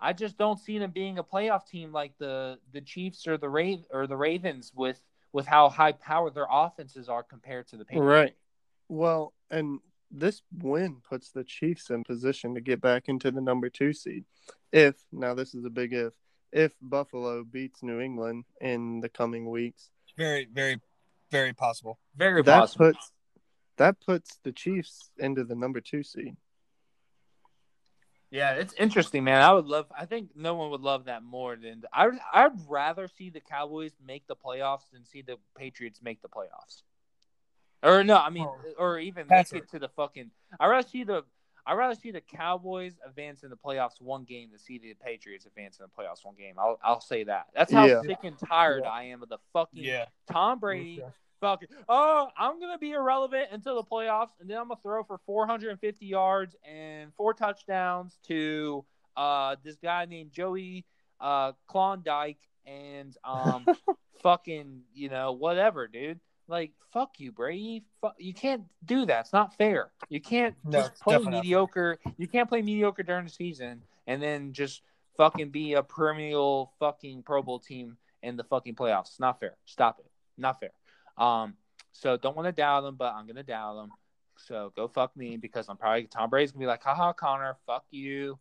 I 0.00 0.12
just 0.12 0.38
don't 0.38 0.58
see 0.58 0.78
them 0.78 0.90
being 0.90 1.18
a 1.18 1.24
playoff 1.24 1.66
team 1.66 1.92
like 1.92 2.12
the 2.18 2.58
the 2.72 2.80
Chiefs 2.80 3.26
or 3.26 3.36
the 3.36 3.48
Rave 3.48 3.84
or 3.90 4.06
the 4.06 4.16
Ravens 4.16 4.72
with 4.74 5.02
with 5.32 5.46
how 5.46 5.68
high 5.68 5.92
powered 5.92 6.34
their 6.34 6.48
offenses 6.50 7.08
are 7.08 7.22
compared 7.22 7.68
to 7.68 7.76
the 7.76 7.84
Patriots. 7.84 8.08
Right. 8.08 8.36
Well, 8.88 9.34
and 9.50 9.80
this 10.10 10.42
win 10.58 10.96
puts 11.08 11.30
the 11.30 11.44
Chiefs 11.44 11.90
in 11.90 12.02
position 12.04 12.54
to 12.54 12.60
get 12.60 12.80
back 12.80 13.08
into 13.08 13.30
the 13.30 13.40
number 13.40 13.68
two 13.68 13.92
seed. 13.92 14.24
If 14.72 14.96
now 15.12 15.34
this 15.34 15.54
is 15.54 15.64
a 15.64 15.70
big 15.70 15.92
if, 15.92 16.12
if 16.52 16.72
Buffalo 16.80 17.44
beats 17.44 17.82
New 17.82 18.00
England 18.00 18.44
in 18.60 19.00
the 19.00 19.08
coming 19.08 19.48
weeks, 19.48 19.90
very, 20.16 20.48
very, 20.52 20.80
very 21.30 21.52
possible. 21.52 21.98
Very 22.16 22.42
that 22.42 22.60
possible. 22.60 22.86
puts 22.86 23.12
that 23.76 24.00
puts 24.00 24.38
the 24.44 24.52
Chiefs 24.52 25.10
into 25.18 25.44
the 25.44 25.54
number 25.54 25.80
two 25.80 26.02
seed. 26.02 26.36
Yeah, 28.30 28.52
it's 28.52 28.74
interesting, 28.74 29.24
man. 29.24 29.42
I 29.42 29.52
would 29.52 29.66
love. 29.66 29.86
I 29.96 30.06
think 30.06 30.30
no 30.36 30.54
one 30.54 30.70
would 30.70 30.82
love 30.82 31.06
that 31.06 31.24
more 31.24 31.56
than 31.56 31.82
I. 31.92 32.10
I'd 32.32 32.52
rather 32.68 33.08
see 33.08 33.28
the 33.28 33.40
Cowboys 33.40 33.92
make 34.06 34.26
the 34.28 34.36
playoffs 34.36 34.88
than 34.92 35.04
see 35.04 35.22
the 35.22 35.36
Patriots 35.56 36.00
make 36.02 36.22
the 36.22 36.28
playoffs. 36.28 36.82
Or 37.82 38.04
no, 38.04 38.16
I 38.16 38.30
mean, 38.30 38.46
oh, 38.46 38.58
or 38.78 38.98
even 39.00 39.26
make 39.28 39.52
it 39.52 39.68
to 39.70 39.80
the 39.80 39.88
fucking. 39.88 40.30
I 40.60 40.66
rather 40.66 40.86
see 40.86 41.02
the. 41.02 41.24
I 41.66 41.74
rather 41.74 41.94
see 41.94 42.10
the 42.10 42.20
Cowboys 42.20 42.94
advance 43.06 43.42
in 43.42 43.50
the 43.50 43.56
playoffs 43.56 44.00
one 44.00 44.24
game 44.24 44.50
than 44.50 44.58
see 44.58 44.78
the 44.78 44.94
Patriots 44.94 45.44
advance 45.46 45.78
in 45.78 45.84
the 45.84 46.02
playoffs 46.02 46.24
one 46.24 46.34
game. 46.36 46.54
I'll 46.56 46.78
I'll 46.84 47.00
say 47.00 47.24
that. 47.24 47.46
That's 47.54 47.72
how 47.72 47.84
yeah. 47.84 48.00
sick 48.02 48.18
and 48.22 48.38
tired 48.38 48.82
yeah. 48.84 48.90
I 48.90 49.02
am 49.04 49.22
of 49.22 49.28
the 49.28 49.38
fucking 49.52 49.82
yeah. 49.82 50.06
Tom 50.30 50.60
Brady. 50.60 51.02
Fucking, 51.40 51.68
oh, 51.88 52.28
I'm 52.36 52.60
gonna 52.60 52.78
be 52.78 52.92
irrelevant 52.92 53.48
until 53.50 53.76
the 53.76 53.84
playoffs, 53.84 54.30
and 54.40 54.48
then 54.48 54.58
I'm 54.58 54.68
gonna 54.68 54.80
throw 54.82 55.02
for 55.04 55.18
450 55.24 56.06
yards 56.06 56.54
and 56.70 57.12
four 57.14 57.34
touchdowns 57.34 58.18
to 58.28 58.84
uh 59.16 59.56
this 59.64 59.76
guy 59.76 60.04
named 60.04 60.32
Joey 60.32 60.84
uh 61.18 61.52
Klondike 61.66 62.38
and 62.66 63.16
um 63.24 63.66
fucking 64.22 64.82
you 64.92 65.08
know 65.08 65.32
whatever, 65.32 65.88
dude. 65.88 66.20
Like, 66.46 66.72
fuck 66.92 67.20
you, 67.20 67.30
Brady. 67.30 67.84
Fuck, 68.00 68.16
you 68.18 68.34
can't 68.34 68.64
do 68.84 69.06
that. 69.06 69.20
It's 69.20 69.32
not 69.32 69.56
fair. 69.56 69.92
You 70.08 70.20
can't 70.20 70.56
no, 70.64 70.80
just 70.80 71.00
play 71.00 71.18
mediocre. 71.18 71.98
You 72.18 72.26
can't 72.26 72.48
play 72.48 72.60
mediocre 72.60 73.04
during 73.04 73.24
the 73.24 73.30
season 73.30 73.82
and 74.08 74.20
then 74.20 74.52
just 74.52 74.82
fucking 75.16 75.50
be 75.50 75.74
a 75.74 75.82
perennial 75.82 76.72
fucking 76.80 77.22
Pro 77.22 77.42
Bowl 77.42 77.60
team 77.60 77.96
in 78.22 78.36
the 78.36 78.42
fucking 78.44 78.74
playoffs. 78.74 79.10
It's 79.10 79.20
not 79.20 79.38
fair. 79.38 79.56
Stop 79.64 80.00
it. 80.00 80.10
Not 80.36 80.58
fair. 80.58 80.70
Um, 81.20 81.54
so 81.92 82.16
don't 82.16 82.36
want 82.36 82.46
to 82.46 82.52
doubt 82.52 82.82
them, 82.82 82.96
but 82.96 83.14
I'm 83.14 83.26
gonna 83.26 83.42
doubt 83.42 83.76
them. 83.76 83.90
So 84.36 84.72
go 84.74 84.88
fuck 84.88 85.16
me 85.16 85.36
because 85.36 85.68
I'm 85.68 85.76
probably 85.76 86.04
Tom 86.04 86.30
Brady's 86.30 86.50
gonna 86.50 86.64
be 86.64 86.66
like, 86.66 86.82
haha, 86.82 87.12
Connor, 87.12 87.56
fuck 87.66 87.84
you. 87.90 88.38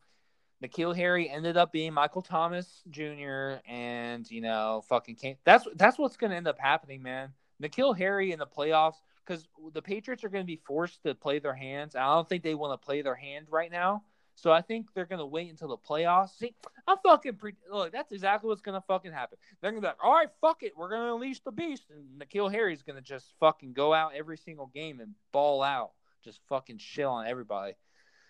N'Keal 0.64 0.96
Harry 0.96 1.30
ended 1.30 1.56
up 1.56 1.72
being 1.72 1.94
Michael 1.94 2.22
Thomas 2.22 2.82
Jr. 2.90 3.60
and 3.68 4.30
you 4.32 4.42
know 4.42 4.84
fucking 4.90 5.16
can't. 5.16 5.38
That's 5.44 5.68
that's 5.76 6.00
what's 6.00 6.18
gonna 6.18 6.36
end 6.36 6.48
up 6.48 6.58
happening, 6.60 7.04
man. 7.04 7.34
N'Keal 7.62 7.98
Harry 7.98 8.32
in 8.32 8.40
the 8.40 8.48
playoffs 8.48 8.96
because 9.30 9.48
the 9.74 9.82
Patriots 9.82 10.24
are 10.24 10.30
going 10.30 10.44
to 10.44 10.48
be 10.48 10.60
forced 10.66 11.04
to 11.04 11.14
play 11.14 11.40
their 11.40 11.54
hands. 11.54 11.96
I 11.96 12.06
don't 12.16 12.28
think 12.28 12.44
they 12.44 12.56
want 12.56 12.80
to 12.80 12.84
play 12.84 13.02
their 13.02 13.16
hand 13.16 13.48
right 13.50 13.72
now. 13.72 14.04
So 14.42 14.52
I 14.52 14.62
think 14.62 14.88
they're 14.94 15.06
gonna 15.06 15.26
wait 15.26 15.50
until 15.50 15.70
the 15.70 15.78
playoffs. 15.78 16.38
See, 16.38 16.56
I'm 16.88 16.98
fucking 17.04 17.36
pre- 17.36 17.56
look. 17.72 17.92
That's 17.92 18.12
exactly 18.12 18.48
what's 18.48 18.62
gonna 18.62 18.84
fucking 18.88 19.12
happen. 19.12 19.38
They're 19.62 19.72
gonna 19.72 19.82
be 19.82 19.88
like, 19.88 20.04
all 20.04 20.14
right, 20.14 20.30
fuck 20.42 20.64
it, 20.64 20.74
we're 20.78 20.90
gonna 20.90 21.14
unleash 21.14 21.42
the 21.42 21.52
beast, 21.52 21.84
and 21.90 22.22
N'Keal 22.22 22.52
Harry's 22.52 22.84
gonna 22.84 23.02
just 23.02 23.34
fucking 23.40 23.74
go 23.74 23.94
out 23.94 24.14
every 24.16 24.38
single 24.38 24.68
game 24.68 25.00
and 25.00 25.14
ball 25.32 25.62
out, 25.62 25.92
just 26.24 26.40
fucking 26.50 26.78
chill 26.78 27.12
on 27.12 27.28
everybody. 27.28 27.74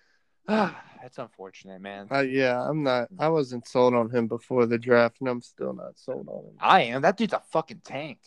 That's 0.47 1.17
unfortunate, 1.17 1.81
man. 1.81 2.07
Uh, 2.11 2.21
yeah, 2.21 2.61
I'm 2.61 2.83
not. 2.83 3.09
I 3.19 3.29
wasn't 3.29 3.67
sold 3.67 3.93
on 3.93 4.09
him 4.09 4.27
before 4.27 4.65
the 4.65 4.77
draft, 4.77 5.17
and 5.19 5.29
I'm 5.29 5.41
still 5.41 5.73
not 5.73 5.97
sold 5.99 6.27
on 6.27 6.45
him. 6.45 6.57
I 6.59 6.81
am. 6.83 7.03
That 7.03 7.17
dude's 7.17 7.33
a 7.33 7.41
fucking 7.51 7.81
tank 7.83 8.19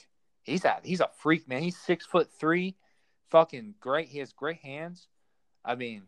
he's 0.43 0.65
a 0.65 0.79
he's 0.83 1.01
a 1.01 1.09
freak, 1.19 1.49
man. 1.49 1.63
He's 1.63 1.77
six 1.77 2.05
foot 2.05 2.29
three, 2.39 2.77
fucking 3.31 3.75
great. 3.81 4.09
He 4.09 4.19
has 4.19 4.33
great 4.33 4.59
hands. 4.59 5.09
I 5.65 5.77
mean, 5.77 6.03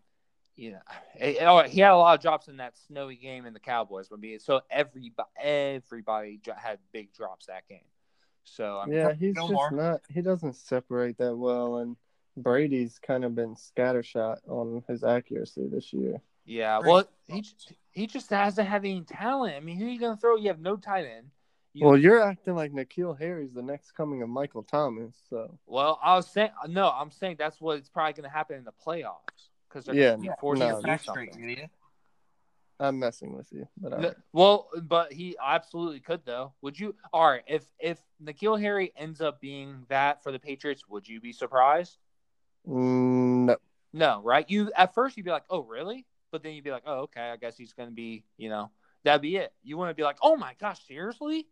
you 0.57 0.72
know, 0.72 0.78
oh, 1.40 1.62
he 1.62 1.80
had 1.80 1.92
a 1.92 1.96
lot 1.96 2.14
of 2.14 2.22
drops 2.22 2.48
in 2.48 2.59
that 2.59 2.74
snowy 2.86 3.16
game 3.16 3.46
in 3.46 3.52
the 3.52 3.61
Cowboys. 3.61 4.09
But 4.09 4.20
so 4.40 4.61
everybody 4.70 5.28
everybody 5.40 6.40
had 6.57 6.78
big 6.92 7.12
drops 7.12 7.46
that 7.46 7.68
game. 7.68 7.80
So 8.44 8.78
I 8.78 8.86
mean, 8.86 8.98
yeah, 8.98 9.12
he's 9.12 9.34
no 9.34 9.42
just 9.42 9.52
more. 9.52 9.70
not. 9.70 10.00
He 10.11 10.20
doesn't 10.20 10.55
separate 10.55 11.18
that 11.18 11.34
well, 11.34 11.78
and 11.78 11.96
Brady's 12.36 12.98
kind 12.98 13.24
of 13.24 13.34
been 13.34 13.55
scattershot 13.55 14.36
on 14.48 14.82
his 14.86 15.02
accuracy 15.02 15.66
this 15.68 15.92
year. 15.92 16.20
Yeah, 16.44 16.78
well, 16.80 17.09
he 17.26 17.44
he 17.92 18.07
just 18.07 18.28
hasn't 18.28 18.68
had 18.68 18.84
any 18.84 19.02
talent. 19.02 19.57
I 19.57 19.61
mean, 19.61 19.78
who 19.78 19.86
are 19.86 19.90
you 19.90 19.98
gonna 19.98 20.16
throw? 20.18 20.36
You 20.36 20.48
have 20.48 20.61
no 20.61 20.76
tight 20.76 21.07
end. 21.07 21.28
You, 21.72 21.86
well, 21.86 21.96
you're 21.96 22.22
acting 22.22 22.55
like 22.55 22.72
N'Keal 22.72 23.18
Harry's 23.18 23.52
the 23.52 23.62
next 23.62 23.92
coming 23.92 24.22
of 24.22 24.28
Michael 24.28 24.62
Thomas. 24.62 25.16
So. 25.28 25.59
Well, 25.66 25.98
I 26.05 26.14
was 26.14 26.28
saying 26.28 26.50
no. 26.68 26.88
I'm 26.88 27.11
saying 27.11 27.36
that's 27.38 27.61
what's 27.61 27.88
probably 27.88 28.12
going 28.12 28.30
to 28.30 28.36
happen 28.36 28.57
in 28.57 28.64
the 28.64 28.72
playoffs 28.86 29.48
because 29.74 29.86
they're 29.86 29.94
yeah, 29.94 30.16
yeah 30.20 30.34
forced 30.40 30.60
no, 30.60 30.80
to 30.80 30.86
do 30.86 30.98
something. 31.04 31.68
I'm 32.80 32.98
messing 32.98 33.36
with 33.36 33.52
you, 33.52 33.68
but 33.80 33.92
right. 33.92 34.14
well, 34.32 34.68
but 34.82 35.12
he 35.12 35.36
absolutely 35.42 36.00
could 36.00 36.22
though. 36.24 36.54
Would 36.62 36.78
you? 36.78 36.94
All 37.12 37.30
right, 37.30 37.42
if 37.46 37.64
if 37.78 37.98
N'Keal 38.22 38.60
Harry 38.60 38.92
ends 38.96 39.20
up 39.20 39.40
being 39.40 39.86
that 39.88 40.22
for 40.22 40.32
the 40.32 40.40
Patriots, 40.40 40.82
would 40.88 41.08
you 41.08 41.20
be 41.20 41.32
surprised? 41.32 41.98
Mm, 42.68 43.46
no, 43.46 43.56
no, 43.92 44.20
right? 44.24 44.48
You 44.48 44.72
at 44.76 44.92
first 44.92 45.16
you'd 45.16 45.24
be 45.24 45.30
like, 45.30 45.44
oh 45.50 45.60
really? 45.60 46.04
But 46.32 46.42
then 46.42 46.52
you'd 46.54 46.64
be 46.64 46.72
like, 46.72 46.82
oh 46.84 47.02
okay, 47.02 47.30
I 47.30 47.36
guess 47.36 47.56
he's 47.56 47.72
going 47.72 47.88
to 47.88 47.94
be, 47.94 48.24
you 48.38 48.48
know, 48.48 48.70
that'd 49.04 49.22
be 49.22 49.36
it. 49.36 49.52
You 49.62 49.76
want 49.76 49.90
to 49.90 49.94
be 49.94 50.02
like, 50.02 50.18
oh 50.20 50.36
my 50.36 50.54
gosh, 50.60 50.84
seriously? 50.86 51.46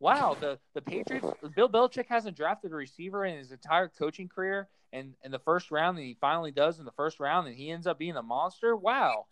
wow, 0.00 0.36
the 0.38 0.58
the 0.74 0.82
Patriots, 0.82 1.26
Bill 1.54 1.68
Belichick 1.68 2.06
hasn't 2.08 2.36
drafted 2.36 2.72
a 2.72 2.74
receiver 2.74 3.24
in 3.24 3.38
his 3.38 3.52
entire 3.52 3.88
coaching 3.88 4.28
career, 4.28 4.68
and 4.94 5.14
in 5.24 5.32
the 5.32 5.38
first 5.38 5.70
round, 5.70 5.98
and 5.98 6.06
he 6.06 6.16
finally 6.20 6.52
does 6.52 6.78
in 6.78 6.84
the 6.84 6.92
first 6.92 7.18
round, 7.20 7.48
and 7.48 7.56
he 7.56 7.70
ends 7.70 7.86
up 7.86 7.98
being 7.98 8.16
a 8.16 8.22
monster. 8.22 8.76
Wow, 8.76 9.26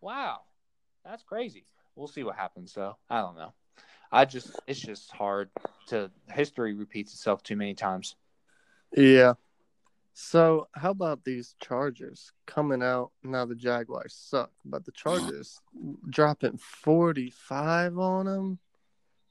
wow, 0.00 0.40
that's 1.04 1.22
crazy. 1.22 1.66
We'll 1.94 2.08
see 2.08 2.24
what 2.24 2.36
happens. 2.36 2.74
though. 2.74 2.96
I 3.08 3.20
don't 3.20 3.36
know. 3.36 3.54
I 4.10 4.24
just 4.24 4.58
it's 4.66 4.80
just 4.80 5.10
hard 5.12 5.50
to 5.88 6.10
history 6.30 6.74
repeats 6.74 7.12
itself 7.12 7.42
too 7.42 7.56
many 7.56 7.74
times. 7.74 8.16
Yeah. 8.94 9.34
So 10.14 10.66
how 10.72 10.90
about 10.90 11.24
these 11.24 11.54
Chargers 11.60 12.32
coming 12.44 12.82
out? 12.82 13.12
Now 13.22 13.44
the 13.44 13.54
Jaguars 13.54 14.14
suck, 14.14 14.50
but 14.64 14.84
the 14.84 14.92
Chargers 14.92 15.60
dropping 16.10 16.58
forty 16.58 17.30
five 17.30 17.98
on 17.98 18.26
them. 18.26 18.58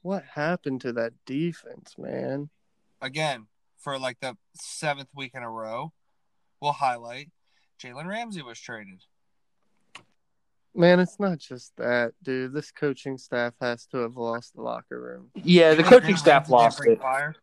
What 0.00 0.24
happened 0.24 0.80
to 0.82 0.92
that 0.94 1.12
defense, 1.26 1.96
man? 1.98 2.48
Again, 3.02 3.46
for 3.78 3.98
like 3.98 4.18
the 4.20 4.36
seventh 4.54 5.08
week 5.14 5.32
in 5.34 5.42
a 5.42 5.50
row, 5.50 5.92
we'll 6.60 6.72
highlight 6.72 7.30
Jalen 7.82 8.06
Ramsey 8.06 8.42
was 8.42 8.58
traded. 8.58 9.04
Man, 10.74 11.00
it's 11.00 11.18
not 11.18 11.38
just 11.38 11.72
that, 11.76 12.12
dude. 12.22 12.52
This 12.52 12.70
coaching 12.70 13.18
staff 13.18 13.54
has 13.60 13.86
to 13.86 13.98
have 13.98 14.16
lost 14.16 14.54
the 14.54 14.62
locker 14.62 15.00
room. 15.00 15.30
Yeah, 15.34 15.74
the 15.74 15.82
coaching 15.82 16.16
staff 16.16 16.48
lost 16.50 16.84
it. 16.84 17.00
Fire. 17.00 17.34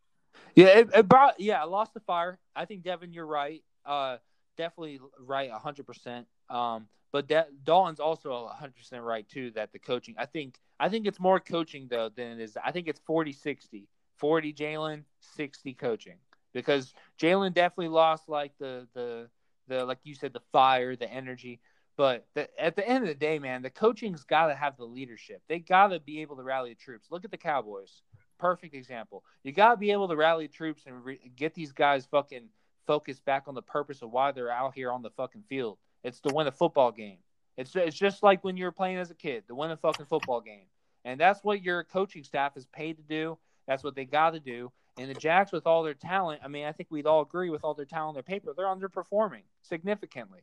Yeah, 0.55 0.67
it, 0.67 0.89
it 0.93 1.07
brought. 1.07 1.39
Yeah, 1.39 1.61
I 1.61 1.65
lost 1.65 1.93
the 1.93 1.99
fire. 2.01 2.39
I 2.55 2.65
think 2.65 2.83
Devin, 2.83 3.11
you're 3.11 3.25
right. 3.25 3.61
Uh, 3.86 4.17
definitely 4.57 4.99
right, 5.19 5.51
hundred 5.51 5.86
percent. 5.86 6.27
Um, 6.49 6.88
but 7.11 7.27
that 7.29 7.49
Dalton's 7.65 7.99
also 7.99 8.47
hundred 8.47 8.75
percent 8.75 9.03
right 9.03 9.27
too. 9.27 9.51
That 9.51 9.73
the 9.73 9.79
coaching. 9.79 10.15
I 10.17 10.25
think. 10.25 10.57
I 10.79 10.89
think 10.89 11.07
it's 11.07 11.19
more 11.19 11.39
coaching 11.39 11.88
though 11.89 12.09
than 12.09 12.33
it 12.33 12.39
is. 12.41 12.57
I 12.61 12.71
think 12.71 12.89
it's 12.89 12.99
40-60. 13.07 13.86
40 14.18 14.53
Jalen, 14.53 15.03
sixty 15.20 15.74
coaching. 15.74 16.18
Because 16.53 16.93
Jalen 17.20 17.53
definitely 17.53 17.89
lost 17.89 18.30
like 18.30 18.53
the 18.59 18.88
the 18.93 19.30
the 19.68 19.86
like 19.86 19.99
you 20.03 20.16
said 20.16 20.34
the 20.34 20.41
fire, 20.51 20.95
the 20.95 21.11
energy. 21.11 21.59
But 21.97 22.26
the, 22.34 22.49
at 22.61 22.76
the 22.76 22.88
end 22.88 23.03
of 23.03 23.07
the 23.07 23.16
day, 23.16 23.39
man, 23.39 23.61
the 23.61 23.70
coaching's 23.70 24.24
got 24.24 24.47
to 24.47 24.55
have 24.55 24.76
the 24.78 24.86
leadership. 24.86 25.41
They 25.47 25.59
got 25.59 25.88
to 25.88 25.99
be 25.99 26.22
able 26.22 26.36
to 26.36 26.43
rally 26.43 26.72
the 26.72 26.76
troops. 26.76 27.07
Look 27.09 27.24
at 27.24 27.32
the 27.32 27.38
Cowboys. 27.38 28.01
Perfect 28.38 28.76
example. 28.76 29.24
You 29.43 29.53
got 29.53 29.72
to 29.72 29.78
be 29.78 29.91
able 29.91 30.09
to 30.09 30.16
rally 30.16 30.49
troops 30.49 30.84
and 30.86 31.05
re- 31.05 31.32
get 31.38 31.53
these 31.53 31.72
guys 31.72 32.05
fucking 32.05 32.49
focused 32.86 33.24
back 33.24 33.43
on 33.47 33.55
the 33.55 33.61
purpose 33.61 34.01
of 34.01 34.11
why 34.11 34.34
they're 34.34 34.51
out 34.51 34.76
here 34.76 34.91
on 34.91 35.01
the 35.01 35.09
fucking 35.11 35.43
field. 35.47 35.78
It's 36.03 36.20
to 36.22 36.34
win 36.34 36.47
a 36.47 36.51
football 36.51 36.91
game. 36.91 37.18
It's 37.57 37.76
it's 37.76 37.95
just 37.95 38.22
like 38.22 38.43
when 38.43 38.57
you 38.57 38.66
were 38.66 38.72
playing 38.72 38.97
as 38.97 39.09
a 39.09 39.16
kid, 39.16 39.47
to 39.47 39.55
win 39.55 39.72
a 39.72 39.78
fucking 39.78 40.05
football 40.05 40.41
game. 40.41 40.66
And 41.05 41.20
that's 41.20 41.43
what 41.43 41.63
your 41.63 41.84
coaching 41.84 42.24
staff 42.24 42.57
is 42.57 42.66
paid 42.66 42.97
to 42.97 43.03
do. 43.03 43.38
That's 43.68 43.84
what 43.84 43.95
they 43.95 44.05
got 44.05 44.32
to 44.32 44.39
do. 44.39 44.72
And 44.97 45.09
the 45.09 45.13
Jacks, 45.13 45.51
with 45.51 45.68
all 45.68 45.84
their 45.84 45.93
talent, 45.93 46.41
I 46.43 46.47
mean, 46.47 46.66
I 46.66 46.72
think 46.72 46.89
we'd 46.89 47.05
all 47.05 47.22
agree 47.22 47.49
with 47.49 47.63
all 47.63 47.74
their 47.74 47.86
talent 47.86 48.09
on 48.09 48.13
their 48.13 48.24
paper, 48.24 48.53
they're 48.55 48.66
underperforming 48.66 49.43
significantly. 49.61 50.39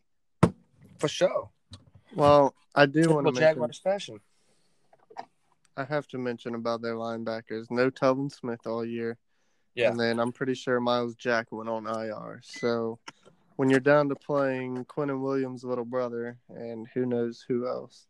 For 0.99 1.09
sure. 1.09 1.49
Well, 2.15 2.55
I 2.75 2.87
do 2.87 3.09
want 3.09 3.27
to 3.27 3.33
mention. 3.33 3.43
Jaguars 3.43 3.79
fashion. 3.79 4.21
I 5.77 5.85
have 5.85 6.07
to 6.09 6.19
mention 6.19 6.55
about 6.55 6.83
their 6.83 6.97
linebackers. 6.97 7.71
No 7.71 7.91
Telvin 7.91 8.31
Smith 8.31 8.67
all 8.67 8.85
year. 8.85 9.17
Yeah. 9.75 9.91
And 9.91 9.99
then 9.99 10.19
I'm 10.19 10.33
pretty 10.33 10.55
sure 10.55 10.81
Myles 10.81 11.15
Jack 11.15 11.47
went 11.51 11.71
on 11.71 11.87
IR. 11.87 12.41
So 12.45 12.99
when 13.57 13.71
you're 13.71 13.81
down 13.81 14.11
to 14.11 14.15
playing 14.15 14.85
Quinnen 14.85 15.21
Williams' 15.21 15.65
little 15.65 15.87
brother 15.87 16.37
and 16.51 16.87
who 16.93 17.07
knows 17.07 17.43
who 17.49 17.67
else, 17.67 18.07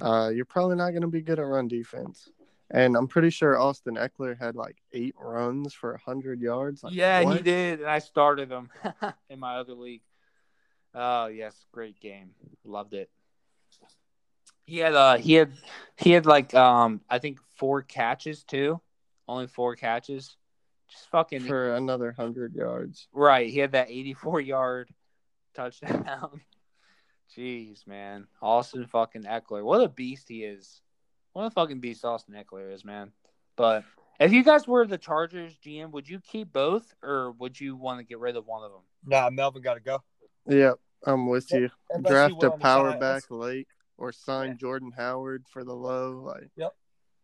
uh, 0.00 0.30
you're 0.34 0.46
probably 0.46 0.76
not 0.76 0.90
going 0.90 1.02
to 1.02 1.08
be 1.08 1.20
good 1.20 1.38
at 1.38 1.46
run 1.46 1.68
defense. 1.68 2.30
And 2.70 2.96
I'm 2.96 3.08
pretty 3.08 3.30
sure 3.30 3.58
Austin 3.58 3.94
Ekeler 3.94 4.38
had 4.38 4.54
like 4.54 4.76
eight 4.92 5.14
runs 5.18 5.72
for 5.72 5.92
100 5.92 6.40
yards. 6.40 6.82
Like, 6.82 6.92
yeah, 6.94 7.22
he 7.34 7.40
did, 7.40 7.80
and 7.80 7.88
I 7.88 7.98
started 7.98 8.50
him 8.50 8.68
in 9.30 9.38
my 9.40 9.56
other 9.56 9.74
league. 9.74 10.02
Oh 10.94 11.26
yes, 11.26 11.66
great 11.72 11.98
game, 12.00 12.30
loved 12.64 12.94
it. 12.94 13.10
He 14.64 14.78
had 14.78 14.94
uh 14.94 15.16
he 15.16 15.34
had 15.34 15.52
he 15.96 16.10
had 16.10 16.26
like 16.26 16.54
um 16.54 17.00
I 17.08 17.18
think 17.18 17.38
four 17.56 17.82
catches 17.82 18.44
too, 18.44 18.80
only 19.26 19.46
four 19.46 19.76
catches, 19.76 20.36
just 20.90 21.08
fucking 21.10 21.40
For 21.40 21.74
another 21.74 22.12
100 22.16 22.54
yards. 22.54 23.08
right. 23.12 23.48
He 23.48 23.58
had 23.58 23.72
that 23.72 23.90
eighty 23.90 24.12
four 24.12 24.40
yard 24.40 24.90
touchdown. 25.54 26.40
Jeez, 27.36 27.86
man, 27.86 28.26
Austin 28.40 28.86
fucking 28.86 29.24
Eckler, 29.24 29.62
what 29.62 29.82
a 29.82 29.88
beast 29.88 30.28
he 30.28 30.44
is. 30.44 30.80
What 31.32 31.44
a 31.44 31.50
fucking 31.50 31.80
beast 31.80 32.04
Austin 32.04 32.34
Ekeler 32.34 32.72
is, 32.72 32.84
man. 32.84 33.12
But 33.56 33.84
if 34.20 34.32
you 34.32 34.42
guys 34.42 34.66
were 34.66 34.86
the 34.86 34.98
Chargers 34.98 35.56
GM, 35.64 35.90
would 35.92 36.08
you 36.08 36.20
keep 36.20 36.52
both, 36.52 36.94
or 37.02 37.32
would 37.32 37.58
you 37.60 37.76
want 37.76 38.00
to 38.00 38.04
get 38.04 38.18
rid 38.18 38.36
of 38.36 38.46
one 38.46 38.62
of 38.64 38.72
them? 38.72 38.80
Nah, 39.04 39.30
Melvin 39.30 39.62
got 39.62 39.74
to 39.74 39.80
go. 39.80 40.02
Yep, 40.46 40.76
I'm 41.06 41.28
with 41.28 41.50
you. 41.52 41.70
Unless 41.90 42.30
he 42.30 42.38
Draft 42.38 42.42
a 42.42 42.50
power 42.58 42.90
sign- 42.92 43.00
back 43.00 43.22
late 43.30 43.68
or 43.96 44.12
sign 44.12 44.48
Yeah. 44.50 44.54
Jordan 44.54 44.92
Howard 44.96 45.46
for 45.48 45.64
the 45.64 45.74
low. 45.74 46.20
Like, 46.20 46.50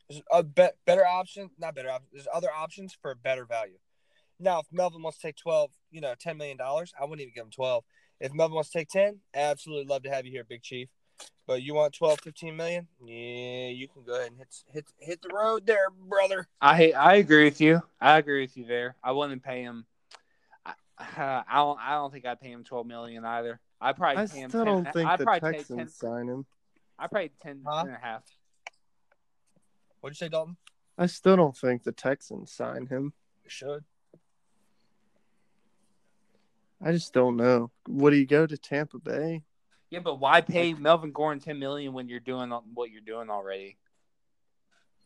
There's 0.08 0.22
a 0.30 0.42
be- 0.42 0.68
better 0.84 1.06
option, 1.06 1.50
not 1.58 1.74
better 1.74 1.90
option. 1.90 2.08
There's 2.12 2.28
other 2.32 2.52
options 2.52 2.94
for 3.00 3.14
better 3.14 3.46
value. 3.46 3.78
Now, 4.38 4.58
if 4.60 4.66
Melvin 4.72 5.02
wants 5.02 5.18
to 5.18 5.28
take 5.28 5.36
twelve, 5.36 5.70
you 5.90 6.00
know, 6.00 6.14
ten 6.18 6.36
million 6.36 6.56
dollars, 6.56 6.92
I 7.00 7.04
wouldn't 7.04 7.20
even 7.22 7.32
give 7.34 7.44
him 7.44 7.50
twelve. 7.52 7.84
If 8.20 8.32
Melvin 8.34 8.54
wants 8.56 8.70
to 8.70 8.78
take 8.78 8.88
ten, 8.88 9.20
absolutely 9.32 9.86
love 9.86 10.02
to 10.02 10.10
have 10.10 10.26
you 10.26 10.32
here, 10.32 10.44
Big 10.44 10.62
Chief. 10.62 10.88
But 11.46 11.62
you 11.62 11.74
want 11.74 11.92
12, 11.92 12.20
15 12.20 12.56
million? 12.56 12.88
Yeah, 13.04 13.68
you 13.68 13.86
can 13.86 14.02
go 14.02 14.14
ahead 14.14 14.28
and 14.28 14.38
hit 14.38 14.54
hit 14.72 14.84
hit 14.98 15.22
the 15.22 15.28
road 15.28 15.66
there, 15.66 15.90
brother. 15.90 16.48
I 16.60 16.92
I 16.92 17.14
agree 17.16 17.44
with 17.44 17.60
you. 17.60 17.82
I 18.00 18.16
agree 18.18 18.40
with 18.40 18.56
you 18.56 18.64
there. 18.64 18.96
I 19.04 19.12
wouldn't 19.12 19.42
pay 19.42 19.62
him. 19.62 19.84
I, 20.64 20.72
I 21.48 21.56
don't. 21.56 21.78
I 21.78 21.92
don't 21.94 22.12
think 22.12 22.24
I'd 22.24 22.40
pay 22.40 22.50
him 22.50 22.64
twelve 22.64 22.86
million 22.86 23.24
either. 23.24 23.60
I 23.80 23.92
probably 23.92 24.22
I 24.22 24.26
pay 24.26 24.38
him. 24.38 24.48
still 24.50 24.64
10, 24.64 24.74
don't 24.74 24.92
think 24.94 25.08
I'd 25.10 25.18
the 25.18 25.24
probably 25.24 25.52
Texans 25.52 25.98
10, 25.98 26.10
sign 26.10 26.28
him. 26.28 26.46
I 26.98 27.06
probably 27.06 27.32
10, 27.42 27.62
Huh? 27.66 27.82
10 27.82 27.86
and 27.88 27.96
a 28.02 28.06
half. 28.06 28.22
What'd 30.00 30.18
you 30.18 30.24
say, 30.24 30.30
Dalton? 30.30 30.56
I 30.96 31.06
still 31.06 31.36
don't 31.36 31.56
think 31.56 31.82
the 31.82 31.92
Texans 31.92 32.50
sign 32.52 32.86
him. 32.86 33.12
You 33.42 33.50
should. 33.50 33.84
I 36.82 36.92
just 36.92 37.12
don't 37.12 37.36
know. 37.36 37.70
Would 37.88 38.12
he 38.14 38.24
go 38.24 38.46
to 38.46 38.56
Tampa 38.56 38.98
Bay? 38.98 39.42
Yeah, 39.94 40.00
but 40.00 40.18
why 40.18 40.40
pay 40.40 40.74
Melvin 40.74 41.12
Gordon 41.12 41.40
ten 41.40 41.60
million 41.60 41.92
when 41.92 42.08
you're 42.08 42.18
doing 42.18 42.50
what 42.50 42.90
you're 42.90 43.00
doing 43.00 43.30
already? 43.30 43.76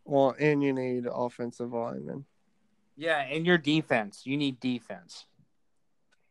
Well, 0.06 0.34
and 0.40 0.62
you 0.62 0.72
need 0.72 1.04
offensive 1.06 1.74
linemen. 1.74 2.24
Yeah, 2.96 3.18
and 3.18 3.44
your 3.44 3.58
defense. 3.58 4.22
You 4.24 4.38
need 4.38 4.60
defense. 4.60 5.26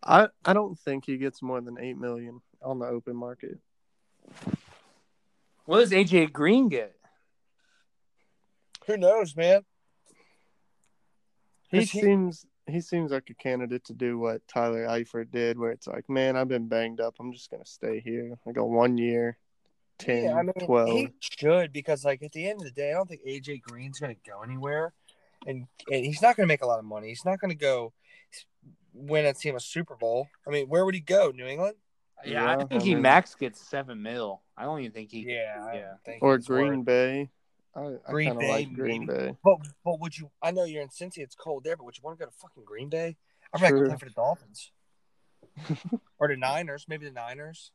I 0.03 0.29
I 0.43 0.53
don't 0.53 0.75
think 0.75 1.05
he 1.05 1.17
gets 1.17 1.43
more 1.43 1.61
than 1.61 1.77
eight 1.79 1.99
million 1.99 2.41
on 2.63 2.79
the 2.79 2.87
open 2.87 3.15
market. 3.15 3.59
What 5.65 5.77
does 5.77 5.91
AJ 5.91 6.33
Green 6.33 6.67
get? 6.67 6.95
Who 8.87 8.97
knows, 8.97 9.35
man? 9.35 9.65
He 11.69 11.81
he- 11.81 11.85
seems 11.85 12.43
he 12.67 12.81
seems 12.81 13.11
like 13.11 13.29
a 13.29 13.33
candidate 13.33 13.83
to 13.85 13.93
do 13.93 14.17
what 14.19 14.47
Tyler 14.47 14.85
Eifert 14.87 15.31
did, 15.31 15.57
where 15.57 15.71
it's 15.71 15.87
like, 15.87 16.09
man, 16.09 16.35
I've 16.35 16.47
been 16.47 16.67
banged 16.67 16.99
up. 17.01 17.15
I'm 17.19 17.31
just 17.33 17.49
gonna 17.51 17.65
stay 17.65 17.99
here. 17.99 18.37
I 18.47 18.51
go 18.51 18.65
one 18.65 18.97
year, 18.97 19.37
10, 19.99 20.23
Yeah, 20.25 20.35
I 20.35 20.41
mean, 20.43 20.53
12. 20.65 20.89
he 20.89 21.09
should 21.19 21.73
because, 21.73 22.03
like, 22.05 22.21
at 22.23 22.31
the 22.31 22.47
end 22.49 22.59
of 22.61 22.65
the 22.65 22.71
day, 22.71 22.91
I 22.91 22.93
don't 22.93 23.07
think 23.09 23.21
AJ 23.25 23.61
Green's 23.61 23.99
going 23.99 24.15
to 24.15 24.29
go 24.29 24.41
anywhere, 24.41 24.93
and 25.45 25.65
and 25.91 26.05
he's 26.05 26.21
not 26.21 26.35
going 26.35 26.45
to 26.47 26.51
make 26.51 26.61
a 26.61 26.67
lot 26.67 26.79
of 26.79 26.85
money. 26.85 27.07
He's 27.09 27.25
not 27.25 27.39
going 27.39 27.49
to 27.51 27.57
go 27.57 27.93
win 28.93 29.25
a 29.25 29.33
team 29.33 29.55
a 29.55 29.59
Super 29.59 29.95
Bowl. 29.95 30.27
I 30.47 30.49
mean, 30.51 30.67
where 30.67 30.83
would 30.85 30.95
he 30.95 31.01
go? 31.01 31.31
New 31.33 31.45
England? 31.45 31.75
Yeah, 32.25 32.31
Yeah, 32.45 32.51
I 32.53 32.63
think 32.65 32.81
I 32.81 32.85
he 32.85 32.95
max 32.95 33.35
gets 33.35 33.61
seven 33.61 34.01
mil. 34.01 34.41
I 34.57 34.63
don't 34.63 34.79
even 34.79 34.91
think 34.91 35.11
he. 35.11 35.21
Yeah, 35.21 35.71
Yeah. 35.73 35.93
think 36.03 36.23
Or 36.23 36.37
Green 36.39 36.77
worth- 36.77 36.85
Bay. 36.85 37.29
I, 37.77 37.81
I 38.07 38.11
Green 38.11 38.27
kind 38.29 38.37
of 38.37 38.41
Bay, 38.41 38.51
like 38.51 38.73
Green 38.73 39.05
maybe. 39.05 39.19
Bay. 39.19 39.37
But 39.43 39.57
but 39.85 39.99
would 39.99 40.17
you? 40.17 40.31
I 40.41 40.51
know 40.51 40.63
you're 40.63 40.81
in 40.81 40.89
Cincy. 40.89 41.19
It's 41.19 41.35
cold 41.35 41.63
there, 41.63 41.77
but 41.77 41.83
would 41.85 41.95
you 41.97 42.01
want 42.03 42.17
to 42.19 42.25
go 42.25 42.29
to 42.31 42.35
fucking 42.37 42.63
Green 42.65 42.89
Bay? 42.89 43.15
I'd 43.53 43.61
rather 43.61 43.75
go 43.75 43.79
True. 43.81 43.87
play 43.89 43.97
for 43.97 44.05
the 44.05 44.11
Dolphins 44.11 44.71
or 46.19 46.27
the 46.27 46.35
Niners. 46.35 46.85
Maybe 46.89 47.05
the 47.05 47.11
Niners. 47.11 47.71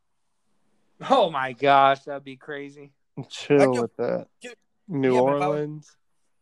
Oh 1.09 1.31
my 1.31 1.53
gosh, 1.53 2.03
that'd 2.05 2.25
be 2.25 2.37
crazy. 2.37 2.93
Chill 3.29 3.73
go- 3.75 3.83
with 3.83 3.97
that. 3.97 4.27
Dude, 4.41 4.55
New 4.89 5.15
yeah, 5.15 5.21
but 5.21 5.37
if 5.37 5.43
I 5.43 5.49
was- 5.49 5.57
Orleans. 5.61 5.97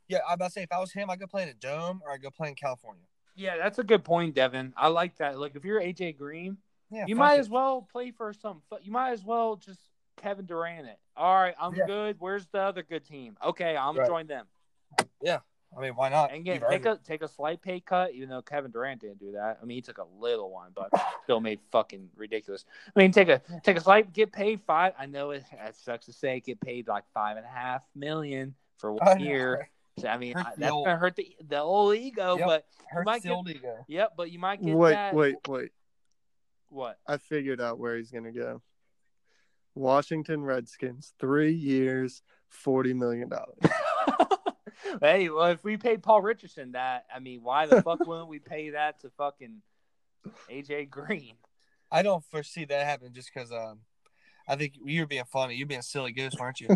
Yeah, 0.09 0.19
I'm 0.29 0.35
about 0.35 0.47
to 0.47 0.53
say 0.53 0.63
if 0.65 0.73
I 0.73 0.81
was 0.81 0.93
him, 0.93 1.09
I'd 1.09 1.21
go 1.21 1.27
play 1.29 1.45
in 1.45 1.49
a 1.51 1.55
dome 1.55 2.01
or 2.05 2.11
I'd 2.13 2.21
go 2.23 2.31
play 2.31 2.49
in 2.49 2.57
California. 2.57 3.05
Yeah, 3.37 3.57
that's 3.59 3.79
a 3.79 3.85
good 3.85 4.03
point, 4.03 4.35
Devin. 4.35 4.73
I 4.77 4.89
like 4.89 5.17
that. 5.19 5.39
Like, 5.39 5.55
if 5.55 5.65
you're 5.65 5.81
AJ 5.81 6.19
Green, 6.19 6.57
Yeah, 6.91 7.05
you 7.07 7.15
might 7.15 7.37
it. 7.37 7.41
as 7.41 7.49
well 7.49 7.87
play 7.93 8.11
for 8.11 8.33
some. 8.33 8.61
You 8.83 8.91
might 8.91 9.13
as 9.13 9.25
well 9.25 9.55
just 9.55 9.79
Kevin 10.21 10.47
Durant 10.47 10.87
it. 10.87 10.99
All 11.17 11.35
right, 11.35 11.55
I'm 11.59 11.75
Yeah. 11.75 11.87
good. 11.87 12.17
Where's 12.21 12.47
the 12.47 12.61
other 12.61 12.83
good 12.83 13.05
team? 13.05 13.37
Okay, 13.45 13.77
I'm 13.77 13.97
Right. 13.97 14.07
join 14.07 14.27
them. 14.27 14.47
Yeah. 15.23 15.41
I 15.77 15.81
mean, 15.81 15.95
why 15.95 16.09
not? 16.09 16.33
And 16.33 16.45
get 16.45 16.63
take 16.69 16.85
earned 16.85 16.99
a 17.01 17.05
take 17.05 17.23
a 17.23 17.29
slight 17.29 17.63
pay 17.63 17.79
cut, 17.79 18.13
even 18.13 18.29
though 18.29 18.43
Kevin 18.43 18.73
Durant 18.73 19.01
didn't 19.03 19.21
do 19.21 19.33
that. 19.33 19.59
I 19.63 19.65
mean, 19.65 19.77
he 19.77 19.83
took 19.83 19.99
a 19.99 20.05
little 20.19 20.51
one, 20.51 20.73
but 20.75 20.91
still 21.23 21.41
made 21.41 21.61
fucking 21.71 22.11
ridiculous. 22.17 22.65
I 22.89 22.99
mean, 22.99 23.13
take 23.13 23.29
a 23.29 23.41
take 23.63 23.77
a 23.77 23.81
slight, 23.81 24.13
get 24.13 24.33
paid 24.33 24.61
five. 24.63 24.95
I 24.99 25.07
know 25.07 25.31
it, 25.31 25.45
it 25.53 25.77
sucks 25.77 26.07
to 26.07 26.13
say, 26.13 26.41
get 26.41 26.61
paid 26.61 26.89
like 26.89 27.05
five 27.15 27.37
and 27.37 27.47
a 27.47 27.49
half 27.49 27.89
million 27.95 28.57
for 28.79 28.91
it. 28.97 28.99
I 29.03 29.11
one 29.11 29.21
year. 29.21 29.71
So, 29.99 30.09
I 30.09 30.17
mean, 30.17 30.37
I- 30.37 30.55
that's 30.57 30.73
old- 30.73 30.87
gonna 30.87 30.99
hurt 30.99 31.15
the 31.15 31.37
the 31.41 31.59
old 31.61 31.95
ego, 31.95 32.37
Yep. 32.37 32.47
but 32.47 32.67
Hurts 32.89 33.07
might 33.07 33.23
the 33.23 33.29
get- 33.29 33.35
old 33.37 33.49
ego. 33.49 33.85
yep. 33.87 34.15
But 34.17 34.33
you 34.33 34.41
might 34.41 34.61
get 34.61 34.75
Wait, 34.75 34.91
that. 34.91 35.15
wait, 35.15 35.37
wait. 35.47 35.71
What? 36.69 36.99
I 37.07 37.17
figured 37.19 37.61
out 37.61 37.79
where 37.79 37.97
he's 37.97 38.11
gonna 38.11 38.33
go. 38.33 38.61
Washington 39.75 40.43
Redskins, 40.43 41.15
three 41.19 41.53
years, 41.53 42.23
forty 42.49 42.93
million 42.93 43.29
dollars. 43.29 43.59
hey, 45.01 45.29
well, 45.29 45.47
if 45.47 45.63
we 45.65 45.77
paid 45.77 46.03
Paul 46.03 46.23
Richardson 46.23 46.73
that, 46.73 47.07
I 47.15 47.21
mean, 47.21 47.43
why 47.43 47.67
the 47.67 47.83
fuck 47.83 48.07
wouldn't 48.07 48.29
we 48.29 48.39
pay 48.39 48.71
that 48.71 49.01
to 49.01 49.11
fucking 49.11 49.63
AJ 50.51 50.91
Green. 50.91 51.35
I 51.91 52.03
don't 52.03 52.25
foresee 52.25 52.65
that 52.67 52.87
happening 52.87 53.13
just 53.13 53.31
because 53.33 53.51
um, 53.53 53.81
I 54.47 54.57
think 54.57 54.75
you 54.85 55.01
were 55.01 55.07
being 55.07 55.25
funny. 55.25 55.55
You're 55.57 55.67
being 55.67 55.83
silly 55.83 56.13
goose, 56.13 56.35
aren't 56.39 56.61
you? 56.61 56.69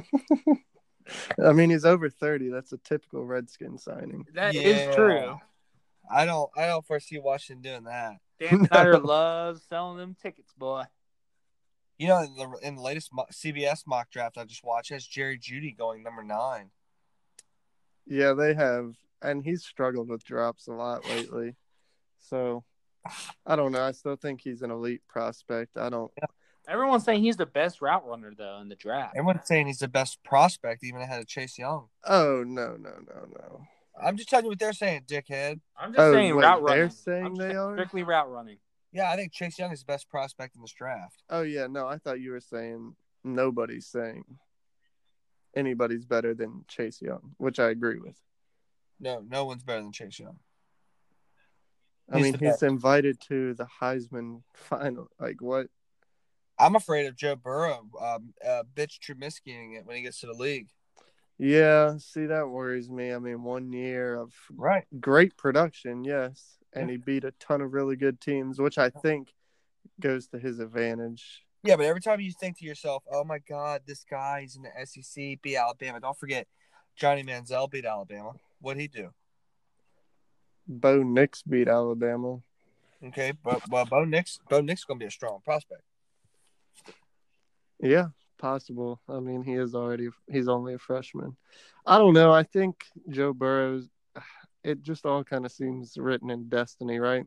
I 1.44 1.52
mean, 1.52 1.70
he's 1.70 1.84
over 1.84 2.08
30. 2.08 2.48
That's 2.48 2.72
a 2.72 2.78
typical 2.78 3.24
Redskin 3.24 3.78
signing. 3.78 4.26
That 4.34 4.54
is 4.54 4.82
Yeah. 4.86 4.90
true. 4.92 5.40
I 6.10 6.26
don't. 6.26 6.50
I 6.56 6.66
don't 6.66 6.86
foresee 6.86 7.18
Washington 7.18 7.62
doing 7.62 7.84
that. 7.84 8.16
Dan 8.38 8.66
Snyder 8.66 8.98
loves 8.98 9.62
selling 9.68 9.96
them 9.96 10.16
tickets, 10.20 10.52
boy. 10.52 10.84
You 11.98 12.08
know, 12.08 12.18
in 12.22 12.34
the, 12.34 12.58
in 12.62 12.74
the 12.76 12.82
latest 12.82 13.10
CBS 13.32 13.86
mock 13.86 14.10
draft 14.10 14.36
I 14.36 14.44
just 14.44 14.64
watched, 14.64 14.90
has 14.90 15.06
Jerry 15.06 15.38
Jeudy 15.38 15.76
going 15.76 16.02
number 16.02 16.22
nine. 16.24 16.70
Yeah, 18.06 18.32
they 18.32 18.54
have. 18.54 18.94
And 19.22 19.42
he's 19.44 19.64
struggled 19.64 20.08
with 20.08 20.24
drops 20.24 20.66
a 20.66 20.72
lot 20.72 21.08
lately. 21.08 21.54
So 22.18 22.64
I 23.46 23.56
don't 23.56 23.72
know. 23.72 23.82
I 23.82 23.92
still 23.92 24.16
think 24.16 24.40
he's 24.42 24.62
an 24.62 24.70
elite 24.70 25.02
prospect. 25.08 25.76
I 25.76 25.88
don't. 25.88 26.10
Everyone's 26.66 27.04
saying 27.04 27.22
he's 27.22 27.36
the 27.36 27.46
best 27.46 27.80
route 27.82 28.06
runner 28.06 28.32
though 28.36 28.58
in 28.60 28.68
the 28.68 28.74
draft. 28.76 29.14
Everyone's 29.16 29.46
saying 29.46 29.66
he's 29.66 29.78
the 29.78 29.88
best 29.88 30.22
prospect, 30.24 30.82
even 30.82 31.00
ahead 31.02 31.20
of 31.20 31.26
Chase 31.26 31.58
Young. 31.58 31.88
Oh, 32.04 32.42
no, 32.46 32.76
no, 32.76 32.90
no, 33.06 33.26
no. 33.38 33.60
I'm 34.02 34.16
just 34.16 34.28
telling 34.28 34.46
you 34.46 34.50
what 34.50 34.58
they're 34.58 34.72
saying, 34.72 35.02
dickhead. 35.06 35.60
I'm 35.78 35.92
just 35.92 36.00
Oh, 36.00 36.12
saying 36.12 36.34
wait, 36.34 36.42
route 36.44 36.66
they're 36.66 36.76
running. 36.76 36.90
saying 36.90 37.26
I'm 37.26 37.34
they 37.36 37.48
just 37.48 37.56
are? 37.58 37.74
strictly 37.76 38.02
route 38.02 38.30
running. 38.30 38.56
Yeah, 38.94 39.10
I 39.10 39.16
think 39.16 39.32
Chase 39.32 39.58
Young 39.58 39.72
is 39.72 39.80
the 39.80 39.86
best 39.86 40.08
prospect 40.08 40.54
in 40.54 40.62
this 40.62 40.72
draft. 40.72 41.24
Oh, 41.28 41.42
yeah. 41.42 41.66
No, 41.66 41.88
I 41.88 41.98
thought 41.98 42.20
you 42.20 42.30
were 42.30 42.40
saying 42.40 42.94
nobody's 43.24 43.86
saying 43.88 44.24
anybody's 45.56 46.04
better 46.04 46.32
than 46.32 46.64
Chase 46.68 47.02
Young, 47.02 47.34
which 47.38 47.58
I 47.58 47.70
agree 47.70 47.98
with. 47.98 48.16
No, 49.00 49.22
no 49.28 49.44
one's 49.44 49.64
better 49.64 49.82
than 49.82 49.92
Chase 49.92 50.20
Young. 50.20 50.38
I 52.10 52.18
He's 52.18 52.24
mean, 52.24 52.38
he's 52.38 52.62
invited 52.62 53.18
to 53.28 53.54
the 53.54 53.66
Heisman 53.80 54.42
final. 54.54 55.08
Like, 55.18 55.40
what? 55.40 55.66
I'm 56.56 56.76
afraid 56.76 57.06
of 57.06 57.16
Joe 57.16 57.34
Burrow, 57.34 57.88
um, 58.00 58.32
uh, 58.46 58.62
bitch 58.76 59.00
Trubiskying 59.00 59.76
it 59.76 59.84
when 59.84 59.96
he 59.96 60.02
gets 60.02 60.20
to 60.20 60.26
the 60.26 60.34
league. 60.34 60.68
Yeah, 61.36 61.96
see, 61.98 62.26
that 62.26 62.48
worries 62.48 62.88
me. 62.88 63.12
I 63.12 63.18
mean, 63.18 63.42
one 63.42 63.72
year 63.72 64.14
of 64.14 64.32
Right. 64.52 64.84
great 65.00 65.36
production, 65.36 66.04
yes, 66.04 66.58
and 66.74 66.90
he 66.90 66.96
beat 66.96 67.24
a 67.24 67.32
ton 67.32 67.60
of 67.60 67.72
really 67.72 67.96
good 67.96 68.20
teams, 68.20 68.60
which 68.60 68.78
I 68.78 68.90
think 68.90 69.32
goes 70.00 70.28
to 70.28 70.38
his 70.38 70.58
advantage. 70.58 71.44
Yeah, 71.62 71.76
but 71.76 71.86
every 71.86 72.00
time 72.00 72.20
you 72.20 72.32
think 72.32 72.58
to 72.58 72.64
yourself, 72.64 73.04
"Oh 73.10 73.24
my 73.24 73.38
God, 73.38 73.82
this 73.86 74.04
guy's 74.04 74.56
in 74.56 74.62
the 74.62 74.86
SEC, 74.86 75.40
beat 75.40 75.56
Alabama," 75.56 76.00
don't 76.00 76.18
forget 76.18 76.46
Johnny 76.96 77.22
Manziel 77.22 77.70
beat 77.70 77.84
Alabama. 77.86 78.32
What'd 78.60 78.80
he 78.80 78.88
do? 78.88 79.10
Bo 80.66 81.02
Nix 81.02 81.42
beat 81.42 81.68
Alabama. 81.68 82.40
Okay, 83.02 83.32
but 83.42 83.68
well, 83.68 83.84
Bo 83.84 84.04
Nix, 84.04 84.40
Bo 84.48 84.60
Nix 84.60 84.82
is 84.82 84.84
gonna 84.84 84.98
be 84.98 85.06
a 85.06 85.10
strong 85.10 85.40
prospect. 85.44 85.82
Yeah, 87.80 88.08
possible. 88.38 89.00
I 89.08 89.20
mean, 89.20 89.42
he 89.42 89.54
is 89.54 89.74
already 89.74 90.08
he's 90.30 90.48
only 90.48 90.74
a 90.74 90.78
freshman. 90.78 91.36
I 91.86 91.98
don't 91.98 92.14
know. 92.14 92.32
I 92.32 92.44
think 92.44 92.84
Joe 93.08 93.32
Burrow's 93.32 93.88
it 94.64 94.82
just 94.82 95.04
all 95.06 95.22
kind 95.22 95.44
of 95.44 95.52
seems 95.52 95.96
written 95.96 96.30
in 96.30 96.48
destiny, 96.48 96.98
right? 96.98 97.26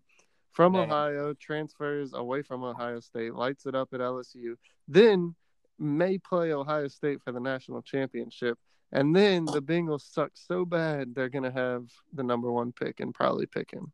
From 0.52 0.74
Yeah. 0.74 0.82
Ohio, 0.82 1.34
transfers 1.36 2.14
away 2.14 2.42
from 2.42 2.64
Ohio 2.64 3.00
State, 3.00 3.34
lights 3.36 3.66
it 3.66 3.76
up 3.76 3.94
at 3.94 4.00
LSU, 4.02 4.58
then 4.88 5.36
may 5.80 6.18
play 6.18 6.52
Ohio 6.52 6.88
State 6.88 7.22
for 7.24 7.32
the 7.32 7.40
national 7.40 7.82
championship. 7.84 8.58
And 8.92 9.16
then 9.16 9.46
the 9.46 9.62
Bengals 9.62 10.02
suck 10.02 10.32
so 10.34 10.66
bad 10.66 11.14
they're 11.14 11.30
gonna 11.30 11.52
have 11.52 11.92
the 12.14 12.24
number 12.24 12.52
one 12.52 12.72
pick 12.72 13.00
and 13.00 13.14
probably 13.14 13.46
pick 13.46 13.70
him. 13.72 13.92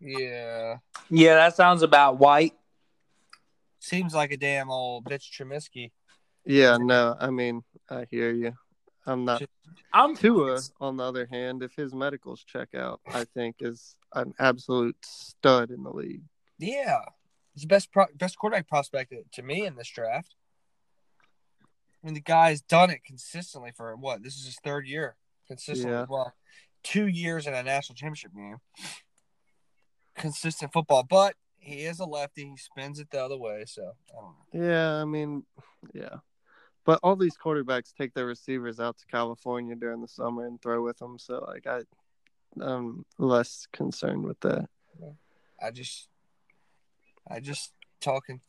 Yeah, 0.00 0.78
Yeah, 1.08 1.34
that 1.34 1.56
sounds 1.56 1.82
about 1.82 2.18
white. 2.18 2.54
seems 3.80 4.14
like 4.14 4.30
a 4.32 4.36
damn 4.36 4.70
old 4.70 5.04
bitch 5.04 5.30
Trubisky. 5.32 5.90
Yeah, 6.44 6.76
no, 6.76 7.16
I 7.18 7.30
mean, 7.30 7.62
I 7.90 8.04
hear 8.10 8.30
you. 8.32 8.52
I'm 9.06 9.24
not 9.24 9.42
I'm 9.92 10.16
Tua, 10.16 10.60
on 10.80 10.96
the 10.96 11.04
other 11.04 11.26
hand, 11.26 11.62
if 11.62 11.74
his 11.74 11.94
medicals 11.94 12.44
check 12.44 12.74
out, 12.74 13.00
I 13.06 13.24
think 13.24 13.56
is 13.60 13.96
an 14.14 14.34
absolute 14.38 14.96
stud 15.02 15.70
in 15.70 15.82
the 15.82 15.90
league. 15.90 16.22
Yeah, 16.58 17.00
he's 17.54 17.62
the 17.62 17.68
best 17.68 17.92
pro- 17.92 18.06
best 18.14 18.38
quarterback 18.38 18.68
prospect 18.68 19.14
to 19.32 19.42
me 19.42 19.64
in 19.64 19.76
this 19.76 19.88
draft. 19.88 20.34
I 21.62 22.06
mean, 22.06 22.14
the 22.14 22.20
guy's 22.20 22.60
done 22.60 22.90
it 22.90 23.04
consistently 23.04 23.72
for 23.74 23.94
what? 23.96 24.22
This 24.22 24.36
is 24.36 24.44
his 24.46 24.58
third 24.62 24.86
year 24.86 25.16
consistently. 25.46 25.92
Yeah. 25.92 26.06
Well, 26.08 26.34
two 26.82 27.06
years 27.06 27.46
in 27.46 27.54
a 27.54 27.62
national 27.62 27.96
championship 27.96 28.32
game. 28.34 28.58
Consistent 30.14 30.72
football, 30.72 31.02
but 31.02 31.34
he 31.58 31.84
is 31.84 32.00
a 32.00 32.04
lefty. 32.04 32.44
He 32.44 32.56
spins 32.56 33.00
it 33.00 33.10
the 33.10 33.22
other 33.22 33.36
way, 33.36 33.64
so 33.66 33.92
I 34.10 34.20
don't 34.20 34.62
know. 34.62 34.68
Yeah, 34.68 34.94
I 34.94 35.04
mean, 35.04 35.44
yeah. 35.92 36.16
But 36.86 37.00
all 37.02 37.16
these 37.16 37.36
quarterbacks 37.36 37.92
take 37.92 38.14
their 38.14 38.26
receivers 38.26 38.78
out 38.80 38.96
to 38.98 39.06
California 39.06 39.74
during 39.74 40.00
the 40.00 40.08
summer 40.08 40.46
and 40.46 40.62
throw 40.62 40.82
with 40.82 40.98
them. 40.98 41.18
So, 41.18 41.44
like, 41.46 41.66
I, 41.66 41.80
I'm 42.60 43.04
less 43.18 43.66
concerned 43.72 44.24
with 44.24 44.38
that. 44.40 44.68
I 45.62 45.70
just, 45.72 46.08
I 47.28 47.40
just 47.40 47.72
talking. 48.00 48.40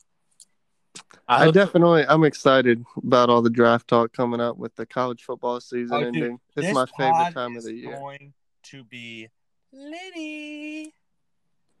I 1.26 1.44
hope- 1.44 1.54
definitely, 1.54 2.04
I'm 2.08 2.24
excited 2.24 2.84
about 3.02 3.28
all 3.28 3.42
the 3.42 3.50
draft 3.50 3.88
talk 3.88 4.12
coming 4.12 4.40
up 4.40 4.56
with 4.56 4.74
the 4.76 4.86
college 4.86 5.24
football 5.24 5.60
season 5.60 5.96
Oh, 5.96 6.00
dude, 6.00 6.06
ending. 6.22 6.40
It's 6.56 6.74
my 6.74 6.86
favorite 6.96 7.12
pod 7.12 7.34
time 7.34 7.56
of 7.56 7.64
the 7.64 7.74
year. 7.74 7.96
Going 7.96 8.34
to 8.64 8.84
be 8.84 9.28
litty. 9.72 10.94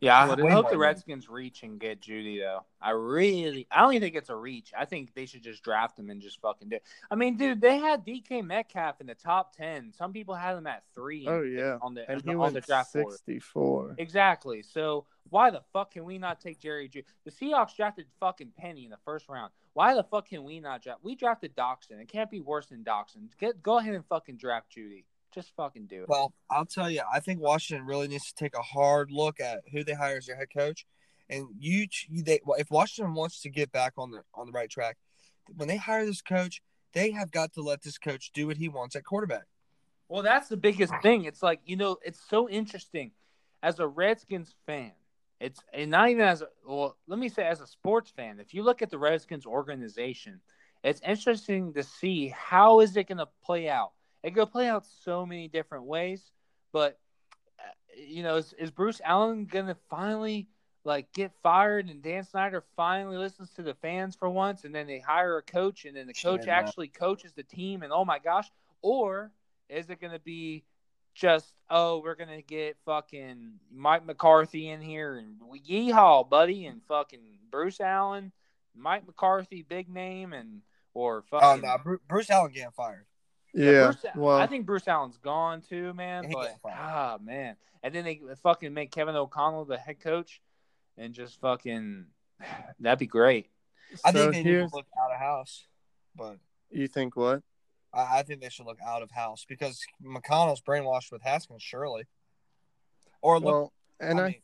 Yeah, 0.00 0.16
I, 0.16 0.26
hope 0.26 0.70
the 0.70 0.78
Redskins 0.78 1.28
reach 1.28 1.64
and 1.64 1.80
get 1.80 2.00
Jeudy 2.00 2.38
though. 2.38 2.64
I 2.80 2.90
really, 2.90 3.66
I 3.70 3.80
don't 3.80 3.94
even 3.94 4.02
think 4.02 4.14
it's 4.14 4.30
a 4.30 4.36
reach. 4.36 4.72
I 4.78 4.84
think 4.84 5.12
they 5.14 5.26
should 5.26 5.42
just 5.42 5.64
draft 5.64 5.98
him 5.98 6.08
and 6.08 6.20
just 6.20 6.40
fucking 6.40 6.68
do. 6.68 6.76
It. 6.76 6.84
I 7.10 7.16
mean, 7.16 7.36
dude, 7.36 7.60
they 7.60 7.78
had 7.78 8.06
DK 8.06 8.44
Metcalf 8.44 9.00
in 9.00 9.08
the 9.08 9.16
top 9.16 9.56
ten. 9.56 9.92
Some 9.92 10.12
people 10.12 10.36
had 10.36 10.56
him 10.56 10.68
at 10.68 10.84
three. 10.94 11.26
Oh, 11.26 11.42
yeah. 11.42 11.78
on 11.82 11.94
the 11.94 12.08
And 12.08 12.22
he 12.22 12.30
on 12.30 12.38
went 12.38 12.54
the 12.54 12.60
draft 12.60 12.94
board. 12.94 13.12
64. 13.12 13.96
Exactly. 13.98 14.62
So 14.62 15.06
why 15.30 15.50
the 15.50 15.62
fuck 15.72 15.92
can 15.92 16.04
we 16.04 16.18
not 16.18 16.40
take 16.40 16.60
Jerry 16.60 16.88
Jeudy? 16.88 17.04
The 17.24 17.32
Seahawks 17.32 17.74
drafted 17.74 18.06
fucking 18.20 18.52
Penny 18.56 18.84
in 18.84 18.90
the 18.90 18.98
first 19.04 19.28
round. 19.28 19.52
Why 19.72 19.94
the 19.94 20.04
fuck 20.04 20.28
can 20.28 20.44
we 20.44 20.60
not 20.60 20.82
draft? 20.82 21.00
We 21.02 21.16
drafted 21.16 21.56
Doctson. 21.56 22.00
It 22.00 22.08
can't 22.08 22.30
be 22.30 22.40
worse 22.40 22.66
than 22.66 22.84
Doctson. 22.84 23.28
Get 23.38 23.62
go 23.62 23.78
ahead 23.78 23.94
and 23.94 24.06
fucking 24.06 24.36
draft 24.36 24.68
Jeudy. 24.76 25.04
Just 25.34 25.52
fucking 25.56 25.86
do 25.86 26.02
it. 26.02 26.08
Well, 26.08 26.32
I'll 26.50 26.64
tell 26.64 26.90
you, 26.90 27.02
I 27.12 27.20
think 27.20 27.40
Washington 27.40 27.86
really 27.86 28.08
needs 28.08 28.26
to 28.26 28.34
take 28.34 28.56
a 28.56 28.62
hard 28.62 29.10
look 29.10 29.40
at 29.40 29.60
who 29.72 29.84
they 29.84 29.92
hire 29.94 30.16
as 30.16 30.26
their 30.26 30.36
head 30.36 30.48
coach. 30.54 30.86
And 31.28 31.48
you, 31.58 31.86
you 32.08 32.22
they, 32.22 32.40
well, 32.44 32.58
if 32.58 32.70
Washington 32.70 33.14
wants 33.14 33.42
to 33.42 33.50
get 33.50 33.70
back 33.70 33.92
on 33.98 34.10
the 34.10 34.22
on 34.34 34.46
the 34.46 34.52
right 34.52 34.70
track, 34.70 34.96
when 35.56 35.68
they 35.68 35.76
hire 35.76 36.06
this 36.06 36.22
coach, 36.22 36.62
they 36.94 37.10
have 37.10 37.30
got 37.30 37.52
to 37.54 37.62
let 37.62 37.82
this 37.82 37.98
coach 37.98 38.30
do 38.32 38.46
what 38.46 38.56
he 38.56 38.68
wants 38.68 38.96
at 38.96 39.04
quarterback. 39.04 39.44
Well, 40.08 40.22
that's 40.22 40.48
the 40.48 40.56
biggest 40.56 40.94
thing. 41.02 41.24
It's 41.24 41.42
like 41.42 41.60
you 41.66 41.76
know, 41.76 41.98
it's 42.02 42.20
so 42.28 42.48
interesting 42.48 43.12
as 43.62 43.78
a 43.78 43.86
Redskins 43.86 44.54
fan. 44.66 44.92
It's 45.40 45.60
and 45.72 45.90
not 45.90 46.08
even 46.08 46.22
as 46.22 46.42
a 46.42 46.48
well. 46.66 46.96
Let 47.06 47.18
me 47.18 47.28
say, 47.28 47.46
as 47.46 47.60
a 47.60 47.66
sports 47.66 48.10
fan, 48.10 48.40
if 48.40 48.54
you 48.54 48.62
look 48.62 48.80
at 48.80 48.90
the 48.90 48.98
Redskins 48.98 49.46
organization, 49.46 50.40
it's 50.82 51.00
interesting 51.06 51.74
to 51.74 51.82
see 51.82 52.28
how 52.28 52.80
is 52.80 52.96
it 52.96 53.08
going 53.08 53.18
to 53.18 53.28
play 53.44 53.68
out. 53.68 53.92
It 54.22 54.34
could 54.34 54.50
play 54.50 54.68
out 54.68 54.84
so 55.04 55.24
many 55.24 55.48
different 55.48 55.84
ways, 55.84 56.30
but 56.72 56.98
uh, 57.58 57.70
you 57.96 58.22
know, 58.22 58.36
is, 58.36 58.52
is 58.58 58.70
Bruce 58.70 59.00
Allen 59.04 59.44
going 59.46 59.66
to 59.66 59.76
finally 59.88 60.48
like 60.84 61.12
get 61.12 61.32
fired 61.42 61.88
and 61.88 62.02
Dan 62.02 62.24
Snyder 62.24 62.64
finally 62.76 63.16
listens 63.16 63.50
to 63.50 63.62
the 63.62 63.74
fans 63.74 64.16
for 64.16 64.28
once, 64.28 64.64
and 64.64 64.74
then 64.74 64.86
they 64.86 64.98
hire 64.98 65.38
a 65.38 65.42
coach, 65.42 65.84
and 65.84 65.96
then 65.96 66.06
the 66.06 66.14
coach 66.14 66.46
Yeah, 66.46 66.58
actually 66.58 66.88
coaches 66.88 67.32
the 67.32 67.42
team, 67.42 67.82
and 67.82 67.92
oh 67.92 68.04
my 68.04 68.18
gosh, 68.18 68.50
or 68.82 69.32
is 69.68 69.90
it 69.90 70.00
going 70.00 70.12
to 70.12 70.18
be 70.18 70.64
just 71.14 71.52
oh 71.68 71.98
we're 71.98 72.14
going 72.14 72.28
to 72.28 72.42
get 72.42 72.76
fucking 72.84 73.54
Mike 73.72 74.06
McCarthy 74.06 74.68
in 74.68 74.80
here 74.80 75.16
and 75.16 75.34
we 75.50 75.60
yeehaw 75.60 76.28
buddy 76.28 76.66
and 76.66 76.80
fucking 76.86 77.20
Bruce 77.50 77.80
Allen, 77.80 78.30
Mike 78.74 79.04
McCarthy 79.04 79.62
big 79.62 79.88
name 79.88 80.32
and 80.32 80.62
or 80.94 81.24
Oh 81.32 81.40
fucking 81.40 81.62
no, 81.62 81.76
Bruce, 81.82 82.00
Bruce 82.08 82.30
Allen 82.30 82.52
getting 82.52 82.70
fired. 82.70 83.04
Yeah. 83.58 83.84
Bruce, 83.86 84.04
well, 84.14 84.38
I 84.38 84.46
think 84.46 84.66
Bruce 84.66 84.86
Allen's 84.86 85.18
gone 85.18 85.62
too, 85.62 85.92
man. 85.94 86.30
But 86.32 86.56
ah, 86.64 87.18
man, 87.22 87.56
and 87.82 87.94
then 87.94 88.04
they 88.04 88.20
fucking 88.42 88.72
make 88.72 88.90
Kevin 88.90 89.16
O'Connell 89.16 89.64
the 89.64 89.76
head 89.76 90.00
coach, 90.00 90.40
and 90.96 91.12
just 91.12 91.40
fucking 91.40 92.06
that'd 92.80 92.98
be 92.98 93.06
great. 93.06 93.50
I 94.04 94.12
so 94.12 94.30
think 94.30 94.32
they 94.32 94.42
need 94.42 94.68
to 94.68 94.76
look 94.76 94.86
out 95.02 95.12
of 95.12 95.18
house, 95.18 95.66
but 96.14 96.38
you 96.70 96.88
think 96.88 97.16
what? 97.16 97.42
I, 97.92 98.18
I 98.18 98.22
think 98.22 98.40
they 98.40 98.48
should 98.48 98.66
look 98.66 98.78
out 98.86 99.02
of 99.02 99.10
house 99.10 99.44
because 99.48 99.82
McConnell's 100.04 100.60
brainwashed 100.60 101.10
with 101.10 101.22
Haskins, 101.22 101.62
surely. 101.62 102.04
Or 103.22 103.40
look, 103.40 103.46
Well, 103.46 103.72
and 104.00 104.20
I, 104.20 104.24
mean, 104.26 104.34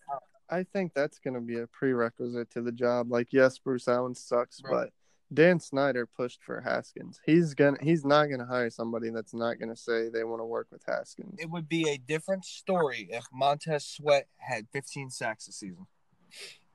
I 0.50 0.62
think 0.64 0.94
that's 0.94 1.18
going 1.18 1.34
to 1.34 1.40
be 1.40 1.58
a 1.58 1.66
prerequisite 1.66 2.50
to 2.52 2.62
the 2.62 2.72
job. 2.72 3.10
Like, 3.10 3.28
yes, 3.32 3.58
Bruce 3.58 3.86
Allen 3.86 4.14
sucks, 4.14 4.60
Right. 4.64 4.72
but 4.72 4.92
Dan 5.34 5.60
Snyder 5.60 6.06
pushed 6.06 6.42
for 6.42 6.60
Haskins. 6.60 7.20
He's 7.26 7.54
gonna. 7.54 7.76
He's 7.82 8.04
not 8.04 8.26
going 8.26 8.40
to 8.40 8.46
hire 8.46 8.70
somebody 8.70 9.10
that's 9.10 9.34
not 9.34 9.58
going 9.58 9.68
to 9.68 9.76
say 9.76 10.08
they 10.08 10.24
want 10.24 10.40
to 10.40 10.46
work 10.46 10.68
with 10.70 10.82
Haskins. 10.86 11.38
it 11.38 11.50
would 11.50 11.68
be 11.68 11.88
a 11.88 11.98
different 11.98 12.44
story 12.44 13.08
if 13.10 13.26
Montez 13.32 13.84
Sweat 13.84 14.28
had 14.38 14.66
15 14.72 15.10
sacks 15.10 15.46
this 15.46 15.56
season. 15.56 15.86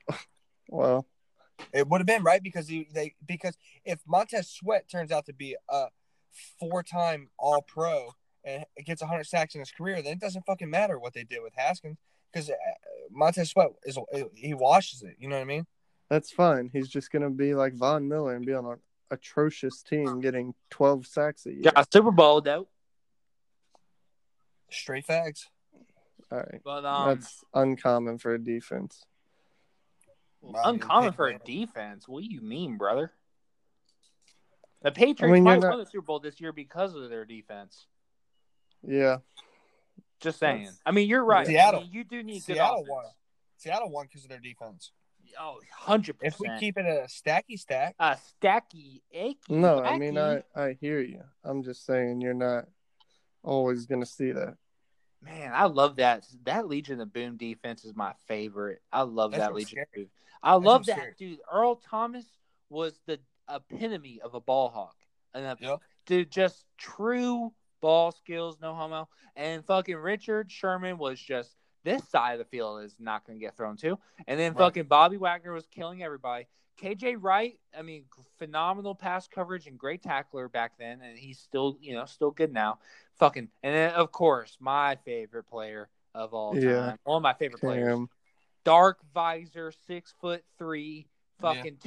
Well, 0.71 1.07
It 1.73 1.87
would 1.87 1.99
have 1.99 2.05
been 2.05 2.21
right 2.21 2.43
because 2.43 2.67
he, 2.67 2.87
they 2.93 3.15
because 3.25 3.57
if 3.83 3.99
Montez 4.07 4.49
Sweat 4.49 4.87
turns 4.87 5.11
out 5.11 5.25
to 5.25 5.33
be 5.33 5.55
a 5.67 5.87
four-time 6.59 7.29
All-Pro 7.39 8.13
and 8.43 8.65
gets 8.85 9.01
100 9.01 9.23
sacks 9.23 9.55
in 9.55 9.61
his 9.61 9.71
career, 9.71 10.03
then 10.03 10.13
it 10.13 10.19
doesn't 10.19 10.45
fucking 10.45 10.69
matter 10.69 10.99
what 10.99 11.13
they 11.13 11.23
did 11.23 11.39
with 11.41 11.53
Haskins 11.55 11.97
because 12.31 12.51
uh, 12.51 12.53
Montez 13.11 13.49
Sweat 13.49 13.69
is 13.83 13.97
he 14.35 14.53
washes 14.53 15.01
it. 15.01 15.15
You 15.17 15.27
know 15.27 15.37
what 15.37 15.41
I 15.41 15.45
mean? 15.45 15.65
That's 16.09 16.31
fine. 16.31 16.69
He's 16.73 16.87
just 16.89 17.11
gonna 17.11 17.29
be 17.29 17.53
like 17.55 17.73
Von 17.73 18.07
Miller 18.07 18.35
and 18.35 18.45
be 18.45 18.53
on 18.53 18.65
an 18.65 18.77
atrocious 19.11 19.81
team, 19.81 20.21
getting 20.21 20.53
twelve 20.69 21.05
sacks 21.07 21.45
a 21.45 21.51
year. 21.53 21.61
Got 21.63 21.77
a 21.77 21.87
Super 21.91 22.11
Bowl 22.11 22.41
though. 22.41 22.67
Straight 24.71 25.05
fags. 25.07 25.45
All 26.31 26.37
right, 26.37 26.61
But 26.63 26.85
um, 26.85 27.07
that's 27.09 27.43
uncommon 27.55 28.19
for 28.19 28.35
a 28.35 28.39
defense. 28.39 29.03
Well, 30.41 30.61
uncommon 30.63 31.13
for 31.13 31.27
a 31.27 31.39
defense. 31.39 32.07
What 32.07 32.23
do 32.23 32.29
you 32.29 32.41
mean, 32.41 32.77
brother? 32.77 33.11
The 34.83 34.91
Patriots 34.91 35.33
mean, 35.33 35.43
might 35.43 35.53
you're 35.53 35.61
not- 35.61 35.69
win 35.77 35.79
the 35.85 35.89
Super 35.89 36.05
Bowl 36.05 36.19
this 36.19 36.39
year 36.39 36.53
because 36.53 36.93
of 36.93 37.09
their 37.09 37.25
defense. 37.25 37.87
Yeah, 38.87 39.17
Just 40.21 40.37
saying. 40.39 40.59
That's- 40.65 40.81
I 40.85 40.91
mean, 40.91 41.09
you're 41.09 41.23
right. 41.25 41.45
I 41.47 41.49
Seattle- 41.49 41.81
mean, 41.81 41.91
you 41.91 42.03
do 42.03 42.21
need 42.23 42.41
Seattle 42.43 42.83
good 42.83 42.91
won. 42.91 43.05
Seattle 43.57 43.89
won 43.89 44.05
because 44.05 44.23
of 44.23 44.29
their 44.29 44.39
defense. 44.39 44.91
Oh, 45.39 45.55
100 45.85 46.17
If 46.21 46.39
we 46.39 46.49
keep 46.59 46.77
it 46.77 46.85
a 46.85 47.07
stacky 47.07 47.59
stack, 47.59 47.95
a 47.99 48.17
stacky, 48.41 49.01
achy, 49.11 49.37
no, 49.49 49.79
I 49.81 49.97
mean. 49.97 50.17
I 50.17 50.43
I 50.55 50.77
hear 50.79 50.99
you. 51.01 51.23
I'm 51.43 51.63
just 51.63 51.85
saying 51.85 52.21
you're 52.21 52.33
not 52.33 52.65
always 53.43 53.85
gonna 53.85 54.05
see 54.05 54.31
that. 54.31 54.55
Man, 55.21 55.51
I 55.53 55.65
love 55.65 55.97
that. 55.97 56.25
That 56.43 56.67
Legion 56.67 57.01
of 57.01 57.11
Boom 57.11 57.35
defense 57.37 57.83
is 57.83 57.93
my 57.95 58.13
favorite. 58.27 58.81
I 58.91 59.01
love 59.01 59.31
That's 59.31 59.41
that 59.41 59.53
what's 59.53 59.65
Legion 59.65 59.79
of. 59.81 59.91
Boom. 59.93 60.09
I 60.41 60.53
love 60.55 60.85
that 60.85 60.97
scary. 60.97 61.15
dude. 61.17 61.39
Earl 61.51 61.75
Thomas 61.75 62.25
was 62.69 62.99
the 63.05 63.19
epitome 63.49 64.21
of 64.23 64.33
a 64.33 64.39
ball 64.39 64.69
hawk. 64.69 64.95
And 65.33 65.45
a, 65.45 65.57
Yep. 65.59 65.79
dude, 66.05 66.31
just 66.31 66.65
true 66.77 67.53
ball 67.81 68.11
skills, 68.13 68.57
no 68.61 68.73
homo. 68.73 69.09
And 69.35 69.65
fucking 69.65 69.97
Richard 69.97 70.49
Sherman 70.51 70.97
was 70.97 71.19
just 71.19 71.55
this 71.83 72.07
side 72.09 72.33
of 72.33 72.39
the 72.39 72.45
field 72.45 72.83
is 72.83 72.95
not 72.99 73.25
going 73.25 73.39
to 73.39 73.45
get 73.45 73.55
thrown 73.55 73.77
to. 73.77 73.97
And 74.27 74.39
then 74.39 74.53
Right. 74.53 74.65
fucking 74.65 74.85
Bobby 74.85 75.17
Wagner 75.17 75.53
was 75.53 75.65
killing 75.67 76.03
everybody. 76.03 76.47
KJ 76.77 77.17
Wright, 77.19 77.59
I 77.77 77.81
mean, 77.81 78.05
phenomenal 78.37 78.95
pass 78.95 79.27
coverage 79.27 79.67
and 79.67 79.77
great 79.77 80.01
tackler 80.01 80.47
back 80.47 80.77
then, 80.77 81.01
and 81.01 81.17
he's 81.17 81.37
still, 81.39 81.77
you 81.81 81.93
know, 81.93 82.05
still 82.05 82.31
good 82.31 82.53
now. 82.53 82.79
Fucking, 83.17 83.49
and 83.63 83.75
then 83.75 83.93
of 83.95 84.13
course, 84.13 84.55
my 84.61 84.95
favorite 85.03 85.43
player 85.43 85.89
of 86.15 86.33
all 86.33 86.53
time, 86.53 86.63
Yeah. 86.63 86.95
one 87.03 87.17
of 87.17 87.23
my 87.23 87.33
favorite 87.33 87.59
players, 87.59 87.99
dark 88.63 88.99
visor, 89.13 89.73
six 89.73 90.13
foot 90.21 90.45
three, 90.57 91.09
Yeah. 91.41 91.41
fucking 91.41 91.77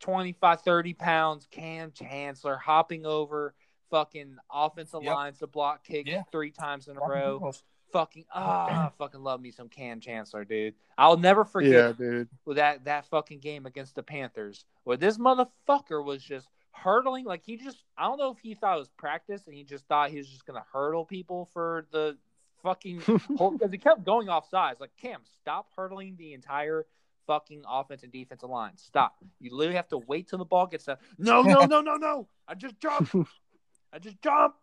225, 0.00 0.60
30 0.62 0.94
pounds, 0.94 1.46
Kam 1.50 1.92
Chancellor 1.92 2.56
hopping 2.56 3.06
over 3.06 3.54
fucking 3.90 4.36
offensive 4.50 5.02
Yep. 5.02 5.14
lines 5.14 5.38
to 5.38 5.46
block 5.46 5.82
kicks 5.82 6.10
Yeah. 6.10 6.24
three 6.30 6.50
times 6.50 6.88
in 6.88 6.96
a 6.98 7.00
row. 7.00 7.52
Fucking 7.92 8.24
ah, 8.34 8.92
fucking 8.98 9.22
love 9.22 9.40
me 9.40 9.50
some 9.50 9.68
Kam 9.68 10.00
Chancellor, 10.00 10.44
dude. 10.44 10.74
I'll 10.96 11.16
never 11.16 11.44
forget 11.44 11.70
Yeah, 11.72 11.92
dude. 11.92 12.28
with 12.44 12.56
that 12.56 12.84
that 12.84 13.06
fucking 13.06 13.40
game 13.40 13.66
against 13.66 13.94
the 13.94 14.02
Panthers, 14.02 14.64
where 14.84 14.96
this 14.96 15.18
motherfucker 15.18 16.04
was 16.04 16.22
just 16.22 16.48
hurdling 16.72 17.24
like 17.24 17.42
he 17.44 17.56
just 17.56 17.82
I 17.96 18.04
don't 18.04 18.18
know 18.18 18.30
if 18.30 18.38
he 18.38 18.54
thought 18.54 18.76
it 18.76 18.80
was 18.80 18.90
practice 18.90 19.42
and 19.46 19.54
he 19.54 19.64
just 19.64 19.86
thought 19.86 20.10
he 20.10 20.18
was 20.18 20.28
just 20.28 20.46
gonna 20.46 20.64
hurdle 20.72 21.04
people 21.04 21.48
for 21.52 21.86
the 21.90 22.16
fucking 22.62 23.00
whole 23.36 23.52
because 23.52 23.72
he 23.72 23.78
kept 23.78 24.04
going 24.04 24.28
off 24.28 24.48
sides. 24.48 24.80
Like 24.80 24.90
Kam, 25.00 25.20
stop 25.40 25.68
hurdling 25.76 26.16
the 26.18 26.34
entire 26.34 26.86
fucking 27.26 27.62
offense 27.68 28.02
and 28.02 28.12
defensive 28.12 28.48
line. 28.50 28.72
Stop. 28.76 29.16
You 29.40 29.54
literally 29.54 29.76
have 29.76 29.88
to 29.88 29.98
wait 29.98 30.28
till 30.28 30.38
the 30.38 30.44
ball 30.44 30.66
gets 30.66 30.88
out. 30.88 30.98
No, 31.18 31.42
no, 31.42 31.64
no, 31.66 31.80
no, 31.80 31.96
no. 31.96 32.28
I 32.46 32.54
just 32.54 32.78
jumped. 32.80 33.14
I 33.92 33.98
just 33.98 34.20
jumped. 34.22 34.58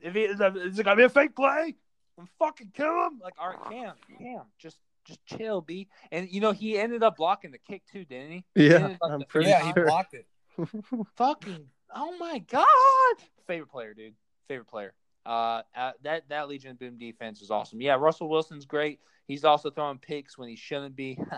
If 0.00 0.14
he, 0.14 0.22
is 0.22 0.78
it 0.78 0.82
gonna 0.84 0.96
be 0.96 1.04
a 1.04 1.08
fake 1.08 1.34
play? 1.36 1.74
I'm 2.18 2.28
fucking 2.38 2.72
kill 2.74 3.06
him. 3.06 3.20
Like, 3.22 3.34
all 3.38 3.50
right, 3.50 3.70
Kam, 3.70 3.94
Kam, 4.18 4.42
just 4.58 4.78
just 5.04 5.24
chill, 5.26 5.60
B. 5.60 5.88
And 6.10 6.28
you 6.30 6.40
know 6.40 6.52
he 6.52 6.78
ended 6.78 7.02
up 7.02 7.16
blocking 7.16 7.50
the 7.50 7.58
kick 7.58 7.82
too, 7.90 8.04
didn't 8.04 8.30
he? 8.32 8.44
Yeah, 8.54 8.74
ended 8.74 8.98
up 9.02 9.10
I'm 9.12 9.18
the- 9.20 9.24
pretty 9.26 9.48
yeah, 9.48 9.64
he 9.64 9.72
blocked 9.72 10.14
it. 10.14 10.26
Fucking 11.16 11.66
oh 11.94 12.16
my 12.18 12.38
god! 12.38 12.66
Favorite 13.46 13.70
player, 13.70 13.94
dude. 13.94 14.14
Favorite 14.48 14.68
player. 14.68 14.92
Uh, 15.24 15.62
uh, 15.76 15.92
that 16.02 16.28
that 16.28 16.48
Legion 16.48 16.72
of 16.72 16.78
Boom 16.78 16.98
defense 16.98 17.40
is 17.40 17.50
awesome. 17.50 17.80
Yeah, 17.80 17.94
Russell 17.94 18.28
Wilson's 18.28 18.66
great. 18.66 19.00
He's 19.26 19.44
also 19.44 19.70
throwing 19.70 19.98
picks 19.98 20.36
when 20.36 20.48
he 20.48 20.56
shouldn't 20.56 20.96
be. 20.96 21.18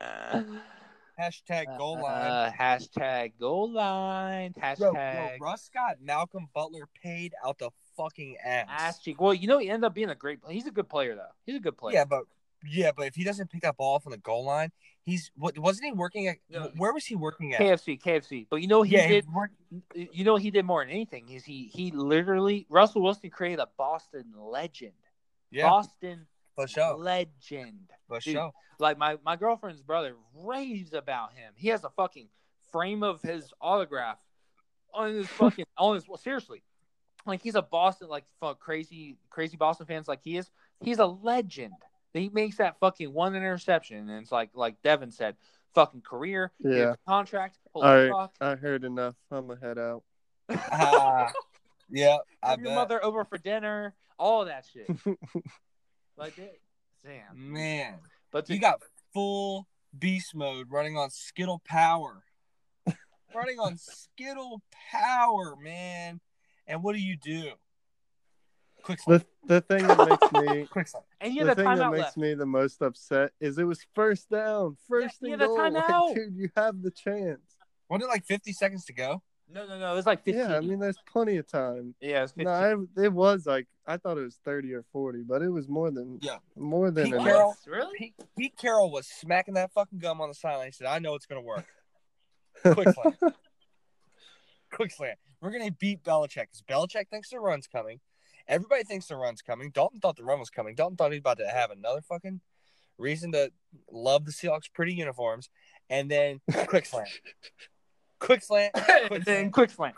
Hashtag 1.20 1.78
goal 1.78 2.02
line. 2.02 2.30
Uh, 2.30 2.52
hashtag 2.58 3.32
goal 3.40 3.70
line. 3.72 4.52
Hashtag 4.62 5.38
bro, 5.38 5.48
Russ 5.48 5.70
got 5.72 6.00
Malcolm 6.02 6.48
Butler 6.54 6.88
paid 7.02 7.32
out 7.44 7.58
the 7.58 7.70
fucking 7.96 8.36
ass. 8.44 8.66
ass 8.68 8.98
cheek. 9.00 9.20
Well, 9.20 9.32
you 9.32 9.48
know 9.48 9.58
he 9.58 9.70
ended 9.70 9.84
up 9.84 9.94
being 9.94 10.10
a 10.10 10.14
great. 10.14 10.40
He's 10.48 10.66
a 10.66 10.70
good 10.70 10.88
player 10.88 11.14
though. 11.14 11.32
He's 11.46 11.56
a 11.56 11.60
good 11.60 11.76
player. 11.78 11.94
Yeah, 11.94 12.04
but 12.04 12.24
yeah, 12.68 12.90
but 12.96 13.06
if 13.06 13.14
he 13.14 13.24
doesn't 13.24 13.50
pick 13.50 13.62
that 13.62 13.76
ball 13.76 13.98
from 13.98 14.12
the 14.12 14.18
goal 14.18 14.44
line, 14.44 14.72
he's 15.04 15.30
what 15.36 15.58
wasn't 15.58 15.86
he 15.86 15.92
working 15.92 16.28
at? 16.28 16.36
No. 16.50 16.70
Where 16.76 16.92
was 16.92 17.06
he 17.06 17.14
working 17.16 17.54
at? 17.54 17.60
KFC, 17.60 17.98
KFC. 18.00 18.46
But 18.50 18.56
you 18.56 18.68
know 18.68 18.82
he 18.82 18.92
yeah, 18.96 19.08
did. 19.08 19.24
was 19.26 19.34
work- 19.34 19.50
You 20.12 20.24
know 20.24 20.36
he 20.36 20.50
did 20.50 20.64
more 20.66 20.84
than 20.84 20.90
anything. 20.90 21.30
Is 21.30 21.44
he 21.44 21.70
he 21.72 21.90
literally 21.92 22.66
Russell 22.68 23.02
Wilson 23.02 23.30
created 23.30 23.58
a 23.60 23.68
Boston 23.78 24.26
legend. 24.36 24.92
yeah, 25.50 25.68
Boston 25.68 26.26
for 26.56 26.66
sure, 26.66 26.96
legend. 26.96 27.90
for 28.08 28.18
Dude, 28.20 28.34
sure. 28.34 28.52
Like 28.80 28.98
my 28.98 29.18
my 29.24 29.36
girlfriend's 29.36 29.82
brother 29.82 30.14
raves 30.34 30.92
about 30.92 31.32
him. 31.34 31.52
He 31.56 31.68
has 31.68 31.84
a 31.84 31.90
fucking 31.90 32.28
frame 32.72 33.02
of 33.02 33.22
his 33.22 33.52
autograph 33.60 34.18
on 34.92 35.14
his 35.14 35.26
fucking 35.38 35.66
on 35.78 35.94
his 35.94 36.08
well, 36.08 36.16
seriously. 36.18 36.62
Like 37.24 37.42
he's 37.42 37.54
a 37.54 37.62
Boston 37.62 38.08
like 38.08 38.24
fuck 38.40 38.58
crazy 38.60 39.16
crazy 39.30 39.56
Boston 39.56 39.86
fans 39.86 40.08
like 40.08 40.20
he 40.22 40.36
is. 40.36 40.50
He's 40.80 40.98
a 40.98 41.06
legend. 41.06 41.74
He 42.12 42.28
makes 42.30 42.56
that 42.56 42.78
fucking 42.80 43.12
one 43.12 43.34
interception 43.36 44.08
and 44.08 44.22
it's 44.22 44.32
like 44.32 44.50
like 44.54 44.80
Devin 44.82 45.10
said, 45.10 45.36
fucking 45.74 46.00
career, 46.02 46.52
Yeah. 46.60 46.94
contract. 47.06 47.58
Holy 47.74 47.86
All 47.86 47.94
right, 47.94 48.10
fuck. 48.10 48.34
I 48.40 48.54
heard 48.56 48.84
enough. 48.84 49.14
I'm 49.30 49.46
gonna 49.48 49.60
head 49.60 49.78
out. 49.78 50.02
Ah, 50.70 51.32
yeah, 51.90 52.18
I 52.42 52.50
Have 52.50 52.60
your 52.60 52.68
bet. 52.68 52.74
mother 52.76 53.04
over 53.04 53.24
for 53.24 53.36
dinner, 53.38 53.94
all 54.18 54.42
of 54.42 54.48
that 54.48 54.64
shit. 54.72 54.88
Like 56.16 56.38
it. 56.38 56.60
Damn. 57.04 57.52
Man, 57.52 57.94
But 58.32 58.48
you 58.48 58.58
got 58.58 58.80
full 59.14 59.68
beast 59.96 60.34
mode 60.34 60.66
running 60.70 60.96
on 60.96 61.10
Skittle 61.10 61.60
Power, 61.64 62.22
running 63.34 63.58
on 63.60 63.76
Skittle 63.78 64.62
Power, 64.90 65.54
man. 65.56 66.20
And 66.66 66.82
what 66.82 66.94
do 66.94 67.00
you 67.00 67.16
do? 67.16 67.50
Quick 68.82 69.00
the 69.06 69.24
the 69.44 69.60
thing 69.60 69.86
that 69.86 69.98
makes 70.08 70.32
me 70.32 70.66
Quick 70.70 70.88
and 71.20 71.32
you 71.34 71.42
the 71.42 71.48
had 71.50 71.58
a 71.58 71.62
thing 71.64 71.76
that 71.76 71.90
makes 71.90 72.02
left. 72.02 72.16
me 72.16 72.34
the 72.34 72.46
most 72.46 72.82
upset 72.82 73.32
is 73.40 73.58
it 73.58 73.64
was 73.64 73.84
first 73.94 74.28
down, 74.30 74.76
first 74.88 75.16
Yeah, 75.20 75.32
and 75.32 75.42
the 75.42 75.46
goal. 75.46 75.56
Like, 75.58 75.72
timeout. 75.74 76.14
dude, 76.14 76.34
you 76.36 76.50
have 76.56 76.82
the 76.82 76.90
chance. 76.92 77.40
Wasn't 77.88 78.04
it 78.04 78.12
like 78.12 78.24
50 78.26 78.52
seconds 78.52 78.84
to 78.86 78.92
go? 78.92 79.22
No, 79.52 79.66
no, 79.66 79.78
no. 79.78 79.92
It 79.92 79.96
was 79.96 80.06
like 80.06 80.24
15. 80.24 80.34
Yeah, 80.50 80.56
I 80.56 80.60
mean, 80.60 80.78
there's 80.80 80.98
plenty 81.10 81.36
of 81.36 81.46
time. 81.46 81.94
yeah, 82.00 82.18
it 82.18 82.22
was 82.22 82.32
15. 82.32 82.44
No, 82.46 82.50
I, 82.98 83.02
it 83.04 83.12
was 83.12 83.46
like 83.46 83.66
I 83.86 83.96
thought 83.96 84.18
it 84.18 84.22
was 84.22 84.38
thirty 84.44 84.72
or 84.74 84.82
forty, 84.92 85.22
but 85.22 85.40
it 85.42 85.48
was 85.50 85.68
more 85.68 85.90
than 85.92 86.18
Yeah. 86.20 86.38
more 86.56 86.90
than 86.90 87.04
Pete 87.04 87.14
enough. 87.14 87.26
Carroll- 87.26 87.56
Really? 87.66 87.96
Pete, 87.98 88.14
Pete 88.36 88.56
Carroll 88.58 88.90
was 88.90 89.06
smacking 89.06 89.54
that 89.54 89.70
fucking 89.72 90.00
gum 90.00 90.20
on 90.20 90.28
the 90.28 90.34
sideline. 90.34 90.66
He 90.66 90.72
said, 90.72 90.88
I 90.88 90.98
know 90.98 91.14
it's 91.14 91.26
going 91.26 91.40
to 91.40 91.46
work. 91.46 91.64
Quick 92.62 92.88
slant. 92.94 93.16
Quick 94.72 94.90
slant. 94.90 95.18
We're 95.40 95.50
going 95.52 95.66
to 95.66 95.72
beat 95.72 96.02
Belichick 96.02 96.46
because 96.50 96.62
Belichick 96.68 97.08
thinks 97.08 97.30
the 97.30 97.38
run's 97.38 97.66
coming. 97.68 98.00
Everybody 98.48 98.82
thinks 98.84 99.06
the 99.06 99.16
run's 99.16 99.42
coming. 99.42 99.70
Dalton 99.70 100.00
thought 100.00 100.16
the 100.16 100.24
run 100.24 100.40
was 100.40 100.50
coming. 100.50 100.74
Dalton 100.74 100.96
thought 100.96 101.12
he 101.12 101.16
was 101.16 101.20
about 101.20 101.38
to 101.38 101.46
have 101.48 101.70
another 101.70 102.00
fucking 102.00 102.40
reason 102.98 103.30
to 103.32 103.52
love 103.90 104.24
the 104.24 104.32
Seahawks' 104.32 104.72
pretty 104.72 104.94
uniforms. 104.94 105.48
And 105.90 106.10
then 106.10 106.40
quick 106.66 106.86
slant. 108.40 108.72
Quick 108.72 108.76
slant. 108.76 109.10
and 109.12 109.24
then 109.24 109.50
quick 109.50 109.70
slant. 109.70 109.94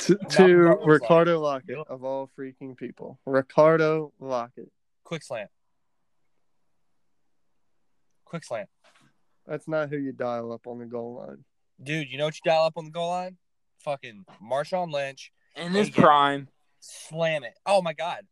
to, 0.00 0.14
to 0.14 0.16
Butler 0.18 0.76
was 0.76 0.86
Ricardo 1.00 1.42
Lockette 1.42 1.68
Yep. 1.76 1.86
of 1.88 2.04
all 2.04 2.30
freaking 2.38 2.76
people. 2.76 3.18
Ricardo 3.26 4.12
Lockette. 4.20 4.70
Quick 5.04 5.22
slant. 5.22 5.50
Quick 8.24 8.44
slant. 8.44 8.68
That's 9.46 9.66
not 9.66 9.88
who 9.88 9.96
you 9.96 10.12
dial 10.12 10.52
up 10.52 10.66
on 10.66 10.78
the 10.78 10.84
goal 10.86 11.14
line. 11.26 11.44
Dude, 11.82 12.10
you 12.10 12.18
know 12.18 12.26
what 12.26 12.34
you 12.34 12.40
dial 12.50 12.64
up 12.64 12.74
on 12.76 12.84
the 12.84 12.90
goal 12.90 13.08
line? 13.08 13.36
Fucking 13.78 14.24
Marshawn 14.42 14.92
Lynch. 14.92 15.32
In 15.56 15.72
his 15.72 15.88
Yeah. 15.96 16.02
prime. 16.02 16.48
slam 16.80 17.42
it. 17.44 17.54
Oh 17.66 17.82
my 17.82 17.92
god, 17.92 18.26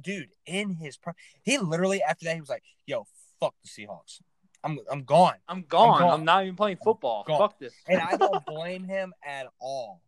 dude! 0.00 0.30
In 0.46 0.70
his 0.76 0.96
prime, 0.96 1.16
he 1.42 1.58
literally 1.58 2.02
after 2.02 2.24
that 2.24 2.34
he 2.34 2.40
was 2.40 2.48
like, 2.48 2.62
"Yo, 2.86 3.06
fuck 3.40 3.54
the 3.62 3.68
Seahawks. 3.68 4.20
I'm 4.68 4.78
I'm 4.90 5.02
gone." 5.04 5.34
I'm 5.48 5.62
gone. 5.62 6.02
I'm, 6.02 6.08
gone. 6.08 6.24
not 6.24 6.42
even 6.44 6.56
playing 6.56 6.78
football. 6.82 7.24
Fuck 7.24 7.58
this. 7.58 7.74
And 7.86 8.00
I 8.00 8.16
don't 8.16 8.44
blame 8.46 8.84
him 8.84 9.12
at 9.24 9.46
all 9.60 10.02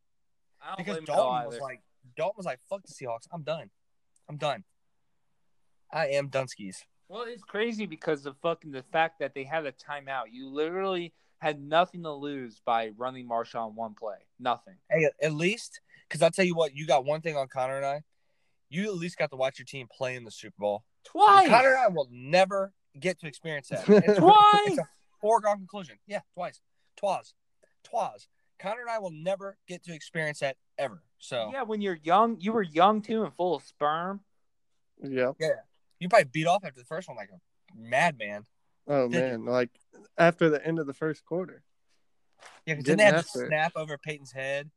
I 0.63 0.69
don't 0.69 0.79
because 0.79 0.97
blame 0.97 1.09
him 1.09 1.15
Dalton 1.17 1.47
was 1.49 1.59
like, 1.61 1.83
Dalton 2.17 2.35
was 2.37 2.47
like, 2.47 2.61
"Fuck 2.69 2.83
the 2.87 2.93
Seahawks. 2.93 3.27
I'm 3.33 3.43
done. 3.43 3.71
I'm 4.29 4.37
done." 4.37 4.65
I 5.93 6.09
am 6.09 6.29
Dunskies. 6.29 6.85
Well, 7.09 7.25
it's 7.27 7.43
crazy 7.43 7.87
because 7.87 8.25
of 8.27 8.37
fucking 8.41 8.71
the 8.71 8.85
fact 8.85 9.19
that 9.19 9.35
they 9.35 9.43
had 9.43 9.67
a 9.67 9.73
timeout. 9.73 10.25
You 10.31 10.49
literally 10.49 11.13
had 11.39 11.61
nothing 11.61 12.05
to 12.05 12.13
lose 12.13 12.61
by 12.65 12.91
running 12.97 13.29
Marshawn 13.29 13.75
one 13.75 13.95
play. 13.95 14.19
Nothing. 14.39 14.75
Hey, 14.91 15.09
at 15.21 15.33
least 15.33 15.81
because 16.09 16.23
I'll 16.23 16.31
tell 16.31 16.45
you 16.45 16.55
what, 16.55 16.77
you 16.77 16.87
got 16.87 17.05
one 17.05 17.21
thing 17.21 17.37
on 17.37 17.49
Connor 17.49 17.77
and 17.77 17.87
I. 17.87 18.03
You 18.69 18.85
at 18.85 18.95
least 18.95 19.17
got 19.17 19.31
to 19.31 19.37
watch 19.37 19.59
your 19.59 19.67
team 19.67 19.89
play 19.91 20.15
in 20.15 20.25
the 20.25 20.31
Super 20.31 20.55
Bowl. 20.59 20.85
Twice. 21.05 21.49
Connor 21.49 21.71
and 21.71 21.79
I 21.79 21.89
will 21.89 22.09
never 22.11 22.73
get 22.99 23.21
to 23.21 23.27
experience 23.27 23.69
that. 23.69 23.89
It's, 23.89 24.19
Twice. 24.19 24.35
it's 24.67 24.79
a 24.79 24.89
foregone 25.21 25.59
conclusion. 25.59 25.99
Yeah, 26.07 26.21
twice. 26.35 26.61
Twas. 26.97 27.35
Twas. 27.85 28.29
Connor 28.59 28.81
and 28.83 28.91
I 28.91 28.99
will 28.99 29.11
never 29.13 29.57
get 29.69 29.83
to 29.85 29.95
experience 29.95 30.41
that 30.41 30.57
ever. 30.79 31.03
So 31.19 31.51
Yeah, 31.53 31.63
when 31.63 31.81
you're 31.81 31.99
young, 32.03 32.37
you 32.41 32.53
were 32.53 32.63
young 32.63 33.01
too 33.03 33.25
and 33.25 33.33
full 33.35 33.55
of 33.55 33.63
sperm. 33.63 34.21
Yeah. 35.03 35.33
Yeah. 35.39 35.49
you 35.99 36.09
probably 36.09 36.29
beat 36.33 36.47
off 36.47 36.65
after 36.65 36.79
the 36.81 36.85
first 36.87 37.09
one 37.09 37.17
like 37.17 37.31
a 37.31 37.39
madman. 37.79 38.45
Oh 38.87 39.09
Did 39.09 39.15
you? 39.17 39.21
man, 39.23 39.45
like 39.47 39.71
after 40.19 40.51
the 40.51 40.65
end 40.67 40.79
of 40.79 40.87
the 40.87 40.93
first 40.95 41.25
quarter. 41.25 41.63
Yeah, 42.67 42.75
because 42.75 42.85
Didn't 42.85 42.99
then 42.99 43.11
they 43.13 43.17
have 43.17 43.27
to 43.33 43.39
to. 43.41 43.47
snap 43.47 43.73
over 43.77 43.97
Peyton's 43.99 44.33
head. 44.33 44.71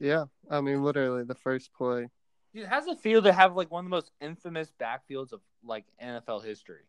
Yeah, 0.00 0.24
I 0.50 0.60
mean 0.60 0.82
literally 0.84 1.24
the 1.24 1.34
first 1.34 1.72
play. 1.72 2.08
Dude, 2.54 2.66
how's 2.66 2.86
it 2.86 3.00
feel 3.00 3.22
to 3.22 3.32
have 3.32 3.56
like 3.56 3.70
one 3.70 3.84
of 3.84 3.90
the 3.90 3.96
most 3.96 4.10
infamous 4.20 4.72
backfields 4.80 5.32
of 5.32 5.40
like 5.64 5.84
NFL 6.02 6.44
history? 6.44 6.82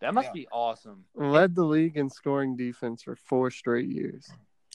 That 0.00 0.14
must 0.14 0.28
Yeah. 0.28 0.32
be 0.32 0.48
awesome. 0.52 1.04
Led 1.14 1.54
the 1.54 1.64
league 1.64 1.96
in 1.96 2.08
scoring 2.08 2.56
defense 2.56 3.02
for 3.02 3.16
four 3.16 3.50
straight 3.50 3.88
years. 3.88 4.30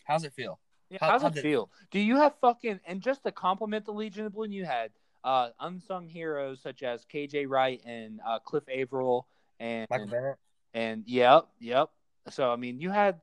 How's 0.06 0.24
it 0.26 0.34
feel? 0.34 0.60
Yeah, 0.90 0.98
How- 1.00 1.12
how's 1.12 1.22
how 1.22 1.30
it 1.30 1.36
did- 1.36 1.44
feel? 1.44 1.72
Do 1.92 2.00
you 2.00 2.18
have 2.18 2.36
fucking 2.40 2.82
and 2.86 3.02
just 3.02 3.24
to 3.24 3.32
compliment 3.32 3.86
the 3.86 3.94
Legion 3.94 4.26
of 4.26 4.34
Boom, 4.34 4.52
you 4.52 4.66
had 4.66 4.92
uh 5.24 5.52
unsung 5.62 6.08
heroes 6.10 6.62
such 6.62 6.84
as 6.84 7.06
KJ 7.06 7.46
Wright 7.48 7.82
and 7.86 8.20
uh, 8.26 8.40
Cliff 8.40 8.66
Avril 8.68 9.26
and 9.60 9.88
Michael 9.90 10.08
Bennett. 10.08 10.38
and 10.74 11.08
yep, 11.08 11.48
yep. 11.60 11.90
So 12.30 12.52
I 12.52 12.58
mean, 12.58 12.80
you 12.82 12.90
had 12.92 13.22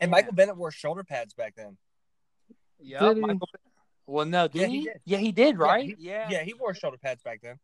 And 0.00 0.10
Yeah. 0.10 0.12
Michael 0.12 0.34
Bennett 0.34 0.56
wore 0.56 0.70
shoulder 0.70 1.02
pads 1.04 1.32
back 1.34 1.54
then. 1.56 1.78
yeah, 2.78 3.12
Michael. 3.14 3.48
Well, 4.06 4.26
no, 4.26 4.46
did 4.48 4.60
Yeah, 4.62 4.66
he? 4.68 4.78
he 4.80 4.84
did. 4.84 5.00
Yeah, 5.04 5.18
he 5.18 5.32
did, 5.32 5.56
Yeah, 5.58 5.64
right? 5.64 5.84
he- 5.86 5.96
Yeah. 5.98 6.28
Yeah, 6.30 6.42
he 6.42 6.52
wore 6.54 6.72
shoulder 6.74 6.98
pads 6.98 7.22
back 7.22 7.40
then. 7.40 7.58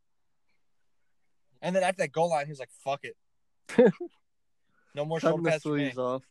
And 1.61 1.75
then 1.75 1.83
after 1.83 1.99
that 1.99 2.11
goal 2.11 2.29
line, 2.29 2.45
he 2.45 2.51
was 2.51 2.59
like, 2.59 2.69
"Fuck 2.71 3.03
it, 3.05 3.15
no 4.93 5.05
more 5.05 5.19
Cutting 5.19 5.37
shoulder 5.37 5.51
the 5.51 5.59
for 5.59 5.69
me." 5.75 5.83
sleeves 5.83 5.97
off. 5.97 6.23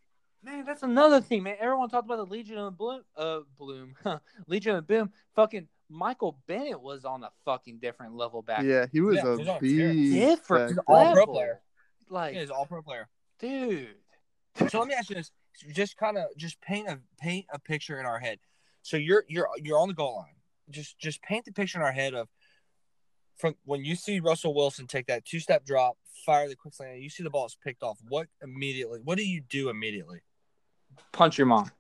Man, 0.43 0.65
that's 0.67 0.83
another 0.83 1.21
thing, 1.21 1.43
man. 1.43 1.57
Everyone 1.59 1.89
talked 1.89 2.05
about 2.07 2.17
the 2.19 2.27
Legion 2.27 2.59
of 2.59 2.77
Bloom, 2.77 3.03
uh, 3.17 3.41
Bloom, 3.59 3.95
Legion 4.47 4.77
of 4.77 4.87
Boom. 4.87 5.11
Fucking 5.35 5.69
Michael 5.89 6.39
Bennett 6.47 6.81
was 6.81 7.05
on 7.05 7.25
a 7.25 7.31
fucking 7.45 7.79
different 7.79 8.15
level 8.15 8.43
back. 8.43 8.63
Yeah, 8.65 8.87
he 8.93 9.01
was 9.01 9.17
Yeah, 9.17 9.27
a 9.27 9.33
he 9.33 9.39
was 9.39 9.49
on 9.49 9.57
a 9.57 9.61
tear. 9.61 9.93
beast. 9.93 10.13
different 10.15 10.69
He's 10.71 10.79
all-pro 10.87 11.27
player. 11.27 11.61
Like, 12.11 12.35
Yeah, 12.35 12.41
he's 12.41 12.51
all 12.51 12.67
pro 12.67 12.83
player. 12.83 13.09
dude. 13.39 13.95
So 14.69 14.79
let 14.81 14.89
me 14.89 14.95
ask 14.95 15.09
you 15.09 15.17
this: 15.17 15.33
just 15.73 15.97
kind 15.97 16.17
of 16.19 16.27
just 16.37 16.61
paint 16.61 16.89
a 16.89 17.01
paint 17.19 17.47
a 17.53 17.59
picture 17.59 17.99
in 17.99 18.07
our 18.07 18.19
head. 18.19 18.39
So 18.83 18.97
you're 18.99 19.25
you're 19.29 19.49
you're 19.63 19.79
on 19.79 19.89
the 19.89 19.95
goal 19.95 20.17
line. 20.17 20.37
Just 20.71 20.99
just 20.99 21.23
paint 21.23 21.45
the 21.47 21.53
picture 21.53 21.79
in 21.79 21.85
our 21.85 21.93
head 21.93 22.15
of 22.15 22.29
from 23.37 23.57
when 23.65 23.85
you 23.85 23.97
see 23.97 24.21
Russell 24.21 24.55
Wilson 24.55 24.87
take 24.87 25.07
that 25.07 25.25
two 25.25 25.41
step 25.41 25.65
drop, 25.65 25.97
fire 26.25 26.49
the 26.49 26.57
quick 26.57 26.75
slant, 26.75 27.01
you 27.01 27.11
see 27.11 27.23
the 27.23 27.31
ball 27.31 27.47
is 27.47 27.57
picked 27.63 27.83
off. 27.83 27.99
What 28.09 28.29
immediately? 28.43 29.01
What 29.03 29.19
do 29.19 29.27
you 29.27 29.41
do 29.41 29.69
immediately? 29.69 30.21
Punch 31.13 31.39
your 31.39 31.47
mom. 31.47 31.71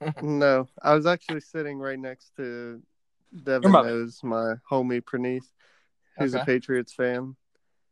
No, 0.22 0.68
I 0.80 0.94
was 0.94 1.06
actually 1.06 1.40
sitting 1.40 1.78
right 1.78 1.98
next 1.98 2.36
to 2.36 2.80
Your 3.32 3.42
Devin 3.42 3.72
mother. 3.72 3.88
knows 3.88 4.20
my 4.22 4.54
homie 4.70 5.02
Praneeth, 5.02 5.46
who's 6.16 6.34
a 6.34 6.44
Patriots 6.44 6.92
fan. 6.92 7.34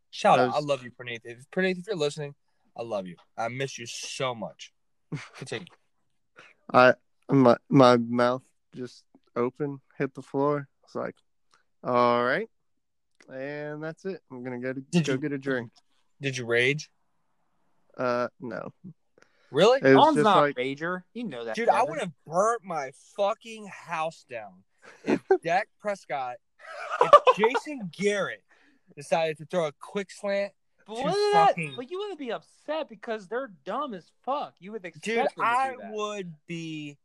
Shout 0.09 0.39
I 0.39 0.43
out! 0.43 0.53
I 0.55 0.59
love 0.59 0.83
you, 0.83 0.91
Praneeth. 0.91 1.21
If 1.25 1.49
Praneeth, 1.51 1.79
if 1.79 1.87
you're 1.87 1.97
listening, 1.97 2.33
I 2.77 2.83
love 2.83 3.07
you. 3.07 3.17
I 3.37 3.49
miss 3.49 3.77
you 3.77 3.85
so 3.85 4.33
much. 4.33 4.71
Continue. 5.35 5.67
I 6.73 6.93
my 7.29 7.57
my 7.69 7.97
mouth 7.97 8.43
just 8.73 9.03
open, 9.35 9.79
hit 9.97 10.13
the 10.13 10.21
floor. 10.21 10.67
I 10.69 10.85
was 10.85 10.95
like, 10.95 11.15
all 11.83 12.23
right, 12.23 12.49
and 13.31 13.83
that's 13.83 14.05
it. 14.05 14.21
I'm 14.31 14.43
gonna 14.43 14.59
go 14.59 14.73
to 14.73 14.81
Did 14.81 15.05
go 15.05 15.13
you- 15.13 15.17
get 15.19 15.31
a 15.31 15.37
drink. 15.37 15.71
Did 16.21 16.37
you 16.37 16.45
rage? 16.45 16.89
Uh, 17.97 18.27
no, 18.39 18.71
Really? 19.51 19.79
it 19.81 19.85
was 19.85 19.95
Mom's 19.95 20.17
not 20.17 20.37
like 20.41 20.57
a 20.57 20.59
rager. 20.61 21.01
You 21.13 21.23
know 21.23 21.45
that, 21.45 21.55
Dude, 21.55 21.69
I 21.69 21.83
would 21.83 21.99
have 21.99 22.11
burnt 22.25 22.63
my 22.63 22.91
fucking 23.15 23.67
house 23.67 24.25
down 24.29 24.63
if 25.05 25.21
Dak 25.43 25.67
Prescott, 25.79 26.35
if 27.01 27.11
Jason 27.37 27.89
Garrett 27.97 28.43
decided 28.95 29.37
to 29.39 29.45
throw 29.45 29.65
a 29.67 29.71
quick 29.79 30.09
slant. 30.11 30.53
But, 30.85 30.95
to 30.95 31.01
what 31.01 31.15
is 31.17 31.33
that? 31.33 31.55
but 31.75 31.89
you 31.91 31.97
wouldn't 31.99 32.19
be 32.19 32.31
upset 32.31 32.87
because 32.87 33.27
they're 33.27 33.51
dumb 33.65 33.93
as 33.93 34.09
fuck. 34.23 34.53
You 34.59 34.71
would 34.73 34.85
expect 34.85 35.03
Dude, 35.05 35.17
them 35.17 35.27
to 35.37 35.43
I 35.43 35.75
that. 35.81 35.91
would 35.91 36.33
be 36.47 36.97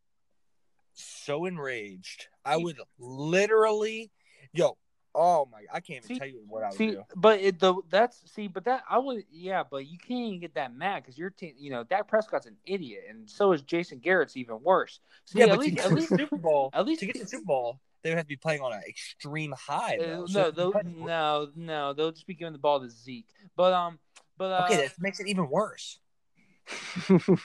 so 0.93 1.45
enraged. 1.45 2.27
I 2.45 2.57
would 2.57 2.79
literally, 2.99 4.11
yo, 4.53 4.77
oh 5.15 5.47
my, 5.51 5.59
I 5.71 5.79
can't 5.79 6.03
even 6.03 6.07
See- 6.07 6.19
tell 6.19 6.27
you 6.27 6.41
what 6.47 6.63
I 6.63 6.69
would 6.69 6.77
See, 6.77 6.91
do. 6.91 7.03
but 7.15 7.39
it 7.39 7.59
the 7.59 7.75
that's 7.89 8.21
see, 8.31 8.47
but 8.47 8.65
that 8.65 8.83
I 8.89 8.97
would 8.97 9.23
yeah, 9.31 9.63
but 9.69 9.85
you 9.87 9.97
can't 9.97 10.11
even 10.19 10.39
get 10.39 10.55
that 10.55 10.75
mad 10.75 11.03
because 11.03 11.17
your 11.17 11.29
team, 11.29 11.53
you 11.57 11.69
know, 11.71 11.83
Dak 11.83 12.07
Prescott's 12.07 12.45
an 12.47 12.57
idiot, 12.65 13.03
and 13.09 13.29
so 13.29 13.51
is 13.51 13.61
Jason 13.61 13.99
Garrett's 13.99 14.35
even 14.37 14.61
worse. 14.61 14.99
See, 15.25 15.39
yeah, 15.39 15.45
at 15.45 15.49
but 15.51 15.59
least, 15.59 15.77
to 15.77 15.83
at 15.83 15.89
get 15.89 15.95
least 15.95 16.09
to 16.09 16.17
Super 16.17 16.37
Bowl, 16.37 16.69
at 16.73 16.85
least 16.85 16.99
to 17.01 17.05
get 17.05 17.15
to 17.15 17.23
the 17.23 17.27
Super 17.29 17.45
Bowl, 17.45 17.79
they 18.01 18.09
would 18.09 18.17
have 18.17 18.25
to 18.25 18.29
be 18.29 18.35
playing 18.35 18.61
on 18.61 18.73
an 18.73 18.81
extreme 18.87 19.53
high. 19.57 19.97
Uh, 19.97 20.03
Though. 20.05 20.19
no, 20.21 20.25
So- 20.27 20.51
they'll, 20.51 20.73
no, 20.83 21.49
no, 21.55 21.93
they'll 21.93 22.11
just 22.11 22.27
be 22.27 22.33
giving 22.33 22.53
the 22.53 22.59
ball 22.59 22.79
to 22.81 22.89
Zeke. 22.89 23.27
But 23.55 23.73
um, 23.73 23.99
but 24.37 24.51
uh, 24.51 24.65
okay, 24.65 24.77
that 24.87 24.93
makes 24.99 25.19
it 25.19 25.27
even 25.27 25.49
worse. 25.49 25.99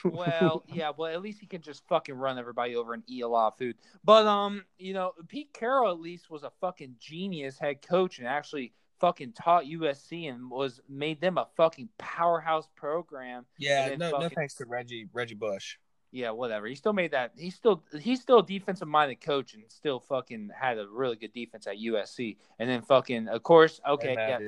Well, 0.03 0.63
yeah, 0.73 0.91
well, 0.95 1.11
at 1.11 1.21
least 1.21 1.39
he 1.39 1.47
can 1.47 1.61
just 1.61 1.83
fucking 1.87 2.15
run 2.15 2.37
everybody 2.37 2.75
over 2.75 2.93
and 2.93 3.03
eat 3.07 3.21
a 3.21 3.27
lot 3.27 3.53
of 3.53 3.57
food. 3.57 3.75
But 4.03 4.25
um, 4.27 4.65
you 4.77 4.93
know, 4.93 5.13
Pete 5.27 5.53
Carroll 5.53 5.91
at 5.91 5.99
least 5.99 6.29
was 6.29 6.43
a 6.43 6.51
fucking 6.61 6.95
genius 6.99 7.57
head 7.57 7.81
coach 7.81 8.19
and 8.19 8.27
actually 8.27 8.73
fucking 8.99 9.33
taught 9.33 9.65
USC 9.65 10.29
and 10.29 10.49
was 10.49 10.81
made 10.89 11.21
them 11.21 11.37
a 11.37 11.47
fucking 11.55 11.89
powerhouse 11.97 12.67
program. 12.75 13.45
Yeah, 13.57 13.95
no, 13.97 14.11
no 14.11 14.29
thanks 14.29 14.55
to 14.55 14.65
Reggie 14.65 15.07
Reggie 15.13 15.35
Bush. 15.35 15.77
Yeah, 16.11 16.31
whatever. 16.31 16.65
He 16.65 16.73
still 16.73 16.93
made 16.93 17.11
that. 17.11 17.33
He's 17.37 17.55
still 17.55 17.83
he's 17.99 18.21
still 18.21 18.39
a 18.39 18.45
defensive 18.45 18.87
minded 18.87 19.21
coach 19.21 19.53
and 19.53 19.63
still 19.67 19.99
fucking 19.99 20.49
had 20.59 20.77
a 20.79 20.87
really 20.91 21.15
good 21.15 21.33
defense 21.33 21.67
at 21.67 21.77
USC. 21.77 22.37
And 22.57 22.69
then 22.69 22.81
fucking 22.81 23.27
of 23.27 23.43
course, 23.43 23.79
okay, 23.87 24.15
yeah, 24.17 24.39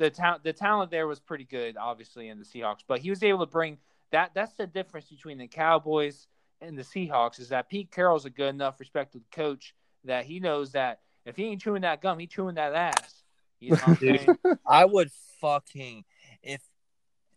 the 0.00 0.08
talent 0.10 0.42
the 0.42 0.52
talent 0.54 0.90
there 0.90 1.06
was 1.06 1.20
pretty 1.20 1.44
good, 1.44 1.76
obviously, 1.76 2.28
in 2.28 2.38
the 2.38 2.44
Seahawks. 2.44 2.80
But 2.88 3.00
he 3.00 3.10
was 3.10 3.22
able 3.22 3.40
to 3.40 3.50
bring 3.50 3.76
that. 4.10 4.32
That's 4.34 4.54
the 4.54 4.66
difference 4.66 5.06
between 5.06 5.36
the 5.36 5.46
Cowboys 5.46 6.26
and 6.62 6.76
the 6.76 6.82
Seahawks 6.82 7.38
is 7.38 7.50
that 7.50 7.68
Pete 7.68 7.90
Carroll's 7.90 8.24
a 8.24 8.30
good 8.30 8.48
enough, 8.48 8.80
respected 8.80 9.22
coach 9.30 9.74
that 10.04 10.24
he 10.24 10.40
knows 10.40 10.72
that 10.72 11.00
if 11.26 11.36
he 11.36 11.44
ain't 11.44 11.60
chewing 11.60 11.82
that 11.82 12.00
gum, 12.00 12.18
he 12.18 12.26
chewing 12.26 12.54
that 12.54 12.74
ass. 12.74 13.22
You 13.60 13.72
know 13.72 13.76
what 13.76 14.38
I'm 14.48 14.58
I 14.66 14.86
would 14.86 15.10
fucking 15.38 16.04
if 16.42 16.62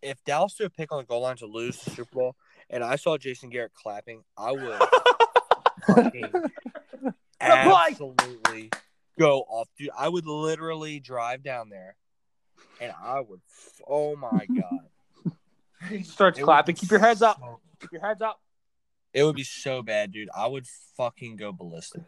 if 0.00 0.24
Dallas 0.24 0.54
threw 0.54 0.66
a 0.66 0.70
pick 0.70 0.90
on 0.90 0.98
the 0.98 1.04
goal 1.04 1.20
line 1.20 1.36
to 1.36 1.46
lose 1.46 1.78
the 1.80 1.90
Super 1.90 2.14
Bowl, 2.14 2.36
and 2.70 2.82
I 2.82 2.96
saw 2.96 3.18
Jason 3.18 3.50
Garrett 3.50 3.74
clapping, 3.74 4.24
I 4.38 4.52
would 4.52 4.82
fucking 5.86 6.32
absolutely 7.40 8.70
go 9.18 9.40
off, 9.48 9.68
dude. 9.78 9.90
I 9.96 10.08
would 10.08 10.26
literally 10.26 10.98
drive 10.98 11.42
down 11.42 11.68
there, 11.68 11.96
and 12.80 12.92
I 13.02 13.20
would. 13.20 13.40
Oh 13.86 14.16
my 14.16 14.46
god! 14.46 15.32
he 15.88 16.02
starts 16.02 16.38
It 16.38 16.42
clapping. 16.42 16.74
Keep 16.76 16.90
your 16.90 17.00
heads 17.00 17.22
up. 17.22 17.38
so- 17.40 17.60
Keep 17.80 17.92
your 17.92 18.00
heads 18.06 18.22
up. 18.22 18.40
It 19.12 19.22
would 19.24 19.36
be 19.36 19.44
so 19.44 19.82
bad, 19.82 20.10
dude. 20.12 20.28
I 20.36 20.46
would 20.48 20.66
fucking 20.96 21.36
go 21.36 21.52
ballistic. 21.52 22.02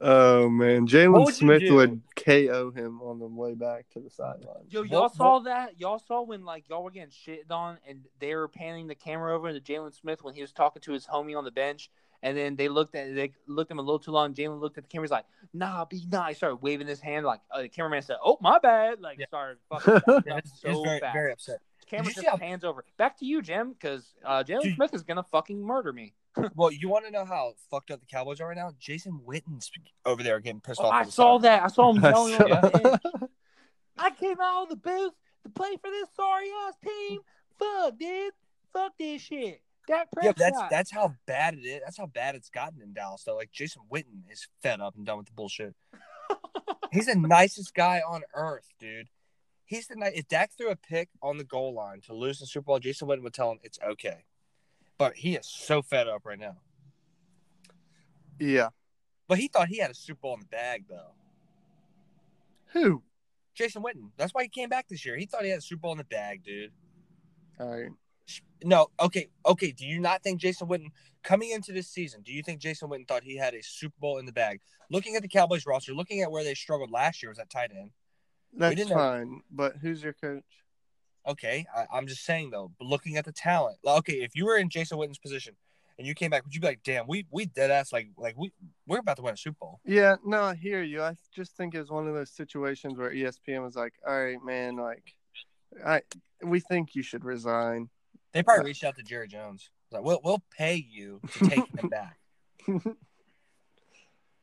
oh 0.00 0.48
man, 0.48 0.86
Jaylon 0.86 1.24
would 1.24 1.34
Smith 1.34 1.62
would 1.70 2.00
KO 2.16 2.70
him 2.70 3.00
on 3.02 3.18
the 3.18 3.26
way 3.26 3.54
back 3.54 3.86
to 3.94 4.00
the 4.00 4.10
sideline. 4.10 4.64
Yo, 4.68 4.82
y'all 4.82 5.02
what- 5.02 5.14
saw 5.14 5.38
that? 5.40 5.80
Y'all 5.80 5.98
saw 5.98 6.22
when 6.22 6.44
like 6.44 6.68
y'all 6.68 6.82
were 6.84 6.90
getting 6.90 7.10
shitted 7.10 7.50
on, 7.50 7.78
and 7.88 8.04
they 8.20 8.34
were 8.34 8.48
panning 8.48 8.86
the 8.86 8.94
camera 8.94 9.34
over 9.34 9.52
to 9.52 9.60
Jaylon 9.60 9.94
Smith 9.94 10.22
when 10.22 10.34
he 10.34 10.40
was 10.42 10.52
talking 10.52 10.82
to 10.82 10.92
his 10.92 11.06
homie 11.06 11.36
on 11.36 11.44
the 11.44 11.50
bench, 11.50 11.90
and 12.22 12.36
then 12.36 12.56
they 12.56 12.68
looked 12.68 12.94
at 12.94 13.14
they 13.14 13.32
looked 13.46 13.70
at 13.70 13.74
him 13.74 13.78
a 13.78 13.82
little 13.82 13.98
too 13.98 14.10
long. 14.12 14.34
Jaylon 14.34 14.60
looked 14.60 14.78
at 14.78 14.84
the 14.84 14.88
camera, 14.88 15.04
he's 15.06 15.10
like, 15.10 15.26
"Nah, 15.52 15.84
be 15.84 16.02
nice." 16.10 16.30
He 16.30 16.34
started 16.36 16.56
waving 16.56 16.86
his 16.86 17.00
hand 17.00 17.26
like 17.26 17.40
uh, 17.50 17.62
the 17.62 17.68
cameraman 17.68 18.02
said, 18.02 18.16
"Oh 18.24 18.38
my 18.40 18.58
bad." 18.58 19.00
Like 19.00 19.18
Yeah. 19.18 19.26
started 19.26 19.58
fucking 19.70 20.22
Yeah, 20.26 20.40
so 20.44 20.82
very 20.82 21.00
fast. 21.00 21.12
very 21.14 21.32
upset. 21.32 21.58
Camera 21.86 22.12
just 22.12 22.26
how- 22.26 22.36
pans 22.36 22.64
over. 22.64 22.84
Back 22.96 23.18
to 23.18 23.26
you, 23.26 23.42
Jim, 23.42 23.72
because 23.72 24.14
uh, 24.24 24.42
Jaylon 24.44 24.62
Dude- 24.62 24.74
Smith 24.76 24.94
is 24.94 25.02
gonna 25.02 25.24
fucking 25.24 25.60
murder 25.62 25.92
me. 25.92 26.14
Well, 26.54 26.72
you 26.72 26.88
want 26.88 27.04
to 27.04 27.10
know 27.10 27.26
how 27.26 27.52
fucked 27.70 27.90
up 27.90 28.00
the 28.00 28.06
Cowboys 28.06 28.40
are 28.40 28.48
right 28.48 28.56
now? 28.56 28.72
Jason 28.80 29.20
Witten's 29.26 29.70
over 30.06 30.22
there 30.22 30.40
getting 30.40 30.62
pissed 30.62 30.80
Oh, 30.82 30.86
off. 30.86 30.92
I 30.94 31.02
saw 31.10 31.36
side. 31.36 31.42
that. 31.44 31.62
I 31.62 31.66
saw 31.66 31.92
him 31.92 32.02
yelling 32.02 32.36
saw-. 32.38 32.96
I 33.98 34.10
came 34.10 34.40
out 34.40 34.62
of 34.62 34.68
the 34.70 34.76
booth 34.76 35.12
to 35.44 35.50
play 35.50 35.76
for 35.76 35.90
this 35.90 36.08
sorry 36.16 36.46
ass 36.66 36.74
team. 36.82 37.20
Fuck, 37.58 37.98
dude. 37.98 38.32
Fuck 38.72 38.92
this 38.98 39.20
shit. 39.20 39.60
That 39.88 40.08
Yeah, 40.22 40.32
that's 40.36 40.60
that's 40.70 40.90
how 40.92 41.14
bad 41.26 41.54
it 41.54 41.66
is. 41.66 41.80
That's 41.84 41.98
how 41.98 42.06
bad 42.06 42.34
it's 42.34 42.48
gotten 42.48 42.80
in 42.80 42.92
Dallas. 42.92 43.24
Though, 43.24 43.36
like 43.36 43.50
Jason 43.52 43.82
Witten 43.92 44.30
is 44.30 44.46
fed 44.62 44.80
up 44.80 44.94
and 44.96 45.04
done 45.04 45.18
with 45.18 45.26
the 45.26 45.32
bullshit. 45.32 45.74
He's 46.92 47.06
the 47.06 47.16
nicest 47.16 47.74
guy 47.74 48.00
on 48.06 48.22
earth, 48.34 48.68
dude. 48.78 49.08
He's 49.64 49.86
the 49.86 49.96
night. 49.96 50.12
If 50.14 50.28
Dak 50.28 50.52
threw 50.56 50.70
a 50.70 50.76
pick 50.76 51.08
on 51.22 51.38
the 51.38 51.44
goal 51.44 51.74
line 51.74 52.00
to 52.02 52.14
lose 52.14 52.38
the 52.38 52.46
Super 52.46 52.66
Bowl, 52.66 52.78
Jason 52.78 53.08
Witten 53.08 53.22
would 53.22 53.32
tell 53.32 53.50
him 53.50 53.58
it's 53.62 53.78
okay. 53.82 54.24
But 54.98 55.16
he 55.16 55.34
is 55.34 55.46
so 55.46 55.80
fed 55.80 56.06
up 56.06 56.26
right 56.26 56.38
now. 56.38 56.56
Yeah. 58.38 58.68
But 59.26 59.38
he 59.38 59.48
thought 59.48 59.68
he 59.68 59.78
had 59.78 59.90
a 59.90 59.94
Super 59.94 60.20
Bowl 60.20 60.34
in 60.34 60.40
the 60.40 60.46
bag, 60.46 60.84
though. 60.88 61.14
Who? 62.72 63.02
Jason 63.54 63.82
Witten. 63.82 64.10
That's 64.16 64.34
why 64.34 64.42
he 64.42 64.48
came 64.48 64.68
back 64.68 64.88
this 64.88 65.04
year. 65.06 65.16
He 65.16 65.26
thought 65.26 65.44
he 65.44 65.50
had 65.50 65.60
a 65.60 65.62
Super 65.62 65.80
Bowl 65.80 65.92
in 65.92 65.98
the 65.98 66.04
bag, 66.04 66.44
dude. 66.44 66.72
All 67.58 67.70
right. 67.70 67.90
No, 68.64 68.88
okay, 69.00 69.28
okay. 69.46 69.72
Do 69.72 69.84
you 69.86 69.98
not 70.00 70.22
think 70.22 70.40
Jason 70.40 70.68
Witten 70.68 70.88
coming 71.24 71.50
into 71.50 71.72
this 71.72 71.88
season? 71.88 72.22
Do 72.22 72.32
you 72.32 72.42
think 72.42 72.60
Jason 72.60 72.88
Witten 72.88 73.08
thought 73.08 73.24
he 73.24 73.36
had 73.36 73.54
a 73.54 73.62
Super 73.62 73.96
Bowl 74.00 74.18
in 74.18 74.26
the 74.26 74.32
bag? 74.32 74.60
Looking 74.90 75.16
at 75.16 75.22
the 75.22 75.28
Cowboys 75.28 75.66
roster, 75.66 75.94
looking 75.94 76.20
at 76.20 76.30
where 76.30 76.44
they 76.44 76.54
struggled 76.54 76.90
last 76.90 77.22
year 77.22 77.30
was 77.30 77.38
at 77.38 77.50
tight 77.50 77.70
end. 77.76 77.90
That's 78.56 78.76
didn't 78.76 78.90
have- 78.90 78.98
fine. 78.98 79.40
But 79.50 79.76
who's 79.80 80.02
your 80.02 80.12
coach? 80.12 80.44
Okay, 81.26 81.64
I, 81.76 81.86
I'm 81.92 82.06
just 82.06 82.24
saying 82.24 82.50
though. 82.50 82.72
But 82.78 82.86
looking 82.88 83.16
at 83.16 83.24
the 83.24 83.32
talent, 83.32 83.78
like, 83.84 83.98
okay, 83.98 84.14
if 84.22 84.34
you 84.34 84.44
were 84.44 84.56
in 84.56 84.68
Jason 84.68 84.98
Witten's 84.98 85.18
position 85.18 85.54
and 85.98 86.06
you 86.06 86.14
came 86.14 86.30
back, 86.30 86.44
would 86.44 86.52
you 86.54 86.60
be 86.60 86.66
like, 86.66 86.82
"Damn, 86.82 87.06
we 87.06 87.26
we 87.30 87.46
dead 87.46 87.70
ass 87.70 87.92
like 87.92 88.08
like 88.18 88.36
we 88.36 88.52
we're 88.88 88.98
about 88.98 89.16
to 89.16 89.22
win 89.22 89.34
a 89.34 89.36
Super 89.36 89.56
Bowl"? 89.60 89.80
Yeah, 89.84 90.16
no, 90.24 90.42
I 90.42 90.54
hear 90.56 90.82
you. 90.82 91.00
I 91.02 91.14
just 91.34 91.56
think 91.56 91.74
it 91.74 91.80
was 91.80 91.90
one 91.90 92.08
of 92.08 92.14
those 92.14 92.32
situations 92.32 92.98
where 92.98 93.12
ESPN 93.12 93.62
was 93.62 93.76
like, 93.76 93.94
"All 94.06 94.20
right, 94.20 94.42
man, 94.44 94.76
like, 94.76 95.14
I 95.86 96.02
we 96.42 96.58
think 96.60 96.94
you 96.96 97.02
should 97.02 97.24
resign." 97.24 97.88
They 98.32 98.42
probably 98.42 98.66
reached 98.66 98.84
out 98.84 98.96
to 98.96 99.02
Jerry 99.02 99.28
Jones. 99.28 99.70
Like, 99.90 100.02
we'll 100.02 100.20
we'll 100.24 100.42
pay 100.56 100.74
you 100.76 101.20
to 101.32 101.48
take 101.48 101.66
him 101.78 101.88
back. 101.90 102.18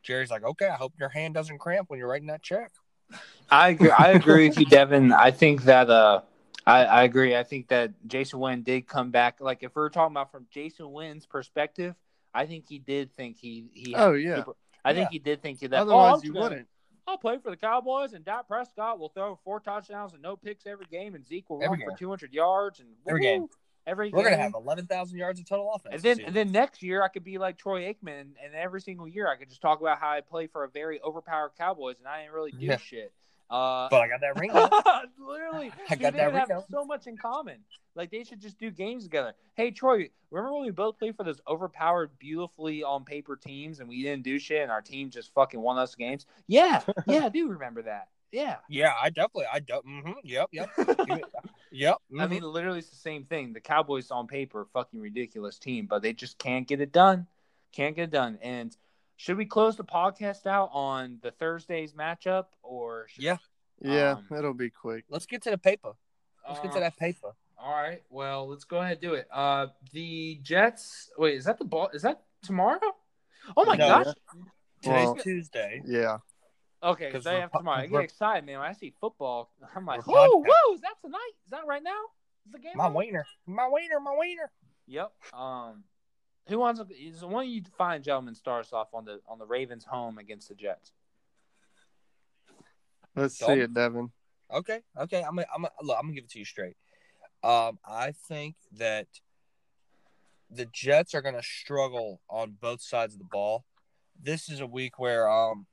Jerry's 0.04 0.32
like, 0.32 0.44
okay, 0.44 0.68
I 0.68 0.76
hope 0.76 0.94
your 1.00 1.10
hand 1.10 1.34
doesn't 1.34 1.58
cramp 1.60 1.90
when 1.90 2.00
you're 2.00 2.08
writing 2.08 2.28
that 2.28 2.42
check. 2.42 2.72
I 3.50 3.70
agree. 3.70 3.90
I 3.92 4.12
agree 4.12 4.50
with 4.50 4.60
you, 4.60 4.66
Devin. 4.70 5.12
I 5.12 5.32
think 5.32 5.64
that 5.64 5.90
uh, 5.90 6.22
I, 6.66 6.86
I 6.86 7.04
agree. 7.04 7.36
I 7.36 7.44
think 7.44 7.68
that 7.70 7.92
Jason 8.08 8.40
Witten 8.40 8.64
did 8.64 8.88
come 8.88 9.12
back. 9.12 9.42
Like 9.42 9.64
if 9.64 9.76
we're 9.76 9.90
talking 9.90 10.14
about 10.14 10.32
from 10.32 10.46
Jason 10.52 10.86
Witten's 10.88 11.26
perspective, 11.26 11.96
I 12.34 12.46
think 12.46 12.66
he 12.70 12.78
did 12.80 13.12
think 13.16 13.38
he 13.38 13.66
he. 13.74 13.96
Oh 13.96 14.14
yeah. 14.14 14.38
super- 14.38 14.56
I 14.86 14.94
think 14.94 15.10
he 15.10 15.20
did 15.20 15.42
think 15.42 15.60
he 15.60 15.68
that. 15.68 15.82
Otherwise, 15.82 16.20
oh, 16.20 16.22
you 16.24 16.34
gonna- 16.34 16.44
wouldn't. 16.44 16.68
I'll 17.08 17.18
play 17.18 17.40
for 17.42 17.50
the 17.50 17.58
Cowboys, 17.58 18.14
and 18.14 18.24
Dak 18.24 18.48
Prescott 18.48 19.00
will 19.00 19.10
throw 19.10 19.36
four 19.44 19.60
touchdowns 19.60 20.14
and 20.14 20.22
no 20.22 20.36
picks 20.36 20.68
every 20.68 20.86
game, 20.92 21.16
and 21.16 21.26
Zeke 21.26 21.50
will 21.50 21.64
Every 21.64 21.80
run 21.80 21.90
for 21.90 21.98
200 21.98 22.32
yards 22.32 22.80
and 22.80 22.90
Every 23.08 23.22
woo, 23.22 23.26
game. 23.26 23.48
Every 23.90 24.12
We're 24.12 24.24
gonna 24.24 24.38
have 24.38 24.54
eleven 24.54 24.86
thousand 24.86 25.18
yards 25.18 25.40
of 25.40 25.48
total 25.48 25.74
offense. 25.74 25.96
And 25.96 26.04
then, 26.04 26.26
and 26.28 26.36
then 26.36 26.52
next 26.52 26.84
year, 26.84 27.02
I 27.02 27.08
could 27.08 27.24
be 27.24 27.40
like 27.40 27.58
Troy 27.58 27.92
Aikman, 27.92 28.28
and 28.44 28.54
every 28.54 28.82
single 28.82 29.08
year, 29.08 29.28
I 29.28 29.36
could 29.36 29.50
just 29.50 29.62
talk 29.62 29.82
about 29.82 30.00
how 30.00 30.12
I 30.12 30.22
play 30.22 30.46
for 30.46 30.64
a 30.64 30.70
very 30.70 31.02
overpowered 31.02 31.54
Cowboys, 31.58 31.96
and 31.98 32.08
I 32.08 32.22
didn't 32.22 32.34
really 32.36 32.52
do 32.52 32.66
Yeah. 32.66 32.78
shit. 32.78 33.12
Uh, 33.50 33.90
but 33.90 34.02
I 34.02 34.08
got 34.08 34.22
that 34.22 34.40
ring. 34.40 34.52
literally, 35.20 35.72
I 35.90 35.96
got 35.96 36.14
that 36.14 36.32
would 36.32 36.40
have 36.40 36.66
so 36.70 36.86
much 36.86 37.08
in 37.08 37.18
common. 37.18 37.58
Like 37.96 38.12
they 38.12 38.24
should 38.24 38.40
just 38.40 38.60
do 38.60 38.70
games 38.70 39.06
together. 39.06 39.34
Hey 39.56 39.72
Troy, 39.72 40.12
remember 40.30 40.54
when 40.54 40.66
we 40.66 40.72
both 40.72 41.00
played 41.00 41.16
for 41.16 41.24
those 41.24 41.42
overpowered, 41.48 42.12
beautifully 42.20 42.84
on 42.84 43.06
paper 43.06 43.36
teams, 43.36 43.80
and 43.80 43.90
we 43.90 44.04
didn't 44.04 44.24
do 44.24 44.38
shit, 44.38 44.62
and 44.62 44.72
our 44.72 44.84
team 44.84 45.10
just 45.10 45.34
fucking 45.34 45.60
won 45.60 45.80
us 45.80 45.96
games? 45.96 46.28
Yeah, 46.46 46.84
yeah, 47.08 47.26
I 47.26 47.30
do 47.30 47.48
remember 47.50 47.82
that. 47.82 48.10
Yeah. 48.32 48.58
yeah, 48.70 48.94
I 49.02 49.10
definitely, 49.10 49.46
I 49.52 49.60
do. 49.62 49.82
Mm-hmm, 49.88 50.12
yep, 50.24 50.50
yep, 50.52 50.70
yep. 51.72 51.98
I 52.12 52.26
mhm. 52.26 52.30
mean, 52.30 52.42
literally, 52.44 52.80
it's 52.80 52.90
the 52.90 52.96
same 52.96 53.26
thing. 53.26 53.54
The 53.54 53.60
Cowboys 53.60 54.12
on 54.12 54.28
paper, 54.28 54.68
fucking 54.74 55.00
ridiculous 55.00 55.58
team, 55.60 55.86
but 55.88 56.02
they 56.02 56.14
just 56.14 56.38
can't 56.38 56.68
get 56.68 56.82
it 56.82 56.92
done. 56.92 57.28
Can't 57.72 57.96
get 57.96 58.04
it 58.04 58.12
done. 58.12 58.40
And 58.42 58.76
should 59.18 59.38
we 59.38 59.46
close 59.46 59.76
the 59.76 59.84
podcast 59.84 60.46
out 60.48 60.70
on 60.74 61.20
the 61.22 61.32
Thursday's 61.32 61.94
matchup, 61.94 62.46
or 62.64 63.08
should- 63.10 63.24
yeah. 63.24 63.38
Yeah, 63.82 64.12
Um, 64.18 64.38
it'll 64.38 64.54
be 64.54 64.70
quick. 64.70 65.06
Let's 65.10 65.26
get 65.26 65.42
to 65.44 65.52
the 65.52 65.58
paper. 65.58 65.94
Let's 66.48 66.60
get 66.60 66.72
to 66.74 66.78
Uh, 66.78 66.82
that 66.82 66.98
paper. 66.98 67.34
All 67.58 67.74
right. 67.74 68.02
Well, 68.10 68.48
let's 68.48 68.64
go 68.66 68.80
ahead 68.80 68.94
and 68.94 69.02
do 69.02 69.14
it. 69.14 69.28
Uh, 69.32 69.68
the 69.92 70.36
Jets. 70.42 71.10
Wait, 71.18 71.36
is 71.36 71.46
that 71.46 71.58
the 71.60 71.66
ball? 71.66 71.90
Is 71.94 72.02
that 72.02 72.24
tomorrow? 72.42 72.80
Oh 73.56 73.66
my 73.66 73.76
No. 73.76 73.88
gosh. 74.04 74.14
Today's 74.82 75.06
Well- 75.06 75.16
Tuesday. 75.16 75.82
Yeah. 75.86 76.20
Okay, 76.82 77.06
'Cause 77.06 77.12
because 77.12 77.24
they 77.26 77.40
have 77.42 77.52
tomorrow. 77.52 77.80
I 77.80 77.88
get 77.88 78.02
excited, 78.04 78.46
man. 78.46 78.60
When 78.60 78.68
I 78.70 78.74
see 78.74 78.94
football, 79.02 79.52
I'm 79.76 79.86
like, 79.86 80.06
whoa, 80.08 80.38
whoa, 80.38 80.74
is 80.74 80.82
that 80.82 80.96
tonight? 81.02 81.32
Is 81.46 81.52
that 81.52 81.66
right 81.68 81.84
now? 81.84 82.00
Is 82.46 82.54
the 82.54 82.60
game? 82.60 82.72
My 82.76 82.86
on? 82.86 82.94
wiener, 82.94 83.26
my 83.46 83.68
wiener, 83.68 84.00
my 84.00 84.16
wiener. 84.18 84.50
Yep. 84.88 85.12
Um, 85.34 85.84
who 86.48 86.58
wants? 86.60 86.80
to- 86.82 86.96
Is 86.96 87.20
the 87.20 87.28
one 87.28 87.46
of 87.46 87.50
you 87.52 87.62
fine 87.78 88.02
gentlemen 88.02 88.34
starts 88.34 88.72
off 88.72 88.94
on 88.94 89.04
the 89.06 89.20
on 89.28 89.40
the 89.40 89.46
Ravens 89.46 89.84
home 89.84 90.18
against 90.18 90.48
the 90.48 90.56
Jets? 90.56 90.94
Let's 93.16 93.38
see 93.38 93.46
it, 93.54 93.74
Devin. 93.74 94.12
Okay, 94.52 94.82
okay. 94.98 95.22
I'm 95.22 95.36
gonna, 95.36 95.48
I'm 95.54 95.62
gonna, 95.64 95.74
look. 95.82 95.98
I'm 96.00 96.06
gonna 96.06 96.16
give 96.16 96.24
it 96.24 96.30
to 96.32 96.40
you 96.40 96.46
straight. 96.46 96.78
Um, 97.44 97.78
I 97.86 98.14
think 98.14 98.56
that 98.78 99.08
the 100.50 100.66
Jets 100.66 101.14
are 101.14 101.22
gonna 101.22 101.44
struggle 101.44 102.22
on 102.30 102.56
both 102.60 102.82
sides 102.82 103.14
of 103.14 103.20
the 103.20 103.26
ball. 103.26 103.66
This 104.22 104.50
is 104.50 104.60
a 104.60 104.68
week 104.68 104.98
where 104.98 105.30
um, 105.30 105.68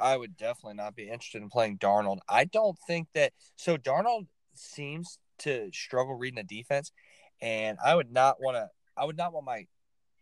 I 0.00 0.16
would 0.16 0.36
definitely 0.36 0.74
not 0.74 0.96
be 0.96 1.08
interested 1.08 1.42
in 1.42 1.48
playing 1.48 1.78
Darnold. 1.78 2.18
I 2.28 2.44
don't 2.44 2.78
think 2.86 3.08
that. 3.14 3.32
So 3.56 3.76
Darnold 3.76 4.26
seems 4.54 5.18
to 5.40 5.70
struggle 5.72 6.14
reading 6.14 6.44
the 6.46 6.56
defense, 6.56 6.92
and 7.40 7.78
I 7.84 7.94
would 7.94 8.12
not 8.12 8.40
want 8.40 8.56
to. 8.56 8.68
I 8.96 9.04
would 9.04 9.16
not 9.16 9.32
want 9.32 9.46
my 9.46 9.66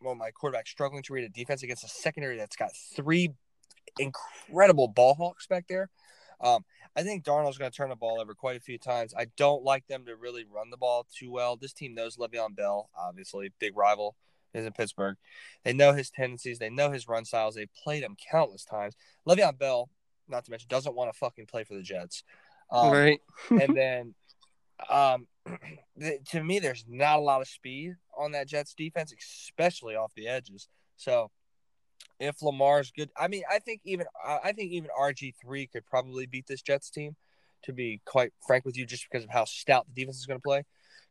well 0.01 0.15
my 0.15 0.31
quarterback 0.31 0.67
struggling 0.67 1.03
to 1.05 1.13
read 1.13 1.25
a 1.25 1.29
defense 1.29 1.63
against 1.63 1.85
a 1.85 1.89
secondary 1.89 2.37
that's 2.37 2.57
got 2.57 2.71
three 2.95 3.31
incredible 3.99 4.89
ball 4.89 5.15
hawks 5.15 5.47
back 5.47 5.67
there. 5.69 5.89
Um, 6.41 6.65
I 6.95 7.03
think 7.03 7.25
Darnold's 7.25 7.59
going 7.59 7.71
to 7.71 7.77
turn 7.77 7.89
the 7.89 7.97
ball 7.97 8.21
over 8.21 8.35
quite 8.35 8.57
a 8.57 8.61
few 8.61 8.79
times. 8.79 9.13
I 9.17 9.27
don't 9.37 9.65
like 9.65 9.87
them 9.89 10.05
to 10.07 10.15
really 10.15 10.45
run 10.45 10.71
the 10.71 10.77
ball 10.77 11.07
too 11.13 11.33
well. 11.33 11.57
This 11.57 11.73
team 11.73 11.95
knows 11.95 12.17
Le'Veon 12.17 12.55
Bell, 12.55 12.91
obviously, 12.97 13.51
big 13.59 13.77
rival 13.77 14.15
is 14.55 14.66
in 14.66 14.73
Pittsburgh. 14.73 15.16
They 15.65 15.73
know 15.73 15.93
his 15.93 16.11
tendencies. 16.11 16.59
They 16.59 16.70
know 16.70 16.91
his 16.91 17.09
run 17.09 17.25
styles. 17.25 17.55
They've 17.55 17.73
played 17.83 18.03
him 18.03 18.16
countless 18.31 18.65
times. 18.65 18.95
Le'Veon 19.27 19.59
Bell, 19.59 19.89
not 20.29 20.45
to 20.45 20.51
mention, 20.51 20.69
doesn't 20.69 20.95
want 20.95 21.12
to 21.12 21.19
fucking 21.19 21.47
play 21.47 21.65
for 21.65 21.75
the 21.75 21.83
Jets. 21.83 22.25
Um, 22.70 22.91
right. 22.91 23.20
and 23.51 23.77
then, 23.77 24.15
um, 24.91 25.27
th- 26.01 26.20
to 26.31 26.43
me, 26.43 26.59
there's 26.59 26.85
not 26.89 27.19
a 27.19 27.23
lot 27.23 27.41
of 27.41 27.49
speed 27.49 27.97
on 28.16 28.33
that 28.33 28.49
Jets 28.49 28.75
defense, 28.75 29.12
especially 29.19 29.95
off 29.95 30.12
the 30.15 30.29
edges. 30.29 30.69
So, 30.97 31.31
if 32.20 32.43
Lamar's 32.43 32.91
good, 32.91 33.11
I 33.16 33.29
mean, 33.29 33.45
I 33.51 33.59
think 33.61 33.81
even 33.85 34.07
I 34.25 34.39
I 34.45 34.53
think 34.53 34.73
even 34.73 34.91
RG 34.99 35.35
three 35.41 35.66
could 35.66 35.87
probably 35.87 36.27
beat 36.27 36.47
this 36.47 36.62
Jets 36.62 36.91
team. 36.91 37.16
To 37.65 37.73
be 37.73 38.01
quite 38.05 38.33
frank 38.47 38.65
with 38.65 38.77
you, 38.77 38.87
just 38.87 39.09
because 39.11 39.25
of 39.25 39.31
how 39.31 39.45
stout 39.45 39.85
the 39.89 40.01
defense 40.01 40.19
is 40.19 40.27
going 40.27 40.39
to 40.39 40.43
play. 40.43 40.62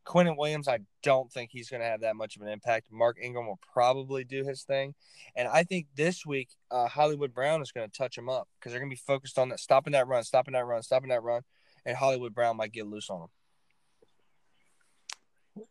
Quinnen 0.08 0.38
Williams, 0.38 0.70
I 0.70 0.80
don't 1.04 1.32
think 1.32 1.52
he's 1.52 1.70
going 1.70 1.82
to 1.82 1.88
have 1.88 2.02
that 2.02 2.16
much 2.16 2.38
of 2.38 2.42
an 2.42 2.48
impact. 2.48 2.88
Mark 2.92 3.18
Ingram 3.22 3.46
will 3.46 3.60
probably 3.74 4.24
do 4.24 4.46
his 4.46 4.64
thing, 4.64 4.96
and 5.36 5.48
I 5.48 5.64
think 5.64 5.88
this 5.96 6.26
week 6.26 6.50
uh, 6.72 6.88
Hollywood 6.88 7.34
Brown 7.34 7.62
is 7.62 7.74
going 7.74 7.90
to 7.90 7.98
touch 7.98 8.18
him 8.18 8.30
up 8.30 8.48
because 8.56 8.72
they're 8.72 8.80
going 8.80 8.90
to 8.90 8.96
be 8.96 9.02
focused 9.06 9.38
on 9.38 9.50
that, 9.50 9.60
stopping 9.60 9.94
that 9.94 10.08
run, 10.08 10.24
stopping 10.24 10.54
that 10.54 10.66
run, 10.66 10.82
stopping 10.82 11.10
that 11.10 11.24
run, 11.24 11.42
and 11.86 11.98
Hollywood 11.98 12.34
Brown 12.34 12.56
might 12.56 12.72
get 12.72 12.88
loose 12.88 13.10
on 13.10 13.24
him. 13.24 13.28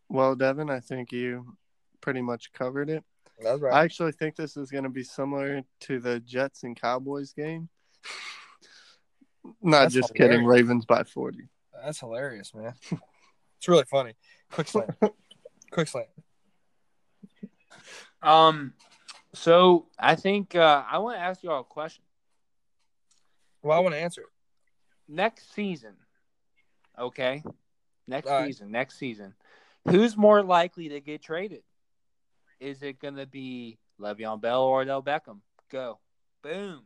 Well, 0.08 0.34
Devin, 0.34 0.68
I 0.68 0.80
think 0.80 1.12
you 1.12 1.56
pretty 2.00 2.20
much 2.20 2.52
covered 2.52 2.90
it. 2.90 3.04
That's 3.42 3.62
I 3.62 3.84
actually 3.84 4.12
think 4.12 4.36
this 4.36 4.56
is 4.56 4.70
going 4.70 4.84
to 4.84 4.90
be 4.90 5.02
similar 5.02 5.62
to 5.80 5.98
the 5.98 6.20
Jets 6.20 6.62
and 6.62 6.78
Cowboys 6.78 7.32
game. 7.32 7.68
Not 9.62 9.82
That's 9.82 9.94
just 9.94 10.14
kidding. 10.14 10.44
Ravens 10.44 10.84
by 10.84 11.04
40. 11.04 11.48
That's 11.84 12.00
hilarious, 12.00 12.54
man. 12.54 12.74
It's 13.58 13.68
really 13.68 13.84
funny. 13.84 14.14
Quick 14.50 14.68
slant. 14.68 14.90
Quick 15.70 15.88
slant. 15.88 16.08
Um, 18.22 18.72
so 19.34 19.86
I 19.98 20.14
think 20.14 20.54
uh, 20.54 20.82
I 20.90 20.98
want 20.98 21.18
to 21.18 21.22
ask 21.22 21.42
you 21.42 21.50
all 21.50 21.60
a 21.60 21.64
question. 21.64 22.02
Well, 23.62 23.76
I 23.76 23.80
want 23.80 23.94
to 23.94 24.00
answer 24.00 24.22
it. 24.22 24.28
Next 25.08 25.54
season, 25.54 25.94
okay, 26.98 27.42
next 28.08 28.28
All 28.28 28.40
right. 28.40 28.46
season, 28.46 28.70
next 28.72 28.98
season, 28.98 29.34
who's 29.88 30.16
more 30.16 30.42
likely 30.42 30.88
to 30.88 31.00
get 31.00 31.22
traded? 31.22 31.62
Is 32.58 32.82
it 32.82 32.98
going 32.98 33.16
to 33.16 33.26
be 33.26 33.78
Le'Veon 34.00 34.40
Bell 34.40 34.62
or 34.62 34.82
Odell 34.82 35.02
Beckham? 35.02 35.40
Go, 35.70 36.00
boom. 36.42 36.82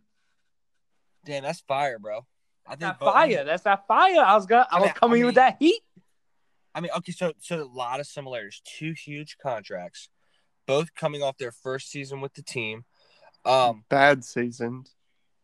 Damn, 1.24 1.44
that's 1.44 1.60
fire, 1.60 1.98
bro. 1.98 2.26
I 2.66 2.70
think 2.70 2.80
That 2.80 2.98
fire. 3.00 3.44
That's 3.44 3.62
that 3.64 3.86
fire. 3.86 4.20
I 4.20 4.34
was 4.34 4.46
gonna. 4.46 4.66
I, 4.70 4.78
I 4.78 4.80
was 4.80 4.92
coming 4.92 5.22
I 5.22 5.26
with 5.26 5.34
that 5.36 5.56
heat. 5.58 5.80
I 6.74 6.80
mean, 6.80 6.90
okay, 6.96 7.12
so 7.12 7.32
so 7.40 7.62
a 7.62 7.64
lot 7.64 8.00
of 8.00 8.06
similarities. 8.06 8.60
Two 8.64 8.92
huge 8.92 9.36
contracts, 9.42 10.08
both 10.66 10.94
coming 10.94 11.22
off 11.22 11.36
their 11.38 11.52
first 11.52 11.90
season 11.90 12.20
with 12.20 12.34
the 12.34 12.42
team. 12.42 12.84
Um, 13.44 13.84
Bad 13.88 14.24
seasons. 14.24 14.94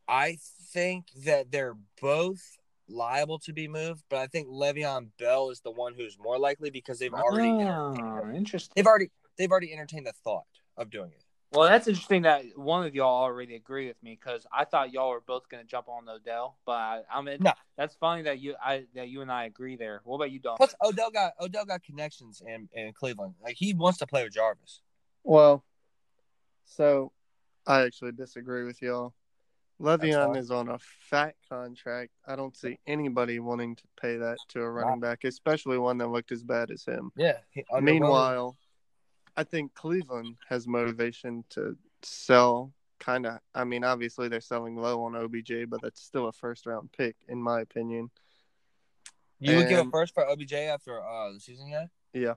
I 0.09 0.39
think 0.73 1.07
that 1.25 1.51
they're 1.51 1.77
both 2.01 2.57
liable 2.89 3.39
to 3.41 3.53
be 3.53 3.67
moved, 3.67 4.05
but 4.09 4.21
I 4.21 4.29
think 4.29 4.49
Le'Veon 4.49 5.09
Bell 5.19 5.51
is 5.51 5.61
the 5.61 5.73
one 5.73 5.95
who's 5.95 6.17
more 6.19 6.39
likely 6.39 6.71
because 6.71 6.99
they've 7.01 7.13
already 7.13 7.49
Oh, 7.49 8.31
interesting. 8.33 8.73
they've 8.77 8.87
already 8.87 9.11
they've 9.37 9.51
already 9.51 9.73
entertained 9.73 10.07
the 10.07 10.13
thought 10.13 10.47
of 10.77 10.91
doing 10.91 11.11
it. 11.11 11.25
Well, 11.53 11.69
that's 11.69 11.87
interesting 11.87 12.23
that 12.23 12.45
one 12.57 12.85
of 12.85 12.95
y'all 12.95 13.23
already 13.23 13.55
agree 13.55 13.87
with 13.87 14.03
me 14.03 14.19
because 14.21 14.47
I 14.53 14.65
thought 14.65 14.93
y'all 14.93 15.11
were 15.11 15.21
both 15.21 15.49
going 15.49 15.63
to 15.63 15.69
jump 15.69 15.89
on 15.89 16.09
Odell, 16.09 16.59
but 16.67 16.73
I, 16.73 17.03
I 17.11 17.23
mean, 17.23 17.39
No. 17.41 17.53
that's 17.77 17.95
funny 17.95 18.23
that 18.23 18.41
you 18.41 18.57
I 18.63 18.85
that 18.95 19.09
you 19.09 19.23
and 19.23 19.31
I 19.31 19.45
agree 19.45 19.77
there. 19.77 20.01
What 20.05 20.17
about 20.17 20.33
you, 20.33 20.41
Don? 20.41 20.57
Plus, 20.57 20.75
Odell 20.83 21.11
got 21.11 21.35
Odell 21.41 21.65
got 21.65 21.83
connections 21.85 22.43
in 22.47 22.69
in 22.73 22.93
Cleveland. 22.93 23.35
Like 23.43 23.57
he 23.57 23.75
wants 23.75 23.99
to 24.01 24.07
play 24.07 24.25
with 24.25 24.35
Jarvis. 24.35 24.81
Well, 25.23 25.65
so 26.65 27.13
I 27.67 27.83
actually 27.83 28.13
disagree 28.13 28.65
with 28.65 28.83
y'all. 28.83 29.15
Le'Veon 29.81 30.37
is 30.37 30.51
on 30.51 30.69
a 30.69 30.79
fat 30.79 31.35
contract. 31.51 32.11
I 32.27 32.35
don't 32.35 32.57
see 32.57 32.79
anybody 32.87 33.41
wanting 33.41 33.77
to 33.77 33.83
pay 34.01 34.17
that 34.17 34.39
to 34.49 34.63
a 34.63 34.71
running 34.71 35.01
back, 35.01 35.25
especially 35.25 35.77
one 35.79 35.99
that 35.99 36.09
looked 36.09 36.33
as 36.33 36.43
bad 36.43 36.71
as 36.71 36.85
him. 36.85 37.13
Yeah. 37.17 37.39
he- 37.51 37.63
underwhelming. 37.71 37.83
Meanwhile, 37.85 38.57
I 39.37 39.45
think 39.45 39.75
Cleveland 39.75 40.37
has 40.49 40.67
motivation 40.67 41.45
to 41.51 41.77
sell 42.03 42.73
kind 42.99 43.27
of. 43.27 43.39
I 43.55 43.65
mean, 43.65 43.85
obviously 43.85 44.29
they're 44.29 44.41
selling 44.41 44.77
low 44.77 45.03
on 45.05 45.15
OBJ, 45.15 45.69
but 45.69 45.83
that's 45.83 46.01
still 46.01 46.27
a 46.29 46.33
first 46.33 46.67
round 46.67 46.91
pick, 46.93 47.17
in 47.29 47.43
my 47.43 47.61
opinion. 47.61 48.11
you 49.39 49.57
would 49.57 49.69
give 49.69 49.87
a 49.87 49.91
first 49.91 50.15
for 50.15 50.27
OBJ 50.29 50.55
after 50.55 51.05
uh 51.05 51.33
the 51.33 51.41
season 51.41 51.69
yet? 51.69 51.89
Yeah. 52.13 52.35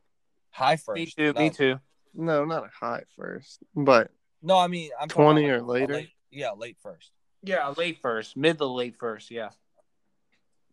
High 0.51 0.75
first. 0.75 0.97
me 0.97 1.05
too. 1.05 1.33
No. 1.33 1.41
Me 1.41 1.49
too. 1.49 1.79
No, 2.13 2.43
not 2.43 2.65
a 2.65 2.69
high 2.69 3.03
first, 3.15 3.59
but 3.75 4.11
No, 4.41 4.57
I 4.57 4.67
mean 4.67 4.89
I'm 4.99 5.07
20 5.07 5.45
about, 5.47 5.59
or 5.59 5.61
later? 5.63 5.93
late- 5.93 6.09
yeah, 6.31 6.51
late 6.51 6.77
first. 6.81 7.11
Yeah, 7.41 7.73
late 7.77 7.99
first, 8.01 8.35
mid 8.35 8.57
to 8.57 8.65
late 8.65 8.95
first. 8.97 9.31
Yeah. 9.31 9.49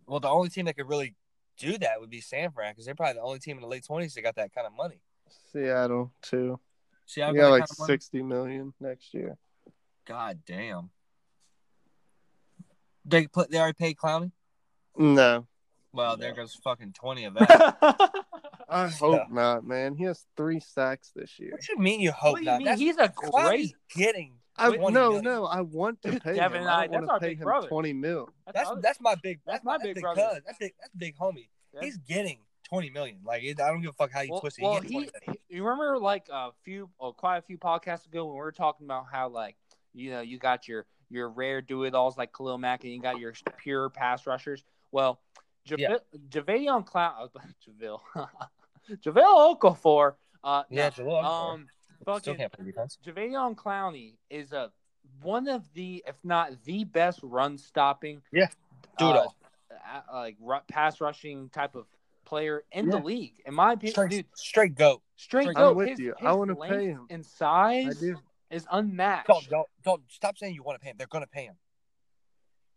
Well, 0.07 0.21
the 0.21 0.29
only 0.29 0.49
team 0.49 0.65
that 0.67 0.77
could 0.77 0.89
really 0.89 1.15
do 1.59 1.79
that 1.79 2.01
would 2.01 2.11
be 2.11 2.21
San 2.21 2.51
Fran 2.51 2.73
because 2.73 2.85
they're 2.87 2.95
probably 2.95 3.15
the 3.15 3.23
only 3.23 3.39
team 3.39 3.57
in 3.57 3.63
the 3.63 3.69
late 3.69 3.85
twenties 3.85 4.15
that 4.15 4.23
got 4.23 4.35
that 4.37 4.53
kind 4.53 4.67
of 4.67 4.73
money. 4.75 5.01
Seattle 5.53 6.13
too. 6.23 6.59
See, 7.07 7.21
how 7.21 7.33
got 7.33 7.51
like 7.51 7.69
sixty 7.69 8.23
million 8.23 8.73
next 8.81 9.15
year. 9.15 9.37
God 10.07 10.41
damn. 10.47 10.91
They 13.05 13.27
put 13.27 13.51
they 13.51 13.59
already 13.59 13.75
paid 13.75 13.97
Clowney. 13.97 14.33
No, 14.99 15.47
Well, 15.93 16.17
there 16.17 16.33
goes 16.33 16.55
fucking 16.65 16.93
twenty 16.95 17.25
of 17.25 17.35
that. 17.35 17.77
I 18.69 18.89
hope 18.89 19.21
Yeah. 19.29 19.35
not, 19.35 19.65
man. 19.65 19.95
He 19.95 20.05
has 20.05 20.25
three 20.37 20.59
sacks 20.59 21.13
this 21.15 21.39
year. 21.39 21.53
what 21.53 21.69
you 21.69 21.79
mean 21.79 22.01
you 22.01 22.11
hope 22.13 22.33
what 22.33 22.39
do 22.39 22.45
you 22.45 22.51
not? 22.51 22.63
mean? 22.63 22.77
He's 22.79 22.97
a 22.99 23.09
Clowney's 23.09 23.45
great. 23.49 23.75
getting. 23.95 24.33
I, 24.59 24.69
20 24.75 24.95
no, 24.95 25.09
million. 25.09 25.25
no. 25.25 25.45
I 25.45 25.61
want 25.61 26.01
to 26.03 26.19
pay 26.21 26.35
Devin 26.35 26.63
him. 26.63 26.67
I- 26.69 26.85
I 26.85 26.87
want 26.89 27.07
to 27.09 27.19
pay 27.21 27.35
him 27.35 27.41
brother. 27.45 27.69
twenty 27.69 27.93
mil. 27.93 28.29
That's 28.53 28.69
other- 28.71 28.81
that's 28.81 29.01
my 29.01 29.15
big. 29.17 29.41
That's 29.47 29.57
That's, 29.59 29.65
my 29.65 29.77
my, 29.77 29.85
big 29.85 29.95
big 29.97 30.03
brother. 30.03 30.23
cuz. 30.33 30.41
That's 30.47 30.59
big. 30.59 30.73
That's 30.81 30.95
big 30.97 31.17
homie. 31.17 31.49
Yeah. 31.75 31.81
He's 31.83 31.99
getting 31.99 32.39
twenty 32.69 32.91
million. 32.91 33.19
Like 33.25 33.43
it, 33.43 33.61
I 33.61 33.69
don't 33.69 33.81
give 33.81 33.91
a 33.91 33.93
fuck 33.95 34.11
how 34.13 34.21
you 34.21 34.33
well, 34.33 34.41
twist 34.41 34.59
it. 34.59 34.63
well, 34.63 34.81
he, 34.81 34.89
he, 34.89 35.01
gets 35.01 35.13
20 35.13 35.27
million. 35.27 35.41
he- 35.49 35.57
you 35.57 35.65
remember 35.65 35.99
like 35.99 36.27
a 36.31 36.51
few, 36.65 36.91
or 36.99 37.13
quite 37.15 37.39
a 37.39 37.43
few 37.43 37.57
podcasts 37.59 38.07
ago 38.07 38.25
when 38.27 38.35
we 38.35 38.41
were 38.41 38.53
talking 38.53 38.87
about 38.87 39.07
how 39.11 39.29
like 39.29 39.57
you 39.95 40.11
know 40.11 40.21
you 40.21 40.39
got 40.39 40.67
your 40.69 40.87
your 41.09 41.29
rare 41.31 41.63
do 41.63 41.85
it 41.85 41.95
alls 41.95 42.19
like 42.19 42.33
Khalil 42.37 42.59
Mack 42.59 42.85
and 42.85 42.93
you 42.93 43.01
got 43.01 43.19
your 43.19 43.33
pure 43.57 43.89
pass 43.91 44.27
rushers. 44.27 44.65
Well, 44.93 45.21
Jav- 45.65 45.79
Yeah. 45.79 45.97
Javille, 46.29 46.83
Javale 49.05 49.59
Okafor, 49.59 50.15
uh, 50.45 50.63
yeah, 50.71 50.91
no, 50.99 51.05
Jalil, 51.05 51.25
um, 51.25 51.67
still 52.03 52.15
fucking 52.15 52.37
can't 52.37 52.53
play 52.53 52.65
defense. 52.67 52.99
Jadeveon 53.05 53.55
Clowney 53.55 54.15
is 54.31 54.53
a 54.53 54.71
one 55.23 55.49
of 55.49 55.73
the, 55.75 56.03
if 56.07 56.17
not 56.25 56.53
the 56.65 56.85
best 56.85 57.21
run 57.23 57.57
stopping, 57.59 58.21
Yeah. 58.33 58.49
Do 58.99 59.11
it 59.11 59.17
all. 59.17 59.37
uh, 59.71 60.01
like 60.13 60.37
pass 60.69 61.01
rushing 61.01 61.49
type 61.51 61.75
of 61.75 61.87
player 62.27 62.63
in 62.73 62.89
the 62.91 62.99
league. 62.99 63.35
In 63.47 63.55
my 63.55 63.73
opinion, 63.73 63.93
Straight, 63.93 64.11
dude, 64.11 64.27
straight 64.35 64.75
goat. 64.75 65.03
straight 65.17 65.49
I'm 65.49 65.55
go. 65.55 65.73
with 65.73 65.89
his, 65.91 65.99
you. 65.99 66.15
his 66.19 66.27
I 66.27 66.33
wanna 66.33 66.55
pay 66.57 66.87
him. 66.89 67.07
And 67.09 67.25
I 67.25 67.83
size 67.85 68.01
do. 68.01 68.17
is 68.51 68.67
unmatched. 68.71 69.29
Don't, 69.29 69.49
don't, 69.49 69.69
don't 69.85 70.03
stop 70.09 70.37
saying 70.37 70.55
you 70.55 70.63
want 70.63 70.79
to 70.79 70.85
pay 70.85 70.91
him. 70.91 70.97
They're 70.99 71.07
going 71.07 71.25
to 71.25 71.31
pay 71.31 71.45
him. 71.45 71.55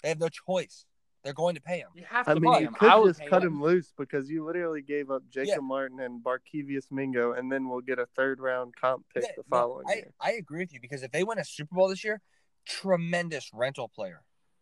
They 0.02 0.10
have 0.10 0.20
no 0.20 0.30
choice. 0.30 0.86
They're 1.24 1.34
going 1.34 1.56
to 1.56 1.62
pay 1.62 1.80
him. 1.80 1.90
You 1.96 2.06
have 2.10 2.26
to 2.28 2.32
I 2.32 2.34
mean, 2.36 2.54
pay 2.54 2.62
you 2.62 2.68
him. 2.68 2.74
could 2.76 2.90
I 2.90 2.96
would 2.96 3.10
just 3.18 3.28
cut 3.30 3.44
him 3.44 3.62
loose 3.62 3.92
because 3.98 4.30
you 4.30 4.46
literally 4.46 4.82
gave 4.82 5.12
up 5.12 5.24
Jacob 5.30 5.48
Yeah. 5.50 5.58
Martin 5.62 6.00
and 6.00 6.24
Barkevious 6.24 6.86
Mingo, 6.92 7.34
and 7.34 7.52
then 7.52 7.68
we'll 7.68 7.82
get 7.82 8.00
a 8.00 8.06
third 8.16 8.40
round 8.40 8.74
comp 8.80 9.04
pick 9.14 9.24
Yeah, 9.24 9.30
the 9.36 9.44
no, 9.52 9.58
following 9.58 9.86
I, 9.90 9.94
year. 9.96 10.14
I 10.22 10.32
agree 10.34 10.60
with 10.62 10.72
you 10.74 10.80
because 10.80 11.04
if 11.04 11.12
they 11.12 11.26
win 11.26 11.38
a 11.38 11.44
Super 11.44 11.76
Bowl 11.76 11.90
this 11.90 12.04
year, 12.06 12.22
tremendous 12.66 13.50
rental 13.54 13.90
player. 13.90 14.22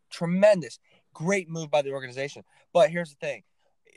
Tremendous. 0.09 0.80
Great 1.14 1.47
move 1.49 1.69
by 1.69 1.81
the 1.84 1.91
organization. 1.91 2.43
But 2.73 2.89
here's 2.89 3.09
the 3.11 3.18
thing. 3.18 3.43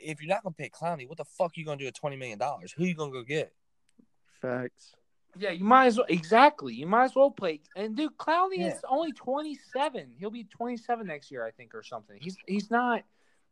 If 0.03 0.21
you're 0.21 0.29
not 0.29 0.43
gonna 0.43 0.53
pay 0.53 0.69
Clowney, 0.69 1.07
what 1.07 1.17
the 1.17 1.25
fuck 1.25 1.51
are 1.51 1.59
you 1.59 1.65
gonna 1.65 1.77
do 1.77 1.87
at 1.87 1.95
twenty 1.95 2.15
million 2.15 2.37
dollars? 2.39 2.71
Who 2.73 2.83
you 2.85 2.95
gonna 2.95 3.11
go 3.11 3.23
get? 3.23 3.53
Facts. 4.41 4.95
Yeah, 5.37 5.51
you 5.51 5.63
might 5.63 5.85
as 5.87 5.97
well 5.97 6.05
exactly. 6.09 6.73
You 6.73 6.87
might 6.87 7.05
as 7.05 7.15
well 7.15 7.31
play. 7.31 7.61
And 7.75 7.95
dude, 7.95 8.17
Clowney 8.17 8.57
Yeah. 8.57 8.67
is 8.75 8.81
only 8.89 9.13
twenty 9.13 9.55
seven. 9.73 10.11
He'll 10.19 10.29
be 10.31 10.43
twenty 10.43 10.77
seven 10.77 11.07
next 11.07 11.31
year, 11.31 11.45
I 11.45 11.51
think, 11.51 11.73
or 11.73 11.83
something. 11.83 12.17
He's 12.19 12.37
he's 12.47 12.69
not. 12.69 13.03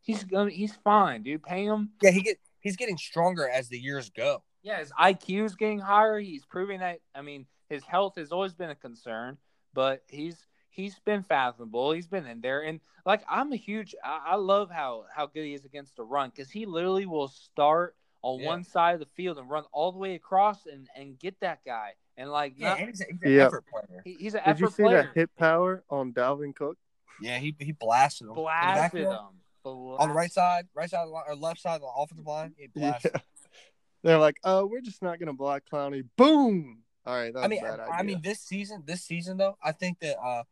He's 0.02 0.24
gonna. 0.24 0.50
He's 0.50 0.76
fine, 0.84 1.24
dude. 1.24 1.44
Pay 1.44 1.66
him. 1.66 1.92
Yeah, 2.02 2.12
he 2.12 2.22
get 2.22 2.38
he's 2.60 2.76
getting 2.76 2.98
stronger 2.98 3.48
as 3.50 3.70
the 3.70 3.80
years 3.80 4.10
go. 4.10 4.44
Yeah, 4.62 4.80
his 4.80 4.92
IQ 4.92 5.46
is 5.46 5.56
getting 5.56 5.80
higher. 5.80 6.20
He's 6.20 6.46
proving 6.46 6.82
that. 6.82 7.00
I 7.16 7.22
mean, 7.22 7.46
his 7.70 7.84
health 7.86 8.16
has 8.18 8.32
always 8.34 8.54
been 8.54 8.70
a 8.72 8.76
concern, 8.76 9.38
but 9.74 10.04
he's 10.10 10.36
he's 10.70 10.98
been 11.00 11.24
fathomable. 11.24 11.92
He's 11.92 12.08
been 12.08 12.26
in 12.26 12.42
there, 12.42 12.62
and 12.62 12.80
like 13.06 13.22
I'm 13.30 13.52
a 13.54 13.56
huge. 13.56 13.96
I, 14.04 14.22
I 14.32 14.36
love 14.36 14.70
how 14.70 15.06
how 15.14 15.26
good 15.28 15.46
he 15.46 15.54
is 15.54 15.66
against 15.66 15.96
the 15.96 16.04
run 16.04 16.30
because 16.30 16.50
he 16.52 16.66
literally 16.66 17.06
will 17.06 17.28
start 17.28 17.96
on 18.22 18.40
Yeah. 18.40 18.48
one 18.48 18.64
side 18.64 18.94
of 18.96 19.00
the 19.00 19.06
field 19.16 19.38
and 19.38 19.50
run 19.50 19.64
all 19.72 19.92
the 19.92 19.98
way 19.98 20.16
across 20.16 20.66
and 20.66 20.88
and 20.96 21.18
get 21.20 21.40
that 21.42 21.60
guy. 21.66 21.94
And 22.18 22.30
like, 22.30 22.54
Yeah, 22.58 22.70
not- 22.70 22.80
and 22.80 22.90
he's, 22.90 23.02
a, 23.02 23.06
he's 23.06 23.22
an 23.24 23.32
Yeah. 23.32 23.46
effort 23.46 23.66
player. 23.72 24.02
he, 24.04 24.14
he's 24.20 24.36
an 24.36 24.42
Did 24.46 24.60
you 24.60 24.68
see 24.70 24.84
player. 24.84 25.04
that 25.04 25.14
hit 25.16 25.30
power 25.38 25.84
on 25.90 26.12
Dalvin 26.14 26.54
Cook? 26.54 26.78
Yeah, 27.22 27.38
he 27.40 27.56
he 27.60 27.72
blasted 27.72 28.26
him. 28.26 28.32
In 28.32 28.36
the 28.36 28.42
Blasted 28.42 28.82
backfield, 29.06 29.14
him. 29.16 29.72
on 30.00 30.10
the 30.10 30.14
right 30.16 30.32
side, 30.32 30.68
right 30.74 30.90
side 30.90 31.00
of 31.02 31.08
the 31.08 31.14
line, 31.14 31.24
or 31.28 31.36
left 31.36 31.62
side 31.62 31.76
of 31.76 31.82
the 31.82 31.88
offensive 31.88 32.26
line. 32.28 32.54
He 32.58 32.68
blasted. 32.68 33.12
Yeah. 33.14 33.22
They're 34.04 34.18
like, 34.18 34.38
oh, 34.46 34.66
we're 34.66 34.80
just 34.82 35.02
not 35.02 35.20
gonna 35.20 35.34
block 35.34 35.64
Clowney. 35.72 36.04
Boom. 36.18 36.84
All 37.06 37.16
right, 37.16 37.34
that 37.34 37.40
I 37.44 37.48
mean, 37.48 37.60
a 37.60 37.68
bad 37.70 37.80
idea. 37.82 37.94
I 37.94 38.04
mean, 38.04 38.22
this 38.22 38.40
season, 38.40 38.84
this 38.86 39.02
season 39.04 39.38
though, 39.38 39.58
I 39.64 39.72
think 39.74 40.00
that 40.00 40.18
uh, 40.22 40.44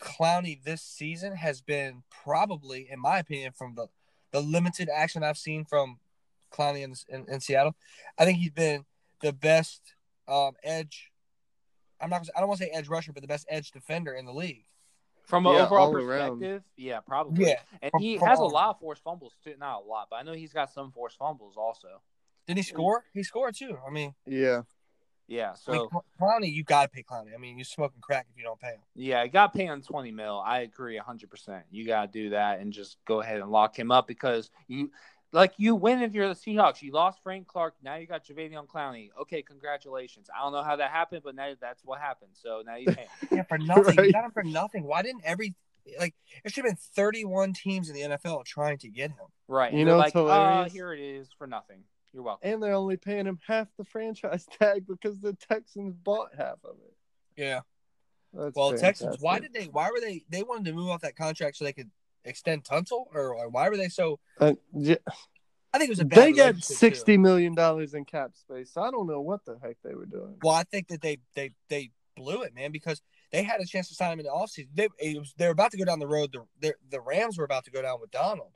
Clowney 0.00 0.62
this 0.62 0.82
season 0.82 1.36
has 1.36 1.60
been 1.60 2.02
probably, 2.10 2.88
in 2.90 2.98
my 3.00 3.18
opinion, 3.18 3.52
from 3.52 3.74
the 3.74 3.86
the 4.32 4.40
limited 4.40 4.88
action 4.94 5.22
I've 5.24 5.36
seen 5.38 5.64
from 5.64 5.98
Clowney 6.52 6.82
in, 6.82 6.94
in, 7.08 7.26
in 7.28 7.40
Seattle, 7.40 7.74
I 8.16 8.24
think 8.24 8.38
he's 8.38 8.50
been 8.52 8.84
the 9.20 9.32
best 9.32 9.80
um, 10.28 10.52
edge. 10.62 11.10
I'm 12.00 12.08
not. 12.10 12.20
gonna- 12.20 12.30
I 12.36 12.40
don't 12.40 12.48
want 12.48 12.60
to 12.60 12.66
say 12.66 12.70
edge 12.72 12.88
rusher, 12.88 13.12
but 13.12 13.22
the 13.22 13.28
best 13.28 13.46
edge 13.50 13.70
defender 13.72 14.12
in 14.12 14.24
the 14.26 14.32
league. 14.32 14.64
From 15.24 15.46
an 15.46 15.54
Yeah, 15.54 15.66
overall 15.66 15.88
all 15.88 15.96
around. 15.96 16.38
perspective, 16.40 16.62
yeah, 16.76 17.00
probably. 17.00 17.44
Yeah, 17.46 17.60
and 17.82 17.90
from- 17.90 18.02
he 18.02 18.18
from 18.18 18.28
has 18.28 18.38
a 18.38 18.44
lot 18.44 18.70
of 18.70 18.80
forced 18.80 19.02
fumbles 19.02 19.34
too. 19.44 19.54
Not 19.58 19.82
a 19.82 19.86
lot, 19.86 20.08
but 20.10 20.16
I 20.16 20.22
know 20.22 20.32
he's 20.32 20.52
got 20.52 20.70
some 20.72 20.90
forced 20.92 21.18
fumbles 21.18 21.56
also. 21.56 22.00
did 22.46 22.56
he 22.56 22.62
score? 22.64 23.04
He 23.12 23.22
scored 23.22 23.54
too. 23.54 23.78
I 23.86 23.90
mean, 23.90 24.14
yeah. 24.26 24.62
Yeah, 25.30 25.54
I 25.68 25.70
mean, 25.70 25.88
so 25.92 26.04
Clowney, 26.20 26.52
you 26.52 26.64
got 26.64 26.82
to 26.82 26.88
pay 26.88 27.04
Clowney. 27.04 27.32
I 27.32 27.38
mean, 27.38 27.56
you're 27.56 27.64
smoking 27.64 28.00
crack 28.00 28.26
if 28.28 28.36
you 28.36 28.42
don't 28.42 28.58
pay 28.58 28.72
him. 28.72 28.80
yeah, 28.96 29.22
you 29.22 29.30
got 29.30 29.52
to 29.52 29.56
pay 29.56 29.66
him 29.66 29.80
twenty 29.80 30.10
mil. 30.10 30.42
I 30.44 30.62
agree 30.62 30.96
hundred 30.96 31.30
percent. 31.30 31.62
You 31.70 31.86
got 31.86 32.12
to 32.12 32.22
do 32.22 32.30
that 32.30 32.58
and 32.58 32.72
just 32.72 32.96
go 33.04 33.20
ahead 33.20 33.40
and 33.40 33.48
lock 33.48 33.78
him 33.78 33.92
up 33.92 34.08
because 34.08 34.50
you, 34.66 34.90
like, 35.32 35.52
you 35.56 35.76
win 35.76 36.02
if 36.02 36.14
you're 36.14 36.26
the 36.26 36.34
Seahawks. 36.34 36.82
You 36.82 36.90
lost 36.90 37.20
Frank 37.22 37.46
Clark. 37.46 37.74
Now 37.80 37.94
you 37.94 38.08
got 38.08 38.26
Jadeveon 38.26 38.66
Clowney. 38.66 39.10
Okay, 39.22 39.40
congratulations. 39.40 40.28
I 40.36 40.42
don't 40.42 40.50
know 40.50 40.64
how 40.64 40.74
that 40.74 40.90
happened, 40.90 41.22
but 41.24 41.36
now 41.36 41.52
that's 41.60 41.84
what 41.84 42.00
happened. 42.00 42.32
So 42.32 42.64
now 42.66 42.74
you 42.74 42.86
pay. 42.86 43.02
him. 43.02 43.08
Yeah, 43.30 43.42
for 43.44 43.58
nothing. 43.58 44.04
You 44.04 44.12
got 44.12 44.24
him 44.24 44.32
for 44.32 44.42
nothing. 44.42 44.82
Why 44.82 45.02
didn't 45.02 45.22
every 45.24 45.54
like 46.00 46.14
there 46.42 46.50
should 46.50 46.64
have 46.64 46.72
been 46.72 46.78
31 46.96 47.52
teams 47.52 47.88
in 47.88 47.94
the 47.94 48.16
NFL 48.16 48.44
trying 48.46 48.78
to 48.78 48.88
get 48.88 49.10
him? 49.10 49.26
right? 49.46 49.72
You 49.72 49.84
know 49.84 49.96
like, 49.96 50.16
ah, 50.16 50.24
hilarious? 50.24 50.72
here 50.72 50.92
it 50.92 51.00
is 51.00 51.28
for 51.38 51.46
nothing. 51.46 51.84
You're 52.12 52.22
welcome. 52.22 52.50
And 52.50 52.62
they're 52.62 52.74
only 52.74 52.96
paying 52.96 53.26
him 53.26 53.38
half 53.46 53.68
the 53.78 53.84
franchise 53.84 54.46
tag 54.60 54.86
because 54.86 55.20
the 55.20 55.34
Texans 55.34 55.94
bought 55.94 56.30
half 56.36 56.58
of 56.64 56.76
it. 56.84 56.94
Yeah. 57.36 57.60
That's 58.32 58.54
Well, 58.54 58.76
Texans. 58.76 59.16
Why 59.20 59.38
did 59.38 59.52
they? 59.52 59.64
Why 59.64 59.90
were 59.90 60.00
they? 60.00 60.24
They 60.28 60.42
wanted 60.42 60.66
to 60.66 60.72
move 60.72 60.88
off 60.88 61.00
that 61.00 61.16
contract 61.16 61.56
so 61.56 61.64
they 61.64 61.72
could 61.72 61.90
extend 62.24 62.64
Tunsil, 62.64 63.06
or, 63.12 63.34
or 63.34 63.48
why 63.48 63.68
were 63.68 63.76
they 63.76 63.88
so? 63.88 64.20
Uh, 64.38 64.54
yeah, 64.72 64.96
I 65.72 65.78
think 65.78 65.88
it 65.88 65.92
was 65.92 66.00
a 66.00 66.04
bad. 66.04 66.18
they 66.18 66.32
got 66.32 66.42
relationship, 66.42 66.68
too. 66.68 66.74
sixty 66.74 67.16
million 67.16 67.54
dollars 67.56 67.94
in 67.94 68.04
cap 68.04 68.36
space. 68.36 68.72
So 68.72 68.82
I 68.82 68.90
don't 68.92 69.08
know 69.08 69.20
what 69.20 69.44
the 69.44 69.58
heck 69.60 69.78
they 69.82 69.94
were 69.94 70.06
doing. 70.06 70.36
Well, 70.42 70.54
I 70.54 70.62
think 70.62 70.88
that 70.88 71.00
they 71.00 71.18
they 71.34 71.50
they 71.68 71.90
blew 72.16 72.42
it, 72.42 72.54
man, 72.54 72.70
because 72.70 73.02
they 73.32 73.42
had 73.42 73.60
a 73.60 73.66
chance 73.66 73.88
to 73.88 73.94
sign 73.94 74.12
him 74.12 74.20
in 74.20 74.26
the 74.26 74.30
offseason. 74.32 74.68
They 74.74 74.88
it 75.00 75.18
was, 75.18 75.34
they 75.36 75.46
were 75.46 75.52
about 75.52 75.72
to 75.72 75.76
go 75.76 75.84
down 75.84 75.98
the 75.98 76.06
road. 76.06 76.32
The 76.32 76.44
the, 76.60 76.74
the 76.88 77.00
Rams 77.00 77.36
were 77.36 77.44
about 77.44 77.64
to 77.64 77.72
go 77.72 77.82
down 77.82 78.00
with 78.00 78.12
Donald. 78.12 78.52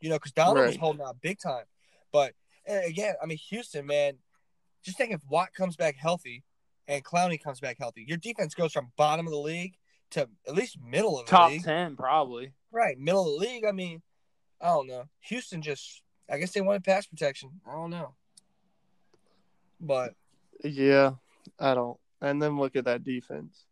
You 0.00 0.08
know, 0.08 0.16
because 0.16 0.32
Donald 0.32 0.66
was 0.66 0.76
holding 0.76 1.02
out 1.02 1.20
big 1.20 1.38
time. 1.38 1.64
But 2.10 2.32
again, 2.66 3.14
I 3.22 3.26
mean, 3.26 3.38
Houston, 3.50 3.86
man, 3.86 4.14
just 4.82 4.96
think 4.96 5.12
if 5.12 5.20
Watt 5.28 5.52
comes 5.54 5.76
back 5.76 5.96
healthy 5.96 6.44
and 6.88 7.04
Clowney 7.04 7.42
comes 7.42 7.60
back 7.60 7.76
healthy, 7.78 8.04
your 8.06 8.18
defense 8.18 8.54
goes 8.54 8.72
from 8.72 8.92
bottom 8.96 9.26
of 9.26 9.32
the 9.32 9.38
league 9.38 9.76
to 10.10 10.28
at 10.46 10.54
least 10.54 10.78
middle 10.82 11.18
of 11.18 11.26
the 11.26 11.30
Top 11.30 11.50
league. 11.50 11.64
ten, 11.64 11.96
probably. 11.96 12.52
Right, 12.70 12.98
middle 12.98 13.34
of 13.34 13.40
the 13.40 13.46
league. 13.46 13.64
I 13.64 13.72
mean, 13.72 14.02
I 14.60 14.66
don't 14.66 14.86
know. 14.86 15.04
Houston 15.20 15.62
just, 15.62 16.02
I 16.30 16.38
guess 16.38 16.52
they 16.52 16.60
wanted 16.60 16.84
pass 16.84 17.06
protection. 17.06 17.60
I 17.66 17.72
don't 17.72 17.90
know. 17.90 18.14
But 19.80 20.14
Yeah, 20.62 21.12
I 21.58 21.74
don't. 21.74 21.98
And 22.20 22.40
then 22.40 22.58
look 22.58 22.76
at 22.76 22.84
that 22.84 23.02
defense. 23.02 23.64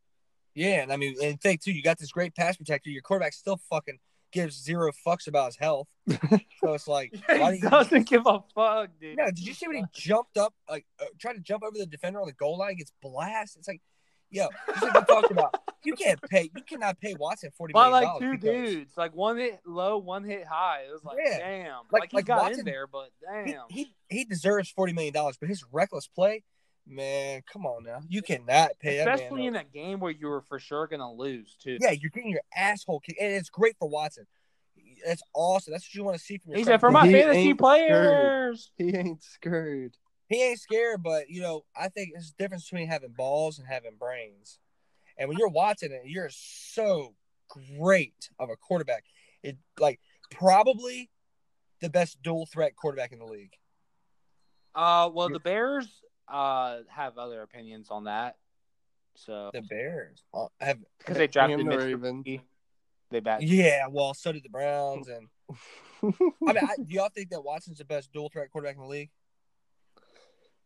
Yeah, 0.55 0.83
and 0.83 0.93
I 0.93 0.97
mean, 0.97 1.15
and 1.23 1.41
think 1.41 1.63
too, 1.63 1.73
you 1.73 1.83
got 1.83 1.99
this 1.99 2.11
great 2.11 2.35
pass 2.35 2.57
protector. 2.57 2.91
Your 2.91 3.03
quarterback's 3.03 3.39
still 3.39 3.61
fucking 3.71 3.99
gives 4.33 4.63
zero 4.63 4.91
fucks 5.07 5.27
about 5.27 5.47
his 5.47 5.57
health. 5.57 5.89
so 6.09 6.75
it's 6.75 6.89
like, 6.89 7.15
why 7.27 7.55
he 7.55 7.61
do 7.61 7.67
you? 7.67 7.71
doesn't 7.71 8.09
give 8.09 8.23
a 8.27 8.43
fuck, 8.55 8.91
dude. 9.01 9.17
No, 9.17 9.27
did 9.27 9.41
you 9.41 9.55
see 9.55 9.67
when 9.67 9.77
he 9.77 9.85
jumped 9.93 10.37
up, 10.37 10.55
like 10.69 10.87
uh, 11.01 11.07
tried 11.19 11.35
to 11.35 11.41
jump 11.41 11.63
over 11.63 11.77
the 11.77 11.87
defender 11.87 12.21
on 12.21 12.27
the 12.27 12.33
goal 12.33 12.59
line, 12.59 12.77
gets 12.77 12.93
blasted? 13.03 13.61
It's 13.61 13.69
like, 13.69 13.81
yo, 14.31 14.49
just 14.69 14.83
like 14.83 14.95
we 14.95 15.15
talked 15.15 15.31
about, 15.31 15.55
you 15.85 15.95
can't 15.95 16.21
pay, 16.31 16.51
you 16.55 16.63
cannot 16.63 17.01
pay 17.01 17.15
Watson 17.19 17.51
forty 17.57 17.73
By 17.73 17.89
million 17.91 18.09
like 18.11 18.21
two 18.21 18.33
because 18.39 18.71
dudes, 18.71 18.97
like 18.97 19.15
one 19.15 19.37
hit 19.39 19.61
low, 19.67 19.99
one 19.99 20.25
hit 20.25 20.45
high. 20.47 20.83
It 20.89 20.93
was 20.93 21.05
like, 21.05 21.19
Yeah. 21.25 21.39
damn, 21.39 21.75
Like- 21.91 22.03
like, 22.03 22.11
he 22.13 22.17
like 22.19 22.25
got 22.27 22.43
Watson- 22.43 22.61
in 22.61 22.65
there, 22.67 22.87
but 22.87 23.11
He, 23.45 23.53
damn. 23.53 23.63
he 23.69 23.95
he 24.09 24.25
deserves 24.25 24.71
forty 24.71 24.93
million 24.93 25.13
dollars, 25.15 25.37
but 25.41 25.49
his 25.49 25.65
reckless 25.73 26.07
play, 26.07 26.43
man, 26.91 27.43
come 27.51 27.67
on 27.67 27.85
now, 27.85 28.01
you 28.09 28.23
cannot 28.23 28.73
pay 28.81 28.99
that 28.99 29.09
Especially 29.09 29.47
in 29.47 29.57
a 29.57 29.65
game 29.65 30.01
where 30.01 30.11
you 30.11 30.27
were 30.29 30.43
for 30.43 30.59
sure 30.59 30.87
gonna 30.87 31.13
lose 31.13 31.57
too. 31.63 31.79
yeah, 31.81 31.93
you're 31.93 32.11
getting 32.11 32.31
your 32.31 32.43
asshole 32.55 33.01
kicked, 33.01 33.21
and 33.21 33.33
it's 33.33 33.51
great 33.51 33.77
for 33.79 33.89
Watson. 33.89 34.27
It's 35.07 35.23
awesome. 35.35 35.73
That's 35.73 35.85
what 35.85 35.95
you 35.95 36.05
want 36.05 36.19
to 36.19 36.23
see 36.23 36.39
from 36.39 36.51
your. 36.53 36.59
He 36.59 36.65
said, 36.65 36.81
"For 36.81 36.91
my 36.91 37.07
He 37.07 37.13
fantasy 37.13 37.55
players." 37.55 38.71
He 38.77 38.95
ain't 38.95 39.23
scared. 39.23 39.97
he 40.29 40.43
ain't 40.43 40.61
scared, 40.61 41.03
but 41.03 41.31
you 41.31 41.41
know, 41.41 41.65
I 41.75 41.89
think 41.89 42.11
there's 42.13 42.31
a 42.31 42.43
difference 42.43 42.69
between 42.69 42.89
having 42.89 43.13
balls 43.13 43.59
and 43.59 43.67
having 43.69 43.97
brains. 43.99 44.59
And 45.17 45.29
when 45.29 45.39
you're 45.39 45.49
Watson 45.49 45.93
and 45.93 46.11
you're 46.11 46.31
so 46.31 47.15
great 47.79 48.31
of 48.39 48.49
a 48.51 48.57
quarterback, 48.57 49.05
it 49.43 49.57
like 49.79 50.01
probably 50.31 51.11
the 51.81 51.91
best 51.91 52.23
dual 52.23 52.47
threat 52.47 52.77
quarterback 52.77 53.13
in 53.13 53.19
the 53.19 53.27
league. 53.27 53.55
Uh, 54.75 55.11
well, 55.13 55.29
the 55.29 55.41
Bears 55.41 55.89
uh 56.31 56.79
have 56.89 57.19
other 57.19 57.43
opinions 57.43 57.89
on 57.91 58.05
that. 58.05 58.37
So 59.15 59.51
The 59.53 59.63
Bears 59.63 60.23
uh, 60.33 60.47
have, 60.61 60.79
because 60.99 61.17
they 61.17 61.27
drafted 61.27 61.61
And 61.61 61.71
the 61.71 61.77
Mitch 61.77 61.85
Ravens. 61.85 62.27
They 63.11 63.21
bat. 63.21 63.43
yeah. 63.43 63.87
Well, 63.91 64.15
so 64.15 64.31
did 64.33 64.45
the 64.45 64.49
Browns, 64.49 65.09
and 65.09 65.27
I 66.49 66.53
mean, 66.53 66.59
I, 66.59 66.77
do 66.77 66.95
y'all 66.95 67.09
think 67.09 67.31
that 67.31 67.43
Watson's 67.43 67.79
the 67.79 67.85
best 67.85 68.13
dual 68.13 68.29
threat 68.29 68.51
quarterback 68.51 68.77
in 68.77 68.83
the 68.83 68.89
league? 68.89 69.11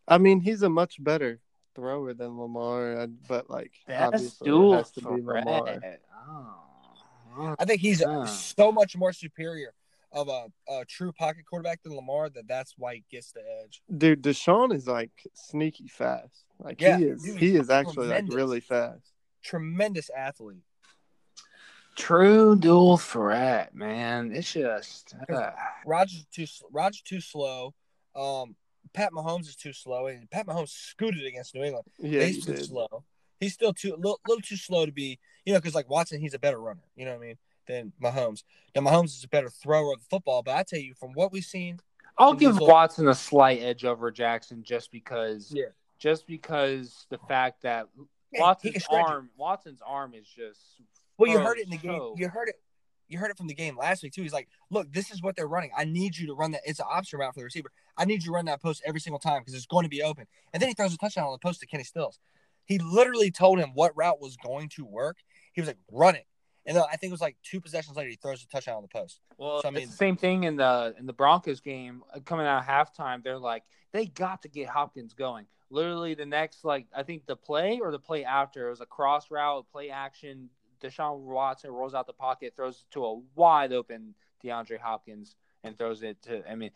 I 0.06 0.18
mean, 0.18 0.40
he's 0.40 0.62
a 0.62 0.68
much 0.68 1.02
better 1.02 1.40
thrower 1.74 2.12
than 2.12 2.38
Lamar, 2.38 3.06
but 3.26 3.48
like 3.48 3.72
That's 3.86 4.14
obviously 4.14 4.46
it 4.46 4.50
dual 4.50 4.74
has 4.74 4.90
to 4.92 5.00
be 5.00 5.22
Lamar. 5.22 5.78
threat. 5.78 6.02
Oh. 6.28 7.56
I 7.58 7.64
think 7.64 7.80
he's 7.80 8.04
so 8.26 8.70
much 8.70 8.96
more 8.96 9.12
superior 9.12 9.72
of 10.14 10.28
a, 10.28 10.46
a 10.72 10.84
true 10.86 11.12
pocket 11.12 11.44
quarterback 11.48 11.82
than 11.82 11.94
Lamar 11.94 12.30
that 12.30 12.48
that's 12.48 12.74
why 12.78 12.94
he 12.94 13.04
gets 13.10 13.32
the 13.32 13.42
edge. 13.62 13.82
Dude, 13.98 14.22
Deshaun 14.22 14.74
is 14.74 14.86
like 14.86 15.10
sneaky 15.34 15.88
fast. 15.88 16.44
Like 16.58 16.80
Yeah, 16.80 16.96
he 16.98 17.04
is. 17.04 17.22
dude, 17.22 17.38
he 17.38 17.56
is 17.56 17.68
actually 17.68 18.06
like 18.06 18.32
really 18.32 18.60
fast. 18.60 19.12
Tremendous 19.42 20.10
athlete. 20.16 20.62
True 21.96 22.56
dual 22.56 22.96
threat, 22.96 23.74
man. 23.74 24.32
It's 24.32 24.52
just 24.52 25.14
uh, 25.28 25.50
Rodgers 25.86 26.26
too 26.32 26.46
Rodgers 26.72 27.02
too 27.02 27.20
slow. 27.20 27.74
Um, 28.16 28.56
Pat 28.92 29.12
Mahomes 29.12 29.48
is 29.48 29.56
too 29.56 29.72
slow, 29.72 30.06
and 30.06 30.30
Pat 30.30 30.46
Mahomes 30.46 30.70
scooted 30.70 31.24
against 31.24 31.54
New 31.54 31.62
England. 31.62 31.86
Yeah, 31.98 32.20
he 32.20 32.32
he's 32.32 32.46
too 32.46 32.54
did. 32.54 32.64
slow. 32.66 33.04
He's 33.40 33.52
still 33.52 33.72
too 33.72 33.94
a 33.94 33.96
little, 33.96 34.20
little 34.26 34.40
too 34.40 34.56
slow 34.56 34.86
to 34.86 34.92
be, 34.92 35.18
you 35.44 35.52
know, 35.52 35.58
because 35.60 35.74
like 35.74 35.88
Watson, 35.90 36.20
he's 36.20 36.34
a 36.34 36.38
better 36.38 36.60
runner. 36.60 36.84
You 36.96 37.04
know 37.04 37.12
what 37.12 37.22
I 37.22 37.26
mean? 37.26 37.36
Than 37.66 37.92
Mahomes. 38.02 38.42
Now 38.74 38.82
Mahomes 38.82 39.16
is 39.16 39.24
a 39.24 39.28
better 39.28 39.48
thrower 39.48 39.92
of 39.92 40.00
the 40.00 40.06
football, 40.10 40.42
but 40.42 40.56
I 40.56 40.62
tell 40.62 40.78
you, 40.78 40.94
from 40.94 41.12
what 41.12 41.32
we've 41.32 41.44
seen, 41.44 41.78
I'll 42.18 42.34
give 42.34 42.58
will- 42.58 42.66
Watson 42.68 43.08
a 43.08 43.14
slight 43.14 43.60
edge 43.62 43.84
over 43.84 44.10
Jackson 44.10 44.62
just 44.62 44.90
because 44.90 45.52
Yeah. 45.54 45.66
just 45.98 46.26
because 46.26 47.06
the 47.10 47.18
fact 47.18 47.62
that 47.62 47.88
yeah, 48.32 48.40
Watson's 48.40 48.84
stretch 48.84 49.00
it. 49.00 49.10
arm 49.10 49.30
Watson's 49.36 49.80
arm 49.84 50.14
is 50.14 50.26
just 50.28 50.60
Well, 51.16 51.30
you 51.30 51.38
heard 51.38 51.58
it 51.58 51.64
in 51.64 51.70
the 51.70 51.76
game. 51.78 52.14
You 52.16 52.28
heard 52.28 52.48
it. 52.48 52.56
You 53.06 53.18
heard 53.18 53.30
it 53.30 53.36
from 53.36 53.46
the 53.46 53.54
game 53.54 53.76
last 53.76 54.02
week 54.02 54.12
too. 54.12 54.22
He's 54.22 54.32
like, 54.32 54.48
"Look, 54.70 54.90
this 54.92 55.10
is 55.10 55.22
what 55.22 55.36
they're 55.36 55.46
running. 55.46 55.70
I 55.76 55.84
need 55.84 56.16
you 56.16 56.26
to 56.28 56.34
run 56.34 56.52
that. 56.52 56.62
It's 56.64 56.80
an 56.80 56.86
option 56.88 57.18
route 57.20 57.34
for 57.34 57.40
the 57.40 57.44
receiver. 57.44 57.70
I 57.96 58.04
need 58.06 58.22
you 58.22 58.26
to 58.26 58.32
run 58.32 58.46
that 58.46 58.62
post 58.62 58.82
every 58.84 59.00
single 59.00 59.18
time 59.20 59.40
because 59.42 59.54
it's 59.54 59.66
going 59.66 59.84
to 59.84 59.88
be 59.90 60.02
open." 60.02 60.26
And 60.52 60.60
then 60.60 60.68
he 60.68 60.74
throws 60.74 60.92
a 60.94 60.98
touchdown 60.98 61.26
on 61.26 61.32
the 61.32 61.38
post 61.38 61.60
to 61.60 61.66
Kenny 61.66 61.84
Stills. 61.84 62.18
He 62.64 62.78
literally 62.78 63.30
told 63.30 63.58
him 63.58 63.72
what 63.74 63.94
route 63.96 64.20
was 64.20 64.36
going 64.38 64.70
to 64.70 64.84
work. 64.86 65.18
He 65.52 65.60
was 65.60 65.68
like, 65.68 65.76
"Run 65.92 66.14
it." 66.16 66.26
And 66.66 66.78
I 66.78 66.96
think 66.96 67.10
it 67.10 67.12
was 67.12 67.20
like 67.20 67.36
two 67.42 67.60
possessions 67.60 67.96
later, 67.96 68.08
he 68.10 68.16
throws 68.16 68.42
a 68.42 68.46
touchdown 68.48 68.76
on 68.76 68.82
the 68.82 68.88
post. 68.88 69.20
Well, 69.36 69.60
So, 69.62 69.68
I 69.68 69.70
mean- 69.70 69.82
it's 69.82 69.90
the 69.92 69.96
same 69.96 70.16
thing 70.16 70.44
in 70.44 70.56
the 70.56 70.94
in 70.98 71.06
the 71.06 71.12
Broncos 71.12 71.60
game 71.60 72.02
uh, 72.14 72.20
coming 72.20 72.46
out 72.46 72.58
of 72.62 72.66
halftime. 72.66 73.22
They're 73.22 73.38
like 73.38 73.64
they 73.92 74.06
got 74.06 74.42
to 74.42 74.48
get 74.48 74.68
Hopkins 74.68 75.12
going. 75.14 75.46
Literally, 75.70 76.14
the 76.14 76.26
next 76.26 76.64
like 76.64 76.86
I 76.94 77.02
think 77.02 77.26
the 77.26 77.36
play 77.36 77.80
or 77.82 77.90
the 77.90 77.98
play 77.98 78.24
after 78.24 78.66
it 78.68 78.70
was 78.70 78.80
a 78.80 78.86
cross 78.86 79.30
route, 79.30 79.66
play 79.70 79.90
action. 79.90 80.48
Deshaun 80.80 81.20
Watson 81.20 81.70
rolls 81.70 81.94
out 81.94 82.06
the 82.06 82.12
pocket, 82.12 82.52
throws 82.56 82.76
it 82.88 82.92
to 82.92 83.04
a 83.06 83.20
wide 83.34 83.72
open 83.72 84.14
DeAndre 84.44 84.78
Hopkins, 84.78 85.34
and 85.62 85.76
throws 85.78 86.02
it 86.02 86.20
to. 86.22 86.48
I 86.50 86.54
mean, 86.56 86.70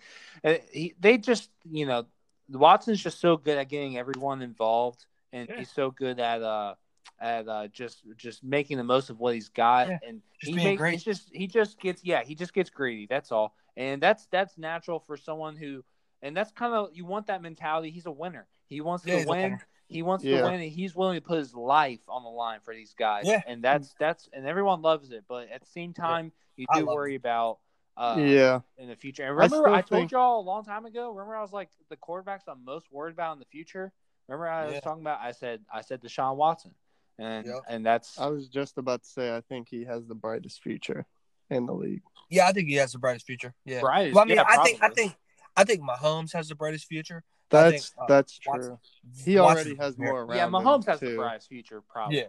uh, 0.45 0.55
he, 0.73 0.95
they 0.99 1.19
just 1.19 1.51
you 1.71 1.87
know 1.87 2.07
Watson's 2.51 3.03
just 3.03 3.21
so 3.21 3.37
good 3.37 3.59
at 3.59 3.69
getting 3.69 3.99
everyone 3.99 4.41
involved, 4.43 5.07
and 5.33 5.49
Yeah. 5.49 5.59
he's 5.59 5.71
so 5.71 5.91
good 5.91 6.19
at 6.21 6.43
uh 6.43 6.75
at 7.21 7.49
uh 7.49 7.67
just 7.69 8.03
just 8.17 8.45
making 8.45 8.77
the 8.77 8.85
most 8.85 9.11
of 9.11 9.19
what 9.19 9.35
he's 9.35 9.49
got, 9.49 9.89
Yeah. 9.89 9.99
and 10.07 10.23
Just 10.41 10.51
he 10.51 10.55
being 10.57 10.69
makes 10.69 10.79
great. 10.81 10.95
it's 10.95 11.05
just 11.05 11.31
he 11.33 11.47
just 11.47 11.81
gets 11.81 12.05
yeah 12.05 12.23
he 12.23 12.35
just 12.35 12.55
gets 12.55 12.71
greedy. 12.71 13.07
That's 13.09 13.33
all, 13.33 13.55
and 13.77 14.01
that's 14.03 14.27
that's 14.31 14.57
natural 14.59 15.01
for 15.01 15.17
someone 15.17 15.57
who, 15.57 15.85
and 16.23 16.37
that's 16.37 16.53
kind 16.53 16.75
of 16.75 16.91
you 16.93 17.05
want 17.05 17.27
that 17.29 17.43
mentality. 17.43 17.91
He's 17.91 18.07
a 18.07 18.11
winner. 18.13 18.47
He 18.67 18.81
wants 18.81 19.05
Yeah, 19.07 19.23
to 19.25 19.29
win. 19.29 19.59
He 19.89 20.03
wants 20.03 20.23
Yeah. 20.25 20.39
to 20.39 20.45
win, 20.45 20.55
and 20.61 20.63
he's 20.71 20.95
willing 20.95 21.17
to 21.17 21.27
put 21.27 21.39
his 21.39 21.55
life 21.55 22.01
on 22.09 22.23
the 22.23 22.29
line 22.29 22.61
for 22.63 22.75
these 22.75 22.95
guys. 22.99 23.25
Yeah. 23.27 23.41
and 23.47 23.65
that's 23.65 23.95
that's 23.99 24.29
and 24.33 24.47
everyone 24.47 24.83
loves 24.83 25.11
it. 25.11 25.25
But 25.29 25.49
at 25.51 25.61
the 25.61 25.67
same 25.67 25.93
time, 25.95 26.31
you 26.57 26.67
do 26.75 26.81
love 26.85 26.95
worry 26.95 27.15
about 27.15 27.59
uh, 27.97 28.15
yeah, 28.19 28.61
in 28.77 28.87
the 28.89 28.95
future. 28.95 29.23
And 29.25 29.31
I 29.31 29.33
remember, 29.33 29.69
I, 29.71 29.81
still 29.81 29.89
told 29.97 30.03
think- 30.03 30.13
y'all 30.13 30.41
a 30.41 30.43
long 30.43 30.65
time 30.65 30.85
ago. 30.87 31.11
Remember, 31.11 31.35
I 31.35 31.41
was 31.43 31.53
like 31.53 31.71
the 31.89 31.97
quarterbacks 31.97 32.43
I'm 32.47 32.65
most 32.65 32.93
worried 32.93 33.13
about 33.15 33.33
in 33.33 33.39
the 33.41 33.45
future. 33.47 33.91
Remember, 34.29 34.47
I 34.49 34.67
Yeah. 34.67 34.71
was 34.75 34.81
talking 34.83 35.03
about. 35.03 35.21
I 35.21 35.33
said 35.33 35.63
I 35.73 35.81
said 35.81 36.01
Deshaun 36.03 36.37
Watson, 36.37 36.75
and 37.19 37.47
Yep. 37.47 37.63
and 37.69 37.85
that's 37.87 38.19
I 38.19 38.27
was 38.27 38.49
just 38.49 38.79
about 38.79 39.03
to 39.03 39.09
say 39.09 39.35
I 39.35 39.41
think 39.43 39.69
he 39.69 39.85
has 39.85 40.07
the 40.07 40.15
brightest 40.15 40.63
future 40.63 41.07
in 41.51 41.67
the 41.67 41.73
league. 41.75 42.03
Yeah, 42.31 42.47
I 42.47 42.53
think 42.53 42.69
he 42.69 42.75
has 42.77 42.93
the 42.93 42.99
brightest 42.99 43.27
future. 43.27 43.55
Yeah. 43.65 43.81
brightest. 43.81 44.15
Well, 44.15 44.25
I 44.25 44.27
mean, 44.27 44.37
yeah, 44.37 44.45
I 44.47 44.63
think, 44.65 44.83
I 44.83 44.89
think, 44.91 45.17
I 45.57 45.65
think 45.65 45.81
Mahomes 45.83 46.33
has 46.35 46.49
the 46.49 46.55
brightest 46.55 46.87
future. 46.87 47.25
That's 47.51 47.89
think, 47.91 48.03
uh, 48.03 48.07
that's 48.07 48.39
Watson- 48.47 48.69
true. 48.69 48.79
He 49.25 49.39
Watson- 49.41 49.57
already 49.57 49.75
has 49.77 49.97
more 49.99 50.23
around. 50.23 50.37
yeah, 50.37 50.47
him, 50.47 50.53
Mahomes 50.53 50.85
has 50.87 51.01
too. 51.01 51.11
the 51.13 51.17
brightest 51.17 51.49
future, 51.49 51.81
probably. 51.89 52.19
Yeah. 52.19 52.27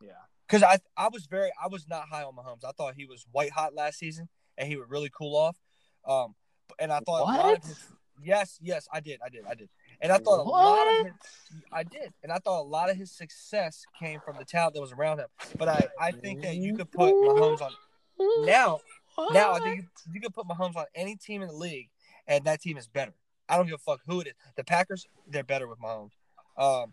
yeah. 0.00 0.12
because 0.46 0.62
I 0.62 0.78
I 0.96 1.08
was 1.08 1.26
very 1.26 1.50
I 1.62 1.68
was 1.68 1.86
not 1.88 2.08
high 2.08 2.24
on 2.24 2.34
Mahomes. 2.34 2.64
I 2.64 2.72
thought 2.72 2.94
he 2.94 3.04
was 3.06 3.26
white 3.30 3.50
hot 3.50 3.74
last 3.74 3.98
season 3.98 4.28
and 4.58 4.66
he 4.68 4.76
would 4.76 4.90
really 4.90 5.10
cool 5.10 5.36
off. 5.36 5.56
Um, 6.06 6.34
and 6.78 6.90
I 6.92 7.00
thought 7.00 7.26
What? 7.26 7.62
his, 7.64 7.86
yes, 8.22 8.58
yes, 8.62 8.88
I 8.92 9.00
did, 9.00 9.20
I 9.24 9.28
did, 9.28 9.44
I 9.46 9.54
did, 9.54 9.68
and 10.02 10.12
I 10.12 10.18
thought 10.18 10.40
a 10.40 10.42
lot 10.42 10.86
of 10.88 11.06
his, 11.06 11.14
I 11.72 11.84
did, 11.84 12.12
and 12.22 12.32
I 12.32 12.38
thought 12.38 12.60
a 12.60 12.68
lot 12.68 12.90
of 12.90 12.96
his 12.96 13.10
success 13.10 13.84
came 13.98 14.20
from 14.20 14.36
the 14.36 14.44
talent 14.44 14.74
that 14.74 14.80
was 14.80 14.92
around 14.92 15.20
him. 15.20 15.28
But 15.56 15.68
I 15.68 15.88
I 15.98 16.10
think 16.10 16.42
that 16.42 16.56
you 16.56 16.76
could 16.76 16.90
put 16.90 17.14
Mahomes 17.14 17.62
on 17.62 17.70
now. 18.44 18.80
Now 19.32 19.52
I 19.52 19.60
think 19.60 19.82
you, 19.82 20.12
you 20.14 20.20
could 20.20 20.34
put 20.34 20.46
Mahomes 20.46 20.76
on 20.76 20.84
any 20.94 21.16
team 21.16 21.40
in 21.40 21.48
the 21.48 21.54
league, 21.54 21.88
and 22.26 22.44
that 22.44 22.60
team 22.60 22.76
is 22.76 22.88
better. 22.88 23.14
I 23.48 23.56
don't 23.56 23.66
give 23.66 23.74
a 23.74 23.78
fuck 23.78 24.00
who 24.06 24.20
it 24.20 24.26
is. 24.26 24.34
The 24.56 24.64
Packers, 24.64 25.06
they're 25.28 25.44
better 25.44 25.68
with 25.68 25.78
Mahomes. 25.78 26.10
Um, 26.56 26.92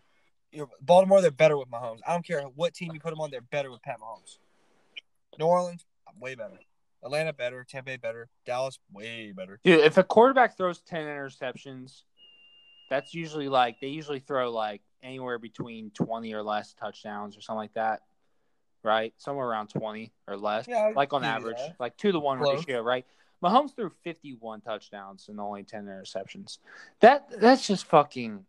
you 0.52 0.60
know, 0.60 0.68
Baltimore, 0.80 1.20
they're 1.20 1.30
better 1.30 1.56
with 1.56 1.70
Mahomes. 1.70 2.00
I 2.06 2.12
don't 2.12 2.26
care 2.26 2.42
what 2.42 2.74
team 2.74 2.90
you 2.92 3.00
put 3.00 3.10
them 3.10 3.20
on, 3.20 3.30
they're 3.30 3.40
better 3.40 3.70
with 3.70 3.82
Pat 3.82 3.98
Mahomes. 4.00 4.38
New 5.38 5.46
Orleans, 5.46 5.84
way 6.18 6.34
better. 6.34 6.58
Atlanta, 7.02 7.32
better. 7.32 7.64
Tampa 7.68 7.86
Bay, 7.92 7.96
better. 7.96 8.28
Dallas, 8.44 8.78
way 8.92 9.32
better. 9.32 9.58
Dude, 9.64 9.80
if 9.80 9.96
a 9.96 10.04
quarterback 10.04 10.56
throws 10.56 10.80
ten 10.80 11.06
interceptions, 11.06 12.02
that's 12.90 13.14
usually 13.14 13.48
like 13.48 13.80
they 13.80 13.86
usually 13.88 14.18
throw 14.20 14.50
like 14.50 14.82
anywhere 15.02 15.38
between 15.38 15.90
twenty 15.92 16.34
or 16.34 16.42
less 16.42 16.74
touchdowns 16.74 17.36
or 17.36 17.40
something 17.40 17.58
like 17.58 17.72
that, 17.74 18.00
right? 18.82 19.14
Somewhere 19.16 19.46
around 19.46 19.68
twenty 19.68 20.12
or 20.28 20.36
less, 20.36 20.66
Yeah, 20.68 20.92
like 20.94 21.12
on 21.14 21.24
average, 21.24 21.56
that. 21.56 21.76
like 21.78 21.96
two 21.96 22.12
to 22.12 22.18
one 22.20 22.38
Close. 22.38 22.58
ratio, 22.58 22.82
right? 22.82 23.06
Mahomes 23.42 23.74
threw 23.74 23.90
fifty-one 24.04 24.60
touchdowns 24.60 25.28
and 25.30 25.40
only 25.40 25.62
ten 25.62 25.86
interceptions. 25.86 26.58
That 27.00 27.40
that's 27.40 27.66
just 27.66 27.86
fucking 27.86 28.44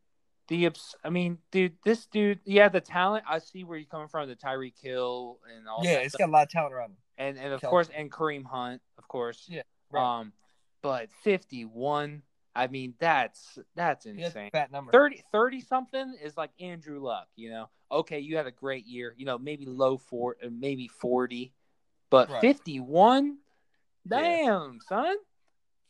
the. 0.50 0.70
I 1.02 1.10
mean, 1.10 1.38
dude, 1.52 1.78
this 1.86 2.08
dude, 2.08 2.40
yeah, 2.44 2.68
the 2.68 2.82
talent. 2.82 3.24
I 3.30 3.40
see 3.40 3.64
where 3.64 3.78
you're 3.78 3.88
coming 3.88 4.10
from, 4.10 4.28
the 4.28 4.36
Tyreek 4.36 4.74
Hill 4.82 5.40
and 5.56 5.66
all. 5.70 5.80
Yeah, 5.84 6.00
it's 6.00 6.10
stuff. 6.16 6.20
got 6.28 6.30
a 6.30 6.34
lot 6.34 6.44
of 6.44 6.50
talent 6.50 6.74
around 6.74 6.90
him. 6.90 6.98
and 7.18 7.38
and 7.38 7.54
of 7.54 7.62
Kelce. 7.62 7.70
course 7.70 7.90
and 7.96 8.12
Kareem 8.12 8.44
Hunt, 8.44 8.82
of 8.98 9.08
course. 9.08 9.46
Yeah, 9.48 9.62
right. 9.92 10.20
Um, 10.20 10.34
but 10.82 11.10
fifty 11.24 11.64
one. 11.64 12.24
I 12.56 12.68
mean, 12.68 12.96
that's 13.00 13.58
that's 13.76 14.06
insane. 14.06 14.50
That 14.54 14.72
number. 14.72 14.92
30, 14.92 15.24
30 15.32 15.62
something 15.62 16.16
is 16.22 16.36
like 16.36 16.52
Andrew 16.60 17.00
Luck. 17.00 17.28
You 17.36 17.50
know, 17.50 17.70
okay, 17.92 18.20
you 18.20 18.38
had 18.38 18.48
a 18.48 18.52
great 18.52 18.86
year. 18.86 19.14
You 19.18 19.26
know, 19.26 19.38
maybe 19.38 19.66
low 19.66 19.98
four, 19.98 20.36
uh, 20.44 20.50
maybe 20.52 20.88
forty, 20.88 21.54
but 22.10 22.30
Right. 22.30 22.42
fifty 22.42 22.80
one. 22.80 23.38
Yeah. 24.10 24.20
Damn, 24.20 24.80
son. 24.88 25.16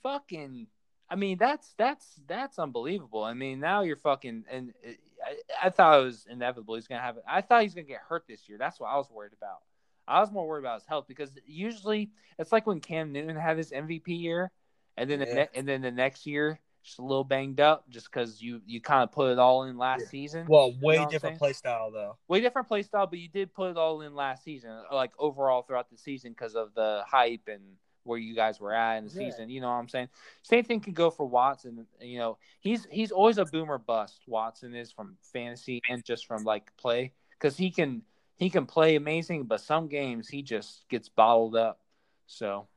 Fucking. 0.03 0.67
I 1.09 1.15
mean, 1.15 1.37
that's 1.37 1.73
that's 1.77 2.19
that's 2.27 2.59
unbelievable. 2.59 3.23
I 3.23 3.33
mean, 3.33 3.59
now 3.59 3.81
you're 3.81 3.95
fucking 3.95 4.45
and. 4.49 4.73
uh, 4.87 4.91
I, 5.23 5.67
I 5.67 5.69
thought 5.69 5.99
it 5.99 6.03
was 6.03 6.25
inevitable. 6.27 6.73
He's 6.73 6.87
gonna 6.87 7.01
have 7.01 7.17
it. 7.17 7.23
I 7.27 7.41
thought 7.41 7.61
he's 7.61 7.75
gonna 7.75 7.85
get 7.85 7.99
hurt 8.07 8.23
this 8.27 8.49
year. 8.49 8.57
That's 8.57 8.79
what 8.79 8.87
I 8.87 8.97
was 8.97 9.07
worried 9.11 9.33
about. 9.37 9.59
I 10.07 10.19
was 10.19 10.31
more 10.31 10.47
worried 10.47 10.61
about 10.61 10.79
his 10.79 10.87
health 10.87 11.05
because 11.07 11.29
usually 11.45 12.09
it's 12.39 12.51
like 12.51 12.65
when 12.65 12.79
Cam 12.79 13.11
Newton 13.11 13.35
had 13.35 13.57
his 13.57 13.71
MVP 13.71 14.07
year, 14.07 14.51
and 14.97 15.09
then 15.09 15.19
the 15.19 15.25
ne- 15.25 15.49
and 15.53 15.67
then 15.67 15.81
the 15.81 15.91
next 15.91 16.25
year 16.25 16.59
just 16.83 16.97
a 16.97 17.03
little 17.03 17.23
banged 17.23 17.59
up, 17.59 17.87
just 17.89 18.11
because 18.11 18.41
you 18.41 18.61
you 18.65 18.81
kind 18.81 19.03
of 19.03 19.11
put 19.11 19.31
it 19.31 19.39
all 19.39 19.63
in 19.63 19.77
last 19.77 20.01
Yeah. 20.01 20.07
season. 20.09 20.47
Well, 20.47 20.73
way 20.81 20.97
know 20.97 21.09
different 21.09 21.37
play 21.37 21.53
style 21.53 21.91
though. 21.91 22.17
way 22.27 22.39
different 22.41 22.67
play 22.67 22.81
style, 22.83 23.05
but 23.07 23.19
you 23.19 23.27
did 23.29 23.53
put 23.53 23.69
it 23.71 23.77
all 23.77 24.01
in 24.01 24.15
last 24.15 24.43
season, 24.43 24.71
uh, 24.71 24.95
like 24.95 25.11
overall 25.19 25.61
throughout 25.61 25.89
the 25.91 25.97
season 25.97 26.31
because 26.31 26.55
of 26.55 26.73
the 26.73 27.03
hype 27.07 27.47
and 27.47 27.61
where 28.03 28.17
you 28.17 28.33
guys 28.33 28.59
were 28.59 28.73
at 28.73 28.97
in 28.97 29.05
the 29.05 29.11
Yeah. 29.11 29.17
season. 29.29 29.49
You 29.49 29.61
know 29.61 29.67
what 29.67 29.75
I'm 29.75 29.87
saying? 29.87 30.09
Same 30.41 30.63
thing 30.63 30.79
can 30.79 30.93
go 30.93 31.11
for 31.11 31.27
Watson. 31.27 31.85
You 31.99 32.17
know, 32.17 32.37
he's 32.59 32.85
he's 32.89 33.11
always 33.11 33.37
a 33.37 33.45
boomer 33.45 33.77
bust. 33.77 34.23
Watson 34.25 34.73
is 34.73 34.91
from 34.91 35.17
fantasy 35.21 35.81
and 35.87 36.03
just 36.03 36.25
from 36.25 36.43
like 36.43 36.75
play 36.77 37.13
because 37.33 37.57
he 37.57 37.69
can 37.69 38.01
he 38.37 38.49
can 38.49 38.65
play 38.65 38.95
amazing, 38.95 39.43
but 39.43 39.61
some 39.61 39.87
games 39.87 40.27
he 40.27 40.41
just 40.41 40.89
gets 40.89 41.09
bottled 41.09 41.55
up. 41.55 41.79
So, 42.25 42.67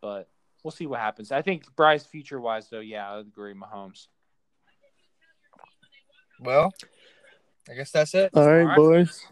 but 0.00 0.28
we'll 0.62 0.70
see 0.70 0.86
what 0.86 1.00
happens. 1.00 1.32
I 1.32 1.42
think 1.42 1.64
Bryce 1.76 2.04
future 2.04 2.40
wise 2.40 2.68
though, 2.68 2.80
yeah, 2.80 3.10
I 3.12 3.18
agree. 3.20 3.54
Mahomes. 3.54 4.06
Well, 6.40 6.72
I 7.70 7.74
guess 7.74 7.90
that's 7.90 8.14
it. 8.14 8.30
All 8.34 8.46
right, 8.46 8.60
All 8.62 8.66
right. 8.66 8.76
boys. 8.76 9.24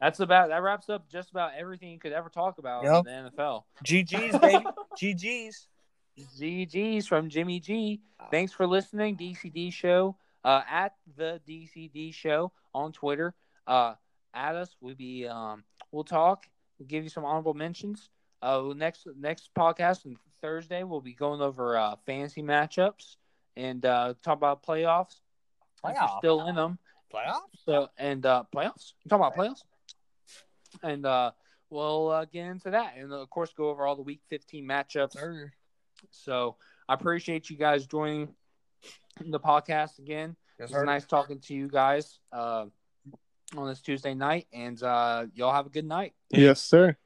That's 0.00 0.20
about 0.20 0.48
that 0.50 0.62
wraps 0.62 0.88
up 0.88 1.08
just 1.10 1.30
about 1.30 1.52
everything 1.58 1.90
you 1.90 1.98
could 1.98 2.12
ever 2.12 2.28
talk 2.28 2.58
about 2.58 2.84
Yep. 2.84 3.06
in 3.06 3.24
the 3.24 3.30
NFL. 3.30 3.64
GG's 3.84 4.38
baby. 4.40 4.64
GG's. 5.00 5.68
GG's 6.38 7.06
from 7.06 7.28
Jimmy 7.28 7.60
G. 7.60 8.00
Thanks 8.30 8.52
for 8.52 8.66
listening, 8.66 9.16
DCD 9.16 9.70
Show. 9.72 10.16
Uh, 10.44 10.62
at 10.70 10.92
the 11.16 11.40
DCD 11.46 12.14
Show 12.14 12.52
on 12.74 12.92
Twitter. 12.92 13.34
Uh, 13.66 13.94
at 14.32 14.54
us. 14.54 14.74
We'll 14.80 14.94
be 14.94 15.26
um, 15.26 15.64
we'll 15.92 16.04
talk. 16.04 16.44
We'll 16.78 16.86
give 16.86 17.02
you 17.02 17.10
some 17.10 17.24
honorable 17.24 17.54
mentions. 17.54 18.08
Uh, 18.42 18.72
next 18.76 19.06
next 19.18 19.50
podcast 19.56 20.06
on 20.06 20.16
Thursday, 20.40 20.82
we'll 20.84 21.00
be 21.00 21.14
going 21.14 21.40
over 21.40 21.76
uh, 21.76 21.96
fantasy 22.06 22.42
matchups 22.42 23.16
and 23.56 23.84
uh, 23.84 24.14
talk 24.22 24.36
about 24.36 24.62
playoffs. 24.62 25.16
If 25.84 25.96
you're 26.00 26.18
still 26.18 26.46
in 26.48 26.56
them. 26.56 26.78
Playoffs? 27.14 27.40
So 27.64 27.88
and 27.96 28.24
uh, 28.26 28.44
playoffs. 28.54 28.92
You 29.04 29.08
talking 29.08 29.24
about 29.24 29.36
playoffs? 29.36 29.62
And 30.82 31.06
uh, 31.06 31.30
we'll 31.70 32.08
uh, 32.10 32.24
get 32.24 32.46
into 32.46 32.70
that, 32.70 32.94
and 32.98 33.12
of 33.12 33.30
course, 33.30 33.52
go 33.56 33.70
over 33.70 33.86
all 33.86 33.96
the 33.96 34.02
Week 34.02 34.20
15 34.28 34.66
matchups. 34.66 35.12
Sir. 35.12 35.52
So 36.10 36.56
I 36.88 36.94
appreciate 36.94 37.48
you 37.48 37.56
guys 37.56 37.86
joining 37.86 38.28
the 39.24 39.40
podcast 39.40 39.98
again. 39.98 40.36
Yes, 40.58 40.70
It's 40.70 40.78
sir. 40.78 40.84
nice 40.84 41.06
talking 41.06 41.38
to 41.40 41.54
you 41.54 41.68
guys 41.68 42.18
uh, 42.32 42.66
on 43.56 43.68
this 43.68 43.80
Tuesday 43.80 44.14
night, 44.14 44.46
and 44.52 44.82
uh, 44.82 45.26
y'all 45.34 45.52
have 45.52 45.66
a 45.66 45.70
good 45.70 45.86
night. 45.86 46.14
Yes, 46.30 46.60
sir. 46.60 46.96